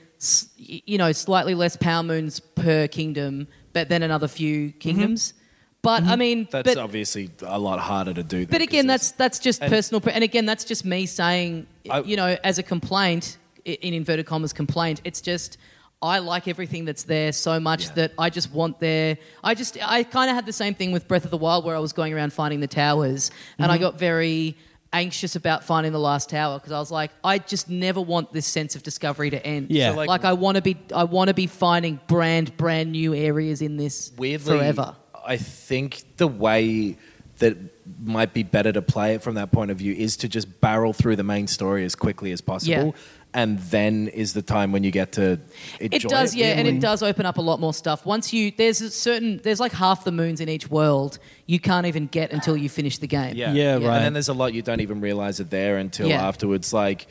you 0.56 0.98
know, 0.98 1.12
slightly 1.12 1.54
less 1.54 1.76
power 1.76 2.02
moons 2.02 2.40
per 2.40 2.88
kingdom, 2.88 3.48
but 3.72 3.88
then 3.88 4.02
another 4.02 4.28
few 4.28 4.72
kingdoms. 4.72 5.28
Mm-hmm. 5.28 5.36
But 5.82 6.02
I 6.02 6.06
mm-hmm. 6.06 6.18
mean, 6.18 6.48
That's 6.50 6.74
but, 6.74 6.78
obviously 6.78 7.30
a 7.40 7.58
lot 7.58 7.78
harder 7.78 8.12
to 8.12 8.22
do. 8.22 8.46
but 8.46 8.60
again, 8.60 8.86
that's 8.86 9.12
that's 9.12 9.38
just 9.38 9.62
and- 9.62 9.70
personal, 9.70 10.02
and 10.12 10.22
again, 10.22 10.44
that's 10.44 10.64
just 10.64 10.84
me 10.84 11.06
saying, 11.06 11.66
I- 11.88 12.02
you 12.02 12.16
know, 12.16 12.36
as 12.44 12.58
a 12.58 12.62
complaint 12.62 13.38
in 13.64 13.94
inverted 13.94 14.26
commas, 14.26 14.52
complaint. 14.52 15.00
It's 15.04 15.20
just 15.20 15.56
I 16.02 16.18
like 16.20 16.48
everything 16.48 16.86
that's 16.86 17.02
there 17.02 17.30
so 17.32 17.60
much 17.60 17.86
Yeah. 17.88 17.92
that 17.96 18.12
I 18.18 18.30
just 18.30 18.50
want 18.52 18.80
there. 18.80 19.18
I 19.44 19.54
just 19.54 19.76
I 19.82 20.02
kind 20.02 20.30
of 20.30 20.36
had 20.36 20.46
the 20.46 20.52
same 20.52 20.74
thing 20.74 20.92
with 20.92 21.06
Breath 21.06 21.24
of 21.26 21.30
the 21.30 21.36
Wild, 21.36 21.64
where 21.64 21.76
I 21.76 21.78
was 21.78 21.92
going 21.92 22.14
around 22.14 22.32
finding 22.32 22.60
the 22.60 22.66
towers, 22.66 23.30
and 23.58 23.70
I 23.70 23.74
Mm-hmm. 23.74 23.82
got 23.84 23.98
very 23.98 24.56
anxious 24.92 25.36
about 25.36 25.62
finding 25.62 25.92
the 25.92 26.00
last 26.00 26.28
tower 26.30 26.58
because 26.58 26.72
I 26.72 26.78
was 26.80 26.90
like, 26.90 27.12
I 27.22 27.38
just 27.38 27.68
never 27.70 28.00
want 28.00 28.32
this 28.32 28.46
sense 28.46 28.74
of 28.74 28.82
discovery 28.82 29.30
to 29.30 29.46
end. 29.46 29.70
Yeah. 29.70 29.90
So, 29.90 29.96
like, 29.98 30.08
like- 30.08 30.24
I 30.24 30.32
want 30.32 30.56
to 30.56 30.62
be 30.62 30.76
I 30.94 31.04
want 31.04 31.28
to 31.28 31.34
be 31.34 31.46
finding 31.46 32.00
brand 32.06 32.56
brand 32.56 32.92
new 32.92 33.14
areas 33.14 33.60
in 33.62 33.76
this 33.76 34.10
weirdly 34.16 34.58
forever. 34.58 34.96
I 35.24 35.36
think 35.36 36.02
the 36.16 36.26
way 36.26 36.96
that 37.40 37.56
might 38.02 38.32
be 38.34 38.42
better 38.42 38.72
to 38.72 38.82
play 38.82 39.14
it 39.14 39.22
from 39.22 39.34
that 39.34 39.50
point 39.52 39.70
of 39.70 39.76
view 39.78 39.92
is 39.94 40.16
to 40.18 40.28
just 40.28 40.60
barrel 40.60 40.92
through 40.92 41.16
the 41.16 41.24
main 41.24 41.46
story 41.46 41.84
as 41.84 41.94
quickly 41.94 42.32
as 42.32 42.40
possible. 42.40 42.86
Yeah. 42.86 42.92
And 43.32 43.60
then 43.60 44.08
is 44.08 44.32
the 44.32 44.42
time 44.42 44.72
when 44.72 44.82
you 44.82 44.90
get 44.90 45.12
to 45.12 45.38
enjoy 45.78 45.96
It 45.96 46.02
does, 46.08 46.34
yeah, 46.34 46.46
and 46.58 46.66
it 46.66 46.80
does 46.80 47.00
open 47.00 47.26
up 47.26 47.38
a 47.38 47.40
lot 47.40 47.60
more 47.60 47.72
stuff. 47.72 48.04
Once 48.04 48.32
you 48.32 48.50
there's 48.50 48.80
a 48.80 48.90
certain 48.90 49.38
there's 49.44 49.60
like 49.60 49.70
half 49.72 50.02
the 50.02 50.10
moons 50.10 50.40
in 50.40 50.48
each 50.48 50.68
world 50.68 51.18
you 51.46 51.60
can't 51.60 51.86
even 51.86 52.06
get 52.08 52.32
until 52.32 52.56
you 52.56 52.68
finish 52.68 52.98
the 52.98 53.06
game. 53.06 53.36
Yeah. 53.36 53.52
Yeah, 53.52 53.74
right. 53.74 53.82
And 53.84 54.04
then 54.04 54.12
there's 54.14 54.28
a 54.28 54.34
lot 54.34 54.52
you 54.52 54.62
don't 54.62 54.80
even 54.80 55.00
realize 55.00 55.38
are 55.40 55.44
there 55.44 55.76
until 55.78 56.08
Yeah. 56.08 56.26
afterwards. 56.26 56.72
Like, 56.72 57.06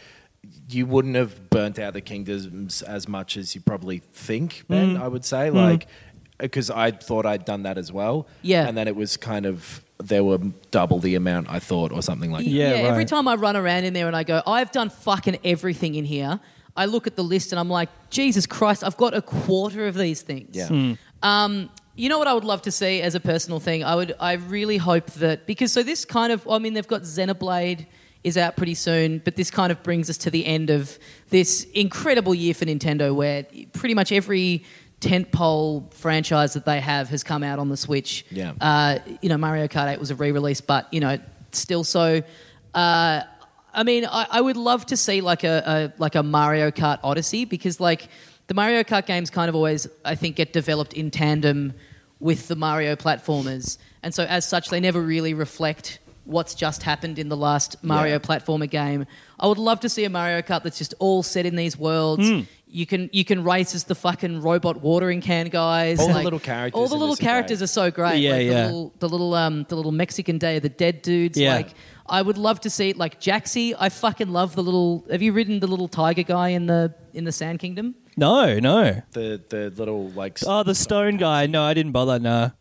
you 0.69 0.85
wouldn't 0.85 1.15
have 1.15 1.49
burnt 1.49 1.79
out 1.79 1.93
the 1.93 2.01
kingdoms 2.01 2.81
as 2.81 3.07
much 3.07 3.35
as 3.37 3.55
you 3.55 3.61
probably 3.61 3.99
think, 4.13 4.63
Ben, 4.67 4.95
Mm. 4.95 5.01
I 5.01 5.07
would 5.07 5.23
say. 5.25 5.49
Like, 5.51 5.87
because 6.37 6.69
I 6.69 6.91
thought 6.91 7.25
I'd 7.25 7.43
done 7.45 7.63
that 7.63 7.77
as 7.77 7.91
well. 7.91 8.27
Yeah. 8.41 8.67
And 8.67 8.77
then 8.77 8.87
it 8.87 8.95
was 8.95 9.17
kind 9.17 9.45
of, 9.45 9.83
there 10.03 10.23
were 10.23 10.39
double 10.71 10.99
the 10.99 11.15
amount 11.15 11.49
I 11.49 11.59
thought 11.59 11.91
or 11.91 12.01
something 12.01 12.31
like 12.31 12.45
that. 12.45 12.51
Yeah, 12.51 12.67
Every 12.69 12.99
right. 12.99 13.07
time 13.07 13.27
I 13.27 13.35
run 13.35 13.55
around 13.55 13.83
in 13.83 13.93
there 13.93 14.07
and 14.07 14.15
I 14.15 14.23
go, 14.23 14.41
I've 14.47 14.71
done 14.71 14.89
fucking 14.89 15.39
everything 15.43 15.95
in 15.95 16.05
here. 16.05 16.39
I 16.75 16.85
look 16.85 17.07
at 17.07 17.15
the 17.17 17.23
list 17.23 17.51
and 17.51 17.59
I'm 17.59 17.69
like, 17.69 17.89
Jesus 18.09 18.45
Christ, 18.45 18.83
I've 18.83 18.95
got 18.95 19.13
a 19.13 19.21
quarter 19.21 19.87
of 19.87 19.95
these 19.95 20.21
things. 20.21 20.55
Yeah. 20.55 20.95
Um, 21.21 21.69
you 21.95 22.07
know 22.07 22.17
what 22.17 22.29
I 22.29 22.33
would 22.33 22.45
love 22.45 22.61
to 22.61 22.71
see 22.71 23.01
as 23.01 23.13
a 23.15 23.19
personal 23.19 23.59
thing? 23.59 23.83
I 23.83 23.95
would. 23.95 24.15
I 24.21 24.33
really 24.33 24.77
hope 24.77 25.07
that 25.13 25.45
because 25.45 25.73
so 25.73 25.83
this 25.83 26.05
kind 26.05 26.31
of. 26.31 26.47
I 26.47 26.57
mean, 26.57 26.73
they've 26.73 26.87
got 26.87 27.01
Xenoblade 27.01 27.85
is 28.23 28.37
out 28.37 28.55
pretty 28.55 28.73
soon, 28.73 29.19
but 29.19 29.35
this 29.35 29.51
kind 29.51 29.69
of 29.69 29.83
brings 29.83 30.09
us 30.09 30.17
to 30.19 30.29
the 30.29 30.45
end 30.45 30.69
of 30.69 30.97
this 31.29 31.65
incredible 31.73 32.33
year 32.33 32.53
for 32.53 32.63
Nintendo, 32.65 33.13
where 33.13 33.45
pretty 33.73 33.95
much 33.95 34.13
every 34.13 34.63
tentpole 35.01 35.93
franchise 35.93 36.53
that 36.53 36.65
they 36.65 36.79
have 36.79 37.09
has 37.09 37.23
come 37.23 37.43
out 37.43 37.59
on 37.59 37.69
the 37.69 37.77
Switch. 37.77 38.25
Yeah. 38.31 38.53
Uh, 38.59 38.99
you 39.21 39.29
know, 39.29 39.37
Mario 39.37 39.67
Kart 39.67 39.91
8 39.93 39.99
was 39.99 40.11
a 40.11 40.15
re-release, 40.15 40.61
but 40.61 40.91
you 40.93 40.99
know, 40.99 41.17
still 41.51 41.83
so. 41.83 42.21
Uh, 42.73 43.21
I 43.73 43.83
mean, 43.83 44.05
I, 44.05 44.27
I 44.29 44.41
would 44.41 44.57
love 44.57 44.85
to 44.87 44.97
see 44.97 45.21
like 45.21 45.43
a, 45.43 45.91
a 45.97 46.01
like 46.01 46.15
a 46.15 46.23
Mario 46.23 46.71
Kart 46.71 46.99
Odyssey 47.03 47.45
because 47.45 47.79
like 47.79 48.07
the 48.47 48.53
Mario 48.53 48.83
Kart 48.83 49.05
games 49.05 49.29
kind 49.29 49.47
of 49.49 49.55
always 49.55 49.87
I 50.03 50.15
think 50.15 50.35
get 50.35 50.53
developed 50.53 50.93
in 50.93 51.11
tandem 51.11 51.73
with 52.19 52.47
the 52.47 52.55
Mario 52.55 52.95
platformers, 52.95 53.77
and 54.03 54.13
so 54.13 54.23
as 54.25 54.45
such 54.47 54.69
they 54.69 54.79
never 54.79 55.01
really 55.01 55.33
reflect 55.33 55.99
what's 56.25 56.53
just 56.53 56.83
happened 56.83 57.17
in 57.17 57.27
the 57.29 57.37
last 57.37 57.81
Mario 57.83 58.13
Yeah. 58.13 58.19
platformer 58.19 58.69
game. 58.69 59.05
I 59.39 59.47
would 59.47 59.57
love 59.57 59.79
to 59.79 59.89
see 59.89 60.03
a 60.03 60.09
Mario 60.11 60.41
Kart 60.43 60.61
that's 60.63 60.77
just 60.77 60.93
all 60.99 61.23
set 61.23 61.45
in 61.47 61.55
these 61.55 61.75
worlds. 61.77 62.27
Hmm. 62.29 62.41
You 62.71 62.85
can 62.85 63.09
you 63.11 63.25
can 63.25 63.43
race 63.43 63.73
as 63.73 63.85
the 63.85 63.95
fucking 63.95 64.41
robot 64.41 64.81
watering 64.81 65.21
can 65.21 65.47
guys. 65.47 65.99
All 65.99 66.07
the 66.07 66.21
little 66.21 66.39
characters 66.39 66.79
All 66.79 66.87
the 66.87 66.95
little 66.95 67.15
this 67.15 67.19
are 67.19 67.23
characters 67.23 67.57
great. 67.57 67.63
are 67.63 67.67
so 67.67 67.91
great. 67.91 68.19
Yeah, 68.19 68.31
like 68.33 68.45
yeah. 68.45 68.51
The 68.51 68.65
little, 68.65 68.93
the 68.99 69.09
little 69.09 69.33
um 69.33 69.65
the 69.69 69.75
little 69.75 69.91
Mexican 69.91 70.37
Day 70.37 70.57
of 70.57 70.61
the 70.61 70.69
Dead 70.69 71.01
dudes. 71.01 71.37
Yeah. 71.37 71.55
Like 71.55 71.69
I 72.07 72.21
would 72.21 72.37
love 72.37 72.59
to 72.61 72.69
see 72.69 72.93
like 72.93 73.19
Jaxi. 73.19 73.75
I 73.79 73.89
fucking 73.89 74.29
love 74.29 74.55
the 74.55 74.61
little. 74.63 75.05
Have 75.09 75.21
you 75.23 75.33
ridden 75.33 75.59
the 75.59 75.67
little 75.67 75.87
tiger 75.87 76.23
guy 76.23 76.49
in 76.49 76.67
the 76.67 76.93
in 77.13 77.23
the 77.23 77.31
Sand 77.31 77.59
Kingdom? 77.59 77.95
No, 78.17 78.59
no. 78.59 79.01
The, 79.11 79.41
the 79.47 79.69
little, 79.77 80.09
like, 80.09 80.39
Oh, 80.45 80.63
the 80.63 80.75
stone 80.75 81.15
guy. 81.15 81.45
No, 81.47 81.63
I 81.63 81.73
didn't 81.73 81.93
bother. 81.93 82.19
No. 82.19 82.51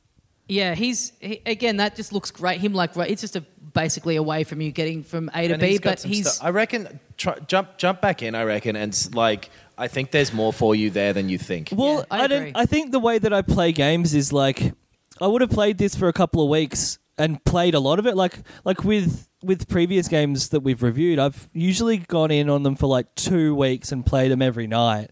Yeah, 0.47 0.77
he's 0.77 1.13
he, 1.21 1.43
again. 1.45 1.79
That 1.79 1.97
just 1.97 2.13
looks 2.13 2.31
great. 2.31 2.61
Him 2.61 2.73
like 2.73 2.97
right. 2.97 3.11
It's 3.11 3.21
just 3.21 3.37
a 3.37 3.45
basically 3.75 4.17
away 4.17 4.45
from 4.45 4.61
you 4.61 4.71
getting 4.71 5.03
from 5.03 5.31
A 5.35 5.49
to 5.49 5.55
and 5.55 5.61
B, 5.61 5.69
he's 5.69 5.81
got 5.81 5.91
but 5.91 6.01
some 6.01 6.11
he's 6.11 6.33
stuff. 6.33 6.47
I 6.47 6.51
reckon, 6.51 7.01
try, 7.17 7.39
jump, 7.41 7.77
jump 7.77 8.01
back 8.01 8.23
in, 8.23 8.35
I 8.35 8.45
reckon, 8.45 8.77
and 8.77 9.15
like, 9.15 9.51
I 9.79 9.89
think 9.89 10.11
there's 10.11 10.33
more 10.33 10.53
for 10.53 10.75
you 10.75 10.91
there 10.91 11.13
than 11.13 11.29
you 11.29 11.39
think. 11.39 11.69
Well, 11.73 11.99
Yeah, 11.99 12.05
I 12.11 12.21
I, 12.21 12.25
agree. 12.25 12.37
don't. 12.39 12.57
I 12.57 12.67
think 12.67 12.91
the 12.93 12.99
way 12.99 13.19
that 13.19 13.33
I 13.33 13.43
play 13.43 13.73
games 13.73 14.13
is 14.15 14.33
like, 14.33 14.73
I 15.21 15.27
would 15.27 15.41
have 15.41 15.51
played 15.51 15.79
this 15.79 15.95
for 15.95 16.09
a 16.09 16.13
couple 16.13 16.43
of 16.43 16.49
weeks 16.49 16.99
and 17.17 17.43
played 17.45 17.75
a 17.75 17.81
lot 17.81 17.99
of 17.99 18.07
it. 18.07 18.17
Like, 18.17 18.39
like 18.65 18.85
with 18.85 19.27
with 19.43 19.69
previous 19.69 20.09
games 20.09 20.49
that 20.49 20.61
we've 20.61 20.83
reviewed, 20.83 21.21
I've 21.21 21.49
usually 21.53 21.99
gone 21.99 22.33
in 22.33 22.51
on 22.51 22.65
them 22.65 22.75
for 22.75 22.87
like 22.89 23.15
two 23.15 23.55
weeks 23.55 23.93
and 23.93 24.05
played 24.05 24.33
them 24.33 24.43
every 24.43 24.67
night. 24.67 25.11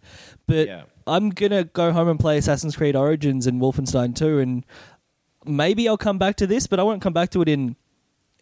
But 0.49 0.67
Yeah. 0.67 0.83
I'm 1.07 1.31
gonna 1.31 1.63
go 1.63 1.93
home 1.93 2.09
and 2.09 2.19
play 2.19 2.37
Assassin's 2.37 2.75
Creed 2.77 2.97
Origins 2.97 3.47
and 3.47 3.61
Wolfenstein 3.61 4.17
2, 4.17 4.41
and 4.41 4.65
maybe 5.45 5.89
I'll 5.89 5.97
come 5.97 6.19
back 6.19 6.35
to 6.37 6.47
this, 6.49 6.67
but 6.67 6.81
I 6.81 6.83
won't 6.83 7.01
come 7.03 7.13
back 7.13 7.31
to 7.31 7.43
it 7.43 7.49
in 7.49 7.77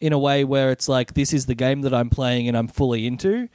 in 0.01 0.13
a 0.15 0.19
way 0.19 0.45
where 0.45 0.71
it's 0.71 0.89
like 0.89 1.13
this 1.15 1.33
is 1.35 1.45
the 1.47 1.55
game 1.55 1.83
that 1.83 1.93
I'm 1.95 2.09
playing 2.11 2.49
and 2.49 2.57
I'm 2.57 2.69
fully 2.69 3.07
into. 3.07 3.49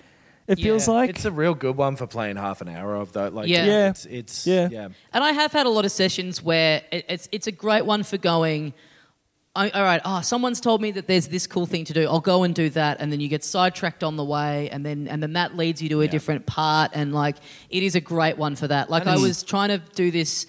It 0.49 0.59
feels 0.59 0.87
Yeah. 0.87 0.93
like 0.93 1.09
It's 1.11 1.25
a 1.25 1.31
real 1.31 1.53
good 1.53 1.77
one 1.77 1.95
for 1.95 2.07
playing 2.07 2.35
half 2.37 2.59
an 2.61 2.67
hour 2.69 2.95
of 2.95 3.13
though. 3.13 3.27
Like, 3.29 3.47
Yeah. 3.47 3.65
Yeah. 3.65 3.89
It's, 3.91 4.05
it's 4.05 4.47
Yeah. 4.47 4.67
yeah. 4.71 4.87
And 5.13 5.23
I 5.23 5.31
have 5.31 5.51
had 5.53 5.65
a 5.65 5.69
lot 5.69 5.85
of 5.85 5.91
sessions 5.91 6.41
where 6.43 6.81
it, 6.91 7.05
it's 7.07 7.29
it's 7.31 7.47
a 7.47 7.51
great 7.51 7.85
one 7.85 8.03
for 8.03 8.17
going. 8.17 8.73
I, 9.55 9.69
all 9.71 9.81
right, 9.83 9.99
oh, 10.05 10.21
someone's 10.21 10.61
told 10.61 10.79
me 10.79 10.91
that 10.91 11.07
there's 11.07 11.27
this 11.27 11.47
cool 11.47 11.65
thing 11.65 11.83
to 11.85 11.93
do. 11.93 12.07
I'll 12.07 12.19
go 12.19 12.43
and 12.43 12.53
do 12.53 12.69
that, 12.69 12.97
and 13.01 13.11
then 13.11 13.19
you 13.19 13.27
get 13.27 13.43
sidetracked 13.43 14.03
on 14.03 14.15
the 14.15 14.23
way, 14.23 14.69
and 14.69 14.85
then 14.85 15.07
and 15.07 15.21
then 15.23 15.33
that 15.33 15.57
leads 15.57 15.81
you 15.81 15.89
to 15.89 16.01
a 16.01 16.05
Yeah. 16.05 16.11
different 16.11 16.45
part, 16.45 16.91
and 16.93 17.13
like 17.13 17.35
it 17.69 17.81
is 17.83 17.95
a 17.95 18.01
great 18.01 18.37
one 18.37 18.55
for 18.55 18.67
that. 18.67 18.89
Like 18.89 19.01
And 19.01 19.09
I 19.11 19.17
was 19.17 19.43
trying 19.43 19.69
to 19.69 19.79
do 19.95 20.11
this 20.11 20.45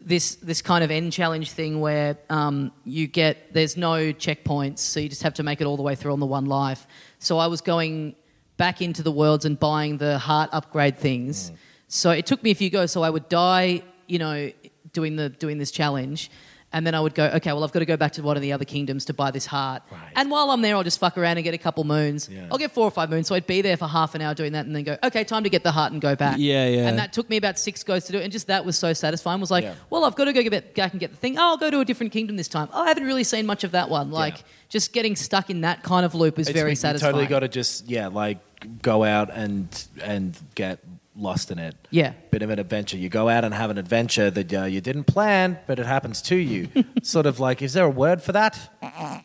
this 0.00 0.36
this 0.36 0.62
kind 0.62 0.84
of 0.84 0.90
end 0.90 1.12
challenge 1.12 1.50
thing 1.50 1.80
where 1.80 2.16
um, 2.30 2.72
you 2.84 3.06
get 3.06 3.52
there's 3.52 3.76
no 3.76 4.12
checkpoints, 4.12 4.78
so 4.78 5.00
you 5.00 5.08
just 5.08 5.22
have 5.24 5.34
to 5.34 5.42
make 5.42 5.60
it 5.60 5.66
all 5.66 5.76
the 5.76 5.82
way 5.82 5.94
through 5.96 6.12
on 6.12 6.20
the 6.20 6.26
one 6.26 6.46
life. 6.46 6.86
So 7.18 7.38
I 7.38 7.48
was 7.48 7.60
going 7.60 8.14
back 8.56 8.80
into 8.80 9.02
the 9.02 9.10
worlds 9.10 9.44
and 9.44 9.58
buying 9.58 9.98
the 9.98 10.18
heart 10.18 10.50
upgrade 10.52 10.98
things. 10.98 11.50
Mm. 11.50 11.56
So 11.88 12.10
it 12.10 12.26
took 12.26 12.42
me 12.42 12.50
a 12.50 12.54
few 12.54 12.70
goes. 12.70 12.92
So 12.92 13.02
I 13.02 13.10
would 13.10 13.28
die, 13.28 13.82
you 14.06 14.18
know, 14.18 14.50
doing 14.92 15.16
the 15.16 15.28
doing 15.28 15.58
this 15.58 15.70
challenge, 15.70 16.30
and 16.74 16.86
then 16.86 16.94
I 16.94 17.00
would 17.00 17.14
go, 17.14 17.24
okay, 17.36 17.52
well 17.52 17.64
I've 17.64 17.72
got 17.72 17.78
to 17.78 17.86
go 17.86 17.96
back 17.96 18.12
to 18.12 18.22
one 18.22 18.36
of 18.36 18.42
the 18.42 18.52
other 18.52 18.66
kingdoms 18.66 19.06
to 19.06 19.14
buy 19.14 19.30
this 19.30 19.46
heart. 19.46 19.82
Right. 19.90 20.00
And 20.16 20.30
while 20.30 20.50
I'm 20.50 20.60
there, 20.60 20.74
I'll 20.76 20.82
just 20.82 20.98
fuck 20.98 21.16
around 21.16 21.38
and 21.38 21.44
get 21.44 21.54
a 21.54 21.58
couple 21.58 21.84
moons. 21.84 22.28
Yeah. 22.28 22.48
I'll 22.50 22.58
get 22.58 22.72
four 22.72 22.84
or 22.84 22.90
five 22.90 23.08
moons. 23.08 23.28
So 23.28 23.34
I'd 23.34 23.46
be 23.46 23.62
there 23.62 23.76
for 23.78 23.86
half 23.88 24.14
an 24.14 24.20
hour 24.20 24.34
doing 24.34 24.52
that, 24.52 24.66
and 24.66 24.74
then 24.76 24.84
go, 24.84 24.98
okay, 25.04 25.24
time 25.24 25.44
to 25.44 25.50
get 25.50 25.62
the 25.62 25.72
heart 25.72 25.92
and 25.92 26.02
go 26.02 26.14
back. 26.16 26.36
Yeah, 26.38 26.68
yeah. 26.68 26.88
And 26.88 26.98
that 26.98 27.12
took 27.14 27.30
me 27.30 27.36
about 27.38 27.58
six 27.58 27.82
goes 27.84 28.04
to 28.06 28.12
do 28.12 28.18
it, 28.18 28.24
and 28.24 28.32
just 28.32 28.48
that 28.48 28.64
was 28.66 28.76
so 28.76 28.92
satisfying. 28.92 29.40
Was 29.40 29.50
like, 29.50 29.64
Yeah. 29.64 29.74
well, 29.88 30.04
I've 30.04 30.16
got 30.16 30.24
to 30.26 30.32
go 30.34 30.42
get 30.42 30.74
back 30.74 30.92
and 30.92 31.00
get 31.00 31.10
the 31.12 31.16
thing. 31.16 31.38
Oh, 31.38 31.42
I'll 31.42 31.56
go 31.56 31.70
to 31.70 31.80
a 31.80 31.84
different 31.84 32.12
kingdom 32.12 32.36
this 32.36 32.48
time. 32.48 32.68
Oh, 32.72 32.82
I 32.82 32.88
haven't 32.88 33.04
really 33.04 33.24
seen 33.24 33.46
much 33.46 33.64
of 33.64 33.70
that 33.70 33.88
one. 33.88 34.10
Like, 34.10 34.34
Yeah. 34.38 34.42
just 34.68 34.92
getting 34.92 35.14
stuck 35.16 35.50
in 35.50 35.60
that 35.62 35.82
kind 35.84 36.04
of 36.04 36.14
loop 36.14 36.38
is 36.40 36.48
It's- 36.48 36.60
very 36.60 36.72
you 36.72 36.76
satisfying. 36.76 37.12
totally 37.12 37.28
got 37.28 37.40
to 37.40 37.48
just 37.48 37.88
yeah, 37.88 38.08
like 38.08 38.38
go 38.82 39.04
out 39.04 39.30
and 39.32 39.68
and 40.02 40.36
get 40.54 40.78
lost 41.16 41.50
in 41.50 41.58
it. 41.58 41.74
Yeah. 41.90 42.12
bit 42.30 42.42
of 42.42 42.50
an 42.50 42.58
adventure. 42.58 42.96
You 42.96 43.08
go 43.08 43.28
out 43.28 43.44
and 43.44 43.54
have 43.54 43.70
an 43.70 43.78
adventure 43.78 44.30
that 44.30 44.52
uh, 44.52 44.64
you 44.64 44.80
didn't 44.80 45.04
plan, 45.04 45.58
but 45.66 45.78
it 45.78 45.86
happens 45.86 46.20
to 46.22 46.36
you. 46.36 46.68
sort 47.02 47.26
of 47.26 47.40
like, 47.40 47.62
is 47.62 47.72
there 47.72 47.84
a 47.84 47.90
word 47.90 48.22
for 48.22 48.32
that? 48.32 48.70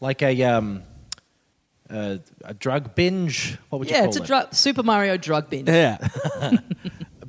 Like 0.02 0.22
a 0.22 0.44
um, 0.44 0.84
uh, 1.90 2.18
a 2.44 2.54
drug 2.54 2.96
binge. 2.96 3.58
What 3.70 3.80
would 3.80 3.90
you 3.90 3.96
call 3.96 4.04
it? 4.04 4.06
Yeah, 4.06 4.08
it's 4.10 4.18
a 4.18 4.24
it? 4.24 4.28
drug, 4.28 4.54
Super 4.54 4.84
Mario 4.84 5.18
drug 5.18 5.50
binge. 5.50 5.68
Yeah. 5.70 5.98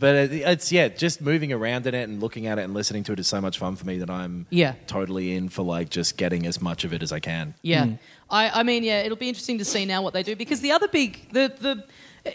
But 0.01 0.15
it, 0.15 0.33
it's 0.33 0.73
yeah, 0.73 0.89
just 0.89 1.21
moving 1.21 1.53
around 1.53 1.87
in 1.87 1.95
it 1.95 2.09
and 2.09 2.23
looking 2.23 2.47
at 2.47 2.59
it 2.59 2.63
and 2.63 2.73
listening 2.73 3.05
to 3.05 3.13
it 3.13 3.21
is 3.21 3.29
so 3.29 3.39
much 3.39 3.59
fun 3.59 3.77
for 3.77 3.85
me 3.87 3.99
that 3.99 4.09
I'm 4.09 4.47
Yeah. 4.49 4.73
totally 4.87 5.35
in 5.37 5.51
for 5.51 5.63
like 5.63 5.91
just 5.91 6.17
getting 6.17 6.47
as 6.47 6.59
much 6.59 6.85
of 6.85 6.95
it 6.95 7.03
as 7.03 7.13
I 7.13 7.21
can. 7.21 7.55
Yeah, 7.61 7.87
I, 8.31 8.61
I 8.61 8.63
mean, 8.63 8.83
yeah, 8.83 9.03
it'll 9.03 9.19
be 9.19 9.29
interesting 9.29 9.59
to 9.59 9.65
see 9.67 9.85
now 9.85 10.01
what 10.01 10.15
they 10.15 10.23
do 10.23 10.35
because 10.35 10.63
the 10.63 10.73
other 10.73 10.89
big, 10.89 11.31
the 11.35 11.53
the, 11.61 11.85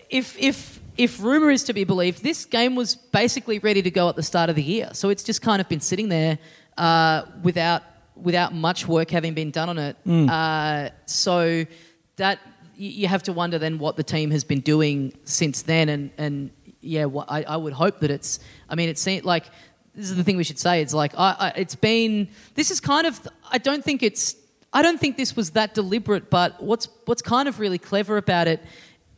if 0.10 0.38
if 0.40 0.80
if 0.98 1.22
rumor 1.22 1.50
is 1.50 1.64
to 1.66 1.74
be 1.74 1.84
believed, 1.84 2.24
this 2.24 2.46
game 2.46 2.76
was 2.76 2.96
basically 2.96 3.60
ready 3.60 3.82
to 3.82 3.92
go 3.92 4.08
at 4.10 4.16
the 4.16 4.24
start 4.24 4.50
of 4.50 4.56
the 4.56 4.64
year, 4.64 4.90
so 4.94 5.10
it's 5.10 5.24
just 5.24 5.42
kind 5.42 5.62
of 5.62 5.68
been 5.68 5.82
sitting 5.82 6.10
there 6.10 6.40
uh, 6.78 7.24
without 7.44 7.84
without 8.16 8.54
much 8.54 8.88
work 8.88 9.12
having 9.12 9.34
been 9.34 9.52
done 9.52 9.70
on 9.70 9.78
it. 9.78 9.98
Uh, 10.08 10.90
so 11.06 11.66
that 12.16 12.40
you 12.78 13.08
have 13.08 13.24
to 13.24 13.34
wonder 13.34 13.58
then 13.58 13.78
what 13.78 13.96
the 13.96 14.04
team 14.04 14.32
has 14.32 14.44
been 14.44 14.62
doing 14.62 15.14
since 15.24 15.64
then, 15.64 15.90
and 15.90 16.12
and 16.18 16.52
yeah, 16.82 17.06
what, 17.06 17.30
I, 17.30 17.44
I 17.44 17.58
would 17.58 17.74
hope 17.74 18.00
that 18.00 18.12
it's. 18.12 18.40
I 18.70 18.76
mean, 18.76 18.90
it 18.90 18.98
seemed 18.98 19.26
like 19.26 19.46
this 19.94 20.10
is 20.10 20.16
the 20.16 20.24
thing 20.24 20.38
we 20.38 20.44
should 20.44 20.60
say. 20.60 20.82
It's 20.82 20.94
like 20.94 21.14
I, 21.18 21.36
I, 21.40 21.48
it's 21.58 21.76
been. 21.76 22.30
This 22.54 22.72
is 22.72 22.80
kind 22.80 23.08
of. 23.08 23.20
I 23.52 23.58
don't 23.58 23.84
think 23.84 24.04
it's. 24.04 24.36
I 24.72 24.82
don't 24.82 25.00
think 25.00 25.18
this 25.18 25.36
was 25.36 25.52
that 25.52 25.74
deliberate. 25.74 26.30
But 26.30 26.62
what's 26.62 26.88
what's 27.06 27.22
kind 27.22 27.48
of 27.48 27.60
really 27.60 27.78
clever 27.78 28.18
about 28.18 28.48
it, 28.48 28.62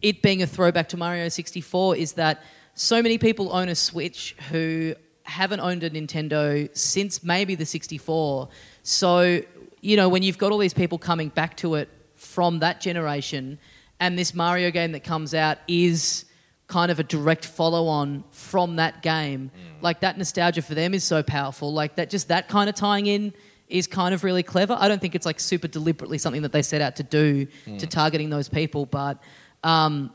it 0.01 0.21
being 0.21 0.41
a 0.41 0.47
throwback 0.47 0.89
to 0.89 0.97
Mario 0.97 1.29
64, 1.29 1.95
is 1.95 2.13
that 2.13 2.43
so 2.73 3.01
many 3.01 3.17
people 3.17 3.51
own 3.53 3.69
a 3.69 3.75
Switch 3.75 4.35
who 4.51 4.93
haven't 5.23 5.59
owned 5.59 5.83
a 5.83 5.89
Nintendo 5.89 6.75
since 6.77 7.23
maybe 7.23 7.55
the 7.55 7.65
64. 7.65 8.49
So 8.83 9.41
you 9.81 9.97
know 9.97 10.09
when 10.09 10.23
you've 10.23 10.37
got 10.37 10.51
all 10.51 10.57
these 10.57 10.73
people 10.73 10.97
coming 10.97 11.29
back 11.29 11.57
to 11.57 11.75
it 11.75 11.89
from 12.15 12.59
that 12.59 12.81
generation, 12.81 13.59
and 13.99 14.17
this 14.17 14.33
Mario 14.33 14.71
game 14.71 14.91
that 14.93 15.03
comes 15.03 15.33
out 15.33 15.57
is 15.67 16.25
kind 16.67 16.91
of 16.91 16.99
a 16.99 17.03
direct 17.03 17.45
follow 17.45 17.87
on 17.87 18.23
from 18.31 18.75
that 18.75 19.01
game. 19.01 19.51
Mm. 19.55 19.81
Like 19.81 20.01
that 20.01 20.17
nostalgia 20.17 20.61
for 20.61 20.75
them 20.75 20.93
is 20.93 21.03
so 21.03 21.23
powerful. 21.23 21.73
Like 21.73 21.95
that 21.95 22.09
just 22.09 22.27
that 22.27 22.49
kind 22.49 22.69
of 22.69 22.75
tying 22.75 23.07
in 23.07 23.33
is 23.69 23.87
kind 23.87 24.13
of 24.13 24.23
really 24.23 24.43
clever. 24.43 24.77
I 24.79 24.87
don't 24.87 24.99
think 24.99 25.15
it's 25.15 25.25
like 25.25 25.39
super 25.39 25.67
deliberately 25.67 26.17
something 26.17 26.41
that 26.41 26.51
they 26.51 26.61
set 26.61 26.81
out 26.81 26.97
to 26.97 27.03
do 27.03 27.45
to 27.45 27.71
mm. 27.71 27.89
targeting 27.89 28.29
those 28.29 28.49
people, 28.49 28.85
but 28.85 29.21
um, 29.67 30.11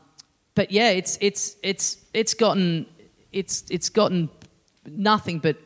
but 0.55 0.71
yeah, 0.71 0.89
it's 0.89 1.17
it's 1.21 1.55
it's 1.63 1.97
it's 2.13 2.33
gotten 2.33 2.85
it's 3.31 3.63
it's 3.69 3.89
gotten 3.89 4.29
nothing 4.85 5.39
but 5.39 5.57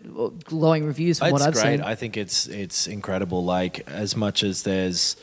glowing 0.45 0.85
reviews 0.85 1.19
from 1.19 1.29
it's 1.29 1.33
what 1.33 1.41
I've 1.41 1.53
great. 1.53 1.77
seen. 1.79 1.81
I 1.81 1.95
think 1.95 2.17
it's 2.17 2.47
it's 2.47 2.87
incredible. 2.87 3.43
Like 3.43 3.87
as 3.89 4.15
much 4.15 4.43
as 4.43 4.63
there's 4.63 5.15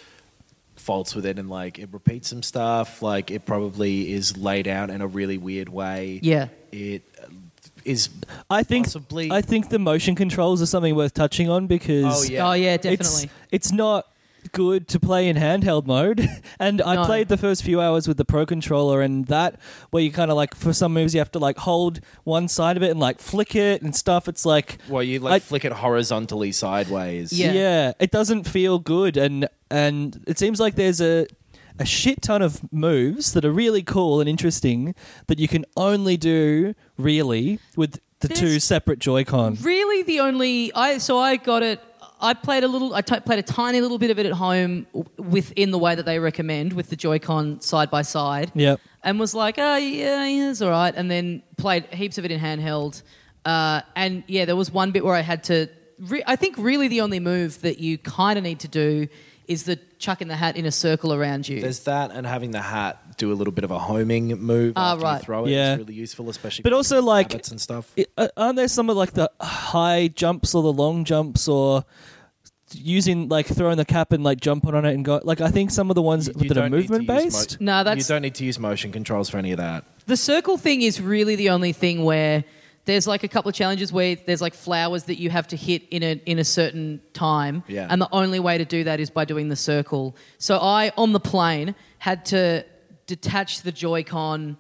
faults 0.77 1.15
with 1.15 1.25
it 1.25 1.39
and 1.39 1.49
like 1.49 1.79
it 1.79 1.89
repeats 1.93 2.29
some 2.29 2.43
stuff, 2.43 3.01
like 3.03 3.31
it 3.31 3.47
probably 3.47 4.13
is 4.13 4.37
laid 4.37 4.69
out 4.69 4.91
in 4.91 5.01
a 5.01 5.07
really 5.07 5.39
weird 5.39 5.69
way. 5.69 6.21
yeah. 6.23 6.49
It 6.73 7.03
uh, 7.23 7.29
I 8.51 8.63
think 8.63 8.87
Possibly. 8.87 9.31
I 9.31 9.43
think 9.43 9.69
the 9.69 9.79
motion 9.79 10.15
controls 10.15 10.63
are 10.63 10.67
something 10.67 10.95
worth 10.95 11.13
touching 11.15 11.51
on 11.51 11.67
because 11.67 12.05
Oh, 12.07 12.33
yeah. 12.33 12.49
Oh 12.49 12.53
yeah, 12.55 12.75
it's 12.75 12.83
definitely. 12.83 13.31
it's 13.51 13.73
not 13.73 14.07
good 14.53 14.89
to 14.89 15.01
play 15.01 15.29
in 15.29 15.37
handheld 15.37 15.87
mode. 15.87 16.29
and 16.59 16.81
I 16.83 16.95
No. 16.97 17.05
played 17.05 17.29
the 17.29 17.37
first 17.37 17.63
few 17.63 17.81
hours 17.81 18.07
with 18.09 18.17
the 18.17 18.25
pro 18.25 18.45
controller 18.47 19.01
and 19.03 19.27
that 19.27 19.59
where 19.91 20.03
you 20.03 20.11
kind 20.13 20.31
of 20.31 20.37
like 20.37 20.55
for 20.55 20.73
some 20.73 20.93
moves 20.93 21.15
you 21.15 21.21
have 21.21 21.33
to 21.33 21.39
like 21.39 21.59
hold 21.59 22.01
one 22.25 22.49
side 22.49 22.77
of 22.77 22.83
it 22.83 22.91
and 22.91 23.01
like 23.01 23.19
flick 23.21 23.55
it 23.55 23.83
and 23.83 23.95
stuff. 23.95 24.29
It's 24.29 24.45
like 24.47 24.79
well, 24.89 25.03
you 25.03 25.19
like 25.21 25.33
I- 25.35 25.39
flick 25.41 25.65
it 25.65 25.73
horizontally 25.73 26.53
sideways. 26.53 27.33
Yeah. 27.33 27.53
yeah, 27.53 27.93
it 27.99 28.11
doesn't 28.11 28.45
feel 28.45 28.79
good 28.79 29.17
and 29.17 29.49
and 29.71 30.23
it 30.27 30.39
seems 30.39 30.61
like 30.61 30.75
there's 30.77 31.01
a 31.01 31.27
a 31.79 31.85
shit 31.85 32.23
ton 32.23 32.41
of 32.41 32.73
moves 32.73 33.33
that 33.33 33.45
are 33.45 33.51
really 33.51 33.83
cool 33.83 34.21
and 34.21 34.29
interesting 34.29 34.95
that 35.27 35.41
you 35.41 35.49
can 35.49 35.65
only 35.77 36.17
do 36.17 36.73
really 36.97 37.59
with 37.77 37.99
the 38.21 38.29
two 38.29 38.47
There's- 38.47 38.65
separate 38.65 39.01
Joy-Con. 39.01 39.59
Really, 39.61 40.03
the 40.05 40.21
only 40.21 40.73
I 40.75 40.99
so 40.99 41.19
I 41.19 41.37
got 41.37 41.63
it. 41.65 41.81
I 42.25 42.35
played 42.35 42.65
a 42.65 42.69
little. 42.69 42.95
I 42.95 43.03
t- 43.03 43.21
played 43.21 43.39
a 43.39 43.43
tiny 43.43 43.81
little 43.81 43.99
bit 43.99 44.11
of 44.11 44.19
it 44.19 44.27
at 44.27 44.33
home 44.33 44.87
w- 44.95 45.05
within 45.19 45.71
the 45.71 45.79
way 45.79 45.95
that 45.95 46.07
they 46.07 46.19
recommend 46.19 46.73
with 46.73 46.89
the 46.91 46.97
Joy-Con 46.97 47.61
side 47.61 47.91
by 47.91 48.03
side. 48.03 48.51
Yep. 48.55 48.81
and 49.03 49.21
was 49.21 49.35
like, 49.35 49.57
oh 49.59 49.77
yeah, 49.77 50.25
yeah, 50.27 50.51
it's 50.51 50.63
all 50.63 50.71
right. 50.71 50.95
And 50.97 51.11
then 51.11 51.43
played 51.59 51.85
heaps 51.87 52.17
of 52.19 52.25
it 52.25 52.31
in 52.31 52.41
handheld. 52.41 53.03
Uh, 53.45 53.83
and 53.95 54.25
yeah, 54.27 54.45
there 54.47 54.57
was 54.57 54.71
one 54.73 54.91
bit 54.91 55.05
where 55.05 55.15
I 55.15 55.21
had 55.21 55.45
to. 55.45 55.69
Re- 55.99 56.23
I 56.27 56.37
think 56.37 56.57
really 56.59 56.89
the 56.89 57.03
only 57.03 57.21
move 57.21 57.61
that 57.61 57.79
you 57.79 57.99
kind 57.99 58.37
of 58.39 58.43
need 58.43 58.61
to 58.61 58.69
do 58.69 59.07
is 59.47 59.65
the 59.65 59.79
chucking 59.99 60.27
the 60.29 60.35
hat 60.37 60.57
in 60.57 60.65
a 60.65 60.73
circle 60.73 61.13
around 61.13 61.47
you. 61.47 61.61
There's 61.61 61.81
that, 61.81 62.11
and 62.13 62.27
having 62.27 62.51
the 62.53 62.63
hat 62.63 63.19
do 63.19 63.31
a 63.31 63.37
little 63.37 63.53
bit 63.53 63.63
of 63.63 63.71
a 63.71 63.79
homing 63.79 64.29
move 64.41 64.73
Ah, 64.75 64.95
after 64.95 65.05
right. 65.05 65.19
you 65.19 65.25
throw 65.25 65.45
it 65.45 65.51
Yeah. 65.51 65.73
is 65.75 65.79
really 65.81 65.95
useful, 65.95 66.31
especially. 66.31 66.63
But 66.63 66.73
also, 66.73 67.03
like, 67.03 67.31
habits 67.33 67.51
and 67.51 67.61
stuff. 67.61 67.93
I- 67.99 68.07
uh, 68.17 68.29
aren't 68.39 68.57
there 68.57 68.69
some 68.69 68.89
of 68.89 68.97
like 68.97 69.13
the 69.13 69.31
high 69.43 70.09
jumps 70.09 70.55
or 70.55 70.63
the 70.63 70.73
long 70.73 71.05
jumps 71.05 71.47
or 71.47 71.85
using 72.73 73.29
like 73.29 73.47
throwing 73.47 73.77
the 73.77 73.85
cap 73.85 74.13
and 74.13 74.25
like 74.25 74.41
jumping 74.41 74.75
on 74.75 74.85
it 74.85 74.95
and 74.95 75.05
go 75.05 75.21
like 75.25 75.41
I 75.41 75.51
think 75.51 75.71
some 75.71 75.91
of 75.91 75.95
the 75.95 76.03
ones 76.03 76.29
You- 76.29 76.35
you 76.39 76.49
that 76.49 76.57
are 76.59 76.61
don't 76.69 76.73
need 76.73 76.87
to 76.89 76.93
movement 76.93 77.25
use 77.25 77.35
based. 77.35 77.61
mo- 77.61 77.65
No, 77.79 77.85
that's- 77.85 78.09
you 78.09 78.15
don't 78.15 78.23
need 78.23 78.35
to 78.37 78.45
use 78.45 78.59
motion 78.59 78.91
controls 78.93 79.29
for 79.29 79.37
any 79.39 79.53
of 79.53 79.59
that. 79.59 79.85
The 80.07 80.17
circle 80.17 80.57
thing 80.57 80.83
is 80.83 81.01
really 81.01 81.37
the 81.37 81.51
only 81.51 81.73
thing 81.73 82.05
where 82.05 82.45
there's 82.87 83.07
like 83.07 83.23
a 83.23 83.29
couple 83.29 83.49
of 83.49 83.55
challenges 83.55 83.93
where 83.93 84.17
there's 84.27 84.41
like 84.43 84.55
flowers 84.55 85.05
that 85.05 85.19
you 85.19 85.31
have 85.31 85.47
to 85.49 85.57
hit 85.57 85.83
in 85.91 86.03
a 86.03 86.21
in 86.27 86.39
a 86.39 86.45
certain 86.45 87.01
time, 87.15 87.63
Yeah. 87.69 87.87
and 87.89 88.01
the 88.01 88.09
only 88.13 88.41
way 88.41 88.59
to 88.59 88.65
do 88.65 88.85
that 88.85 89.01
is 89.01 89.09
by 89.11 89.25
doing 89.25 89.49
the 89.49 89.57
circle. 89.57 90.17
So 90.39 90.59
I 90.59 90.93
on 90.97 91.13
the 91.13 91.21
plane 91.21 91.75
had 91.99 92.27
to 92.27 92.65
detach 93.07 93.63
the 93.63 93.73
Joy-Con, 93.73 94.57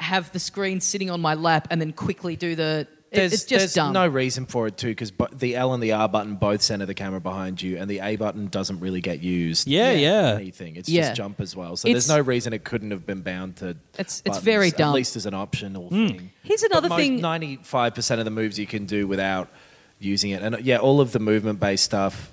have 0.00 0.32
the 0.32 0.40
screen 0.40 0.80
sitting 0.80 1.10
on 1.10 1.20
my 1.20 1.34
lap, 1.34 1.68
and 1.70 1.80
then 1.80 1.92
quickly 1.92 2.34
do 2.36 2.54
the. 2.56 2.86
It- 3.12 3.16
There's, 3.16 3.32
it's 3.34 3.44
just 3.44 3.58
there's 3.60 3.74
dumb. 3.74 3.92
no 3.92 4.06
reason 4.08 4.46
for 4.46 4.66
it 4.66 4.76
too, 4.78 4.88
because 4.88 5.12
the 5.32 5.54
L 5.54 5.74
and 5.74 5.82
the 5.82 5.92
R 5.92 6.08
button 6.08 6.36
both 6.36 6.62
center 6.62 6.86
the 6.86 6.94
camera 6.94 7.20
behind 7.20 7.60
you, 7.60 7.76
and 7.76 7.88
the 7.88 8.00
A 8.00 8.16
button 8.16 8.46
doesn't 8.48 8.80
really 8.80 9.00
get 9.00 9.22
used. 9.22 9.68
Yeah, 9.68 9.92
Yeah. 9.92 9.98
yeah. 10.32 10.34
anything. 10.36 10.76
It's 10.76 10.88
Yeah. 10.88 11.02
just 11.02 11.16
jump 11.16 11.40
as 11.40 11.54
well. 11.54 11.76
So 11.76 11.88
It's- 11.88 12.06
there's 12.06 12.16
no 12.18 12.22
reason 12.22 12.52
it 12.52 12.64
couldn't 12.64 12.90
have 12.90 13.06
been 13.06 13.20
bound 13.20 13.56
to. 13.56 13.66
It's- 13.68 13.78
it's 13.98 14.20
buttons, 14.22 14.44
very 14.44 14.70
dumb. 14.70 14.88
At 14.88 14.94
least 14.94 15.14
as 15.16 15.26
an 15.26 15.34
optional 15.34 15.88
hmm. 15.90 16.06
thing. 16.08 16.30
Here's 16.42 16.62
another 16.62 16.88
thing- 16.88 17.20
Ninety-five 17.20 17.94
percent 17.94 18.18
of 18.18 18.24
the 18.24 18.30
moves 18.30 18.58
you 18.58 18.66
can 18.66 18.86
do 18.86 19.06
without 19.06 19.48
using 20.00 20.30
it, 20.30 20.42
and 20.42 20.56
yeah, 20.64 20.78
all 20.78 21.00
of 21.00 21.12
the 21.12 21.20
movement-based 21.20 21.84
stuff. 21.84 22.31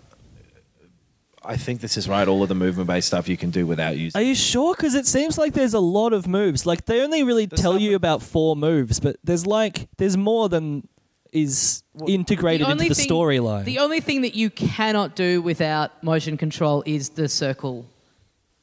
I 1.49 1.57
think 1.57 1.81
this 1.81 1.97
is 1.97 2.07
right. 2.07 2.27
All 2.27 2.43
of 2.43 2.49
the 2.49 2.55
movement-based 2.55 3.07
stuff 3.07 3.27
you 3.27 3.35
can 3.35 3.49
do 3.49 3.65
without 3.65 3.97
using. 3.97 4.19
Are 4.19 4.23
you 4.23 4.35
sure? 4.35 4.75
Because 4.75 4.93
it 4.93 5.07
seems 5.07 5.35
like 5.37 5.53
there's 5.53 5.73
a 5.73 5.79
lot 5.79 6.13
of 6.13 6.27
moves. 6.27 6.65
Like 6.67 6.85
they 6.85 7.01
only 7.01 7.23
really 7.23 7.47
There's 7.47 7.59
tell 7.59 7.79
you 7.79 7.89
that- 7.91 7.95
about 7.95 8.21
four 8.21 8.55
moves, 8.55 8.99
but 8.99 9.17
there's 9.23 9.47
like 9.47 9.87
there's 9.97 10.15
more 10.15 10.47
than 10.47 10.87
is 11.31 11.83
integrated 12.07 12.67
into 12.67 12.87
the 12.89 12.93
thing- 12.95 13.07
storyline. 13.09 13.63
The 13.65 13.79
only 13.79 13.99
thing 13.99 14.21
that 14.21 14.35
you 14.35 14.49
cannot 14.49 15.15
do 15.15 15.41
without 15.41 16.03
motion 16.03 16.37
control 16.37 16.83
is 16.85 17.09
the 17.09 17.27
circle 17.27 17.85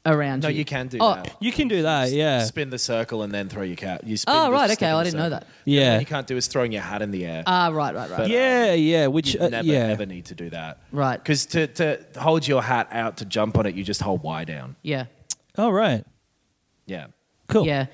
around 0.07 0.43
No, 0.45 0.49
you. 0.49 0.59
you 0.61 0.65
can 0.65 0.87
do 0.89 0.99
Oh, 1.01 1.15
that. 1.17 1.37
you 1.41 1.53
can 1.53 1.69
do 1.69 1.83
that, 1.83 2.11
yeah. 2.13 2.45
Spin 2.45 2.71
the 2.71 2.79
circle 2.79 3.23
and 3.23 3.33
then 3.33 3.49
throw 3.49 3.63
your 3.63 3.77
cat. 3.77 4.07
You 4.07 4.17
spin 4.17 4.35
Oh, 4.35 4.45
the 4.47 4.53
right, 4.53 4.71
stick 4.71 4.79
okay, 4.79 4.89
in 4.91 4.95
I 4.95 4.99
the 4.99 5.05
didn't 5.11 5.19
know 5.19 5.25
circle. 5.27 5.39
that. 5.41 5.47
And 5.67 5.75
Yeah. 5.75 5.93
What 5.95 6.01
you 6.01 6.07
can't 6.07 6.27
do 6.27 6.37
is 6.37 6.47
throwing 6.47 6.73
your 6.73 6.83
hat 6.83 7.03
in 7.03 7.11
the 7.11 7.27
air. 7.27 7.43
Ah, 7.47 7.69
right, 7.69 7.95
right, 7.95 8.09
right. 8.11 8.19
But- 8.19 8.31
yeah, 8.31 8.73
yeah. 8.73 9.09
Which 9.09 9.35
you 9.35 9.41
uh, 9.41 9.49
never 9.49 9.67
yeah, 9.67 9.89
ever 9.89 10.07
need 10.07 10.27
to 10.27 10.35
do 10.35 10.49
that. 10.51 10.79
Right. 10.93 11.23
Because 11.23 11.45
to, 11.47 11.67
to 11.67 12.01
hold 12.19 12.47
your 12.49 12.63
hat 12.63 12.89
out 12.93 13.19
to 13.19 13.25
jump 13.25 13.59
on 13.59 13.67
it, 13.67 13.75
you 13.75 13.85
just 13.85 14.01
hold 14.01 14.23
Y 14.23 14.45
down. 14.45 14.77
yeah. 14.83 15.07
oh 15.59 15.71
right, 15.71 16.05
Yeah. 16.87 17.07
cool. 17.49 17.67
Yeah. 17.67 17.87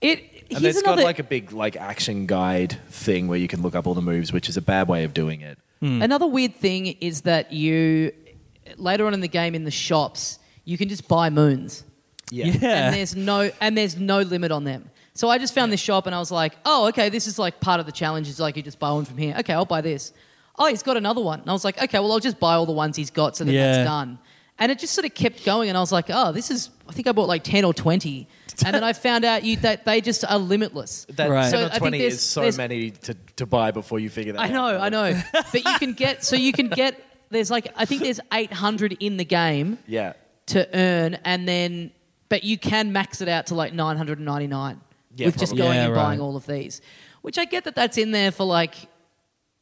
It 0.00 0.20
And 0.50 0.60
here's 0.60 0.76
it's 0.76 0.82
another 0.84 1.02
got 1.02 1.06
like 1.06 1.18
a 1.18 1.24
big 1.24 1.52
like 1.52 1.76
action 1.76 2.26
guide 2.26 2.78
thing 2.90 3.26
where 3.28 3.38
you 3.38 3.48
can 3.48 3.62
look 3.62 3.74
up 3.74 3.86
all 3.86 3.94
the 3.94 4.02
moves, 4.02 4.32
which 4.32 4.48
is 4.48 4.56
a 4.56 4.62
bad 4.62 4.86
way 4.88 5.04
of 5.04 5.12
doing 5.14 5.40
it. 5.40 5.58
another 5.80 6.26
weird 6.26 6.54
thing 6.56 6.86
is 7.00 7.22
that 7.22 7.52
you 7.52 8.12
later 8.76 9.06
on 9.06 9.14
in 9.14 9.20
the 9.20 9.28
game 9.28 9.54
in 9.54 9.64
the 9.64 9.70
shops 9.70 10.38
you 10.68 10.76
can 10.76 10.88
just 10.88 11.08
buy 11.08 11.30
moons. 11.30 11.82
Yeah. 12.30 12.46
Yeah. 12.46 12.86
and 12.86 12.94
there's 12.94 13.16
no 13.16 13.50
and 13.60 13.76
there's 13.78 13.96
no 13.96 14.20
limit 14.20 14.50
on 14.52 14.64
them. 14.64 14.90
So 15.14 15.28
I 15.30 15.38
just 15.38 15.54
found 15.54 15.72
this 15.72 15.80
shop 15.80 16.06
and 16.06 16.14
I 16.14 16.18
was 16.18 16.30
like, 16.30 16.52
oh, 16.64 16.88
okay, 16.88 17.08
this 17.08 17.26
is 17.26 17.38
like 17.38 17.58
part 17.58 17.80
of 17.80 17.86
the 17.86 17.92
challenge. 17.92 18.28
It's 18.28 18.38
like 18.38 18.56
you 18.56 18.62
just 18.62 18.78
buy 18.78 18.92
one 18.92 19.04
from 19.06 19.16
here. 19.16 19.34
Okay, 19.40 19.52
I'll 19.54 19.64
buy 19.64 19.80
this. 19.80 20.12
Oh, 20.58 20.66
he's 20.68 20.82
got 20.82 20.96
another 20.96 21.20
one. 21.22 21.40
And 21.40 21.48
I 21.48 21.52
was 21.52 21.64
like, 21.64 21.82
okay, 21.82 21.98
well, 21.98 22.12
I'll 22.12 22.20
just 22.20 22.38
buy 22.38 22.54
all 22.54 22.66
the 22.66 22.72
ones 22.84 22.96
he's 22.96 23.10
got 23.10 23.36
so 23.36 23.44
that 23.44 23.52
Yeah. 23.52 23.72
that's 23.72 23.88
done. 23.88 24.18
And 24.60 24.70
it 24.72 24.78
just 24.78 24.92
sort 24.92 25.04
of 25.06 25.14
kept 25.14 25.44
going. 25.44 25.68
And 25.70 25.78
I 25.78 25.80
was 25.80 25.90
like, 25.92 26.06
oh, 26.10 26.32
this 26.32 26.50
is, 26.50 26.70
I 26.88 26.92
think 26.92 27.06
I 27.08 27.12
bought 27.12 27.28
like 27.28 27.44
10 27.44 27.64
or 27.64 27.72
20. 27.72 28.28
And 28.66 28.74
then 28.74 28.82
I 28.84 28.92
found 28.92 29.24
out 29.24 29.42
you, 29.44 29.56
that 29.58 29.84
they 29.84 30.00
just 30.00 30.24
are 30.24 30.38
limitless. 30.38 31.06
That 31.16 31.30
Right. 31.30 31.42
10 31.48 31.50
So 31.50 31.58
or 31.66 31.68
think 31.70 31.78
20 31.78 31.98
there's- 31.98 32.14
is 32.14 32.22
so 32.22 32.40
there's- 32.42 32.56
many 32.58 32.90
to, 32.90 33.14
to 33.36 33.46
buy 33.46 33.70
before 33.70 33.98
you 34.00 34.10
figure 34.10 34.32
that 34.34 34.40
out. 34.40 34.50
I 34.50 34.52
out. 34.52 34.52
know, 34.52 34.80
I 34.80 34.88
know. 35.12 35.20
But 35.32 35.64
you 35.64 35.78
can 35.78 35.92
get, 35.94 36.24
so 36.24 36.34
you 36.36 36.52
can 36.52 36.68
get, 36.68 37.00
there's 37.30 37.50
like, 37.52 37.68
I 37.76 37.84
think 37.86 38.02
there's 38.02 38.20
800 38.32 38.96
in 39.00 39.16
the 39.16 39.24
game 39.24 39.78
Yeah. 39.86 40.12
To 40.48 40.68
earn, 40.76 41.14
and 41.24 41.48
then 41.48 41.92
but 42.28 42.44
you 42.44 42.58
can 42.58 42.92
max 42.92 43.20
it 43.20 43.28
out 43.28 43.46
to 43.46 43.54
like 43.54 43.72
999 43.72 44.80
Yeah, 45.16 45.26
with 45.26 45.38
just 45.38 45.56
going 45.56 45.76
Yeah, 45.76 45.86
and 45.86 45.94
buying 45.94 46.20
all 46.20 46.36
of 46.36 46.46
these. 46.46 46.80
Which 47.22 47.38
I 47.38 47.44
get 47.44 47.64
that 47.64 47.74
that's 47.74 47.98
in 47.98 48.10
there 48.10 48.30
for 48.30 48.44
like 48.44 48.74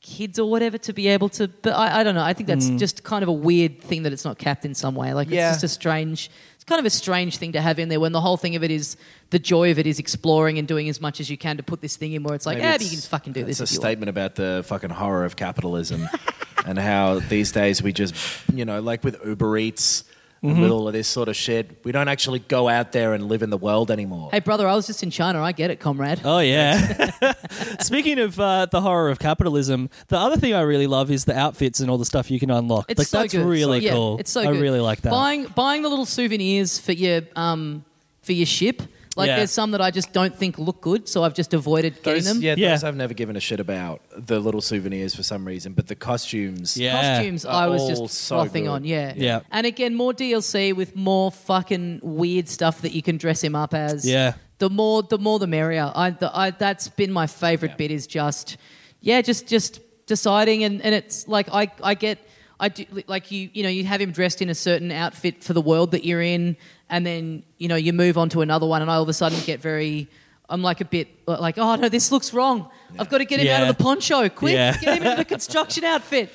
kids 0.00 0.38
or 0.38 0.48
whatever 0.48 0.78
to 0.78 0.92
be 0.92 1.08
able 1.08 1.28
to, 1.28 1.48
but 1.48 1.70
I, 1.70 2.00
I 2.00 2.04
don't 2.04 2.14
know. 2.14 2.22
I 2.22 2.32
think 2.32 2.46
that's 2.48 2.66
mm. 2.66 2.78
just 2.78 3.02
kind 3.02 3.22
of 3.22 3.28
a 3.28 3.32
weird 3.32 3.80
thing 3.80 4.04
that 4.04 4.12
it's 4.12 4.24
not 4.24 4.38
capped 4.38 4.64
in 4.64 4.74
some 4.74 4.94
way. 4.94 5.12
Like 5.14 5.28
Yeah. 5.28 5.50
it's 5.50 5.56
just 5.60 5.64
a 5.64 5.74
strange, 5.74 6.30
it's 6.54 6.64
kind 6.64 6.78
of 6.78 6.84
a 6.86 6.90
strange 6.90 7.38
thing 7.38 7.52
to 7.52 7.60
have 7.60 7.78
in 7.78 7.88
there 7.88 7.98
when 7.98 8.12
the 8.12 8.20
whole 8.20 8.36
thing 8.36 8.54
of 8.56 8.62
it 8.62 8.70
is 8.70 8.96
the 9.30 9.38
joy 9.38 9.70
of 9.70 9.78
it 9.78 9.86
is 9.86 9.98
exploring 9.98 10.58
and 10.58 10.68
doing 10.68 10.88
as 10.88 11.00
much 11.00 11.18
as 11.18 11.28
you 11.28 11.36
can 11.36 11.56
to 11.56 11.62
put 11.62 11.80
this 11.80 11.96
thing 11.96 12.12
in 12.12 12.22
where 12.22 12.34
it's 12.34 12.46
like, 12.46 12.58
Maybe 12.58 12.66
yeah, 12.68 12.74
it's- 12.74 12.84
you 12.84 12.90
can 12.90 12.96
just 12.96 13.08
fucking 13.08 13.32
do 13.32 13.42
this. 13.44 13.60
it's 13.60 13.60
a 13.60 13.64
if 13.64 13.70
you 13.72 13.80
want." 13.80 13.90
statement 13.90 14.10
about 14.10 14.34
the 14.36 14.64
fucking 14.66 14.90
horror 14.90 15.24
of 15.24 15.34
capitalism 15.34 16.08
and 16.66 16.78
how 16.78 17.18
these 17.20 17.50
days 17.50 17.82
we 17.82 17.92
just, 17.92 18.14
you 18.52 18.64
know, 18.64 18.80
like 18.80 19.02
with 19.02 19.16
Uber 19.24 19.56
Eats 19.58 20.04
Mm-hmm. 20.42 20.48
and 20.48 20.60
with 20.60 20.70
all 20.70 20.86
of 20.86 20.92
this 20.92 21.08
sort 21.08 21.28
of 21.28 21.36
shit, 21.36 21.82
we 21.82 21.92
don't 21.92 22.08
actually 22.08 22.40
go 22.40 22.68
out 22.68 22.92
there 22.92 23.14
and 23.14 23.26
live 23.26 23.42
in 23.42 23.48
the 23.48 23.56
world 23.56 23.90
anymore. 23.90 24.28
Hey, 24.32 24.40
brother, 24.40 24.68
I 24.68 24.74
was 24.74 24.86
just 24.86 25.02
in 25.02 25.10
China. 25.10 25.40
I 25.42 25.52
get 25.52 25.70
it, 25.70 25.80
comrade. 25.80 26.20
Oh 26.24 26.40
yeah. 26.40 27.10
Speaking 27.80 28.18
of 28.18 28.38
uh, 28.38 28.66
the 28.66 28.82
horror 28.82 29.08
of 29.08 29.18
capitalism, 29.18 29.88
the 30.08 30.18
other 30.18 30.36
thing 30.36 30.52
I 30.52 30.60
really 30.60 30.86
love 30.86 31.10
is 31.10 31.24
the 31.24 31.36
outfits 31.36 31.80
and 31.80 31.90
all 31.90 31.96
the 31.98 32.04
stuff 32.04 32.30
you 32.30 32.38
can 32.38 32.50
unlock. 32.50 32.90
It's 32.90 32.98
like 32.98 33.06
so 33.08 33.20
that's 33.20 33.32
good. 33.32 33.46
really 33.46 33.80
yeah, 33.80 33.92
cool. 33.92 34.18
It's 34.18 34.30
so 34.30 34.42
I 34.42 34.52
good. 34.52 34.60
really 34.60 34.80
like 34.80 35.00
that. 35.02 35.10
Buying 35.10 35.46
buying 35.54 35.82
the 35.82 35.88
little 35.88 36.06
souvenirs 36.06 36.78
for 36.78 36.92
your 36.92 37.22
um 37.34 37.84
for 38.22 38.32
your 38.32 38.46
ship. 38.46 38.82
Like 39.16 39.28
Yeah. 39.28 39.36
there's 39.38 39.50
some 39.50 39.70
that 39.70 39.80
I 39.80 39.90
just 39.90 40.12
don't 40.12 40.36
think 40.36 40.58
look 40.58 40.82
good, 40.82 41.08
so 41.08 41.24
I've 41.24 41.32
just 41.34 41.54
avoided 41.54 42.02
getting 42.02 42.22
Those, 42.22 42.34
them. 42.34 42.42
yeah, 42.42 42.54
Yeah. 42.58 42.70
those 42.70 42.84
I've 42.84 42.96
never 42.96 43.14
given 43.14 43.34
a 43.34 43.40
shit 43.40 43.60
about 43.60 44.02
the 44.14 44.38
little 44.38 44.60
souvenirs 44.60 45.14
for 45.14 45.22
some 45.22 45.46
reason, 45.46 45.72
but 45.72 45.86
the 45.86 45.94
costumes, 45.94 46.76
Yeah. 46.76 47.16
Costumes, 47.16 47.44
Are 47.46 47.64
I 47.64 47.66
was 47.66 47.80
all 47.82 47.88
just 48.06 48.14
so 48.14 48.36
frothing 48.36 48.64
good. 48.64 48.70
on. 48.70 48.84
Yeah, 48.84 49.14
Yeah. 49.16 49.40
And 49.50 49.66
again, 49.66 49.94
more 49.94 50.12
DLC 50.12 50.72
with 50.74 50.94
more 50.94 51.32
fucking 51.32 52.00
weird 52.02 52.46
stuff 52.48 52.82
that 52.82 52.92
you 52.92 53.00
can 53.02 53.16
dress 53.16 53.42
him 53.42 53.54
up 53.54 53.72
as. 53.72 54.06
Yeah. 54.06 54.34
The 54.58 54.68
more, 54.70 55.02
the 55.02 55.18
more, 55.18 55.38
the 55.38 55.46
merrier. 55.46 55.90
I, 55.94 56.10
the, 56.10 56.30
I 56.36 56.50
that's 56.50 56.88
been 56.88 57.10
my 57.12 57.26
favorite 57.26 57.72
Yeah. 57.72 57.76
bit. 57.76 57.90
Is 57.90 58.06
just, 58.06 58.56
yeah, 59.00 59.22
just 59.22 59.46
just 59.46 59.80
deciding, 60.06 60.62
and, 60.64 60.80
and 60.82 60.94
it's 60.94 61.26
like 61.26 61.48
I 61.52 61.70
I 61.82 61.94
get. 61.94 62.18
I 62.58 62.68
do 62.68 62.84
like 63.06 63.30
you. 63.30 63.50
You 63.52 63.62
know, 63.62 63.68
you 63.68 63.84
have 63.84 64.00
him 64.00 64.12
dressed 64.12 64.40
in 64.42 64.48
a 64.48 64.54
certain 64.54 64.90
outfit 64.92 65.44
for 65.44 65.52
the 65.52 65.60
world 65.60 65.90
that 65.92 66.04
you're 66.04 66.22
in, 66.22 66.56
and 66.88 67.04
then 67.04 67.42
you 67.58 67.68
know 67.68 67.76
you 67.76 67.92
move 67.92 68.16
on 68.18 68.28
to 68.30 68.40
another 68.40 68.66
one, 68.66 68.82
and 68.82 68.90
I 68.90 68.94
all 68.94 69.02
of 69.02 69.08
a 69.08 69.12
sudden 69.12 69.38
get 69.44 69.60
very. 69.60 70.08
I'm 70.48 70.62
like 70.62 70.80
a 70.80 70.84
bit 70.84 71.08
like, 71.26 71.58
oh 71.58 71.74
no, 71.74 71.88
this 71.88 72.12
looks 72.12 72.32
wrong. 72.32 72.70
I've 72.98 73.08
got 73.08 73.18
to 73.18 73.24
get 73.24 73.40
him 73.40 73.48
out 73.48 73.68
of 73.68 73.76
the 73.76 73.82
poncho. 73.82 74.28
Quick, 74.28 74.54
Yeah. 74.54 74.76
get 74.78 74.98
him 74.98 75.02
into 75.02 75.16
the 75.16 75.24
construction 75.24 75.82
outfit. 75.94 76.30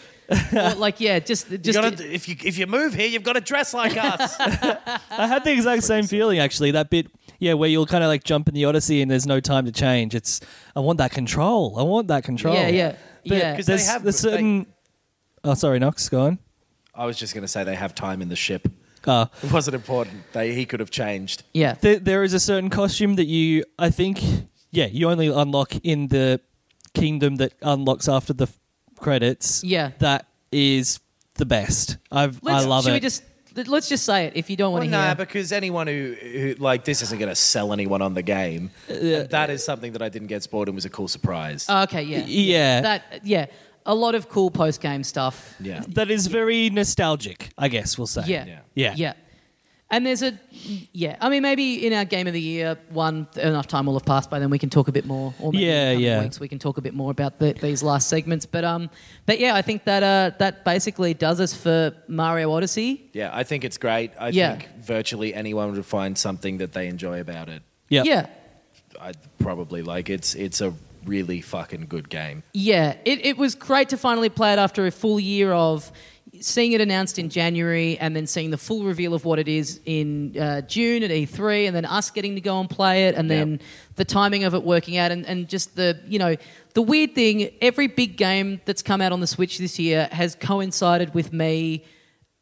Or, 0.54 0.76
like, 0.76 1.00
yeah, 1.00 1.20
just 1.20 1.50
You 1.50 1.58
just 1.58 1.80
gotta, 1.80 2.14
if 2.14 2.28
you 2.28 2.36
if 2.44 2.58
you 2.58 2.68
move 2.68 2.94
here, 2.94 3.08
you've 3.08 3.24
got 3.24 3.34
to 3.34 3.42
dress 3.42 3.74
like 3.74 3.96
us. 3.98 4.36
I 4.40 5.28
had 5.28 5.44
the 5.46 5.52
exact 5.54 5.84
same 5.84 6.08
feeling 6.08 6.40
actually. 6.40 6.72
That 6.72 6.90
bit, 6.90 7.08
yeah, 7.40 7.54
where 7.54 7.70
you'll 7.70 7.86
kind 7.86 8.04
of 8.04 8.10
like 8.10 8.24
jump 8.26 8.48
in 8.50 8.54
the 8.54 8.66
Odyssey 8.66 9.02
and 9.02 9.10
there's 9.10 9.26
no 9.26 9.40
time 9.40 9.66
to 9.66 9.72
change. 9.72 10.14
It's 10.14 10.42
I 10.76 10.82
want 10.82 10.98
that 11.00 11.12
control. 11.12 11.76
I 11.80 11.84
want 11.84 12.08
that 12.10 12.24
control. 12.26 12.54
yeah, 12.54 12.68
yeah, 12.68 12.96
But 13.26 13.38
yeah. 13.38 13.52
Because 13.52 13.66
they 13.66 13.74
there's, 13.74 13.88
have- 13.88 14.04
there's 14.04 14.20
certain. 14.20 14.68
Oh, 15.44 15.54
sorry, 15.54 15.80
Knox. 15.80 16.08
Go 16.10 16.22
on. 16.22 16.40
I 16.94 17.06
was 17.06 17.18
just 17.18 17.34
going 17.34 17.44
to 17.44 17.48
say 17.48 17.64
they 17.64 17.76
have 17.76 17.96
time 17.96 18.22
in 18.22 18.30
the 18.30 18.36
ship. 18.36 18.68
Uh, 19.06 19.26
It 19.44 19.52
wasn't 19.52 19.76
important. 19.76 20.24
They 20.34 20.54
he 20.54 20.66
could 20.66 20.80
have 20.80 20.92
changed. 20.92 21.44
yeah. 21.54 21.76
there, 21.82 22.00
there 22.00 22.24
is 22.24 22.34
a 22.34 22.40
certain 22.40 22.70
costume 22.70 23.16
that 23.16 23.26
you, 23.26 23.64
I 23.80 23.90
think, 23.90 24.20
yeah, 24.72 24.86
you 24.86 25.10
only 25.10 25.28
unlock 25.28 25.74
in 25.84 26.08
the 26.10 26.40
kingdom 26.94 27.38
that 27.38 27.54
unlocks 27.62 28.08
after 28.08 28.34
the 28.34 28.44
f- 28.46 28.60
credits. 29.00 29.64
Yeah. 29.64 29.92
that 30.00 30.28
is 30.52 31.00
the 31.36 31.46
best. 31.46 31.98
I've 32.12 32.44
Let's, 32.44 32.66
I 32.66 32.68
love 32.68 32.84
should 32.84 32.92
it. 32.92 32.94
we 32.96 33.00
just 33.00 33.24
let's 33.68 33.90
just 33.90 34.06
say 34.06 34.26
it 34.28 34.34
if 34.36 34.50
you 34.50 34.56
don't 34.56 34.72
want 34.72 34.84
Well, 34.84 34.92
to 34.92 34.98
nah, 34.98 35.06
hear. 35.08 35.16
because 35.16 35.52
anyone 35.52 35.88
who, 35.88 36.16
who 36.22 36.54
like 36.60 36.84
this 36.86 37.02
isn't 37.02 37.18
going 37.18 37.30
to 37.30 37.36
sell 37.36 37.74
anyone 37.74 38.02
on 38.02 38.14
the 38.14 38.22
game. 38.22 38.72
And 38.88 39.30
that 39.30 39.50
is 39.50 39.64
something 39.64 39.94
that 39.94 40.02
I 40.02 40.10
didn't 40.10 40.28
get 40.28 40.44
spoiled 40.44 40.68
and 40.68 40.76
was 40.76 40.86
a 40.86 40.90
cool 40.90 41.08
surprise. 41.08 41.66
Oh, 41.68 41.84
okay, 41.84 42.04
yeah, 42.04 42.24
Yeah. 42.28 42.82
That 42.82 43.22
yeah, 43.24 43.46
a 43.86 43.96
lot 43.96 44.16
of 44.16 44.30
cool 44.30 44.52
post 44.52 44.82
game 44.82 45.04
stuff. 45.04 45.56
yeah. 45.60 45.84
that 45.90 46.10
is 46.12 46.28
very 46.28 46.70
nostalgic. 46.70 47.50
I 47.58 47.68
guess 47.68 47.98
we'll 47.98 48.08
say. 48.08 48.24
Yeah. 48.26 48.46
Yeah. 48.46 48.60
Yeah. 48.76 48.94
Yeah. 48.96 49.14
And 49.94 50.06
there's 50.06 50.22
a, 50.24 50.40
yeah. 50.94 51.18
I 51.20 51.28
mean, 51.28 51.42
maybe 51.42 51.86
in 51.86 51.92
our 51.92 52.06
game 52.06 52.26
of 52.26 52.32
the 52.32 52.40
year 52.40 52.78
one, 52.92 53.28
enough 53.36 53.68
time 53.68 53.88
will 53.88 53.96
have 53.96 54.06
passed 54.06 54.30
by 54.30 54.40
then. 54.40 54.50
We 54.50 54.58
can 54.58 54.70
talk 54.70 54.88
a 54.88 54.92
bit 54.94 55.06
more. 55.06 55.34
Or 55.38 55.52
maybe 55.52 55.66
Yeah, 55.66 55.72
in 55.72 55.76
a 55.76 55.84
couple 55.92 55.96
of 55.98 56.02
yeah. 56.02 56.22
Weeks 56.22 56.40
we 56.40 56.48
can 56.48 56.60
talk 56.60 56.78
a 56.78 56.82
bit 56.82 56.94
more 56.94 57.12
about 57.12 57.40
the, 57.40 57.52
these 57.52 57.84
last 57.84 58.08
segments. 58.08 58.46
But 58.46 58.64
um, 58.64 58.90
but 59.26 59.38
yeah, 59.40 59.54
I 59.54 59.62
think 59.62 59.84
that 59.84 60.02
uh, 60.02 60.38
that 60.38 60.64
basically 60.64 61.14
does 61.14 61.42
us 61.42 61.54
for 61.54 61.94
Mario 62.08 62.54
Odyssey. 62.54 63.10
Yeah, 63.12 63.32
I 63.34 63.44
think 63.44 63.66
it's 63.66 63.78
great. 63.78 64.12
I 64.18 64.30
Yeah. 64.30 64.56
think 64.56 64.70
virtually 64.80 65.34
anyone 65.34 65.74
would 65.74 65.86
find 65.86 66.18
something 66.18 66.60
that 66.60 66.72
they 66.72 66.88
enjoy 66.88 67.20
about 67.20 67.50
it. 67.50 67.62
Yep. 67.90 68.06
Yeah. 68.06 68.28
I 69.02 69.12
probably 69.40 69.82
like 69.82 70.10
it's 70.10 70.36
it's 70.36 70.62
a 70.62 70.74
really 71.06 71.42
fucking 71.42 71.88
good 71.88 72.10
game. 72.10 72.44
Yeah, 72.54 72.96
it, 73.06 73.26
it 73.26 73.38
was 73.38 73.56
great 73.56 73.90
to 73.90 73.98
finally 73.98 74.30
play 74.30 74.54
it 74.54 74.60
after 74.60 74.86
a 74.86 74.92
full 74.92 75.20
year 75.20 75.52
of 75.52 75.92
seeing 76.40 76.72
it 76.72 76.80
announced 76.80 77.20
in 77.20 77.30
January 77.30 77.98
and 77.98 78.16
then 78.16 78.26
seeing 78.26 78.52
the 78.52 78.58
full 78.58 78.84
reveal 78.84 79.14
of 79.14 79.26
what 79.26 79.38
it 79.38 79.50
is 79.50 79.82
in 79.86 80.38
uh, 80.38 80.62
June 80.62 81.04
at 81.04 81.12
E3 81.12 81.68
and 81.68 81.76
then 81.76 81.84
us 81.84 82.10
getting 82.10 82.36
to 82.36 82.42
go 82.42 82.60
and 82.60 82.70
play 82.70 83.08
it 83.08 83.16
and 83.16 83.30
then 83.30 83.60
the 83.96 84.06
timing 84.06 84.46
of 84.46 84.54
it 84.54 84.64
working 84.64 84.98
out 84.98 85.12
and, 85.12 85.26
and 85.26 85.50
just 85.50 85.76
the, 85.76 86.00
you 86.08 86.18
know, 86.18 86.38
the 86.74 86.82
weird 86.82 87.14
thing, 87.16 87.50
every 87.62 87.88
big 87.88 88.16
game 88.16 88.62
that's 88.64 88.82
come 88.82 89.02
out 89.02 89.12
on 89.12 89.20
the 89.20 89.28
Switch 89.28 89.58
this 89.58 89.78
year 89.78 90.08
has 90.14 90.36
coincided 90.36 91.14
with 91.14 91.34
me 91.34 91.84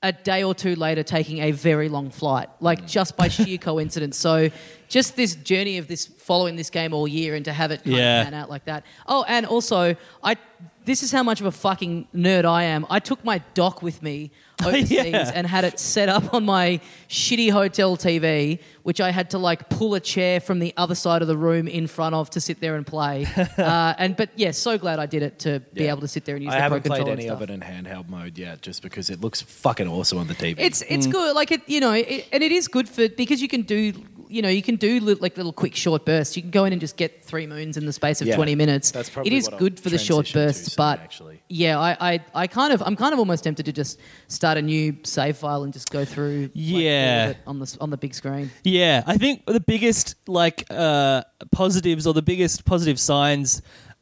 a 0.02 0.12
day 0.14 0.44
or 0.44 0.56
two 0.56 0.76
later 0.76 1.04
taking 1.04 1.40
a 1.40 1.52
very 1.52 1.90
long 1.90 2.10
flight, 2.10 2.50
like 2.62 2.82
mm. 2.84 2.88
just 2.88 3.18
by 3.18 3.28
sheer 3.38 3.58
coincidence. 3.58 4.18
So 4.18 4.50
just 4.88 5.16
this 5.16 5.36
journey 5.36 5.78
of 5.78 5.88
this 5.88 6.06
following 6.06 6.56
this 6.56 6.70
game 6.70 6.94
all 6.94 7.08
year 7.08 7.36
and 7.36 7.44
to 7.46 7.54
have 7.54 7.72
it 7.72 7.84
kind 7.84 7.98
Yeah. 7.98 8.20
of 8.22 8.26
pan 8.26 8.34
out 8.34 8.50
like 8.50 8.66
that. 8.66 8.86
Oh, 9.08 9.26
and 9.28 9.46
also 9.46 9.96
I 10.24 10.38
this 10.86 11.04
is 11.04 11.12
how 11.12 11.22
much 11.24 11.40
of 11.40 11.46
a 11.46 11.52
fucking 11.52 12.08
nerd 12.16 12.46
I 12.46 12.64
am. 12.64 12.86
I 12.90 13.00
took 13.00 13.24
my 13.24 13.40
dock 13.54 13.82
with 13.84 14.02
me 14.02 14.32
overseas 14.66 14.92
Yeah. 15.12 15.32
and 15.34 15.46
had 15.48 15.64
it 15.66 15.80
set 15.80 16.10
up 16.10 16.34
on 16.34 16.46
my 16.46 16.80
shitty 17.10 17.52
hotel 17.52 17.98
TV, 17.98 18.60
which 18.84 19.00
I 19.02 19.12
had 19.12 19.30
to 19.32 19.38
like 19.38 19.70
pull 19.70 19.96
a 19.96 20.00
chair 20.00 20.40
from 20.40 20.60
the 20.60 20.74
other 20.78 20.96
side 20.96 21.22
of 21.22 21.28
the 21.28 21.38
room 21.38 21.68
in 21.68 21.88
front 21.88 22.16
of 22.16 22.30
to 22.32 22.42
sit 22.42 22.60
there 22.60 22.76
and 22.76 22.86
play. 22.86 23.26
uh, 23.58 23.94
and 23.98 24.16
but 24.18 24.30
yeah, 24.36 24.52
so 24.52 24.78
glad 24.78 25.00
I 25.00 25.06
did 25.06 25.24
it 25.24 25.40
to 25.40 25.60
be 25.74 25.84
Yeah. 25.86 25.92
able 25.92 26.02
to 26.02 26.08
sit 26.08 26.26
there 26.26 26.36
and 26.36 26.44
use 26.44 26.54
I 26.54 26.58
the 26.58 26.62
haven't 26.64 26.86
Pro 26.86 26.96
played 26.96 27.08
any 27.08 27.30
of 27.30 27.42
it 27.42 27.50
in 27.50 27.62
handheld 27.62 28.10
mode 28.10 28.38
yet, 28.38 28.62
just 28.62 28.82
because 28.82 29.10
it 29.10 29.22
looks 29.22 29.42
fucking 29.42 29.88
awesome 29.88 30.18
on 30.20 30.28
the 30.28 30.36
TV. 30.36 30.56
It's 30.60 30.82
it's 30.90 31.08
Mm. 31.08 31.12
good, 31.12 31.36
like 31.36 31.52
it, 31.52 31.62
you 31.68 31.80
know, 31.80 31.94
it, 31.94 32.28
and 32.32 32.44
it 32.44 32.52
is 32.52 32.68
good 32.68 32.88
for 32.90 33.08
because 33.10 33.42
you 33.42 33.48
can 33.48 33.62
do, 33.64 33.94
you 34.30 34.42
know, 34.42 34.50
you 34.50 34.62
can 34.62 34.76
do 34.76 35.00
li- 35.00 35.16
like 35.16 35.36
little 35.38 35.52
quick 35.52 35.76
short 35.76 36.06
bursts. 36.06 36.38
You 36.38 36.44
can 36.44 36.52
go 36.52 36.64
in 36.66 36.72
and 36.72 36.80
just 36.80 36.96
get 36.98 37.24
three 37.26 37.48
moons 37.48 37.76
in 37.78 37.86
the 37.86 37.92
space 37.94 38.22
of 38.22 38.28
Yeah, 38.28 38.36
twenty 38.36 38.56
minutes. 38.56 38.92
that's 38.92 39.10
probably 39.10 39.32
it 39.34 39.36
is 39.36 39.46
what 39.46 39.54
I'll 39.54 39.60
good 39.60 39.80
for 39.80 39.90
the 39.90 39.98
short 39.98 40.32
bursts, 40.32 40.76
but 40.76 41.00
actually. 41.00 41.42
yeah, 41.50 41.80
I, 41.80 42.14
I 42.14 42.20
I 42.36 42.48
kind 42.48 42.72
of 42.72 42.82
I'm 42.86 42.96
kind 42.96 43.12
of 43.14 43.20
almost 43.20 43.44
tempted 43.44 43.66
to 43.66 43.74
just 43.74 44.00
start 44.28 44.58
a 44.58 44.62
new 44.62 44.96
save 45.04 45.36
file 45.38 45.64
and 45.64 45.74
just 45.74 45.90
go 45.92 46.06
through 46.06 46.42
like, 46.44 46.52
Yeah. 46.54 47.30
it 47.30 47.38
on 47.48 47.60
the 47.60 47.78
on 47.82 47.90
the 47.90 47.98
big 47.98 48.14
screen. 48.14 48.52
Yeah, 48.64 49.04
I 49.08 49.18
think 49.18 49.46
the 49.48 49.60
biggest 49.60 50.16
like 50.28 50.66
uh, 50.70 51.24
positives 51.52 52.06
or 52.08 52.14
the 52.14 52.22
biggest 52.22 52.66
positive 52.66 53.00
signs 53.00 53.62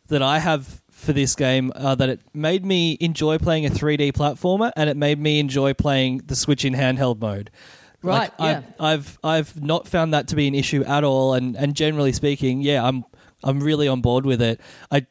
that 0.09 0.21
I 0.21 0.39
have 0.39 0.81
for 0.91 1.13
this 1.13 1.35
game 1.35 1.71
are 1.75 1.95
that 1.95 2.09
it 2.09 2.21
made 2.33 2.65
me 2.65 2.97
enjoy 2.99 3.37
playing 3.37 3.65
a 3.65 3.69
3D 3.69 4.13
platformer 4.13 4.71
and 4.75 4.89
it 4.89 4.97
made 4.97 5.19
me 5.19 5.39
enjoy 5.39 5.73
playing 5.73 6.21
the 6.25 6.35
Switch 6.35 6.65
in 6.65 6.73
handheld 6.73 7.19
mode. 7.19 7.51
Right, 8.03 8.31
I, 8.39 8.49
yeah. 8.51 8.61
I've 8.79 9.17
I've 9.23 9.61
not 9.61 9.87
found 9.87 10.13
that 10.13 10.29
to 10.29 10.35
be 10.35 10.47
an 10.47 10.55
issue 10.55 10.83
at 10.83 11.03
all, 11.03 11.33
and, 11.33 11.55
and 11.55 11.75
generally 11.75 12.11
speaking, 12.13 12.61
yeah, 12.61 12.85
I'm 12.85 13.03
I'm 13.43 13.59
really 13.59 13.87
on 13.87 14.01
board 14.01 14.25
with 14.25 14.41
it. 14.41 14.61
I 14.91 15.05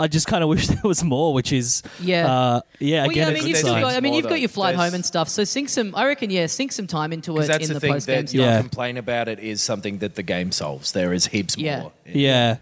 I 0.00 0.06
just 0.06 0.28
kind 0.28 0.44
of 0.44 0.48
wish 0.48 0.66
there 0.68 0.80
was 0.84 1.02
more, 1.02 1.34
which 1.34 1.52
is 1.52 1.82
Yeah. 2.00 2.30
uh, 2.32 2.60
yeah. 2.78 3.02
Well, 3.02 3.10
again, 3.10 3.22
yeah, 3.22 3.28
I 3.30 3.34
mean, 3.40 3.48
you've 3.48 3.56
still 3.58 3.80
got, 3.80 3.94
I 3.96 4.00
mean, 4.00 4.14
you've 4.14 4.28
got 4.28 4.38
your 4.38 4.48
flight 4.48 4.76
home 4.76 4.94
and 4.94 5.04
stuff. 5.04 5.28
So 5.28 5.42
sink 5.42 5.68
some, 5.68 5.92
I 5.96 6.06
reckon, 6.06 6.30
yeah, 6.30 6.46
sink 6.46 6.70
some 6.70 6.86
time 6.86 7.12
into 7.12 7.36
it 7.38 7.46
that's 7.48 7.64
in 7.64 7.68
the, 7.68 7.74
the, 7.74 7.80
thing 7.80 7.92
post 7.94 8.06
game 8.06 8.20
that 8.22 8.28
stuff. 8.28 8.34
you 8.36 8.42
Yeah. 8.42 8.60
complain 8.60 8.96
about 8.96 9.26
it 9.28 9.40
is 9.40 9.60
something 9.60 9.98
that 9.98 10.14
the 10.14 10.22
game 10.22 10.52
solves. 10.52 10.92
There 10.92 11.12
is 11.12 11.26
heaps 11.26 11.56
Yeah. 11.56 11.80
more. 11.80 11.92
yeah, 12.06 12.58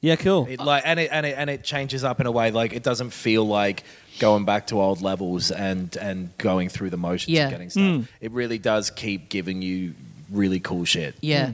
yeah, 0.00 0.16
cool. 0.16 0.46
It, 0.48 0.58
like 0.60 0.82
and 0.86 0.98
it 0.98 1.10
and 1.12 1.26
it 1.26 1.34
and 1.36 1.50
it 1.50 1.62
changes 1.62 2.04
up 2.04 2.20
in 2.20 2.26
a 2.26 2.30
way 2.30 2.50
like 2.50 2.72
it 2.72 2.82
doesn't 2.82 3.10
feel 3.10 3.46
like 3.46 3.82
going 4.18 4.44
back 4.44 4.66
to 4.68 4.80
old 4.80 5.02
levels 5.02 5.50
and 5.50 5.96
and 5.96 6.36
going 6.38 6.68
through 6.68 6.90
the 6.90 6.96
motions 6.96 7.36
Yeah. 7.36 7.44
of 7.46 7.50
getting 7.50 7.70
stuff. 7.70 8.08
It 8.20 8.30
really 8.32 8.58
does 8.58 8.90
keep 8.90 9.28
giving 9.28 9.62
you 9.62 9.94
really 10.30 10.60
cool 10.60 10.84
shit. 10.84 11.14
Yeah. 11.20 11.52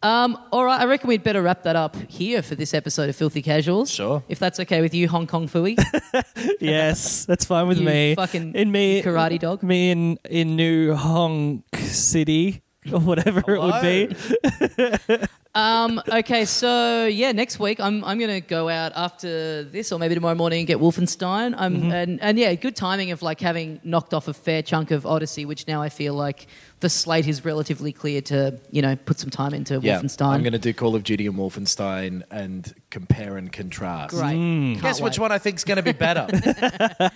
Um, 0.00 0.38
all 0.52 0.64
right, 0.64 0.80
I 0.80 0.84
reckon 0.84 1.08
we'd 1.08 1.24
better 1.24 1.42
wrap 1.42 1.64
that 1.64 1.74
up 1.74 1.96
here 2.08 2.40
for 2.40 2.54
this 2.54 2.72
episode 2.72 3.08
of 3.08 3.16
Filthy 3.16 3.42
Casuals. 3.42 3.90
Sure. 3.90 4.22
If 4.28 4.38
that's 4.38 4.60
okay 4.60 4.80
with 4.80 4.94
you, 4.94 5.08
Hong 5.08 5.26
Kong 5.26 5.48
Phooey. 5.48 5.74
yes, 6.60 7.24
that's 7.24 7.44
fine 7.44 7.66
with 7.66 7.78
You 7.78 7.84
me. 7.86 8.14
fucking 8.14 8.54
in 8.54 8.70
me 8.70 9.02
karate 9.02 9.40
dog. 9.40 9.64
Me 9.64 9.90
in 9.90 10.16
in 10.30 10.54
New 10.54 10.94
Honk 10.94 11.64
City 11.78 12.62
or 12.92 13.00
whatever 13.00 13.42
it 13.54 13.60
would 13.60 13.80
be. 13.82 15.18
um, 15.54 16.02
okay, 16.08 16.44
so 16.44 17.06
yeah, 17.06 17.32
next 17.32 17.58
week 17.58 17.80
I'm 17.80 18.04
I'm 18.04 18.18
gonna 18.18 18.40
go 18.40 18.68
out 18.68 18.92
after 18.94 19.64
this 19.64 19.90
or 19.92 19.98
maybe 19.98 20.14
tomorrow 20.14 20.34
morning 20.34 20.60
and 20.60 20.66
get 20.66 20.78
Wolfenstein. 20.78 21.54
I'm 21.56 21.78
Mm-hmm. 21.78 21.92
and, 21.92 22.20
and 22.22 22.38
yeah, 22.38 22.54
good 22.54 22.74
timing 22.76 23.12
of 23.12 23.22
like 23.22 23.40
having 23.40 23.80
knocked 23.84 24.12
off 24.12 24.26
a 24.26 24.34
fair 24.34 24.62
chunk 24.62 24.90
of 24.90 25.06
Odyssey, 25.06 25.44
which 25.44 25.66
now 25.68 25.80
I 25.80 25.88
feel 25.88 26.14
like 26.14 26.46
the 26.80 26.88
slate 26.88 27.26
is 27.26 27.44
relatively 27.44 27.92
clear 27.92 28.20
to, 28.22 28.58
you 28.70 28.82
know, 28.82 28.96
put 28.96 29.18
some 29.18 29.30
time 29.30 29.54
into 29.54 29.78
Yeah, 29.80 30.00
Wolfenstein. 30.00 30.28
I'm 30.28 30.42
going 30.42 30.52
to 30.52 30.58
do 30.58 30.72
Call 30.72 30.94
of 30.94 31.02
Duty 31.02 31.26
and 31.26 31.36
Wolfenstein 31.36 32.22
and 32.30 32.74
compare 32.90 33.36
and 33.36 33.52
contrast. 33.52 34.14
Great. 34.14 34.36
Mm. 34.36 34.72
Can't 34.74 34.82
Guess 34.82 35.00
which 35.00 35.18
one 35.18 35.32
I 35.32 35.38
think 35.38 35.56
is 35.56 35.64
going 35.64 35.76
to 35.76 35.82
be 35.82 35.92
better? 35.92 36.26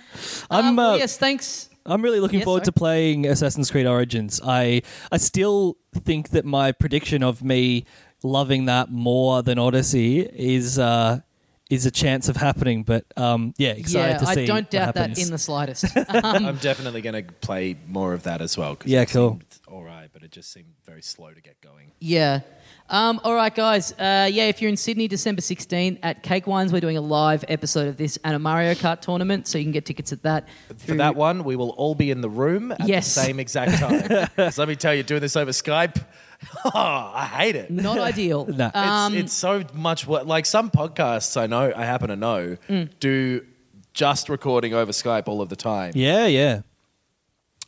I'm 0.49 0.65
Um, 0.67 0.75
well, 0.75 0.91
uh, 0.91 0.97
yes, 0.97 1.17
thanks. 1.17 1.69
I'm 1.85 2.01
really 2.01 2.19
looking 2.19 2.39
Yes, 2.39 2.45
forward 2.45 2.59
sorry. 2.61 2.65
to 2.65 2.71
playing 2.71 3.25
Assassin's 3.27 3.69
Creed 3.71 3.85
Origins. 3.85 4.39
I 4.43 4.81
I 5.11 5.17
still 5.17 5.77
think 5.93 6.29
that 6.29 6.45
my 6.45 6.71
prediction 6.71 7.23
of 7.23 7.43
me 7.43 7.85
loving 8.23 8.65
that 8.65 8.89
more 8.91 9.43
than 9.43 9.59
Odyssey 9.59 10.21
is 10.21 10.79
uh, 10.79 11.19
is 11.69 11.85
a 11.85 11.91
chance 11.91 12.29
of 12.29 12.37
happening. 12.37 12.83
But 12.83 13.05
um, 13.17 13.53
yeah, 13.57 13.71
excited 13.71 14.13
yeah, 14.13 14.17
to 14.19 14.25
see. 14.27 14.43
I 14.43 14.45
don't 14.45 14.55
what 14.63 14.71
doubt 14.71 14.95
that 14.95 15.17
in 15.19 15.29
the 15.31 15.37
slightest. 15.37 15.85
I'm 16.09 16.57
definitely 16.57 17.01
going 17.01 17.25
to 17.25 17.33
play 17.33 17.75
more 17.87 18.13
of 18.13 18.23
that 18.23 18.41
as 18.41 18.57
well. 18.57 18.75
'cause 18.75 18.87
Yeah, 18.89 19.01
it 19.01 19.09
cool. 19.09 19.41
All 19.67 19.83
right, 19.83 20.09
but 20.13 20.23
it 20.23 20.31
just 20.31 20.51
seemed 20.53 20.73
very 20.85 21.01
slow 21.01 21.31
to 21.33 21.41
get 21.41 21.59
going. 21.61 21.91
Yeah. 21.99 22.41
Um, 22.93 23.19
all 23.23 23.33
right, 23.33 23.53
guys. 23.53 23.91
Uh, 23.93 24.29
yeah, 24.31 24.43
if 24.49 24.61
you're 24.61 24.69
in 24.69 24.77
Sydney, 24.77 25.07
December 25.07 25.41
16th 25.41 25.97
at 26.03 26.21
Cake 26.21 26.45
Wines, 26.45 26.71
we're 26.71 26.79
doing 26.79 26.95
a 26.95 27.01
live 27.01 27.43
episode 27.47 27.87
of 27.87 27.97
this 27.97 28.19
and 28.23 28.35
a 28.35 28.39
Mario 28.39 28.75
Kart 28.75 29.01
tournament, 29.01 29.47
so 29.47 29.57
you 29.57 29.63
can 29.63 29.71
get 29.71 29.83
tickets 29.87 30.13
at 30.13 30.21
that. 30.21 30.47
For 30.67 30.73
through- 30.75 30.97
that 30.97 31.15
one, 31.15 31.43
we 31.43 31.55
will 31.55 31.71
all 31.71 31.95
be 31.95 32.11
in 32.11 32.21
the 32.21 32.29
room 32.29 32.71
at 32.71 32.87
Yes. 32.87 33.11
the 33.15 33.21
same 33.21 33.39
exact 33.39 33.79
time. 33.79 34.27
'Cause 34.35 34.59
let 34.59 34.67
me 34.67 34.75
tell 34.75 34.93
you, 34.93 35.01
doing 35.01 35.21
this 35.21 35.35
over 35.35 35.49
Skype, 35.49 36.05
oh, 36.65 36.71
I 36.75 37.25
hate 37.25 37.55
it. 37.55 37.71
Not 37.71 37.97
ideal. 38.11 38.45
No. 38.45 38.67
It's, 38.67 38.75
Um, 38.77 39.15
it's 39.15 39.33
so 39.33 39.63
much 39.73 40.05
what 40.05 40.27
like 40.27 40.45
some 40.45 40.69
podcasts 40.69 41.35
I 41.35 41.47
know 41.47 41.73
I 41.75 41.85
happen 41.85 42.09
to 42.09 42.15
know 42.15 42.57
Mm. 42.69 42.89
do 42.99 43.41
just 43.95 44.29
recording 44.29 44.75
over 44.75 44.91
Skype 44.91 45.27
all 45.27 45.41
of 45.41 45.49
the 45.49 45.55
time. 45.55 45.93
Yeah, 45.95 46.27
yeah. 46.27 46.61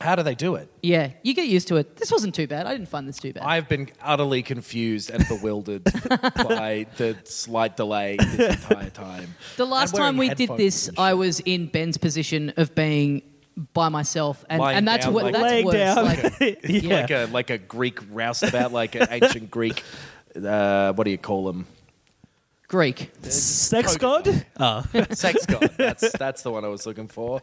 How 0.05 0.15
do 0.15 0.23
they 0.23 0.35
do 0.35 0.55
it? 0.55 0.69
Yeah, 0.81 1.11
you 1.23 1.33
get 1.33 1.47
used 1.47 1.67
to 1.69 1.77
it. 1.77 1.97
This 1.97 2.11
wasn't 2.11 2.35
too 2.35 2.47
bad. 2.47 2.65
I 2.67 2.71
didn't 2.73 2.89
find 2.89 3.07
this 3.07 3.17
too 3.17 3.33
bad. 3.33 3.43
I've 3.43 3.67
been 3.67 3.89
utterly 4.01 4.43
confused 4.43 5.09
and 5.09 5.27
bewildered 5.27 5.83
by 6.19 6.85
the 6.97 7.17
slight 7.23 7.75
delay 7.75 8.17
this 8.17 8.55
entire 8.63 8.89
time. 8.91 9.35
the 9.57 9.65
last 9.65 9.91
And 9.91 9.99
wearing 9.99 10.13
time 10.13 10.17
we 10.17 10.29
did 10.29 10.39
headphones 10.39 10.59
this, 10.59 10.87
and 10.89 10.99
I 10.99 11.15
was 11.15 11.39
in 11.41 11.67
Ben's 11.67 11.97
position 11.97 12.53
of 12.57 12.73
being 12.75 13.23
by 13.73 13.89
myself, 13.89 14.43
and, 14.49 14.61
Lying 14.61 14.77
and 14.77 14.87
that's 14.87 15.05
down 15.05 15.13
what 15.13 15.23
like- 15.25 15.33
that's 15.33 15.43
Laying 15.43 15.65
worse. 15.65 15.75
down. 15.75 16.05
Like, 16.05 16.59
yeah. 16.63 16.95
like 17.01 17.11
a 17.11 17.25
like 17.31 17.49
a 17.49 17.57
Greek 17.57 17.99
roustabout, 18.11 18.71
like 18.71 18.95
an 18.95 19.07
ancient 19.09 19.49
Greek. 19.49 19.83
Uh, 20.35 20.93
what 20.93 21.05
do 21.05 21.11
you 21.11 21.17
call 21.17 21.45
them? 21.45 21.65
Greek. 22.67 23.11
Sex 23.21 23.95
god? 23.95 24.45
Oh. 24.59 24.83
Sex 25.11 25.45
god. 25.45 25.71
That's 25.77 26.11
that's 26.17 26.41
the 26.41 26.51
one 26.51 26.65
I 26.65 26.67
was 26.67 26.87
looking 26.87 27.07
for. 27.07 27.41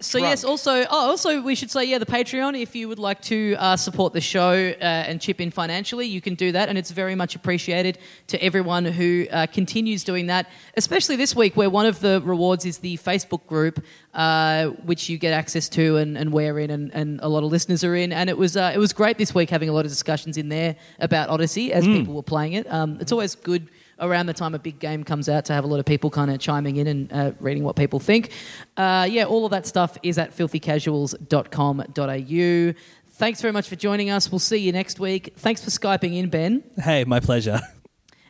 So 0.00 0.18
yes, 0.18 0.44
also, 0.44 0.82
oh, 0.82 1.10
also 1.10 1.42
we 1.42 1.56
should 1.56 1.70
say, 1.70 1.84
yeah, 1.84 1.98
the 1.98 2.06
Patreon. 2.06 2.60
If 2.60 2.76
you 2.76 2.88
would 2.88 3.00
like 3.00 3.20
to 3.22 3.56
uh, 3.58 3.76
support 3.76 4.12
the 4.12 4.20
show 4.20 4.52
uh, 4.52 4.84
and 4.84 5.20
chip 5.20 5.40
in 5.40 5.50
financially, 5.50 6.06
you 6.06 6.20
can 6.20 6.36
do 6.36 6.52
that, 6.52 6.68
and 6.68 6.78
it's 6.78 6.92
very 6.92 7.16
much 7.16 7.34
appreciated 7.34 7.98
to 8.28 8.42
everyone 8.42 8.84
who 8.84 9.26
uh, 9.32 9.46
continues 9.46 10.04
doing 10.04 10.28
that. 10.28 10.48
Especially 10.76 11.16
this 11.16 11.34
week, 11.34 11.56
where 11.56 11.70
one 11.70 11.86
of 11.86 11.98
the 12.00 12.22
rewards 12.24 12.64
is 12.64 12.78
the 12.78 12.96
Facebook 12.98 13.46
group, 13.46 13.84
uh, 14.14 14.68
which 14.84 15.08
you 15.08 15.18
get 15.18 15.32
access 15.32 15.68
to, 15.70 15.96
and, 15.96 16.16
and 16.16 16.32
we're 16.32 16.58
in, 16.60 16.70
and, 16.70 16.94
and 16.94 17.20
a 17.20 17.28
lot 17.28 17.42
of 17.42 17.50
listeners 17.50 17.82
are 17.82 17.96
in. 17.96 18.12
And 18.12 18.30
it 18.30 18.38
was 18.38 18.56
uh, 18.56 18.70
it 18.74 18.78
was 18.78 18.92
great 18.92 19.18
this 19.18 19.34
week 19.34 19.50
having 19.50 19.68
a 19.68 19.72
lot 19.72 19.84
of 19.84 19.90
discussions 19.90 20.36
in 20.36 20.48
there 20.48 20.76
about 21.00 21.28
Odyssey 21.30 21.72
as 21.72 21.84
people 21.84 22.14
were 22.14 22.22
playing 22.22 22.52
it. 22.52 22.72
Um, 22.72 22.98
it's 23.00 23.12
always 23.12 23.34
good 23.34 23.65
around 23.98 24.26
the 24.26 24.34
time 24.34 24.54
a 24.54 24.58
big 24.58 24.78
game 24.78 25.04
comes 25.04 25.28
out 25.28 25.44
to 25.46 25.52
have 25.52 25.64
a 25.64 25.66
lot 25.66 25.80
of 25.80 25.86
people 25.86 26.10
kind 26.10 26.30
of 26.30 26.38
chiming 26.38 26.76
in 26.76 26.86
and 26.86 27.12
uh, 27.12 27.32
reading 27.40 27.64
what 27.64 27.76
people 27.76 27.98
think. 27.98 28.30
Uh, 28.76 29.06
yeah, 29.10 29.24
all 29.24 29.44
of 29.44 29.50
that 29.50 29.66
stuff 29.66 29.96
is 30.02 30.18
at 30.18 30.36
filthycasuals.com.au. 30.36 32.80
Thanks 33.08 33.40
very 33.40 33.52
much 33.52 33.68
for 33.68 33.76
joining 33.76 34.10
us. 34.10 34.30
We'll 34.30 34.38
see 34.38 34.58
you 34.58 34.72
next 34.72 35.00
week. 35.00 35.32
Thanks 35.36 35.64
for 35.64 35.70
Skyping 35.70 36.16
in, 36.16 36.28
Ben. 36.28 36.62
Hey, 36.76 37.04
my 37.04 37.20
pleasure. 37.20 37.60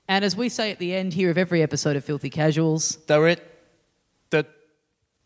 And 0.09 0.25
as 0.25 0.37
we 0.37 0.49
say 0.49 0.71
at 0.71 0.79
the 0.79 0.95
end 0.95 1.13
here 1.13 1.31
of 1.31 1.39
every 1.39 1.63
episode 1.63 1.97
of 1.97 2.05
Filthy 2.05 2.31
Casuals, 2.31 2.97
They're 3.07 3.27
it. 3.27 3.43
The 4.31 4.47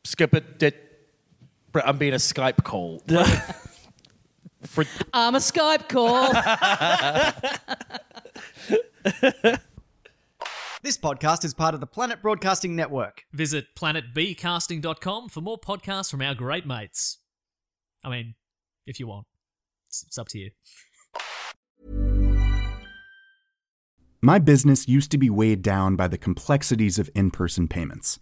skip 0.05 0.35
it. 0.35 0.59
That 0.61 0.75
I'm 1.75 1.99
being 1.99 2.15
a 2.15 2.17
Skype 2.17 2.65
call. 2.65 3.03
For, 4.63 4.85
I'm 5.13 5.35
a 5.35 5.39
Skype 5.39 5.89
call. 5.89 6.33
This 10.83 10.97
podcast 10.97 11.45
is 11.45 11.53
part 11.53 11.75
of 11.75 11.81
the 11.81 11.87
Planet 11.87 12.23
Broadcasting 12.23 12.75
Network. 12.75 13.25
Visit 13.35 13.75
planetbcasting.com 13.77 15.29
for 15.29 15.43
more 15.43 15.59
podcasts 15.59 16.11
from 16.11 16.23
our 16.23 16.35
great 16.35 16.65
mates. 16.65 17.19
I 18.03 18.09
mean, 18.09 18.35
if 18.87 18.99
you 18.99 19.07
want, 19.07 19.27
it's, 19.87 20.05
it's 20.05 20.17
up 20.17 20.29
to 20.29 20.39
you. 20.39 20.51
My 24.23 24.39
business 24.39 24.89
used 24.89 25.11
to 25.11 25.19
be 25.19 25.29
weighed 25.29 25.61
down 25.61 25.97
by 25.97 26.09
the 26.09 26.17
complexities 26.17 26.99
of 26.99 27.11
in 27.15 27.31
person 27.31 27.69
payments. 27.69 28.19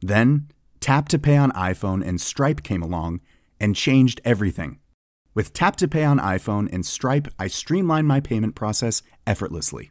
Then, 0.00 0.48
Tap 0.80 1.10
to 1.10 1.18
Pay 1.18 1.36
on 1.36 1.52
iPhone 1.52 2.02
and 2.02 2.18
Stripe 2.18 2.62
came 2.62 2.82
along 2.82 3.20
and 3.60 3.76
changed 3.76 4.22
everything. 4.24 4.78
With 5.34 5.52
Tap 5.52 5.76
to 5.76 5.86
Pay 5.86 6.04
on 6.04 6.18
iPhone 6.20 6.72
and 6.72 6.86
Stripe, 6.86 7.28
I 7.38 7.48
streamlined 7.48 8.08
my 8.08 8.20
payment 8.20 8.54
process 8.54 9.02
effortlessly. 9.26 9.90